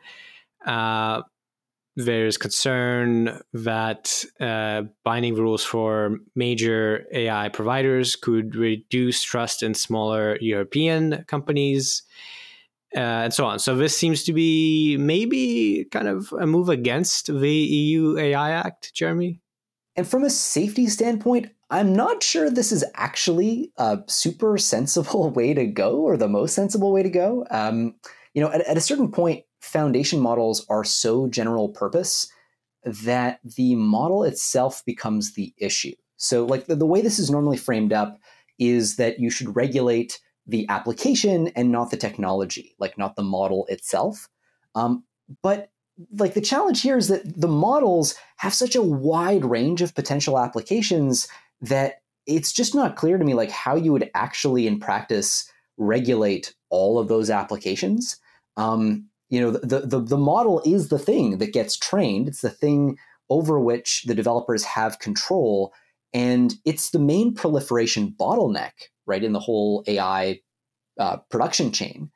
Uh, 0.64 1.22
there's 1.97 2.39
concern 2.39 3.40
that 3.52 4.24
uh, 4.40 4.82
binding 5.05 5.35
rules 5.35 5.62
for 5.62 6.19
major 6.35 7.05
AI 7.12 7.48
providers 7.51 8.16
could 8.16 8.56
reduce 8.56 9.23
trust 9.23 9.62
in 9.62 9.74
smaller 9.74 10.39
European 10.40 11.24
companies. 11.28 12.02
Uh, 12.94 13.24
and 13.24 13.35
so 13.35 13.47
on. 13.47 13.59
So 13.59 13.74
this 13.74 13.97
seems 13.97 14.23
to 14.24 14.35
be 14.35 14.98
maybe 14.98 15.86
kind 15.90 16.09
of 16.09 16.31
a 16.39 16.47
move 16.47 16.69
against 16.69 17.27
the 17.27 17.51
EU 17.51 18.19
AI 18.19 18.51
Act, 18.51 18.93
Jeremy. 18.93 19.40
And 19.97 20.06
from 20.06 20.24
a 20.24 20.31
safety 20.31 20.86
standpoint, 20.86 21.51
I'm 21.70 21.94
not 21.94 22.23
sure 22.23 22.51
this 22.51 22.70
is 22.70 22.85
actually 22.94 23.73
a 23.78 24.01
super 24.06 24.59
sensible 24.59 25.31
way 25.35 25.55
to 25.55 25.66
go 25.66 26.01
or 26.01 26.19
the 26.19 26.28
most 26.28 26.55
sensible 26.55 26.93
way 26.93 27.02
to 27.02 27.10
go. 27.10 27.47
Um, 27.51 27.94
you 28.35 28.43
know, 28.43 28.51
at, 28.51 28.60
at 28.62 28.77
a 28.77 28.81
certain 28.81 29.10
point, 29.10 29.44
foundation 29.62 30.20
models 30.20 30.66
are 30.68 30.84
so 30.84 31.26
general 31.28 31.68
purpose 31.68 32.30
that 32.84 33.39
the 33.44 33.74
model 33.76 34.24
itself 34.24 34.84
becomes 34.84 35.34
the 35.34 35.55
issue. 35.56 35.94
So, 36.16 36.44
like 36.44 36.66
the, 36.66 36.76
the 36.76 36.86
way 36.86 37.01
this 37.01 37.18
is 37.18 37.30
normally 37.30 37.56
framed 37.56 37.93
up 37.93 38.18
is 38.59 38.97
that 38.97 39.18
you 39.18 39.30
should 39.30 39.56
regulate 39.56 40.20
the 40.47 40.66
application 40.68 41.48
and 41.48 41.70
not 41.70 41.90
the 41.90 41.97
technology, 41.97 42.74
like 42.78 42.98
not 42.98 43.16
the 43.16 43.22
model 43.22 43.66
itself. 43.68 44.28
Um, 44.74 45.05
but 45.43 45.70
like 46.18 46.34
the 46.34 46.40
challenge 46.40 46.82
here 46.82 46.97
is 46.97 47.09
that 47.09 47.40
the 47.40 47.48
models 47.48 48.14
have 48.39 48.55
such 48.55 48.74
a 48.74 48.82
wide 48.82 49.44
range 49.44 49.82
of 49.82 49.94
potential 49.94 50.39
applications 50.39 51.28
that 51.60 52.02
it's 52.26 52.52
just 52.52 52.74
not 52.74 52.97
clear 52.97 53.18
to 53.18 53.24
me 53.24 53.34
like 53.34 53.51
how 53.51 53.76
you 53.76 53.93
would 53.93 54.10
actually 54.14 54.66
in 54.66 54.80
practice 54.80 55.51
regulate 55.76 56.55
all 56.70 56.98
of 56.98 57.09
those 57.09 57.30
applications. 57.30 58.16
Um, 58.56 59.09
you 59.32 59.40
know, 59.40 59.50
the, 59.50 59.80
the, 59.80 59.98
the 59.98 60.18
model 60.18 60.60
is 60.66 60.88
the 60.88 60.98
thing 60.98 61.38
that 61.38 61.54
gets 61.54 61.78
trained. 61.78 62.28
It's 62.28 62.42
the 62.42 62.50
thing 62.50 62.98
over 63.30 63.59
which 63.59 64.02
the 64.02 64.14
developers 64.14 64.62
have 64.62 64.98
control. 64.98 65.72
And 66.12 66.52
it's 66.66 66.90
the 66.90 66.98
main 66.98 67.34
proliferation 67.34 68.14
bottleneck, 68.20 68.72
right, 69.06 69.24
in 69.24 69.32
the 69.32 69.40
whole 69.40 69.84
AI 69.86 70.40
uh, 71.00 71.16
production 71.30 71.72
chain. 71.72 72.10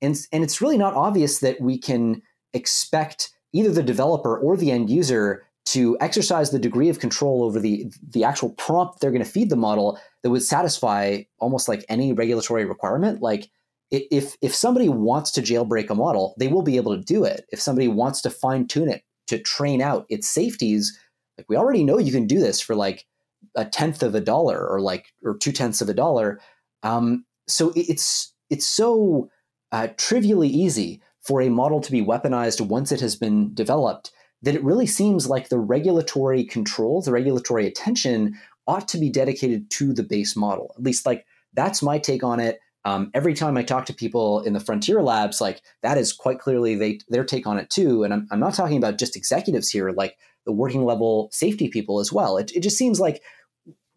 And, 0.00 0.16
and 0.32 0.44
it's 0.44 0.60
really 0.60 0.78
not 0.78 0.94
obvious 0.94 1.40
that 1.40 1.60
we 1.60 1.76
can 1.76 2.22
expect 2.54 3.30
either 3.52 3.72
the 3.72 3.82
developer 3.82 4.38
or 4.38 4.56
the 4.56 4.70
end 4.70 4.90
user 4.90 5.44
to 5.66 5.96
exercise 6.00 6.52
the 6.52 6.58
degree 6.60 6.88
of 6.88 7.00
control 7.00 7.42
over 7.42 7.58
the 7.58 7.92
the 8.12 8.24
actual 8.24 8.50
prompt 8.50 9.00
they're 9.00 9.10
going 9.10 9.22
to 9.22 9.30
feed 9.30 9.50
the 9.50 9.56
model 9.56 10.00
that 10.22 10.30
would 10.30 10.42
satisfy 10.42 11.20
almost 11.38 11.68
like 11.68 11.84
any 11.88 12.14
regulatory 12.14 12.64
requirement 12.64 13.20
like 13.20 13.50
if 13.90 14.36
if 14.40 14.54
somebody 14.54 14.88
wants 14.88 15.30
to 15.32 15.42
jailbreak 15.42 15.90
a 15.90 15.94
model, 15.94 16.34
they 16.38 16.48
will 16.48 16.62
be 16.62 16.76
able 16.76 16.96
to 16.96 17.02
do 17.02 17.24
it. 17.24 17.46
If 17.52 17.60
somebody 17.60 17.88
wants 17.88 18.20
to 18.22 18.30
fine 18.30 18.66
tune 18.66 18.88
it 18.88 19.02
to 19.28 19.38
train 19.38 19.82
out 19.82 20.06
its 20.08 20.28
safeties, 20.28 20.98
like 21.36 21.48
we 21.48 21.56
already 21.56 21.84
know 21.84 21.98
you 21.98 22.12
can 22.12 22.26
do 22.26 22.38
this 22.38 22.60
for 22.60 22.74
like 22.74 23.06
a 23.54 23.64
tenth 23.64 24.02
of 24.02 24.14
a 24.14 24.20
dollar 24.20 24.66
or 24.66 24.80
like 24.80 25.12
or 25.24 25.36
two 25.36 25.52
tenths 25.52 25.80
of 25.80 25.88
a 25.88 25.94
dollar. 25.94 26.40
Um, 26.82 27.24
so 27.48 27.72
it's 27.74 28.32
it's 28.48 28.66
so 28.66 29.30
uh, 29.72 29.88
trivially 29.96 30.48
easy 30.48 31.02
for 31.22 31.40
a 31.40 31.48
model 31.50 31.80
to 31.80 31.92
be 31.92 32.04
weaponized 32.04 32.60
once 32.66 32.92
it 32.92 33.00
has 33.00 33.16
been 33.16 33.52
developed 33.54 34.10
that 34.42 34.54
it 34.54 34.64
really 34.64 34.86
seems 34.86 35.28
like 35.28 35.48
the 35.48 35.58
regulatory 35.58 36.44
control, 36.44 37.02
the 37.02 37.12
regulatory 37.12 37.66
attention 37.66 38.38
ought 38.66 38.88
to 38.88 38.98
be 38.98 39.10
dedicated 39.10 39.70
to 39.70 39.92
the 39.92 40.02
base 40.02 40.36
model. 40.36 40.74
At 40.76 40.82
least, 40.82 41.04
like, 41.04 41.26
that's 41.52 41.82
my 41.82 41.98
take 41.98 42.24
on 42.24 42.40
it. 42.40 42.60
Um, 42.84 43.10
every 43.12 43.34
time 43.34 43.56
I 43.56 43.62
talk 43.62 43.86
to 43.86 43.94
people 43.94 44.40
in 44.40 44.54
the 44.54 44.60
frontier 44.60 45.02
labs, 45.02 45.40
like 45.40 45.60
that 45.82 45.98
is 45.98 46.12
quite 46.12 46.38
clearly 46.38 46.74
they 46.74 47.00
their 47.08 47.24
take 47.24 47.46
on 47.46 47.58
it 47.58 47.68
too. 47.68 48.04
And 48.04 48.12
I'm, 48.12 48.28
I'm 48.30 48.40
not 48.40 48.54
talking 48.54 48.78
about 48.78 48.98
just 48.98 49.16
executives 49.16 49.68
here, 49.68 49.90
like 49.90 50.16
the 50.46 50.52
working 50.52 50.84
level 50.84 51.28
safety 51.32 51.68
people 51.68 52.00
as 52.00 52.12
well. 52.12 52.38
It, 52.38 52.52
it 52.52 52.60
just 52.62 52.78
seems 52.78 52.98
like, 52.98 53.22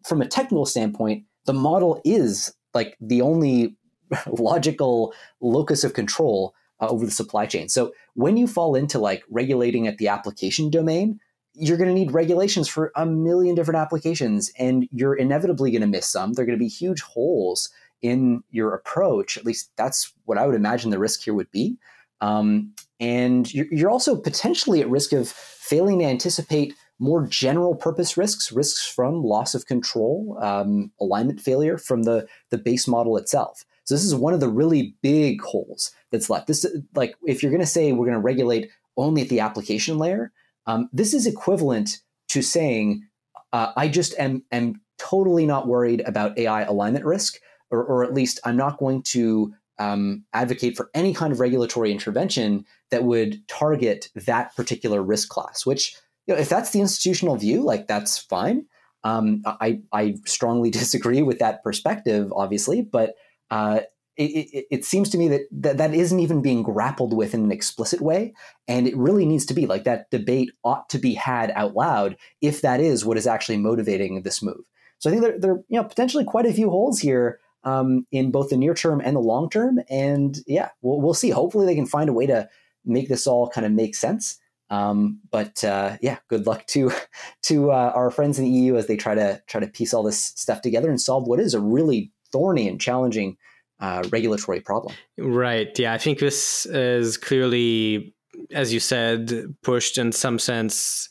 from 0.06 0.20
a 0.20 0.28
technical 0.28 0.66
standpoint, 0.66 1.24
the 1.46 1.54
model 1.54 2.00
is 2.04 2.54
like 2.74 2.96
the 3.00 3.22
only 3.22 3.76
logical 4.26 5.14
locus 5.40 5.82
of 5.82 5.94
control 5.94 6.54
uh, 6.80 6.88
over 6.88 7.06
the 7.06 7.12
supply 7.12 7.46
chain. 7.46 7.68
So 7.68 7.94
when 8.14 8.36
you 8.36 8.46
fall 8.46 8.74
into 8.74 8.98
like 8.98 9.22
regulating 9.30 9.86
at 9.86 9.98
the 9.98 10.08
application 10.08 10.70
domain, 10.70 11.20
you're 11.54 11.78
going 11.78 11.88
to 11.88 11.94
need 11.94 12.12
regulations 12.12 12.68
for 12.68 12.90
a 12.96 13.06
million 13.06 13.54
different 13.54 13.78
applications, 13.78 14.50
and 14.58 14.88
you're 14.90 15.14
inevitably 15.14 15.70
going 15.70 15.82
to 15.82 15.86
miss 15.86 16.06
some. 16.06 16.32
There 16.32 16.42
are 16.42 16.46
going 16.46 16.58
to 16.58 16.62
be 16.62 16.68
huge 16.68 17.00
holes 17.00 17.70
in 18.04 18.44
your 18.50 18.74
approach. 18.74 19.38
At 19.38 19.46
least 19.46 19.70
that's 19.76 20.12
what 20.26 20.36
I 20.36 20.46
would 20.46 20.54
imagine 20.54 20.90
the 20.90 20.98
risk 20.98 21.22
here 21.22 21.32
would 21.32 21.50
be. 21.50 21.78
Um, 22.20 22.74
and 23.00 23.52
you're, 23.52 23.90
also 23.90 24.14
potentially 24.14 24.82
at 24.82 24.90
risk 24.90 25.12
of 25.12 25.26
failing 25.28 26.00
to 26.00 26.04
anticipate 26.04 26.74
more 26.98 27.26
general 27.26 27.74
purpose 27.74 28.16
risks, 28.16 28.52
risks 28.52 28.86
from 28.86 29.24
loss 29.24 29.54
of 29.54 29.66
control, 29.66 30.38
um, 30.40 30.92
alignment 31.00 31.40
failure 31.40 31.78
from 31.78 32.02
the, 32.02 32.26
the 32.50 32.58
base 32.58 32.86
model 32.86 33.16
itself. 33.16 33.64
So 33.84 33.94
this 33.94 34.04
is 34.04 34.14
one 34.14 34.34
of 34.34 34.40
the 34.40 34.48
really 34.48 34.94
big 35.02 35.40
holes 35.40 35.90
that's 36.12 36.28
left. 36.28 36.46
This 36.46 36.66
like 36.94 37.16
if 37.26 37.42
you're 37.42 37.52
going 37.52 37.60
to 37.60 37.66
say 37.66 37.92
we're 37.92 38.06
going 38.06 38.12
to 38.12 38.20
regulate 38.20 38.70
only 38.98 39.22
at 39.22 39.28
the 39.28 39.40
application 39.40 39.98
layer, 39.98 40.30
um, 40.66 40.90
this 40.92 41.14
is 41.14 41.26
equivalent 41.26 42.00
to 42.28 42.42
saying 42.42 43.06
uh, 43.52 43.72
I 43.76 43.88
just 43.88 44.14
am 44.18 44.44
am 44.52 44.80
totally 44.98 45.46
not 45.46 45.66
worried 45.66 46.02
about 46.06 46.38
AI 46.38 46.62
alignment 46.62 47.04
risk, 47.04 47.38
or, 47.74 47.84
or 47.84 48.04
at 48.04 48.14
least 48.14 48.40
I'm 48.44 48.56
not 48.56 48.78
going 48.78 49.02
to 49.02 49.52
um, 49.78 50.24
advocate 50.32 50.76
for 50.76 50.90
any 50.94 51.12
kind 51.12 51.32
of 51.32 51.40
regulatory 51.40 51.90
intervention 51.90 52.64
that 52.90 53.04
would 53.04 53.46
target 53.48 54.08
that 54.14 54.54
particular 54.56 55.02
risk 55.02 55.28
class. 55.28 55.66
Which 55.66 55.96
you 56.26 56.34
know, 56.34 56.40
if 56.40 56.48
that's 56.48 56.70
the 56.70 56.80
institutional 56.80 57.36
view, 57.36 57.62
like 57.62 57.86
that's 57.88 58.18
fine. 58.18 58.66
Um, 59.02 59.42
I 59.44 59.80
I 59.92 60.16
strongly 60.24 60.70
disagree 60.80 61.22
with 61.22 61.38
that 61.40 61.62
perspective, 61.62 62.32
obviously, 62.34 62.82
but 62.82 63.14
uh, 63.50 63.80
it, 64.16 64.22
it, 64.22 64.66
it, 64.70 64.84
seems 64.84 65.10
to 65.10 65.18
me 65.18 65.28
that, 65.28 65.42
that 65.50 65.76
that 65.78 65.94
isn't 65.94 66.20
even 66.20 66.40
being 66.40 66.62
grappled 66.62 67.12
with 67.12 67.34
in 67.34 67.42
an 67.42 67.52
explicit 67.52 68.00
way. 68.00 68.32
And 68.68 68.86
it 68.86 68.96
really 68.96 69.26
needs 69.26 69.44
to 69.46 69.54
be 69.54 69.66
like 69.66 69.84
that 69.84 70.10
debate 70.10 70.52
ought 70.62 70.88
to 70.90 70.98
be 70.98 71.14
had 71.14 71.50
out 71.56 71.74
loud 71.74 72.16
if 72.40 72.60
that 72.62 72.80
is 72.80 73.04
what 73.04 73.16
is 73.16 73.26
actually 73.26 73.58
motivating 73.58 74.22
this 74.22 74.42
move. 74.42 74.64
So 74.98 75.10
I 75.10 75.12
think 75.12 75.22
there, 75.22 75.38
there 75.38 75.50
are 75.52 75.64
you 75.68 75.80
know, 75.80 75.84
potentially 75.84 76.24
quite 76.24 76.46
a 76.46 76.52
few 76.52 76.70
holes 76.70 77.00
here 77.00 77.40
um, 77.64 78.06
in 78.12 78.30
both 78.30 78.50
the 78.50 78.56
near 78.56 78.74
term 78.74 79.00
and 79.02 79.16
the 79.16 79.20
long 79.20 79.50
term. 79.50 79.80
And 79.88 80.38
yeah, 80.46 80.70
we'll, 80.82 81.00
we'll 81.00 81.14
see. 81.14 81.30
Hopefully 81.30 81.66
they 81.66 81.74
can 81.74 81.86
find 81.86 82.08
a 82.08 82.12
way 82.12 82.26
to 82.26 82.48
make 82.84 83.08
this 83.08 83.26
all 83.26 83.48
kind 83.48 83.66
of 83.66 83.72
make 83.72 83.94
sense. 83.94 84.38
Um, 84.70 85.20
but 85.30 85.62
uh, 85.62 85.96
yeah, 86.00 86.18
good 86.28 86.46
luck 86.46 86.66
to 86.68 86.90
to 87.42 87.70
uh, 87.70 87.92
our 87.94 88.10
friends 88.10 88.38
in 88.38 88.44
the 88.44 88.50
EU 88.50 88.76
as 88.76 88.86
they 88.86 88.96
try 88.96 89.14
to 89.14 89.42
try 89.46 89.60
to 89.60 89.66
piece 89.66 89.94
all 89.94 90.02
this 90.02 90.32
stuff 90.36 90.62
together 90.62 90.88
and 90.88 91.00
solve 91.00 91.26
what 91.26 91.40
is 91.40 91.54
a 91.54 91.60
really 91.60 92.12
thorny 92.32 92.68
and 92.68 92.80
challenging 92.80 93.36
uh, 93.80 94.02
regulatory 94.10 94.60
problem. 94.60 94.94
Right. 95.18 95.76
Yeah, 95.78 95.92
I 95.92 95.98
think 95.98 96.18
this 96.18 96.66
is 96.66 97.16
clearly, 97.16 98.14
as 98.50 98.72
you 98.72 98.80
said, 98.80 99.54
pushed 99.62 99.98
in 99.98 100.12
some 100.12 100.38
sense 100.38 101.08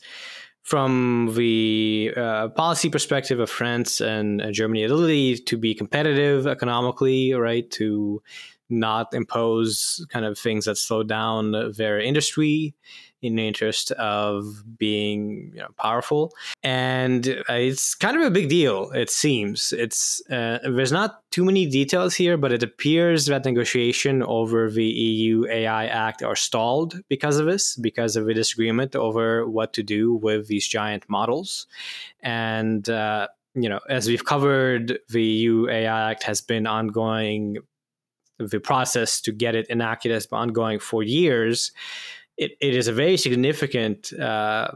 from 0.64 1.30
the 1.34 2.12
uh, 2.16 2.48
policy 2.48 2.88
perspective 2.88 3.38
of 3.38 3.50
France 3.50 4.00
and 4.00 4.40
uh, 4.40 4.50
Germany, 4.50 4.82
Italy 4.82 5.36
to 5.36 5.58
be 5.58 5.74
competitive 5.74 6.46
economically, 6.46 7.34
right? 7.34 7.70
To 7.72 8.22
not 8.70 9.12
impose 9.12 10.04
kind 10.08 10.24
of 10.24 10.38
things 10.38 10.64
that 10.64 10.78
slow 10.78 11.02
down 11.02 11.52
their 11.76 12.00
industry 12.00 12.74
in 13.24 13.36
the 13.36 13.48
interest 13.48 13.90
of 13.92 14.62
being 14.78 15.50
you 15.54 15.60
know, 15.60 15.68
powerful. 15.78 16.34
And 16.62 17.26
uh, 17.48 17.54
it's 17.54 17.94
kind 17.94 18.16
of 18.18 18.22
a 18.22 18.30
big 18.30 18.50
deal, 18.50 18.90
it 18.90 19.08
seems. 19.08 19.72
It's 19.72 20.20
uh, 20.30 20.58
There's 20.62 20.92
not 20.92 21.22
too 21.30 21.44
many 21.44 21.64
details 21.66 22.14
here, 22.14 22.36
but 22.36 22.52
it 22.52 22.62
appears 22.62 23.24
that 23.26 23.46
negotiation 23.46 24.22
over 24.22 24.70
the 24.70 24.84
EU 24.84 25.46
AI 25.46 25.86
Act 25.86 26.22
are 26.22 26.36
stalled 26.36 27.00
because 27.08 27.38
of 27.38 27.46
this, 27.46 27.76
because 27.76 28.14
of 28.14 28.28
a 28.28 28.34
disagreement 28.34 28.94
over 28.94 29.48
what 29.48 29.72
to 29.72 29.82
do 29.82 30.14
with 30.14 30.48
these 30.48 30.68
giant 30.68 31.08
models. 31.08 31.66
And 32.20 32.86
uh, 32.90 33.28
you 33.54 33.70
know, 33.70 33.80
as 33.88 34.06
we've 34.06 34.24
covered, 34.24 34.98
the 35.08 35.22
EU 35.22 35.68
AI 35.70 36.10
Act 36.10 36.24
has 36.24 36.42
been 36.42 36.66
ongoing. 36.66 37.56
The 38.38 38.60
process 38.60 39.20
to 39.22 39.32
get 39.32 39.54
it 39.54 39.70
enacted 39.70 40.10
has 40.10 40.26
been 40.26 40.40
ongoing 40.40 40.78
for 40.80 41.02
years 41.02 41.72
it, 42.36 42.52
it 42.60 42.74
is 42.74 42.88
a 42.88 42.92
very 42.92 43.16
significant 43.16 44.12
uh, 44.14 44.70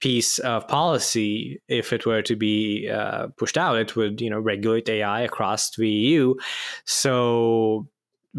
piece 0.00 0.38
of 0.40 0.68
policy. 0.68 1.60
If 1.68 1.92
it 1.92 2.06
were 2.06 2.22
to 2.22 2.36
be 2.36 2.88
uh, 2.88 3.28
pushed 3.36 3.56
out 3.58 3.78
it 3.78 3.96
would 3.96 4.20
you 4.20 4.30
know 4.30 4.40
regulate 4.40 4.88
ai 4.88 5.22
across 5.22 5.70
the 5.76 5.88
eu 5.88 6.34
so 6.84 7.88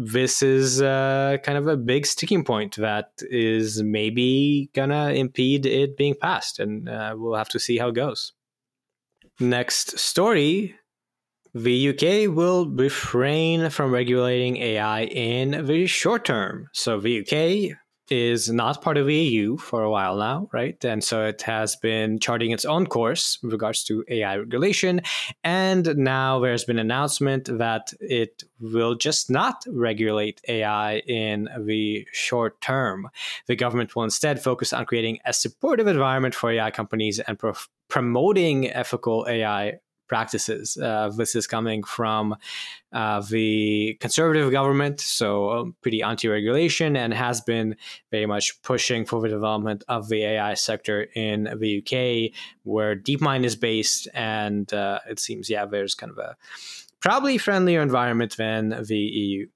this 0.00 0.42
is 0.42 0.80
uh, 0.80 1.38
kind 1.42 1.58
of 1.58 1.66
a 1.66 1.76
big 1.76 2.06
sticking 2.06 2.44
point 2.44 2.76
that 2.76 3.10
is 3.22 3.82
maybe 3.82 4.70
gonna 4.72 5.10
impede 5.10 5.66
it 5.66 5.96
being 5.96 6.14
passed 6.14 6.60
and 6.60 6.88
uh, 6.88 7.14
we'll 7.18 7.34
have 7.34 7.48
to 7.48 7.58
see 7.58 7.78
how 7.78 7.88
it 7.88 7.96
goes. 7.96 8.32
Next 9.40 9.98
story 9.98 10.76
the 11.54 11.88
UK 11.88 12.32
will 12.34 12.68
refrain 12.68 13.70
from 13.70 13.92
regulating 13.92 14.58
AI 14.58 15.04
in 15.04 15.66
the 15.66 15.86
short 15.86 16.24
term. 16.24 16.68
So, 16.72 17.00
the 17.00 17.20
UK 17.20 17.76
is 18.10 18.50
not 18.50 18.82
part 18.82 18.96
of 18.96 19.10
EU 19.10 19.56
for 19.56 19.82
a 19.82 19.90
while 19.90 20.16
now, 20.16 20.48
right? 20.52 20.82
And 20.84 21.02
so 21.02 21.24
it 21.24 21.42
has 21.42 21.76
been 21.76 22.18
charting 22.18 22.50
its 22.50 22.64
own 22.64 22.86
course 22.86 23.38
with 23.42 23.52
regards 23.52 23.84
to 23.84 24.04
AI 24.08 24.36
regulation. 24.36 25.00
And 25.44 25.96
now 25.96 26.40
there's 26.40 26.64
been 26.64 26.78
an 26.78 26.86
announcement 26.86 27.48
that 27.58 27.92
it 28.00 28.44
will 28.60 28.94
just 28.94 29.30
not 29.30 29.64
regulate 29.68 30.40
AI 30.48 30.98
in 31.00 31.48
the 31.58 32.06
short 32.12 32.60
term. 32.60 33.08
The 33.46 33.56
government 33.56 33.94
will 33.94 34.04
instead 34.04 34.42
focus 34.42 34.72
on 34.72 34.86
creating 34.86 35.18
a 35.24 35.32
supportive 35.32 35.86
environment 35.86 36.34
for 36.34 36.50
AI 36.50 36.70
companies 36.70 37.20
and 37.20 37.38
pro- 37.38 37.54
promoting 37.88 38.70
ethical 38.70 39.26
AI 39.28 39.78
practices. 40.08 40.76
Uh, 40.76 41.10
this 41.16 41.34
is 41.34 41.46
coming 41.46 41.82
from 41.82 42.34
uh, 42.92 43.20
the 43.20 43.96
conservative 44.00 44.50
government, 44.50 45.00
so 45.00 45.50
um, 45.50 45.76
pretty 45.82 46.02
anti-regulation, 46.02 46.96
and 46.96 47.12
has 47.12 47.40
been 47.40 47.76
very 48.10 48.26
much 48.26 48.60
pushing 48.62 49.04
for 49.04 49.20
the 49.20 49.28
development 49.28 49.84
of 49.88 50.08
the 50.08 50.24
AI 50.24 50.54
sector 50.54 51.02
in 51.14 51.44
the 51.58 51.78
UK, 51.78 52.32
where 52.62 52.96
DeepMind 52.96 53.44
is 53.44 53.56
based, 53.56 54.08
and 54.14 54.72
uh, 54.72 55.00
it 55.08 55.20
seems 55.20 55.50
yeah, 55.50 55.66
there's 55.66 55.94
kind 55.94 56.10
of 56.10 56.18
a 56.18 56.36
probably 57.00 57.38
friendlier 57.38 57.82
environment 57.82 58.36
than 58.36 58.70
the 58.88 58.96
EU. 58.96 59.46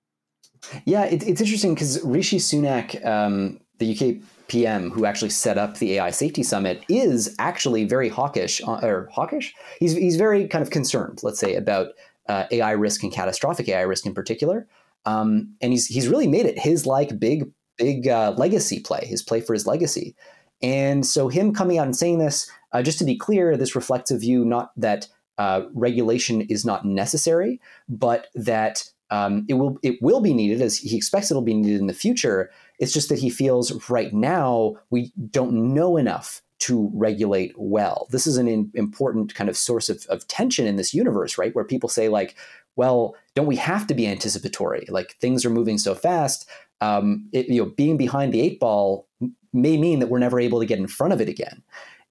Yeah, 0.84 1.04
it, 1.04 1.26
it's 1.26 1.40
interesting 1.40 1.74
because 1.74 2.02
Rishi 2.04 2.38
Sunak, 2.38 3.04
um, 3.04 3.60
the 3.78 3.92
UK 3.92 4.22
PM 4.48 4.90
who 4.90 5.05
actually 5.05 5.31
set 5.31 5.59
up 5.59 5.78
the 5.78 5.94
AI 5.94 6.10
Safety 6.10 6.43
Summit 6.43 6.85
is 6.89 7.35
actually 7.39 7.85
very 7.85 8.09
hawkish, 8.09 8.60
uh, 8.66 8.81
or 8.82 9.09
hawkish. 9.12 9.55
He's 9.78 9.94
he's 9.94 10.16
very 10.16 10.47
kind 10.48 10.62
of 10.62 10.70
concerned, 10.70 11.20
let's 11.23 11.40
say, 11.40 11.55
about 11.55 11.89
uh, 12.28 12.44
AI 12.51 12.73
risk 12.73 13.02
and 13.02 13.12
catastrophic 13.12 13.69
AI 13.69 13.82
risk 13.82 14.06
in 14.06 14.14
particular. 14.14 14.66
Um, 15.05 15.55
and 15.60 15.73
he's 15.73 15.86
he's 15.86 16.09
really 16.09 16.28
made 16.28 16.47
it 16.47 16.59
his 16.59 16.86
like 16.86 17.19
big 17.19 17.51
big 17.77 18.09
uh, 18.09 18.35
legacy 18.36 18.81
play, 18.81 19.05
his 19.06 19.23
play 19.23 19.40
for 19.40 19.55
his 19.55 19.66
legacy. 19.66 20.14
And 20.62 21.05
so 21.05 21.28
him 21.28 21.52
coming 21.52 21.78
out 21.78 21.86
and 21.86 21.97
saying 21.97 22.19
this, 22.19 22.48
uh, 22.73 22.82
just 22.82 22.98
to 23.01 23.05
be 23.05 23.16
clear, 23.16 23.56
this 23.56 23.74
reflects 23.74 24.10
a 24.10 24.19
view 24.19 24.44
not 24.44 24.70
that 24.77 25.09
uh, 25.39 25.62
regulation 25.74 26.43
is 26.43 26.64
not 26.64 26.85
necessary, 26.85 27.60
but 27.89 28.28
that 28.35 28.85
um, 29.10 29.44
it 29.48 29.55
will 29.55 29.78
it 29.82 30.01
will 30.01 30.20
be 30.20 30.32
needed 30.32 30.62
as 30.62 30.78
he 30.78 30.97
expects 30.97 31.31
it'll 31.31 31.43
be 31.43 31.55
needed 31.55 31.81
in 31.81 31.86
the 31.86 31.94
future 31.94 32.51
it's 32.82 32.92
just 32.92 33.09
that 33.10 33.20
he 33.20 33.30
feels 33.30 33.88
right 33.88 34.12
now 34.12 34.74
we 34.90 35.12
don't 35.30 35.52
know 35.72 35.96
enough 35.96 36.42
to 36.59 36.90
regulate 36.92 37.54
well. 37.56 38.09
This 38.10 38.26
is 38.26 38.38
an 38.38 38.48
in, 38.48 38.72
important 38.74 39.36
kind 39.36 39.48
of 39.48 39.56
source 39.56 39.88
of, 39.88 40.04
of 40.09 40.26
tension 40.26 40.66
in 40.66 40.74
this 40.74 40.92
universe, 40.92 41.38
right? 41.38 41.54
Where 41.54 41.64
people 41.64 41.88
say, 41.88 42.09
like, 42.09 42.34
well, 42.74 43.14
don't 43.36 43.46
we 43.46 43.54
have 43.54 43.86
to 43.86 43.94
be 43.94 44.09
anticipatory? 44.09 44.84
Like 44.88 45.16
things 45.20 45.44
are 45.44 45.50
moving 45.50 45.78
so 45.78 45.94
fast. 45.94 46.48
Um, 46.80 47.28
it, 47.32 47.48
you 47.48 47.62
know, 47.62 47.70
being 47.70 47.96
behind 47.96 48.34
the 48.34 48.40
eight 48.40 48.59
ball 48.59 49.06
may 49.52 49.76
mean 49.76 50.00
that 50.00 50.09
we're 50.09 50.18
never 50.18 50.40
able 50.40 50.59
to 50.59 50.66
get 50.66 50.80
in 50.80 50.88
front 50.88 51.12
of 51.12 51.20
it 51.20 51.28
again. 51.28 51.62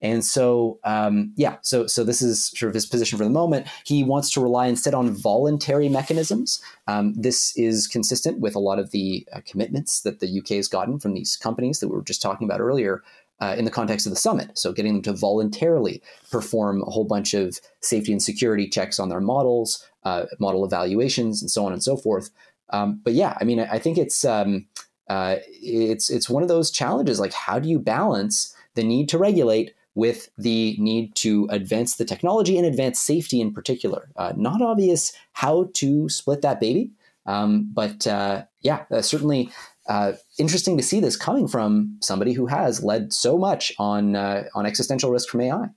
And 0.02 0.26
so, 0.26 0.80
um, 0.84 1.32
yeah, 1.36 1.58
so 1.62 1.86
so 1.88 2.04
this 2.04 2.22
is 2.22 2.46
sort 2.46 2.70
of 2.70 2.74
his 2.74 2.86
position 2.86 3.18
for 3.18 3.24
the 3.24 3.30
moment. 3.30 3.68
He 3.86 4.04
wants 4.04 4.32
to 4.32 4.42
rely 4.42 4.68
instead 4.68 4.94
on 4.94 5.12
voluntary 5.12 5.90
mechanisms. 5.90 6.62
Um, 6.88 7.14
this 7.14 7.56
is 7.56 7.88
consistent 7.88 8.40
with 8.40 8.56
a 8.56 8.60
lot 8.60 8.80
of 8.80 8.92
the 8.92 9.28
uh, 9.32 9.42
commitments 9.46 10.02
that 10.02 10.20
the 10.20 10.40
UK 10.40 10.50
has 10.50 10.68
gotten 10.68 11.00
from 11.00 11.14
these 11.14 11.38
companies 11.38 11.80
that 11.80 11.90
we 11.90 11.96
were 11.96 12.04
just 12.04 12.22
talking 12.22 12.48
about 12.48 12.62
earlier. 12.62 13.04
uh, 13.42 13.56
in 13.58 13.66
the 13.66 13.72
context 13.72 14.06
of 14.06 14.12
the 14.12 14.20
summit. 14.20 14.58
So 14.58 14.72
getting 14.72 14.94
them 14.94 15.02
to 15.02 15.14
voluntarily 15.14 16.02
perform 16.30 16.84
a 16.84 16.92
whole 16.92 17.06
bunch 17.06 17.34
of 17.34 17.60
safety 17.82 18.12
and 18.12 18.22
security 18.22 18.70
checks 18.70 19.00
on 19.00 19.10
their 19.10 19.20
models, 19.20 19.84
uh, 20.04 20.26
model 20.40 20.64
evaluations, 20.64 21.42
and 21.42 21.50
so 21.50 21.66
on 21.66 21.74
and 21.74 21.84
so 21.84 21.98
forth. 21.98 22.30
Um, 22.70 23.02
but 23.04 23.14
yeah, 23.14 23.36
I 23.42 23.44
mean, 23.44 23.60
I, 23.60 23.74
I 23.74 23.80
think 23.80 23.98
it's 23.98 24.24
um, 24.24 24.68
uh, 25.10 25.38
it's 25.48 26.10
it's 26.10 26.30
one 26.30 26.44
of 26.44 26.50
those 26.50 26.72
challenges. 26.72 27.20
Like, 27.20 27.34
how 27.34 27.60
do 27.60 27.68
you 27.68 27.80
balance 27.80 28.56
the 28.76 28.84
need 28.84 29.10
to 29.10 29.18
regulate 29.18 29.74
with 29.96 30.30
the 30.38 30.76
need 30.80 31.16
to 31.16 31.48
advance 31.50 31.96
the 31.96 32.06
technology 32.06 32.58
and 32.58 32.66
advance 32.66 33.00
safety 33.00 33.42
in 33.42 33.54
particular? 33.54 34.10
Uh, 34.16 34.34
not 34.36 34.62
obvious 34.62 35.14
how 35.34 35.70
to 35.74 36.08
split 36.10 36.42
that 36.42 36.60
baby, 36.60 36.92
um, 37.26 37.70
but 37.74 38.08
uh, 38.08 38.44
yeah, 38.62 38.86
uh, 38.92 39.02
certainly 39.02 39.52
uh, 39.88 40.14
interesting 40.38 40.78
to 40.78 40.84
see 40.84 41.00
this 41.00 41.16
coming 41.16 41.48
from 41.48 41.98
somebody 42.02 42.34
who 42.34 42.48
has 42.48 42.84
led 42.84 43.14
so 43.14 43.38
much 43.38 43.74
on 43.78 44.16
uh, 44.16 44.44
on 44.56 44.66
existential 44.66 45.12
risk 45.12 45.30
from 45.30 45.42
AI. 45.42 45.70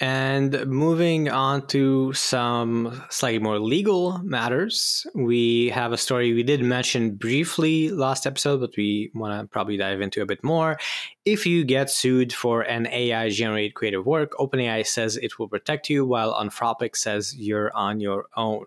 And 0.00 0.66
moving 0.66 1.28
on 1.28 1.66
to 1.68 2.12
some 2.12 3.04
slightly 3.08 3.38
more 3.38 3.60
legal 3.60 4.18
matters, 4.24 5.06
we 5.14 5.68
have 5.68 5.92
a 5.92 5.96
story 5.96 6.32
we 6.32 6.42
did 6.42 6.60
mention 6.60 7.14
briefly 7.14 7.88
last 7.90 8.26
episode, 8.26 8.60
but 8.60 8.70
we 8.76 9.12
want 9.14 9.40
to 9.40 9.46
probably 9.46 9.76
dive 9.76 10.00
into 10.00 10.20
a 10.20 10.26
bit 10.26 10.42
more. 10.42 10.76
If 11.24 11.46
you 11.46 11.62
get 11.62 11.88
sued 11.88 12.32
for 12.32 12.62
an 12.62 12.88
AI 12.88 13.28
generated 13.28 13.74
creative 13.74 14.04
work, 14.04 14.32
OpenAI 14.40 14.84
says 14.84 15.16
it 15.16 15.38
will 15.38 15.46
protect 15.46 15.88
you, 15.88 16.04
while 16.04 16.34
Anthropic 16.34 16.96
says 16.96 17.36
you're 17.36 17.70
on 17.76 18.00
your 18.00 18.26
own. 18.36 18.66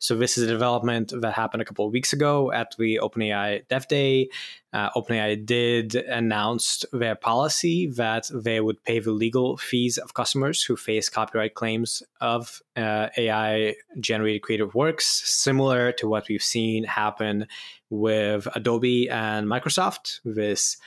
So, 0.00 0.16
this 0.16 0.36
is 0.36 0.42
a 0.42 0.52
development 0.52 1.12
that 1.14 1.32
happened 1.32 1.62
a 1.62 1.64
couple 1.64 1.86
of 1.86 1.92
weeks 1.92 2.12
ago 2.12 2.50
at 2.50 2.74
the 2.76 2.98
OpenAI 3.00 3.68
Dev 3.68 3.86
Day. 3.86 4.30
Uh, 4.72 4.90
OpenAI 4.96 5.46
did 5.46 5.94
announce 5.94 6.84
their 6.92 7.14
policy 7.14 7.86
that 7.86 8.28
they 8.34 8.60
would 8.60 8.82
pay 8.82 8.98
the 8.98 9.12
legal 9.12 9.56
fees 9.56 9.96
of 9.96 10.14
customers 10.14 10.62
who 10.64 10.76
face 10.76 11.08
copyright 11.08 11.54
claims 11.54 12.02
of 12.20 12.62
uh, 12.74 13.08
AI 13.16 13.76
generated 14.00 14.42
creative 14.42 14.74
works, 14.74 15.06
similar 15.06 15.92
to 15.92 16.08
what 16.08 16.28
we've 16.28 16.42
seen 16.42 16.82
happen 16.82 17.46
with 17.90 18.48
Adobe 18.56 19.08
and 19.10 19.46
Microsoft. 19.46 20.20
This 20.24 20.78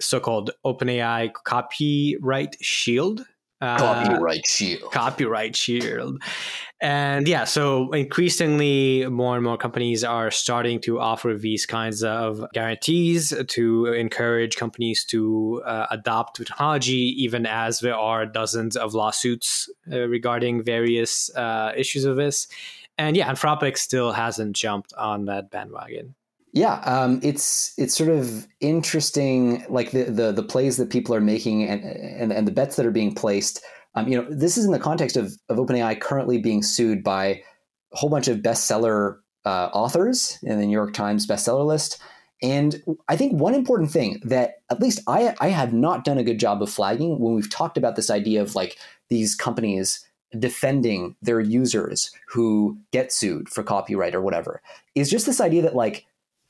so-called 0.00 0.50
OpenAI 0.64 1.32
Copyright 1.44 2.56
Shield. 2.60 3.26
Uh, 3.60 3.76
copyright 3.78 4.46
Shield. 4.46 4.92
Copyright 4.92 5.56
Shield. 5.56 6.22
And 6.80 7.26
yeah, 7.26 7.42
so 7.42 7.90
increasingly 7.90 9.04
more 9.08 9.34
and 9.34 9.44
more 9.44 9.56
companies 9.56 10.04
are 10.04 10.30
starting 10.30 10.80
to 10.82 11.00
offer 11.00 11.34
these 11.34 11.66
kinds 11.66 12.04
of 12.04 12.44
guarantees 12.52 13.34
to 13.48 13.86
encourage 13.86 14.56
companies 14.56 15.04
to 15.06 15.60
uh, 15.66 15.86
adopt 15.90 16.36
technology, 16.36 17.14
even 17.22 17.46
as 17.46 17.80
there 17.80 17.96
are 17.96 18.26
dozens 18.26 18.76
of 18.76 18.94
lawsuits 18.94 19.68
uh, 19.90 20.06
regarding 20.06 20.62
various 20.62 21.34
uh, 21.34 21.72
issues 21.76 22.04
of 22.04 22.14
this. 22.14 22.46
And 22.96 23.16
yeah, 23.16 23.32
Anthropic 23.32 23.76
still 23.76 24.12
hasn't 24.12 24.54
jumped 24.54 24.92
on 24.92 25.24
that 25.24 25.50
bandwagon. 25.50 26.14
Yeah, 26.52 26.80
um, 26.84 27.20
it's 27.22 27.74
it's 27.76 27.96
sort 27.96 28.10
of 28.10 28.46
interesting, 28.60 29.64
like 29.68 29.90
the, 29.90 30.04
the 30.04 30.32
the 30.32 30.42
plays 30.42 30.76
that 30.78 30.90
people 30.90 31.14
are 31.14 31.20
making 31.20 31.68
and 31.68 31.84
and, 31.84 32.32
and 32.32 32.46
the 32.46 32.52
bets 32.52 32.76
that 32.76 32.86
are 32.86 32.90
being 32.90 33.14
placed. 33.14 33.62
Um, 33.94 34.08
you 34.08 34.16
know, 34.16 34.26
this 34.30 34.56
is 34.56 34.64
in 34.64 34.72
the 34.72 34.78
context 34.78 35.16
of 35.16 35.32
of 35.48 35.58
OpenAI 35.58 36.00
currently 36.00 36.38
being 36.38 36.62
sued 36.62 37.02
by 37.04 37.42
a 37.92 37.96
whole 37.96 38.10
bunch 38.10 38.28
of 38.28 38.38
bestseller 38.38 39.18
uh, 39.44 39.68
authors 39.72 40.38
in 40.42 40.58
the 40.58 40.66
New 40.66 40.72
York 40.72 40.94
Times 40.94 41.26
bestseller 41.26 41.66
list. 41.66 42.00
And 42.40 42.82
I 43.08 43.16
think 43.16 43.32
one 43.32 43.54
important 43.54 43.90
thing 43.90 44.20
that 44.24 44.56
at 44.70 44.80
least 44.80 45.00
I 45.06 45.34
I 45.40 45.48
have 45.48 45.72
not 45.72 46.04
done 46.04 46.18
a 46.18 46.24
good 46.24 46.38
job 46.38 46.62
of 46.62 46.70
flagging 46.70 47.18
when 47.18 47.34
we've 47.34 47.50
talked 47.50 47.76
about 47.76 47.96
this 47.96 48.10
idea 48.10 48.40
of 48.40 48.54
like 48.54 48.78
these 49.10 49.34
companies 49.34 50.04
defending 50.38 51.16
their 51.22 51.40
users 51.40 52.10
who 52.28 52.78
get 52.92 53.12
sued 53.12 53.48
for 53.48 53.62
copyright 53.62 54.14
or 54.14 54.20
whatever 54.20 54.60
is 54.94 55.10
just 55.10 55.24
this 55.24 55.40
idea 55.40 55.62
that 55.62 55.74
like 55.74 56.04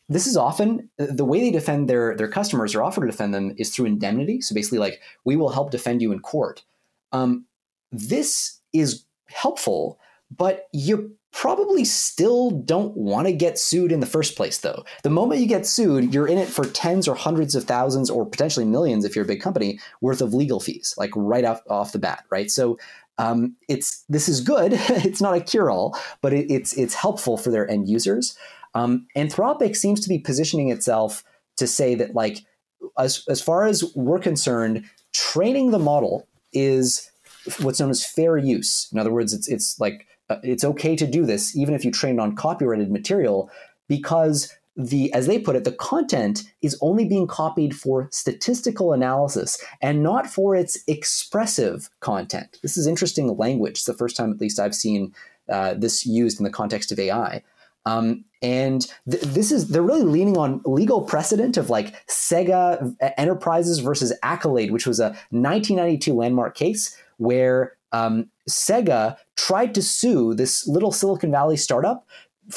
this 0.08 0.26
is 0.26 0.36
often 0.36 0.88
the 0.96 1.24
way 1.24 1.40
they 1.40 1.50
defend 1.50 1.88
their 1.88 2.16
their 2.16 2.28
customers 2.28 2.74
or 2.74 2.82
offer 2.82 3.02
to 3.02 3.06
defend 3.06 3.34
them 3.34 3.54
is 3.58 3.70
through 3.70 3.86
indemnity. 3.86 4.40
So 4.40 4.54
basically, 4.54 4.78
like 4.78 5.00
we 5.24 5.36
will 5.36 5.50
help 5.50 5.70
defend 5.70 6.00
you 6.00 6.12
in 6.12 6.20
court. 6.20 6.64
Um, 7.12 7.46
this 7.92 8.60
is 8.72 9.04
helpful, 9.26 9.98
but 10.34 10.68
you 10.72 11.12
probably 11.30 11.84
still 11.84 12.50
don't 12.50 12.96
want 12.96 13.26
to 13.26 13.32
get 13.32 13.58
sued 13.58 13.92
in 13.92 14.00
the 14.00 14.06
first 14.06 14.34
place. 14.34 14.58
Though 14.58 14.82
the 15.02 15.10
moment 15.10 15.42
you 15.42 15.46
get 15.46 15.66
sued, 15.66 16.14
you're 16.14 16.26
in 16.26 16.38
it 16.38 16.48
for 16.48 16.64
tens 16.64 17.06
or 17.06 17.14
hundreds 17.14 17.54
of 17.54 17.64
thousands 17.64 18.08
or 18.08 18.24
potentially 18.24 18.64
millions 18.64 19.04
if 19.04 19.14
you're 19.14 19.26
a 19.26 19.28
big 19.28 19.42
company 19.42 19.78
worth 20.00 20.22
of 20.22 20.32
legal 20.32 20.58
fees, 20.58 20.94
like 20.96 21.10
right 21.14 21.44
off 21.44 21.60
off 21.68 21.92
the 21.92 21.98
bat, 21.98 22.24
right? 22.30 22.50
So. 22.50 22.78
Um, 23.20 23.56
it's 23.68 24.04
this 24.08 24.28
is 24.28 24.40
good. 24.40 24.70
it's 25.04 25.20
not 25.20 25.36
a 25.36 25.40
cure 25.40 25.70
all, 25.70 25.98
but 26.22 26.32
it, 26.32 26.48
it's 26.52 26.72
it's 26.74 26.94
helpful 26.94 27.36
for 27.36 27.50
their 27.50 27.68
end 27.68 27.88
users. 27.88 28.38
Um, 28.74 29.06
Anthropic 29.16 29.76
seems 29.76 30.00
to 30.00 30.08
be 30.08 30.18
positioning 30.18 30.70
itself 30.70 31.24
to 31.56 31.66
say 31.66 31.94
that, 31.94 32.14
like, 32.14 32.38
as, 32.98 33.24
as 33.28 33.40
far 33.40 33.66
as 33.66 33.84
we're 33.94 34.18
concerned, 34.18 34.84
training 35.12 35.70
the 35.70 35.78
model 35.78 36.28
is 36.52 37.10
what's 37.60 37.80
known 37.80 37.90
as 37.90 38.04
fair 38.04 38.36
use. 38.36 38.88
In 38.92 38.98
other 38.98 39.12
words, 39.12 39.32
it's 39.32 39.48
it's 39.48 39.78
like 39.80 40.06
uh, 40.30 40.36
it's 40.42 40.64
okay 40.64 40.96
to 40.96 41.06
do 41.06 41.24
this 41.24 41.56
even 41.56 41.74
if 41.74 41.84
you 41.84 41.90
trained 41.90 42.20
on 42.20 42.36
copyrighted 42.36 42.90
material 42.90 43.50
because 43.88 44.54
the 44.76 45.12
as 45.12 45.26
they 45.26 45.38
put 45.38 45.56
it 45.56 45.64
the 45.64 45.72
content 45.72 46.44
is 46.62 46.78
only 46.80 47.04
being 47.04 47.26
copied 47.26 47.74
for 47.74 48.08
statistical 48.12 48.92
analysis 48.92 49.62
and 49.82 50.02
not 50.02 50.26
for 50.26 50.54
its 50.54 50.78
expressive 50.86 51.90
content. 52.00 52.58
This 52.62 52.76
is 52.76 52.86
interesting 52.86 53.36
language. 53.36 53.72
It's 53.72 53.84
the 53.84 53.94
first 53.94 54.16
time 54.16 54.30
at 54.30 54.40
least 54.40 54.60
i've 54.60 54.74
seen 54.74 55.14
uh, 55.48 55.74
this 55.74 56.04
used 56.06 56.38
in 56.38 56.44
the 56.44 56.50
context 56.50 56.92
of 56.92 56.98
ai 56.98 57.42
um, 57.88 58.24
and 58.42 58.86
th- 59.10 59.22
this 59.22 59.50
is 59.50 59.68
they're 59.68 59.82
really 59.82 60.02
leaning 60.02 60.36
on 60.36 60.60
legal 60.64 61.02
precedent 61.02 61.56
of 61.56 61.70
like 61.70 62.06
Sega 62.06 62.94
Enterprises 63.16 63.78
versus 63.78 64.12
Accolade, 64.22 64.70
which 64.70 64.86
was 64.86 65.00
a 65.00 65.08
1992 65.30 66.12
landmark 66.12 66.54
case 66.54 66.96
where 67.16 67.72
um, 67.92 68.28
Sega 68.48 69.16
tried 69.36 69.74
to 69.74 69.82
sue 69.82 70.34
this 70.34 70.68
little 70.68 70.92
Silicon 70.92 71.30
Valley 71.30 71.56
startup 71.56 72.06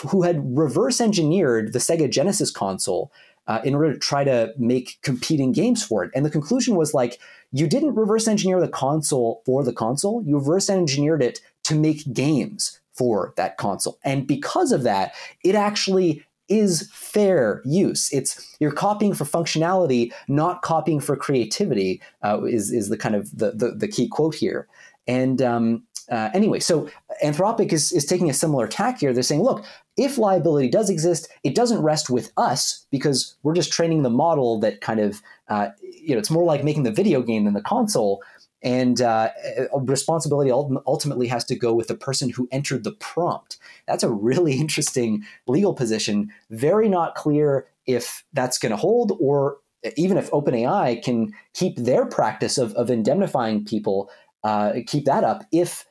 who 0.07 0.21
had 0.23 0.57
reverse 0.57 0.99
engineered 1.01 1.73
the 1.73 1.79
Sega 1.79 2.09
Genesis 2.09 2.51
console 2.51 3.11
uh, 3.47 3.61
in 3.63 3.73
order 3.73 3.93
to 3.93 3.99
try 3.99 4.23
to 4.23 4.53
make 4.57 4.99
competing 5.01 5.51
games 5.51 5.83
for 5.83 6.03
it. 6.03 6.11
And 6.13 6.25
the 6.25 6.29
conclusion 6.29 6.75
was 6.75 6.93
like, 6.93 7.19
you 7.51 7.67
didn't 7.67 7.95
reverse 7.95 8.27
engineer 8.27 8.59
the 8.59 8.67
console 8.67 9.41
for 9.45 9.63
the 9.63 9.73
console, 9.73 10.23
you 10.23 10.37
reverse 10.37 10.69
engineered 10.69 11.23
it 11.23 11.39
to 11.63 11.75
make 11.75 12.13
games 12.13 12.80
for 13.01 13.33
that 13.35 13.57
console. 13.57 13.97
And 14.03 14.27
because 14.27 14.71
of 14.71 14.83
that, 14.83 15.15
it 15.43 15.55
actually 15.55 16.23
is 16.49 16.87
fair 16.93 17.63
use. 17.65 18.13
It's 18.13 18.55
you're 18.59 18.71
copying 18.71 19.15
for 19.15 19.25
functionality, 19.25 20.13
not 20.27 20.61
copying 20.61 20.99
for 20.99 21.15
creativity. 21.15 21.99
Uh, 22.23 22.43
is 22.43 22.71
is 22.71 22.89
the 22.89 22.97
kind 22.97 23.15
of 23.15 23.35
the, 23.35 23.53
the, 23.53 23.71
the 23.71 23.87
key 23.87 24.07
quote 24.07 24.35
here. 24.35 24.67
And 25.07 25.41
um, 25.41 25.83
uh, 26.11 26.29
anyway, 26.35 26.59
so 26.59 26.87
Anthropic 27.23 27.73
is 27.73 27.91
is 27.91 28.05
taking 28.05 28.29
a 28.29 28.35
similar 28.35 28.67
tack 28.67 28.99
here. 28.99 29.13
They're 29.13 29.23
saying, 29.23 29.41
look, 29.41 29.65
if 29.97 30.19
liability 30.19 30.69
does 30.69 30.91
exist, 30.91 31.27
it 31.43 31.55
doesn't 31.55 31.81
rest 31.81 32.11
with 32.11 32.31
us 32.37 32.85
because 32.91 33.35
we're 33.41 33.55
just 33.55 33.73
training 33.73 34.03
the 34.03 34.11
model 34.11 34.59
that 34.59 34.81
kind 34.81 34.99
of 34.99 35.23
uh, 35.47 35.69
you 35.81 36.13
know 36.13 36.19
it's 36.19 36.29
more 36.29 36.43
like 36.43 36.63
making 36.63 36.83
the 36.83 36.91
video 36.91 37.23
game 37.23 37.45
than 37.45 37.55
the 37.55 37.61
console 37.63 38.21
and 38.63 39.01
uh, 39.01 39.29
responsibility 39.73 40.51
ultimately 40.51 41.27
has 41.27 41.43
to 41.45 41.55
go 41.55 41.73
with 41.73 41.87
the 41.87 41.95
person 41.95 42.29
who 42.29 42.47
entered 42.51 42.83
the 42.83 42.91
prompt. 42.91 43.57
That's 43.87 44.03
a 44.03 44.09
really 44.09 44.53
interesting 44.59 45.23
legal 45.47 45.73
position. 45.73 46.31
Very 46.49 46.87
not 46.89 47.15
clear 47.15 47.67
if 47.87 48.23
that's 48.33 48.57
going 48.57 48.71
to 48.71 48.77
hold, 48.77 49.17
or 49.19 49.57
even 49.97 50.17
if 50.17 50.29
OpenAI 50.31 51.03
can 51.03 51.33
keep 51.53 51.75
their 51.77 52.05
practice 52.05 52.57
of, 52.57 52.73
of 52.75 52.89
indemnifying 52.89 53.65
people, 53.65 54.11
uh, 54.43 54.73
keep 54.85 55.05
that 55.05 55.23
up. 55.23 55.43
If 55.51 55.85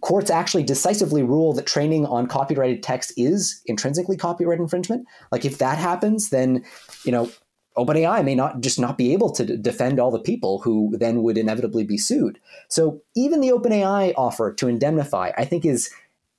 courts 0.00 0.30
actually 0.30 0.62
decisively 0.62 1.22
rule 1.22 1.52
that 1.52 1.66
training 1.66 2.06
on 2.06 2.26
copyrighted 2.26 2.82
text 2.82 3.12
is 3.16 3.60
intrinsically 3.66 4.16
copyright 4.16 4.58
infringement, 4.58 5.06
like 5.30 5.44
if 5.44 5.58
that 5.58 5.78
happens, 5.78 6.30
then 6.30 6.64
you 7.04 7.12
know 7.12 7.30
OpenAI 7.76 8.24
may 8.24 8.34
not 8.34 8.60
just 8.60 8.78
not 8.78 8.96
be 8.96 9.12
able 9.12 9.30
to 9.30 9.44
d- 9.44 9.56
defend 9.56 9.98
all 9.98 10.10
the 10.10 10.18
people 10.18 10.60
who 10.60 10.96
then 10.96 11.22
would 11.22 11.36
inevitably 11.36 11.84
be 11.84 11.98
sued. 11.98 12.38
So 12.68 13.02
even 13.16 13.40
the 13.40 13.48
OpenAI 13.48 14.14
offer 14.16 14.52
to 14.54 14.68
indemnify, 14.68 15.32
I 15.36 15.44
think 15.44 15.64
is 15.64 15.90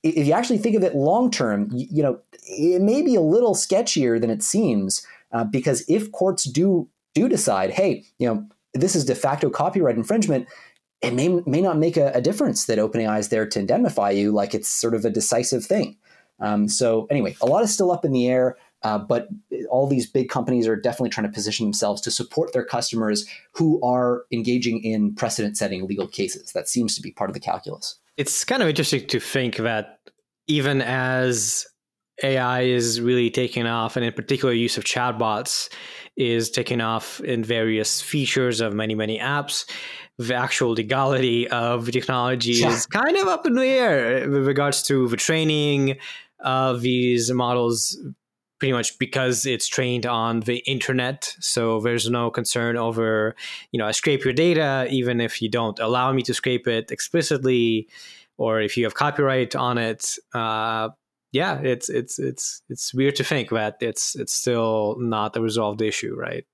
if 0.02 0.26
you 0.26 0.32
actually 0.32 0.58
think 0.58 0.76
of 0.76 0.82
it 0.82 0.94
long 0.94 1.30
term, 1.30 1.68
you, 1.72 1.86
you, 1.90 2.02
know, 2.02 2.20
it 2.44 2.80
may 2.80 3.02
be 3.02 3.14
a 3.14 3.20
little 3.20 3.54
sketchier 3.54 4.20
than 4.20 4.30
it 4.30 4.42
seems 4.42 5.06
uh, 5.32 5.44
because 5.44 5.84
if 5.88 6.10
courts 6.12 6.44
do 6.44 6.88
do 7.14 7.28
decide, 7.28 7.70
hey, 7.70 8.04
you 8.18 8.28
know, 8.28 8.46
this 8.74 8.94
is 8.94 9.04
de 9.04 9.14
facto 9.14 9.48
copyright 9.50 9.96
infringement, 9.96 10.46
it 11.02 11.12
may 11.12 11.28
may 11.46 11.60
not 11.60 11.78
make 11.78 11.96
a, 11.96 12.12
a 12.12 12.20
difference 12.20 12.66
that 12.66 12.78
OpenAI 12.78 13.18
is 13.18 13.28
there 13.28 13.46
to 13.46 13.58
indemnify 13.58 14.10
you, 14.10 14.32
like 14.32 14.54
it's 14.54 14.68
sort 14.68 14.94
of 14.94 15.04
a 15.04 15.10
decisive 15.10 15.64
thing. 15.64 15.96
Um, 16.40 16.68
so 16.68 17.06
anyway, 17.10 17.36
a 17.40 17.46
lot 17.46 17.62
is 17.62 17.72
still 17.72 17.90
up 17.90 18.04
in 18.04 18.12
the 18.12 18.28
air. 18.28 18.56
Uh, 18.82 18.98
but 18.98 19.28
all 19.70 19.86
these 19.86 20.08
big 20.08 20.28
companies 20.28 20.68
are 20.68 20.76
definitely 20.76 21.10
trying 21.10 21.26
to 21.26 21.32
position 21.32 21.66
themselves 21.66 22.00
to 22.02 22.10
support 22.10 22.52
their 22.52 22.64
customers 22.64 23.26
who 23.52 23.80
are 23.82 24.24
engaging 24.30 24.82
in 24.82 25.14
precedent 25.14 25.56
setting 25.56 25.86
legal 25.86 26.06
cases. 26.06 26.52
That 26.52 26.68
seems 26.68 26.94
to 26.94 27.02
be 27.02 27.10
part 27.10 27.30
of 27.30 27.34
the 27.34 27.40
calculus. 27.40 27.96
It's 28.16 28.44
kind 28.44 28.62
of 28.62 28.68
interesting 28.68 29.06
to 29.08 29.20
think 29.20 29.56
that 29.56 29.98
even 30.46 30.82
as 30.82 31.66
AI 32.22 32.62
is 32.62 33.00
really 33.00 33.30
taking 33.30 33.66
off, 33.66 33.96
and 33.96 34.04
in 34.04 34.12
particular, 34.12 34.54
use 34.54 34.78
of 34.78 34.84
chatbots 34.84 35.68
is 36.16 36.50
taking 36.50 36.80
off 36.80 37.20
in 37.20 37.44
various 37.44 38.00
features 38.00 38.60
of 38.60 38.72
many, 38.72 38.94
many 38.94 39.18
apps. 39.18 39.68
The 40.18 40.34
actual 40.34 40.70
legality 40.70 41.46
of 41.48 41.90
technology 41.90 42.52
yeah. 42.52 42.70
is 42.70 42.86
kind 42.86 43.16
of 43.18 43.28
up 43.28 43.46
in 43.46 43.54
the 43.54 43.66
air 43.66 44.30
with 44.30 44.46
regards 44.46 44.82
to 44.84 45.08
the 45.08 45.16
training 45.16 45.98
of 46.40 46.80
these 46.80 47.30
models 47.30 47.98
pretty 48.58 48.72
much 48.72 48.98
because 48.98 49.46
it's 49.46 49.66
trained 49.66 50.06
on 50.06 50.40
the 50.40 50.58
internet. 50.58 51.34
So 51.40 51.80
there's 51.80 52.08
no 52.08 52.30
concern 52.30 52.76
over 52.76 53.34
you 53.72 53.78
know 53.78 53.86
i 53.86 53.90
scrape 53.90 54.24
your 54.24 54.32
data 54.32 54.86
even 54.90 55.20
if 55.20 55.42
you 55.42 55.48
don't 55.48 55.78
allow 55.78 56.12
me 56.12 56.22
to 56.22 56.34
scrape 56.34 56.66
it 56.66 56.90
explicitly 56.90 57.88
or 58.38 58.60
if 58.60 58.76
you 58.76 58.84
have 58.84 58.94
copyright 58.94 59.54
on 59.54 59.78
it. 59.78 60.18
Uh, 60.34 60.90
yeah 61.32 61.60
it's 61.60 61.88
it's 61.88 62.18
it's 62.18 62.62
it's 62.68 62.94
weird 62.94 63.16
to 63.16 63.24
think 63.24 63.50
that 63.50 63.76
it's 63.80 64.14
it's 64.16 64.32
still 64.32 64.96
not 64.98 65.36
a 65.36 65.40
resolved 65.40 65.82
issue 65.82 66.14
right? 66.16 66.46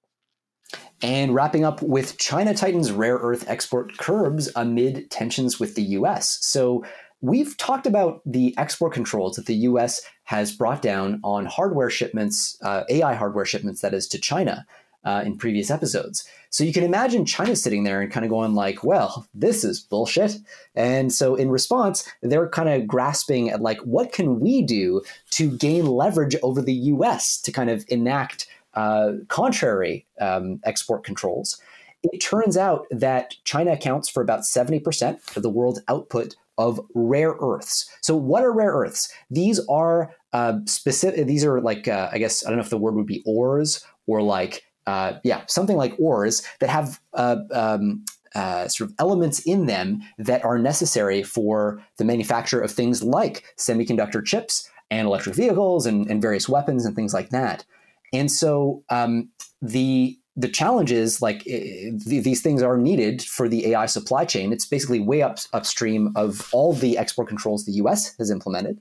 And 1.02 1.34
wrapping 1.34 1.64
up 1.64 1.82
with 1.82 2.16
China 2.18 2.54
tightens 2.54 2.92
rare 2.92 3.16
earth 3.16 3.44
export 3.48 3.98
curbs 3.98 4.50
amid 4.56 5.10
tensions 5.10 5.60
with 5.60 5.74
the 5.74 5.82
US. 5.98 6.38
So 6.44 6.84
We've 7.22 7.56
talked 7.56 7.86
about 7.86 8.20
the 8.26 8.52
export 8.58 8.92
controls 8.92 9.36
that 9.36 9.46
the 9.46 9.54
US 9.54 10.02
has 10.24 10.52
brought 10.52 10.82
down 10.82 11.20
on 11.22 11.46
hardware 11.46 11.88
shipments, 11.88 12.58
uh, 12.62 12.82
AI 12.90 13.14
hardware 13.14 13.44
shipments, 13.44 13.80
that 13.80 13.94
is, 13.94 14.08
to 14.08 14.18
China. 14.18 14.66
Uh, 15.04 15.20
in 15.26 15.36
previous 15.36 15.68
episodes. 15.68 16.24
So 16.50 16.62
you 16.62 16.72
can 16.72 16.84
imagine 16.84 17.26
China 17.26 17.56
sitting 17.56 17.82
there 17.82 18.00
and 18.00 18.12
kind 18.12 18.24
of 18.24 18.30
going 18.30 18.54
like, 18.54 18.84
well, 18.84 19.26
this 19.34 19.64
is 19.64 19.80
bullshit. 19.80 20.36
And 20.76 21.12
so 21.12 21.34
in 21.34 21.50
response, 21.50 22.08
they're 22.22 22.48
kind 22.48 22.68
of 22.68 22.86
grasping 22.86 23.50
at 23.50 23.60
like, 23.60 23.80
what 23.80 24.12
can 24.12 24.38
we 24.38 24.62
do 24.62 25.02
to 25.30 25.50
gain 25.56 25.86
leverage 25.86 26.36
over 26.44 26.62
the 26.62 26.72
US 26.72 27.40
to 27.40 27.50
kind 27.50 27.68
of 27.68 27.84
enact 27.88 28.46
uh, 28.74 29.14
contrary 29.26 30.06
um, 30.20 30.60
export 30.62 31.02
controls? 31.02 31.60
It 32.04 32.18
turns 32.18 32.56
out 32.56 32.86
that 32.92 33.34
China 33.42 33.72
accounts 33.72 34.08
for 34.08 34.22
about 34.22 34.42
70% 34.42 35.36
of 35.36 35.42
the 35.42 35.50
world's 35.50 35.80
output 35.88 36.36
of 36.58 36.80
rare 36.94 37.34
earths. 37.40 37.90
So, 38.00 38.16
what 38.16 38.44
are 38.44 38.52
rare 38.52 38.72
earths? 38.72 39.12
These 39.30 39.60
are 39.68 40.14
uh, 40.32 40.58
specific. 40.66 41.26
These 41.26 41.44
are 41.44 41.60
like 41.60 41.88
uh, 41.88 42.10
I 42.12 42.18
guess 42.18 42.44
I 42.44 42.50
don't 42.50 42.58
know 42.58 42.64
if 42.64 42.70
the 42.70 42.78
word 42.78 42.94
would 42.94 43.06
be 43.06 43.22
ores 43.26 43.84
or 44.06 44.22
like 44.22 44.64
uh, 44.86 45.14
yeah 45.24 45.42
something 45.46 45.76
like 45.76 45.94
ores 45.98 46.42
that 46.60 46.70
have 46.70 47.00
uh, 47.14 47.36
um, 47.52 48.04
uh, 48.34 48.68
sort 48.68 48.90
of 48.90 48.96
elements 48.98 49.40
in 49.40 49.66
them 49.66 50.02
that 50.18 50.44
are 50.44 50.58
necessary 50.58 51.22
for 51.22 51.82
the 51.98 52.04
manufacture 52.04 52.60
of 52.60 52.70
things 52.70 53.02
like 53.02 53.44
semiconductor 53.58 54.24
chips 54.24 54.70
and 54.90 55.06
electric 55.06 55.34
vehicles 55.34 55.86
and, 55.86 56.10
and 56.10 56.20
various 56.20 56.48
weapons 56.48 56.84
and 56.84 56.94
things 56.94 57.14
like 57.14 57.30
that. 57.30 57.64
And 58.12 58.30
so 58.30 58.84
um, 58.90 59.30
the 59.60 60.18
the 60.36 60.48
challenge 60.48 60.90
is 60.90 61.20
like 61.20 61.44
these 61.44 62.40
things 62.40 62.62
are 62.62 62.76
needed 62.76 63.22
for 63.22 63.48
the 63.48 63.66
AI 63.68 63.86
supply 63.86 64.24
chain. 64.24 64.52
It's 64.52 64.64
basically 64.64 65.00
way 65.00 65.20
up 65.22 65.38
upstream 65.52 66.12
of 66.16 66.48
all 66.52 66.72
the 66.72 66.96
export 66.96 67.28
controls 67.28 67.66
the 67.66 67.72
U.S. 67.72 68.16
has 68.16 68.30
implemented, 68.30 68.80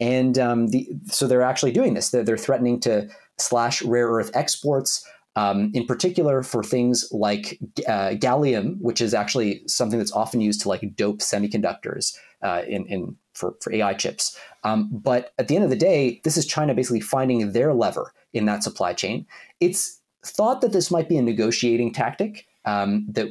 and 0.00 0.38
um, 0.38 0.68
the, 0.68 0.88
so 1.06 1.26
they're 1.26 1.42
actually 1.42 1.72
doing 1.72 1.94
this. 1.94 2.10
They're, 2.10 2.24
they're 2.24 2.38
threatening 2.38 2.80
to 2.80 3.08
slash 3.38 3.82
rare 3.82 4.08
earth 4.08 4.30
exports, 4.34 5.06
um, 5.36 5.70
in 5.74 5.86
particular 5.86 6.42
for 6.42 6.62
things 6.62 7.06
like 7.12 7.58
uh, 7.86 8.10
gallium, 8.10 8.76
which 8.80 9.00
is 9.00 9.12
actually 9.12 9.62
something 9.66 9.98
that's 9.98 10.12
often 10.12 10.40
used 10.40 10.60
to 10.62 10.68
like 10.68 10.96
dope 10.96 11.18
semiconductors 11.18 12.16
uh, 12.42 12.62
in, 12.66 12.86
in 12.86 13.16
for, 13.34 13.54
for 13.60 13.72
AI 13.72 13.94
chips. 13.94 14.38
Um, 14.64 14.88
but 14.90 15.32
at 15.38 15.48
the 15.48 15.54
end 15.54 15.64
of 15.64 15.70
the 15.70 15.76
day, 15.76 16.20
this 16.24 16.36
is 16.36 16.46
China 16.46 16.74
basically 16.74 17.00
finding 17.00 17.52
their 17.52 17.74
lever 17.74 18.12
in 18.32 18.46
that 18.46 18.62
supply 18.62 18.92
chain. 18.94 19.26
It's 19.60 20.00
thought 20.28 20.60
that 20.60 20.72
this 20.72 20.90
might 20.90 21.08
be 21.08 21.16
a 21.16 21.22
negotiating 21.22 21.92
tactic 21.92 22.46
um, 22.64 23.06
that 23.08 23.28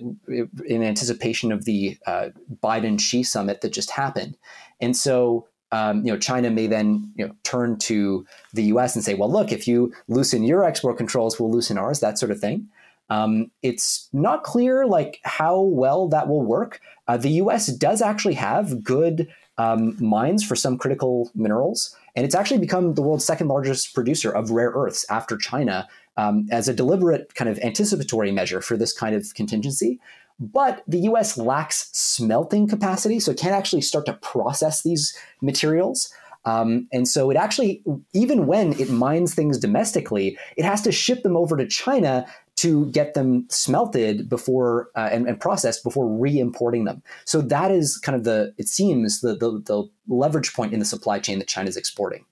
in 0.68 0.84
anticipation 0.84 1.52
of 1.52 1.66
the 1.66 1.98
uh, 2.06 2.30
Biden 2.64 3.00
Xi 3.00 3.24
summit 3.24 3.62
that 3.62 3.74
just 3.74 3.92
happened, 3.92 4.38
and 4.82 4.96
so 4.96 5.48
um, 5.72 6.06
you 6.06 6.12
know 6.12 6.18
China 6.18 6.50
may 6.50 6.68
then 6.68 7.12
you 7.16 7.28
know 7.28 7.36
turn 7.44 7.78
to 7.80 8.26
the 8.54 8.64
U.S. 8.64 8.96
and 8.96 9.04
say, 9.04 9.14
well, 9.14 9.32
look, 9.32 9.52
if 9.52 9.68
you 9.68 9.94
loosen 10.08 10.44
your 10.44 10.64
export 10.64 10.98
controls, 10.98 11.40
we'll 11.40 11.52
loosen 11.52 11.78
ours, 11.78 12.00
that 12.00 12.18
sort 12.18 12.32
of 12.32 12.40
thing. 12.40 12.68
Um, 13.10 13.52
it's 13.62 14.10
not 14.12 14.44
clear 14.44 14.86
like 14.86 15.20
how 15.24 15.62
well 15.62 16.10
that 16.10 16.28
will 16.28 16.44
work. 16.44 16.82
Uh, 17.08 17.18
the 17.18 17.30
U.S. 17.30 17.68
does 17.68 18.02
actually 18.02 18.34
have 18.34 18.84
good 18.84 19.30
um, 19.58 19.96
mines 20.04 20.44
for 20.44 20.56
some 20.56 20.78
critical 20.78 21.32
minerals, 21.36 21.96
and 22.16 22.26
it's 22.26 22.36
actually 22.36 22.60
become 22.60 22.96
the 22.96 23.02
world's 23.02 23.26
second 23.26 23.48
largest 23.48 23.94
producer 23.94 24.32
of 24.32 24.52
rare 24.52 24.72
earths 24.72 25.06
after 25.10 25.38
China 25.38 25.88
um, 26.18 26.48
as 26.52 26.68
a 26.68 26.74
deliberate 26.74 27.34
kind 27.36 27.50
of 27.50 27.60
anticipatory 27.60 28.32
measure 28.32 28.62
for 28.62 28.76
this 28.76 28.92
kind 28.92 29.16
of 29.16 29.34
contingency. 29.36 30.00
But 30.40 30.84
the 30.88 31.00
US 31.00 31.38
lacks 31.38 31.90
smelting 31.94 32.68
capacity, 32.68 33.20
so 33.20 33.32
it 33.32 33.40
can't 33.40 33.56
actually 33.56 33.82
start 33.82 34.06
to 34.08 34.14
process 34.14 34.84
these 34.84 35.18
materials. 35.42 36.14
Um, 36.46 36.88
and 36.94 37.08
so 37.08 37.30
it 37.30 37.38
actually, 37.38 37.84
even 38.14 38.48
when 38.48 38.74
it 38.80 38.90
mines 38.90 39.34
things 39.34 39.58
domestically, 39.58 40.38
it 40.56 40.64
has 40.64 40.82
to 40.84 40.92
ship 40.92 41.24
them 41.24 41.36
over 41.36 41.58
to 41.58 41.68
China 41.68 42.26
to 42.58 42.88
get 42.88 43.14
them 43.14 43.46
smelted 43.50 44.30
before 44.30 44.90
uh, 44.96 45.10
and, 45.12 45.28
and, 45.28 45.40
processed 45.40 45.84
before 45.84 46.08
re-importing 46.08 46.86
them. 46.86 47.04
So 47.26 47.42
that 47.42 47.70
is 47.70 47.98
kind 47.98 48.16
of 48.16 48.24
the 48.24 48.54
it 48.58 48.68
seems 48.68 49.22
the, 49.22 49.36
the, 49.36 49.62
the 49.66 49.88
leverage 50.08 50.54
point 50.54 50.74
in 50.74 50.80
the 50.80 50.86
supply 50.86 51.20
chain 51.20 51.38
that 51.38 51.48
China 51.48 51.70
is 51.70 51.78
exporting. 51.78 52.26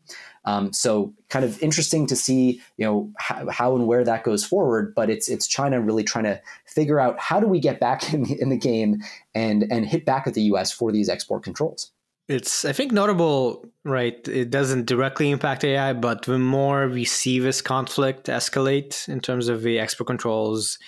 Um, 0.46 0.72
so 0.72 1.14
kind 1.30 1.44
of 1.44 1.62
interesting 1.62 2.08
to 2.08 2.16
see, 2.16 2.62
you 2.78 2.86
know, 2.86 3.12
how, 3.18 3.50
how, 3.50 3.76
and 3.76 3.88
where 3.88 4.04
that 4.04 4.24
goes 4.24 4.46
forward. 4.46 4.94
But 4.96 5.10
it's 5.10 5.28
it's 5.28 5.48
China 5.48 5.82
really 5.82 6.04
trying 6.04 6.26
to 6.26 6.42
figure 6.68 7.00
out 7.00 7.20
how 7.20 7.40
do 7.40 7.48
we 7.48 7.60
get 7.60 7.80
back 7.80 8.14
in 8.14 8.24
the, 8.24 8.42
in 8.42 8.50
the 8.50 8.58
game 8.58 9.02
and 9.34 9.64
and 9.72 9.86
hit 9.86 10.06
back 10.06 10.28
at 10.28 10.34
the 10.34 10.44
U.S. 10.44 10.72
for 10.72 10.92
these 10.92 11.10
export 11.10 11.44
controls. 11.44 11.92
It's 12.28 12.66
I 12.66 12.74
think 12.74 12.92
notable, 12.92 13.66
right? 13.84 14.28
It 14.28 14.50
doesn't 14.50 14.88
directly 14.88 15.30
impact 15.30 15.64
AI, 15.64 15.94
but 15.94 16.24
the 16.24 16.40
more 16.40 16.88
we 16.88 17.06
see 17.06 17.38
this 17.38 17.62
conflict 17.62 18.28
escalate 18.28 19.08
in 19.08 19.20
terms 19.20 19.48
of 19.48 19.62
the 19.62 19.78
export 19.78 20.08
controls, 20.08 20.80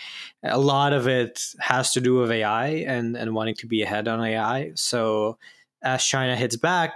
a 0.43 0.57
lot 0.57 0.93
of 0.93 1.07
it 1.07 1.43
has 1.59 1.93
to 1.93 2.01
do 2.01 2.15
with 2.15 2.31
AI 2.31 2.67
and 2.67 3.15
and 3.15 3.35
wanting 3.35 3.55
to 3.55 3.67
be 3.67 3.83
ahead 3.83 4.07
on 4.07 4.23
AI. 4.23 4.71
So 4.73 5.37
as 5.83 6.03
China 6.03 6.35
hits 6.35 6.55
back, 6.55 6.93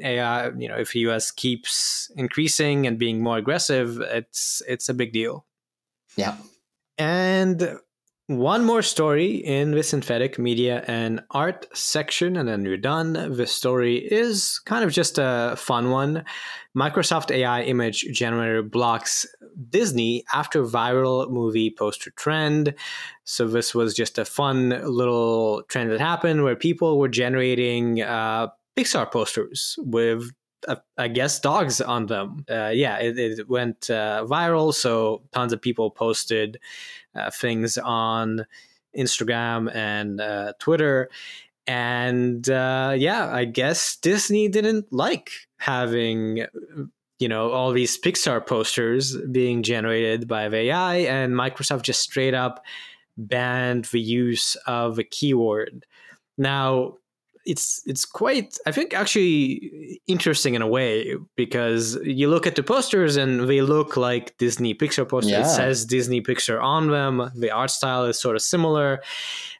AI, 0.00 0.50
you 0.50 0.68
know, 0.68 0.76
if 0.76 0.92
the 0.92 1.00
US 1.00 1.30
keeps 1.30 2.10
increasing 2.16 2.86
and 2.86 2.98
being 2.98 3.22
more 3.22 3.38
aggressive, 3.38 4.00
it's 4.00 4.62
it's 4.68 4.88
a 4.88 4.94
big 4.94 5.12
deal. 5.12 5.44
Yeah. 6.16 6.36
And 6.98 7.78
one 8.26 8.64
more 8.64 8.80
story 8.80 9.32
in 9.32 9.72
the 9.72 9.82
synthetic 9.82 10.38
media 10.38 10.82
and 10.86 11.22
art 11.32 11.66
section, 11.76 12.38
and 12.38 12.48
then 12.48 12.62
we're 12.62 12.78
done. 12.78 13.12
The 13.12 13.46
story 13.46 13.96
is 13.96 14.60
kind 14.60 14.82
of 14.82 14.92
just 14.92 15.18
a 15.18 15.54
fun 15.58 15.90
one. 15.90 16.24
Microsoft 16.74 17.30
AI 17.30 17.62
image 17.62 18.06
generator 18.12 18.62
blocks 18.62 19.26
Disney 19.68 20.24
after 20.32 20.64
viral 20.64 21.30
movie 21.30 21.70
poster 21.70 22.10
trend. 22.12 22.74
So, 23.24 23.46
this 23.46 23.74
was 23.74 23.94
just 23.94 24.16
a 24.16 24.24
fun 24.24 24.70
little 24.70 25.62
trend 25.64 25.90
that 25.90 26.00
happened 26.00 26.44
where 26.44 26.56
people 26.56 26.98
were 26.98 27.08
generating 27.08 28.00
uh, 28.00 28.48
Pixar 28.76 29.10
posters 29.10 29.78
with 29.78 30.30
uh, 30.66 30.76
I 30.96 31.08
guess 31.08 31.40
dogs 31.40 31.80
on 31.80 32.06
them. 32.06 32.44
Uh, 32.50 32.70
yeah, 32.74 32.98
it, 32.98 33.18
it 33.18 33.48
went 33.48 33.90
uh, 33.90 34.24
viral, 34.26 34.72
so 34.72 35.22
tons 35.32 35.52
of 35.52 35.60
people 35.60 35.90
posted 35.90 36.58
uh, 37.14 37.30
things 37.30 37.78
on 37.78 38.46
Instagram 38.96 39.74
and 39.74 40.20
uh, 40.20 40.52
Twitter, 40.58 41.10
and 41.66 42.48
uh, 42.48 42.94
yeah, 42.96 43.28
I 43.32 43.44
guess 43.44 43.96
Disney 43.96 44.48
didn't 44.48 44.92
like 44.92 45.30
having 45.58 46.46
you 47.18 47.28
know 47.28 47.50
all 47.50 47.72
these 47.72 47.98
Pixar 48.00 48.46
posters 48.46 49.16
being 49.30 49.62
generated 49.62 50.26
by 50.28 50.46
AI, 50.46 50.96
and 50.96 51.34
Microsoft 51.34 51.82
just 51.82 52.00
straight 52.00 52.34
up 52.34 52.64
banned 53.16 53.86
the 53.86 54.00
use 54.00 54.56
of 54.66 54.98
a 54.98 55.04
keyword. 55.04 55.86
Now, 56.36 56.96
it's 57.46 57.82
it's 57.86 58.04
quite 58.04 58.58
I 58.66 58.72
think 58.72 58.94
actually 58.94 60.00
interesting 60.06 60.54
in 60.54 60.62
a 60.62 60.66
way 60.66 61.14
because 61.36 61.96
you 62.02 62.28
look 62.28 62.46
at 62.46 62.56
the 62.56 62.62
posters 62.62 63.16
and 63.16 63.48
they 63.48 63.60
look 63.60 63.96
like 63.96 64.36
Disney 64.38 64.74
Pixar 64.74 65.08
posters. 65.08 65.32
Yeah. 65.32 65.42
It 65.42 65.50
says 65.50 65.84
Disney 65.84 66.22
Pixar 66.22 66.62
on 66.62 66.88
them. 66.88 67.30
The 67.34 67.50
art 67.50 67.70
style 67.70 68.04
is 68.04 68.18
sort 68.18 68.36
of 68.36 68.42
similar, 68.42 69.02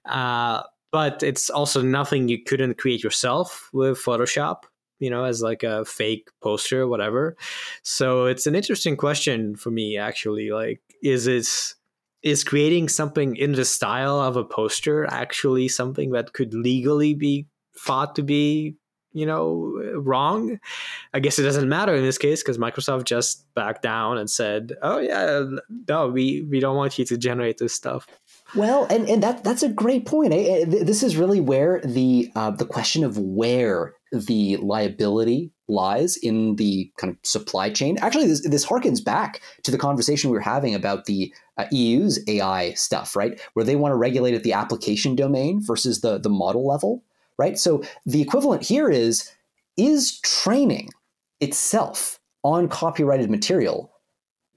uh, 0.06 0.62
but 0.92 1.22
it's 1.22 1.50
also 1.50 1.82
nothing 1.82 2.28
you 2.28 2.42
couldn't 2.42 2.78
create 2.78 3.02
yourself 3.02 3.68
with 3.72 3.98
Photoshop. 3.98 4.64
you 5.00 5.10
know, 5.10 5.24
as 5.24 5.42
like 5.42 5.62
a 5.62 5.84
fake 5.84 6.30
poster 6.40 6.82
or 6.82 6.88
whatever. 6.88 7.36
So 7.82 8.26
it's 8.26 8.46
an 8.46 8.54
interesting 8.54 8.96
question 8.96 9.56
for 9.56 9.70
me, 9.70 9.98
actually. 9.98 10.50
Like, 10.50 10.80
is 11.02 11.26
it 11.26 11.74
is 12.22 12.42
creating 12.42 12.88
something 12.88 13.36
in 13.36 13.52
the 13.52 13.64
style 13.66 14.18
of 14.18 14.36
a 14.36 14.44
poster 14.44 15.06
actually 15.10 15.68
something 15.68 16.12
that 16.12 16.32
could 16.32 16.54
legally 16.54 17.12
be 17.12 17.46
thought 17.78 18.16
to 18.16 18.22
be 18.22 18.76
you 19.12 19.24
know 19.24 19.80
wrong 19.96 20.58
i 21.12 21.20
guess 21.20 21.38
it 21.38 21.44
doesn't 21.44 21.68
matter 21.68 21.94
in 21.94 22.02
this 22.02 22.18
case 22.18 22.42
because 22.42 22.58
microsoft 22.58 23.04
just 23.04 23.46
backed 23.54 23.82
down 23.82 24.18
and 24.18 24.28
said 24.28 24.72
oh 24.82 24.98
yeah 24.98 25.44
no 25.88 26.08
we 26.08 26.42
we 26.50 26.58
don't 26.58 26.76
want 26.76 26.98
you 26.98 27.04
to 27.04 27.16
generate 27.16 27.58
this 27.58 27.72
stuff 27.72 28.08
well, 28.54 28.86
and, 28.88 29.08
and 29.08 29.22
that 29.22 29.42
that's 29.42 29.62
a 29.62 29.68
great 29.68 30.06
point. 30.06 30.30
This 30.30 31.02
is 31.02 31.16
really 31.16 31.40
where 31.40 31.80
the 31.84 32.30
uh, 32.36 32.50
the 32.50 32.66
question 32.66 33.02
of 33.02 33.18
where 33.18 33.94
the 34.12 34.56
liability 34.58 35.50
lies 35.66 36.16
in 36.16 36.54
the 36.56 36.92
kind 36.98 37.12
of 37.12 37.18
supply 37.24 37.70
chain. 37.70 37.98
Actually, 38.00 38.28
this, 38.28 38.46
this 38.46 38.66
harkens 38.66 39.02
back 39.02 39.40
to 39.64 39.70
the 39.72 39.78
conversation 39.78 40.30
we 40.30 40.36
were 40.36 40.40
having 40.40 40.74
about 40.74 41.06
the 41.06 41.34
uh, 41.56 41.64
EU's 41.72 42.20
AI 42.28 42.74
stuff, 42.74 43.16
right? 43.16 43.40
Where 43.54 43.64
they 43.64 43.76
want 43.76 43.90
to 43.90 43.96
regulate 43.96 44.34
at 44.34 44.44
the 44.44 44.52
application 44.52 45.16
domain 45.16 45.60
versus 45.60 46.00
the 46.00 46.18
the 46.18 46.30
model 46.30 46.66
level, 46.66 47.02
right? 47.38 47.58
So 47.58 47.82
the 48.06 48.22
equivalent 48.22 48.62
here 48.62 48.88
is 48.88 49.30
is 49.76 50.20
training 50.20 50.90
itself 51.40 52.20
on 52.42 52.68
copyrighted 52.68 53.30
material 53.30 53.90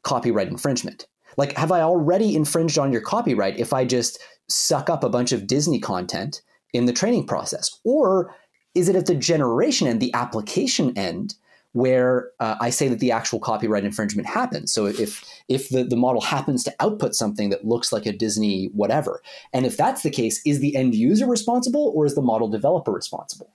copyright 0.04 0.48
infringement 0.48 1.08
like, 1.38 1.56
have 1.56 1.72
I 1.72 1.82
already 1.82 2.36
infringed 2.36 2.78
on 2.78 2.92
your 2.92 3.02
copyright 3.02 3.60
if 3.60 3.72
I 3.72 3.86
just 3.86 4.20
suck 4.50 4.90
up 4.90 5.04
a 5.04 5.10
bunch 5.10 5.32
of 5.32 5.48
Disney 5.48 5.80
content 5.80 6.42
in 6.74 6.86
the 6.86 6.94
training 6.94 7.28
process? 7.28 7.80
Or 7.86 8.36
is 8.74 8.90
it 8.90 8.96
at 8.96 9.06
the 9.06 9.16
generation 9.16 9.88
end, 9.88 10.02
the 10.02 10.14
application 10.14 10.98
end, 10.98 11.36
where 11.78 12.32
uh, 12.40 12.56
I 12.60 12.72
say 12.72 12.88
that 12.88 12.98
the 12.98 13.12
actual 13.12 13.40
copyright 13.40 13.86
infringement 13.86 14.28
happens. 14.28 14.74
So 14.74 14.88
if 14.88 15.24
if 15.48 15.70
the, 15.70 15.84
the 15.84 15.96
model 15.96 16.22
happens 16.22 16.64
to 16.64 16.74
output 16.80 17.14
something 17.14 17.52
that 17.52 17.66
looks 17.66 17.94
like 17.94 18.08
a 18.08 18.12
Disney 18.12 18.72
whatever, 18.74 19.22
and 19.54 19.64
if 19.64 19.78
that's 19.78 20.02
the 20.02 20.10
case, 20.10 20.42
is 20.44 20.60
the 20.60 20.76
end 20.76 20.96
user 20.96 21.28
responsible 21.28 21.94
or 21.96 22.08
is 22.08 22.16
the 22.16 22.22
model 22.24 22.48
developer 22.48 22.92
responsible? 22.92 23.54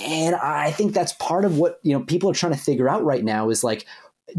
And 0.00 0.36
I 0.36 0.70
think 0.70 0.94
that's 0.94 1.12
part 1.14 1.44
of 1.44 1.58
what 1.58 1.80
you 1.82 1.92
know 1.92 2.02
people 2.02 2.30
are 2.30 2.34
trying 2.34 2.54
to 2.54 2.58
figure 2.58 2.88
out 2.88 3.04
right 3.04 3.24
now 3.24 3.50
is 3.50 3.62
like 3.62 3.86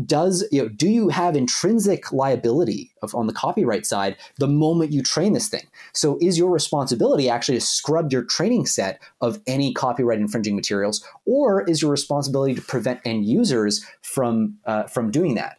does 0.05 0.47
you 0.51 0.61
know 0.61 0.69
do 0.69 0.88
you 0.88 1.09
have 1.09 1.35
intrinsic 1.35 2.11
liability 2.11 2.91
of, 3.01 3.13
on 3.15 3.27
the 3.27 3.34
copyright 3.34 3.85
side 3.85 4.15
the 4.38 4.47
moment 4.47 4.91
you 4.91 5.01
train 5.01 5.34
this 5.34 5.47
thing 5.47 5.68
so 5.93 6.18
is 6.22 6.38
your 6.38 6.51
responsibility 6.51 7.30
actually 7.30 7.57
to 7.57 7.65
scrub 7.65 8.11
your 8.11 8.23
training 8.23 8.65
set 8.65 9.01
of 9.22 9.39
any 9.47 9.73
copyright 9.73 10.19
infringing 10.19 10.55
materials 10.55 11.03
or 11.26 11.68
is 11.69 11.81
your 11.81 11.91
responsibility 11.91 12.53
to 12.53 12.61
prevent 12.61 12.99
end 13.05 13.26
users 13.26 13.85
from 14.01 14.57
uh, 14.65 14.84
from 14.84 15.11
doing 15.11 15.35
that 15.35 15.57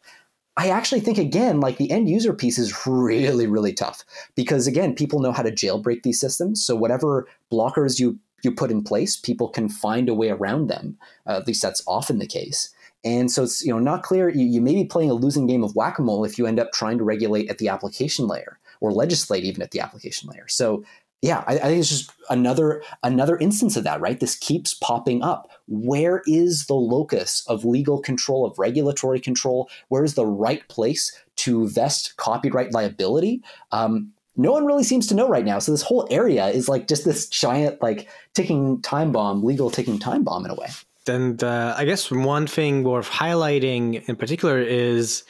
I 0.55 0.69
actually 0.69 1.01
think 1.01 1.17
again, 1.17 1.61
like 1.61 1.79
the 1.79 1.91
end 1.91 2.11
user 2.11 2.35
piece 2.35 2.59
is 2.59 2.87
really, 2.87 3.47
really 3.47 3.73
tough 3.73 4.05
because 4.35 4.67
again, 4.67 4.95
people 4.95 5.21
know 5.21 5.33
how 5.33 5.43
to 5.43 5.51
jailbreak 5.51 6.03
these 6.03 6.21
systems. 6.21 6.63
So 6.63 6.77
whatever 6.77 7.27
blockers 7.51 7.99
you 7.99 8.19
you 8.43 8.53
put 8.53 8.71
in 8.71 8.83
place, 8.83 9.17
people 9.17 9.49
can 9.49 9.69
find 9.69 10.09
a 10.09 10.15
way 10.15 10.29
around 10.29 10.67
them. 10.67 10.99
Uh, 11.27 11.37
at 11.37 11.47
least 11.47 11.63
that's 11.63 11.83
often 11.87 12.19
the 12.19 12.27
case. 12.27 12.72
And 13.05 13.31
so 13.31 13.45
it's 13.45 13.65
you 13.65 13.73
know 13.73 13.79
not 13.79 14.03
clear. 14.03 14.29
You, 14.29 14.45
you 14.45 14.61
may 14.61 14.75
be 14.75 14.85
playing 14.85 15.11
a 15.11 15.15
losing 15.15 15.47
game 15.47 15.65
of 15.65 15.75
whack 15.75 15.99
a 15.99 16.03
mole 16.03 16.25
if 16.25 16.39
you 16.39 16.47
end 16.47 16.61
up 16.61 16.73
trying 16.73 16.99
to 16.99 17.05
regulate 17.05 17.51
at 17.51 17.59
the 17.59 17.69
application 17.69 18.27
layer 18.27 18.59
or 18.81 18.93
legislate 18.93 19.45
even 19.45 19.63
at 19.63 19.71
the 19.71 19.81
application 19.81 20.29
layer. 20.31 20.47
So 20.49 20.85
yeah, 21.23 21.45
I, 21.47 21.55
I, 21.55 21.61
think 21.61 21.79
it's 21.79 21.89
just 21.89 22.11
another 22.31 22.83
another 23.05 23.37
instance 23.39 23.77
of 23.77 23.85
that. 23.85 24.01
Right, 24.01 24.19
this 24.19 24.35
keeps 24.35 24.75
popping 24.75 25.23
up. 25.23 25.51
Where 25.69 26.23
is 26.27 26.67
the 26.67 26.75
locus 26.75 27.45
of 27.47 27.65
legal 27.65 28.01
control 28.01 28.45
of 28.45 28.59
regulatory 28.59 29.21
control? 29.21 29.71
Where 29.89 30.05
is 30.05 30.15
the 30.15 30.27
right 30.27 30.67
place 30.69 31.17
to 31.37 31.69
vest 31.69 32.17
copyright 32.17 32.73
liability? 32.73 33.41
Um, 33.71 34.13
no 34.37 34.51
one 34.51 34.67
really 34.67 34.83
seems 34.83 35.07
to 35.09 35.15
know 35.15 35.29
right 35.29 35.45
now. 35.45 35.61
So 35.61 35.71
this 35.71 35.83
whole 35.83 36.09
area 36.11 36.49
is 36.49 36.69
like 36.69 36.89
just 36.89 37.05
this 37.05 37.29
giant 37.29 37.81
like 37.81 38.09
ticking 38.35 38.83
time 38.83 39.13
bomb, 39.13 39.45
legal 39.45 39.71
ticking 39.71 39.99
time 40.01 40.25
bomb 40.25 40.45
in 40.45 40.51
a 40.51 40.55
way. 40.55 40.69
And 41.09 41.43
uh, 41.43 41.75
I 41.77 41.85
guess 41.85 42.11
one 42.11 42.47
thing 42.47 42.85
worth 42.85 43.11
highlighting 43.11 44.09
in 44.09 44.17
particular 44.17 44.61
is 44.61 45.25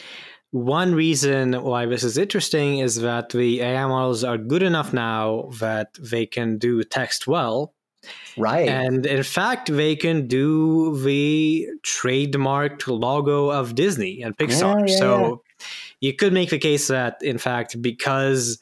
one 0.50 0.94
reason 0.94 1.54
why 1.62 1.86
this 1.86 2.04
is 2.04 2.18
interesting 2.18 2.78
is 2.78 2.96
that 2.96 3.30
the 3.30 3.62
AI 3.62 3.86
models 3.86 4.22
are 4.22 4.36
good 4.36 4.62
enough 4.62 4.92
now 4.92 5.48
that 5.60 5.94
they 5.94 6.26
can 6.26 6.58
do 6.58 6.82
text 6.84 7.26
well. 7.26 7.72
Right. 8.36 8.68
And 8.68 9.06
in 9.06 9.22
fact, 9.22 9.74
they 9.74 9.96
can 9.96 10.26
do 10.26 11.02
the 11.02 11.68
trademarked 11.82 12.86
logo 12.86 13.50
of 13.50 13.74
Disney 13.74 14.22
and 14.22 14.36
Pixar. 14.36 14.80
Yeah, 14.80 14.92
yeah, 14.92 14.98
so 14.98 15.42
yeah. 15.60 15.66
you 16.00 16.14
could 16.14 16.32
make 16.32 16.50
the 16.50 16.58
case 16.58 16.88
that, 16.88 17.22
in 17.22 17.38
fact, 17.38 17.80
because 17.80 18.58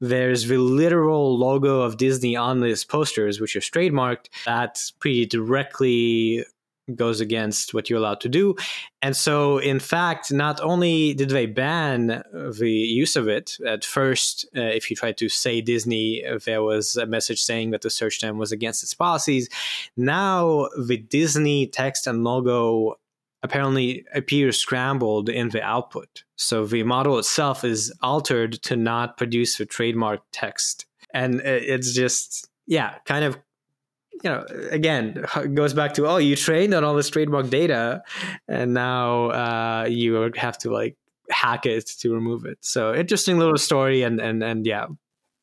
there's 0.00 0.48
the 0.48 0.58
literal 0.58 1.36
logo 1.38 1.82
of 1.82 1.96
Disney 1.96 2.36
on 2.36 2.60
these 2.60 2.84
posters, 2.84 3.40
which 3.40 3.56
is 3.56 3.64
trademarked. 3.64 4.28
That 4.46 4.80
pretty 4.98 5.26
directly 5.26 6.44
goes 6.94 7.20
against 7.20 7.72
what 7.74 7.88
you're 7.88 7.98
allowed 7.98 8.20
to 8.20 8.28
do. 8.28 8.56
And 9.02 9.16
so, 9.16 9.58
in 9.58 9.78
fact, 9.78 10.32
not 10.32 10.60
only 10.60 11.14
did 11.14 11.30
they 11.30 11.46
ban 11.46 12.22
the 12.32 12.70
use 12.70 13.16
of 13.16 13.28
it 13.28 13.56
at 13.66 13.84
first, 13.84 14.46
uh, 14.56 14.60
if 14.60 14.90
you 14.90 14.96
tried 14.96 15.16
to 15.18 15.28
say 15.28 15.60
Disney, 15.60 16.24
there 16.44 16.62
was 16.62 16.96
a 16.96 17.06
message 17.06 17.42
saying 17.42 17.70
that 17.70 17.82
the 17.82 17.90
search 17.90 18.20
term 18.20 18.38
was 18.38 18.52
against 18.52 18.82
its 18.82 18.94
policies. 18.94 19.48
Now, 19.96 20.68
the 20.78 20.96
Disney 20.96 21.66
text 21.66 22.06
and 22.06 22.24
logo 22.24 22.96
apparently 23.42 24.04
appears 24.14 24.58
scrambled 24.58 25.28
in 25.28 25.48
the 25.48 25.62
output. 25.62 26.24
So 26.36 26.66
the 26.66 26.82
model 26.82 27.18
itself 27.18 27.64
is 27.64 27.92
altered 28.02 28.52
to 28.64 28.76
not 28.76 29.16
produce 29.16 29.56
the 29.56 29.66
trademark 29.66 30.20
text. 30.32 30.86
And 31.14 31.40
it's 31.40 31.92
just, 31.92 32.48
yeah, 32.66 32.96
kind 33.04 33.24
of, 33.24 33.38
you 34.22 34.30
know, 34.30 34.44
again, 34.70 35.24
goes 35.54 35.72
back 35.72 35.94
to, 35.94 36.06
oh, 36.06 36.18
you 36.18 36.36
trained 36.36 36.74
on 36.74 36.84
all 36.84 36.94
this 36.94 37.08
trademark 37.08 37.48
data 37.48 38.02
and 38.46 38.74
now 38.74 39.30
uh, 39.30 39.86
you 39.88 40.30
have 40.36 40.58
to 40.58 40.70
like 40.70 40.96
hack 41.30 41.64
it 41.64 41.86
to 42.00 42.12
remove 42.12 42.44
it. 42.44 42.58
So 42.60 42.94
interesting 42.94 43.38
little 43.38 43.56
story. 43.56 44.02
And, 44.02 44.20
and, 44.20 44.42
and 44.44 44.66
yeah. 44.66 44.86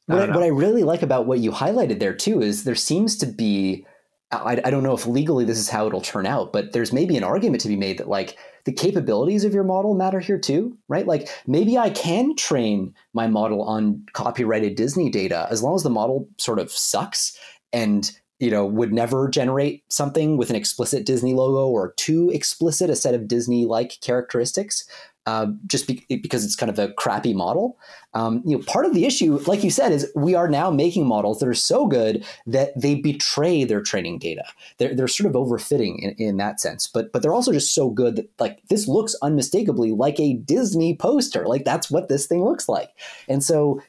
What 0.05 0.29
I, 0.29 0.33
what 0.33 0.43
I 0.43 0.47
really 0.47 0.83
like 0.83 1.01
about 1.01 1.25
what 1.25 1.39
you 1.39 1.51
highlighted 1.51 1.99
there 1.99 2.13
too 2.13 2.41
is 2.41 2.63
there 2.63 2.75
seems 2.75 3.17
to 3.17 3.25
be 3.25 3.85
I, 4.31 4.59
I 4.65 4.69
don't 4.69 4.83
know 4.83 4.93
if 4.93 5.07
legally 5.07 5.45
this 5.45 5.57
is 5.57 5.69
how 5.69 5.87
it'll 5.87 6.01
turn 6.01 6.25
out, 6.25 6.51
but 6.51 6.73
there's 6.73 6.91
maybe 6.91 7.15
an 7.15 7.23
argument 7.23 7.61
to 7.61 7.69
be 7.69 7.77
made 7.77 7.97
that 7.97 8.09
like 8.09 8.37
the 8.65 8.73
capabilities 8.73 9.45
of 9.45 9.53
your 9.53 9.63
model 9.63 9.93
matter 9.93 10.19
here 10.19 10.37
too, 10.37 10.77
right? 10.89 11.07
Like 11.07 11.29
maybe 11.47 11.77
I 11.77 11.89
can 11.89 12.35
train 12.35 12.93
my 13.13 13.27
model 13.27 13.61
on 13.63 14.05
copyrighted 14.11 14.75
Disney 14.75 15.09
data 15.09 15.47
as 15.49 15.63
long 15.63 15.75
as 15.75 15.83
the 15.83 15.89
model 15.89 16.27
sort 16.37 16.59
of 16.59 16.71
sucks 16.71 17.37
and 17.71 18.11
you 18.39 18.51
know 18.51 18.65
would 18.65 18.93
never 18.93 19.27
generate 19.27 19.83
something 19.91 20.37
with 20.37 20.49
an 20.49 20.55
explicit 20.55 21.05
Disney 21.05 21.33
logo 21.33 21.67
or 21.67 21.93
too 21.93 22.29
explicit 22.33 22.89
a 22.89 22.95
set 22.95 23.13
of 23.13 23.27
Disney 23.27 23.65
like 23.65 23.99
characteristics 24.01 24.87
uh, 25.27 25.47
just 25.65 25.87
be- 25.87 26.05
because 26.09 26.45
it's 26.45 26.55
kind 26.55 26.69
of 26.69 26.79
a 26.79 26.93
crappy 26.93 27.33
model. 27.33 27.77
Um, 28.13 28.41
you 28.45 28.57
know, 28.57 28.63
part 28.63 28.85
of 28.85 28.93
the 28.93 29.05
issue, 29.05 29.37
like 29.45 29.61
you 29.61 29.69
said, 29.69 29.91
is 29.91 30.09
we 30.15 30.35
are 30.35 30.47
now 30.47 30.71
making 30.71 31.05
models 31.05 31.39
that 31.39 31.49
are 31.49 31.53
so 31.53 31.85
good 31.85 32.25
that 32.45 32.71
they 32.79 32.95
betray 32.95 33.65
their 33.65 33.81
training 33.81 34.19
data. 34.19 34.45
They're, 34.77 34.95
they're 34.95 35.09
sort 35.09 35.27
of 35.27 35.33
overfitting 35.33 35.99
in, 35.99 36.11
in 36.11 36.37
that 36.37 36.61
sense, 36.61 36.87
but 36.87 37.11
but 37.11 37.21
they're 37.21 37.33
also 37.33 37.51
just 37.51 37.75
so 37.75 37.89
good 37.89 38.15
that 38.15 38.29
like 38.39 38.65
this 38.69 38.87
looks 38.87 39.15
unmistakably 39.21 39.91
like 39.91 40.17
a 40.17 40.35
Disney 40.35 40.95
poster. 40.95 41.45
Like 41.45 41.65
that's 41.65 41.91
what 41.91 42.07
this 42.07 42.25
thing 42.25 42.43
looks 42.43 42.69
like, 42.69 42.91
and 43.27 43.43
so. 43.43 43.81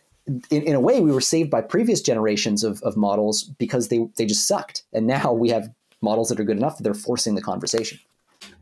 In, 0.50 0.62
in 0.62 0.74
a 0.74 0.80
way, 0.80 1.00
we 1.00 1.10
were 1.10 1.20
saved 1.20 1.50
by 1.50 1.60
previous 1.62 2.00
generations 2.00 2.62
of, 2.62 2.82
of 2.82 2.96
models 2.96 3.44
because 3.58 3.88
they, 3.88 4.06
they 4.16 4.26
just 4.26 4.46
sucked. 4.46 4.84
And 4.92 5.06
now 5.06 5.32
we 5.32 5.48
have 5.50 5.70
models 6.02 6.28
that 6.28 6.38
are 6.38 6.44
good 6.44 6.56
enough 6.56 6.76
that 6.76 6.82
they're 6.84 6.94
forcing 6.94 7.34
the 7.34 7.42
conversation. 7.42 7.98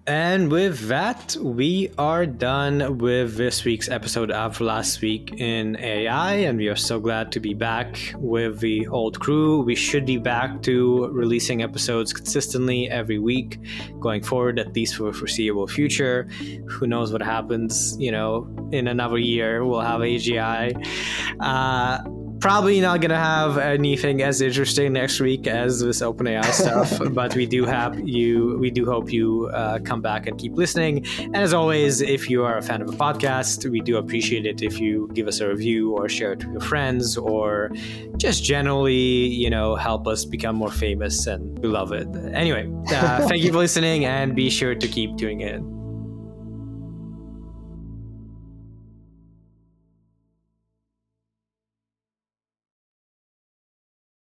And 0.09 0.53
with 0.53 0.87
that, 0.87 1.37
we 1.43 1.91
are 1.99 2.27
done 2.27 2.99
with 2.99 3.37
this 3.37 3.65
week's 3.65 3.89
episode 3.89 4.31
of 4.31 4.61
Last 4.61 5.01
Week 5.01 5.35
in 5.41 5.77
AI, 5.81 6.35
and 6.35 6.57
we 6.57 6.69
are 6.69 6.77
so 6.77 7.01
glad 7.01 7.33
to 7.33 7.41
be 7.41 7.55
back 7.55 8.15
with 8.17 8.61
the 8.61 8.87
old 8.87 9.19
crew. 9.19 9.63
We 9.63 9.75
should 9.75 10.07
be 10.07 10.19
back 10.19 10.63
to 10.63 11.09
releasing 11.09 11.61
episodes 11.61 12.13
consistently 12.13 12.89
every 12.89 13.19
week 13.19 13.59
going 13.99 14.23
forward, 14.23 14.61
at 14.61 14.73
least 14.77 14.95
for 14.95 15.09
a 15.09 15.13
foreseeable 15.13 15.67
future. 15.67 16.29
Who 16.69 16.87
knows 16.87 17.11
what 17.11 17.21
happens, 17.21 17.97
you 17.99 18.13
know, 18.13 18.49
in 18.71 18.87
another 18.87 19.19
year, 19.19 19.65
we'll 19.65 19.81
have 19.81 20.03
AGI. 20.03 20.87
Uh, 21.41 21.99
probably 22.41 22.81
not 22.81 23.01
gonna 23.01 23.17
have 23.17 23.59
anything 23.59 24.23
as 24.23 24.41
interesting 24.41 24.93
next 24.93 25.21
week 25.21 25.47
as 25.47 25.81
this 25.81 26.01
OpenAI 26.01 26.45
stuff, 26.53 27.01
but 27.13 27.35
we 27.35 27.47
do 27.47 27.65
have 27.65 27.99
you. 28.09 28.57
We 28.59 28.71
do 28.71 28.85
hope 28.85 29.13
you 29.13 29.51
uh, 29.53 29.79
come 29.81 30.01
back 30.01 30.27
and 30.27 30.39
keep 30.39 30.55
listening. 30.55 31.07
And 31.19 31.37
as 31.37 31.55
always, 31.55 32.01
if 32.01 32.29
you 32.31 32.45
are 32.45 32.59
a 32.59 32.63
fan 32.63 32.83
of 32.83 32.89
a 32.89 32.97
podcast, 32.97 33.69
we 33.71 33.81
do 33.81 33.97
appreciate 33.97 34.47
it 34.47 34.63
if 34.63 34.79
you 34.81 35.11
give 35.15 35.29
us 35.29 35.41
a 35.41 35.49
review 35.49 35.93
or 35.93 36.09
share 36.09 36.33
it 36.33 36.45
with 36.45 36.53
your 36.53 36.61
friends 36.61 37.17
or 37.17 37.71
just 38.17 38.45
generally, 38.45 38.95
you 38.95 39.51
know, 39.51 39.77
help 39.77 40.07
us 40.07 40.25
become 40.25 40.57
more 40.57 40.71
famous. 40.71 41.27
And 41.27 41.59
we 41.61 41.69
love 41.69 41.93
it. 41.93 42.09
Anyway, 42.33 42.71
uh, 42.91 43.27
thank 43.29 43.43
you 43.43 43.53
for 43.53 43.59
listening, 43.67 44.05
and 44.05 44.35
be 44.35 44.51
sure 44.51 44.75
to 44.75 44.89
keep 44.89 45.17
tuning 45.17 45.41
in. 45.41 45.76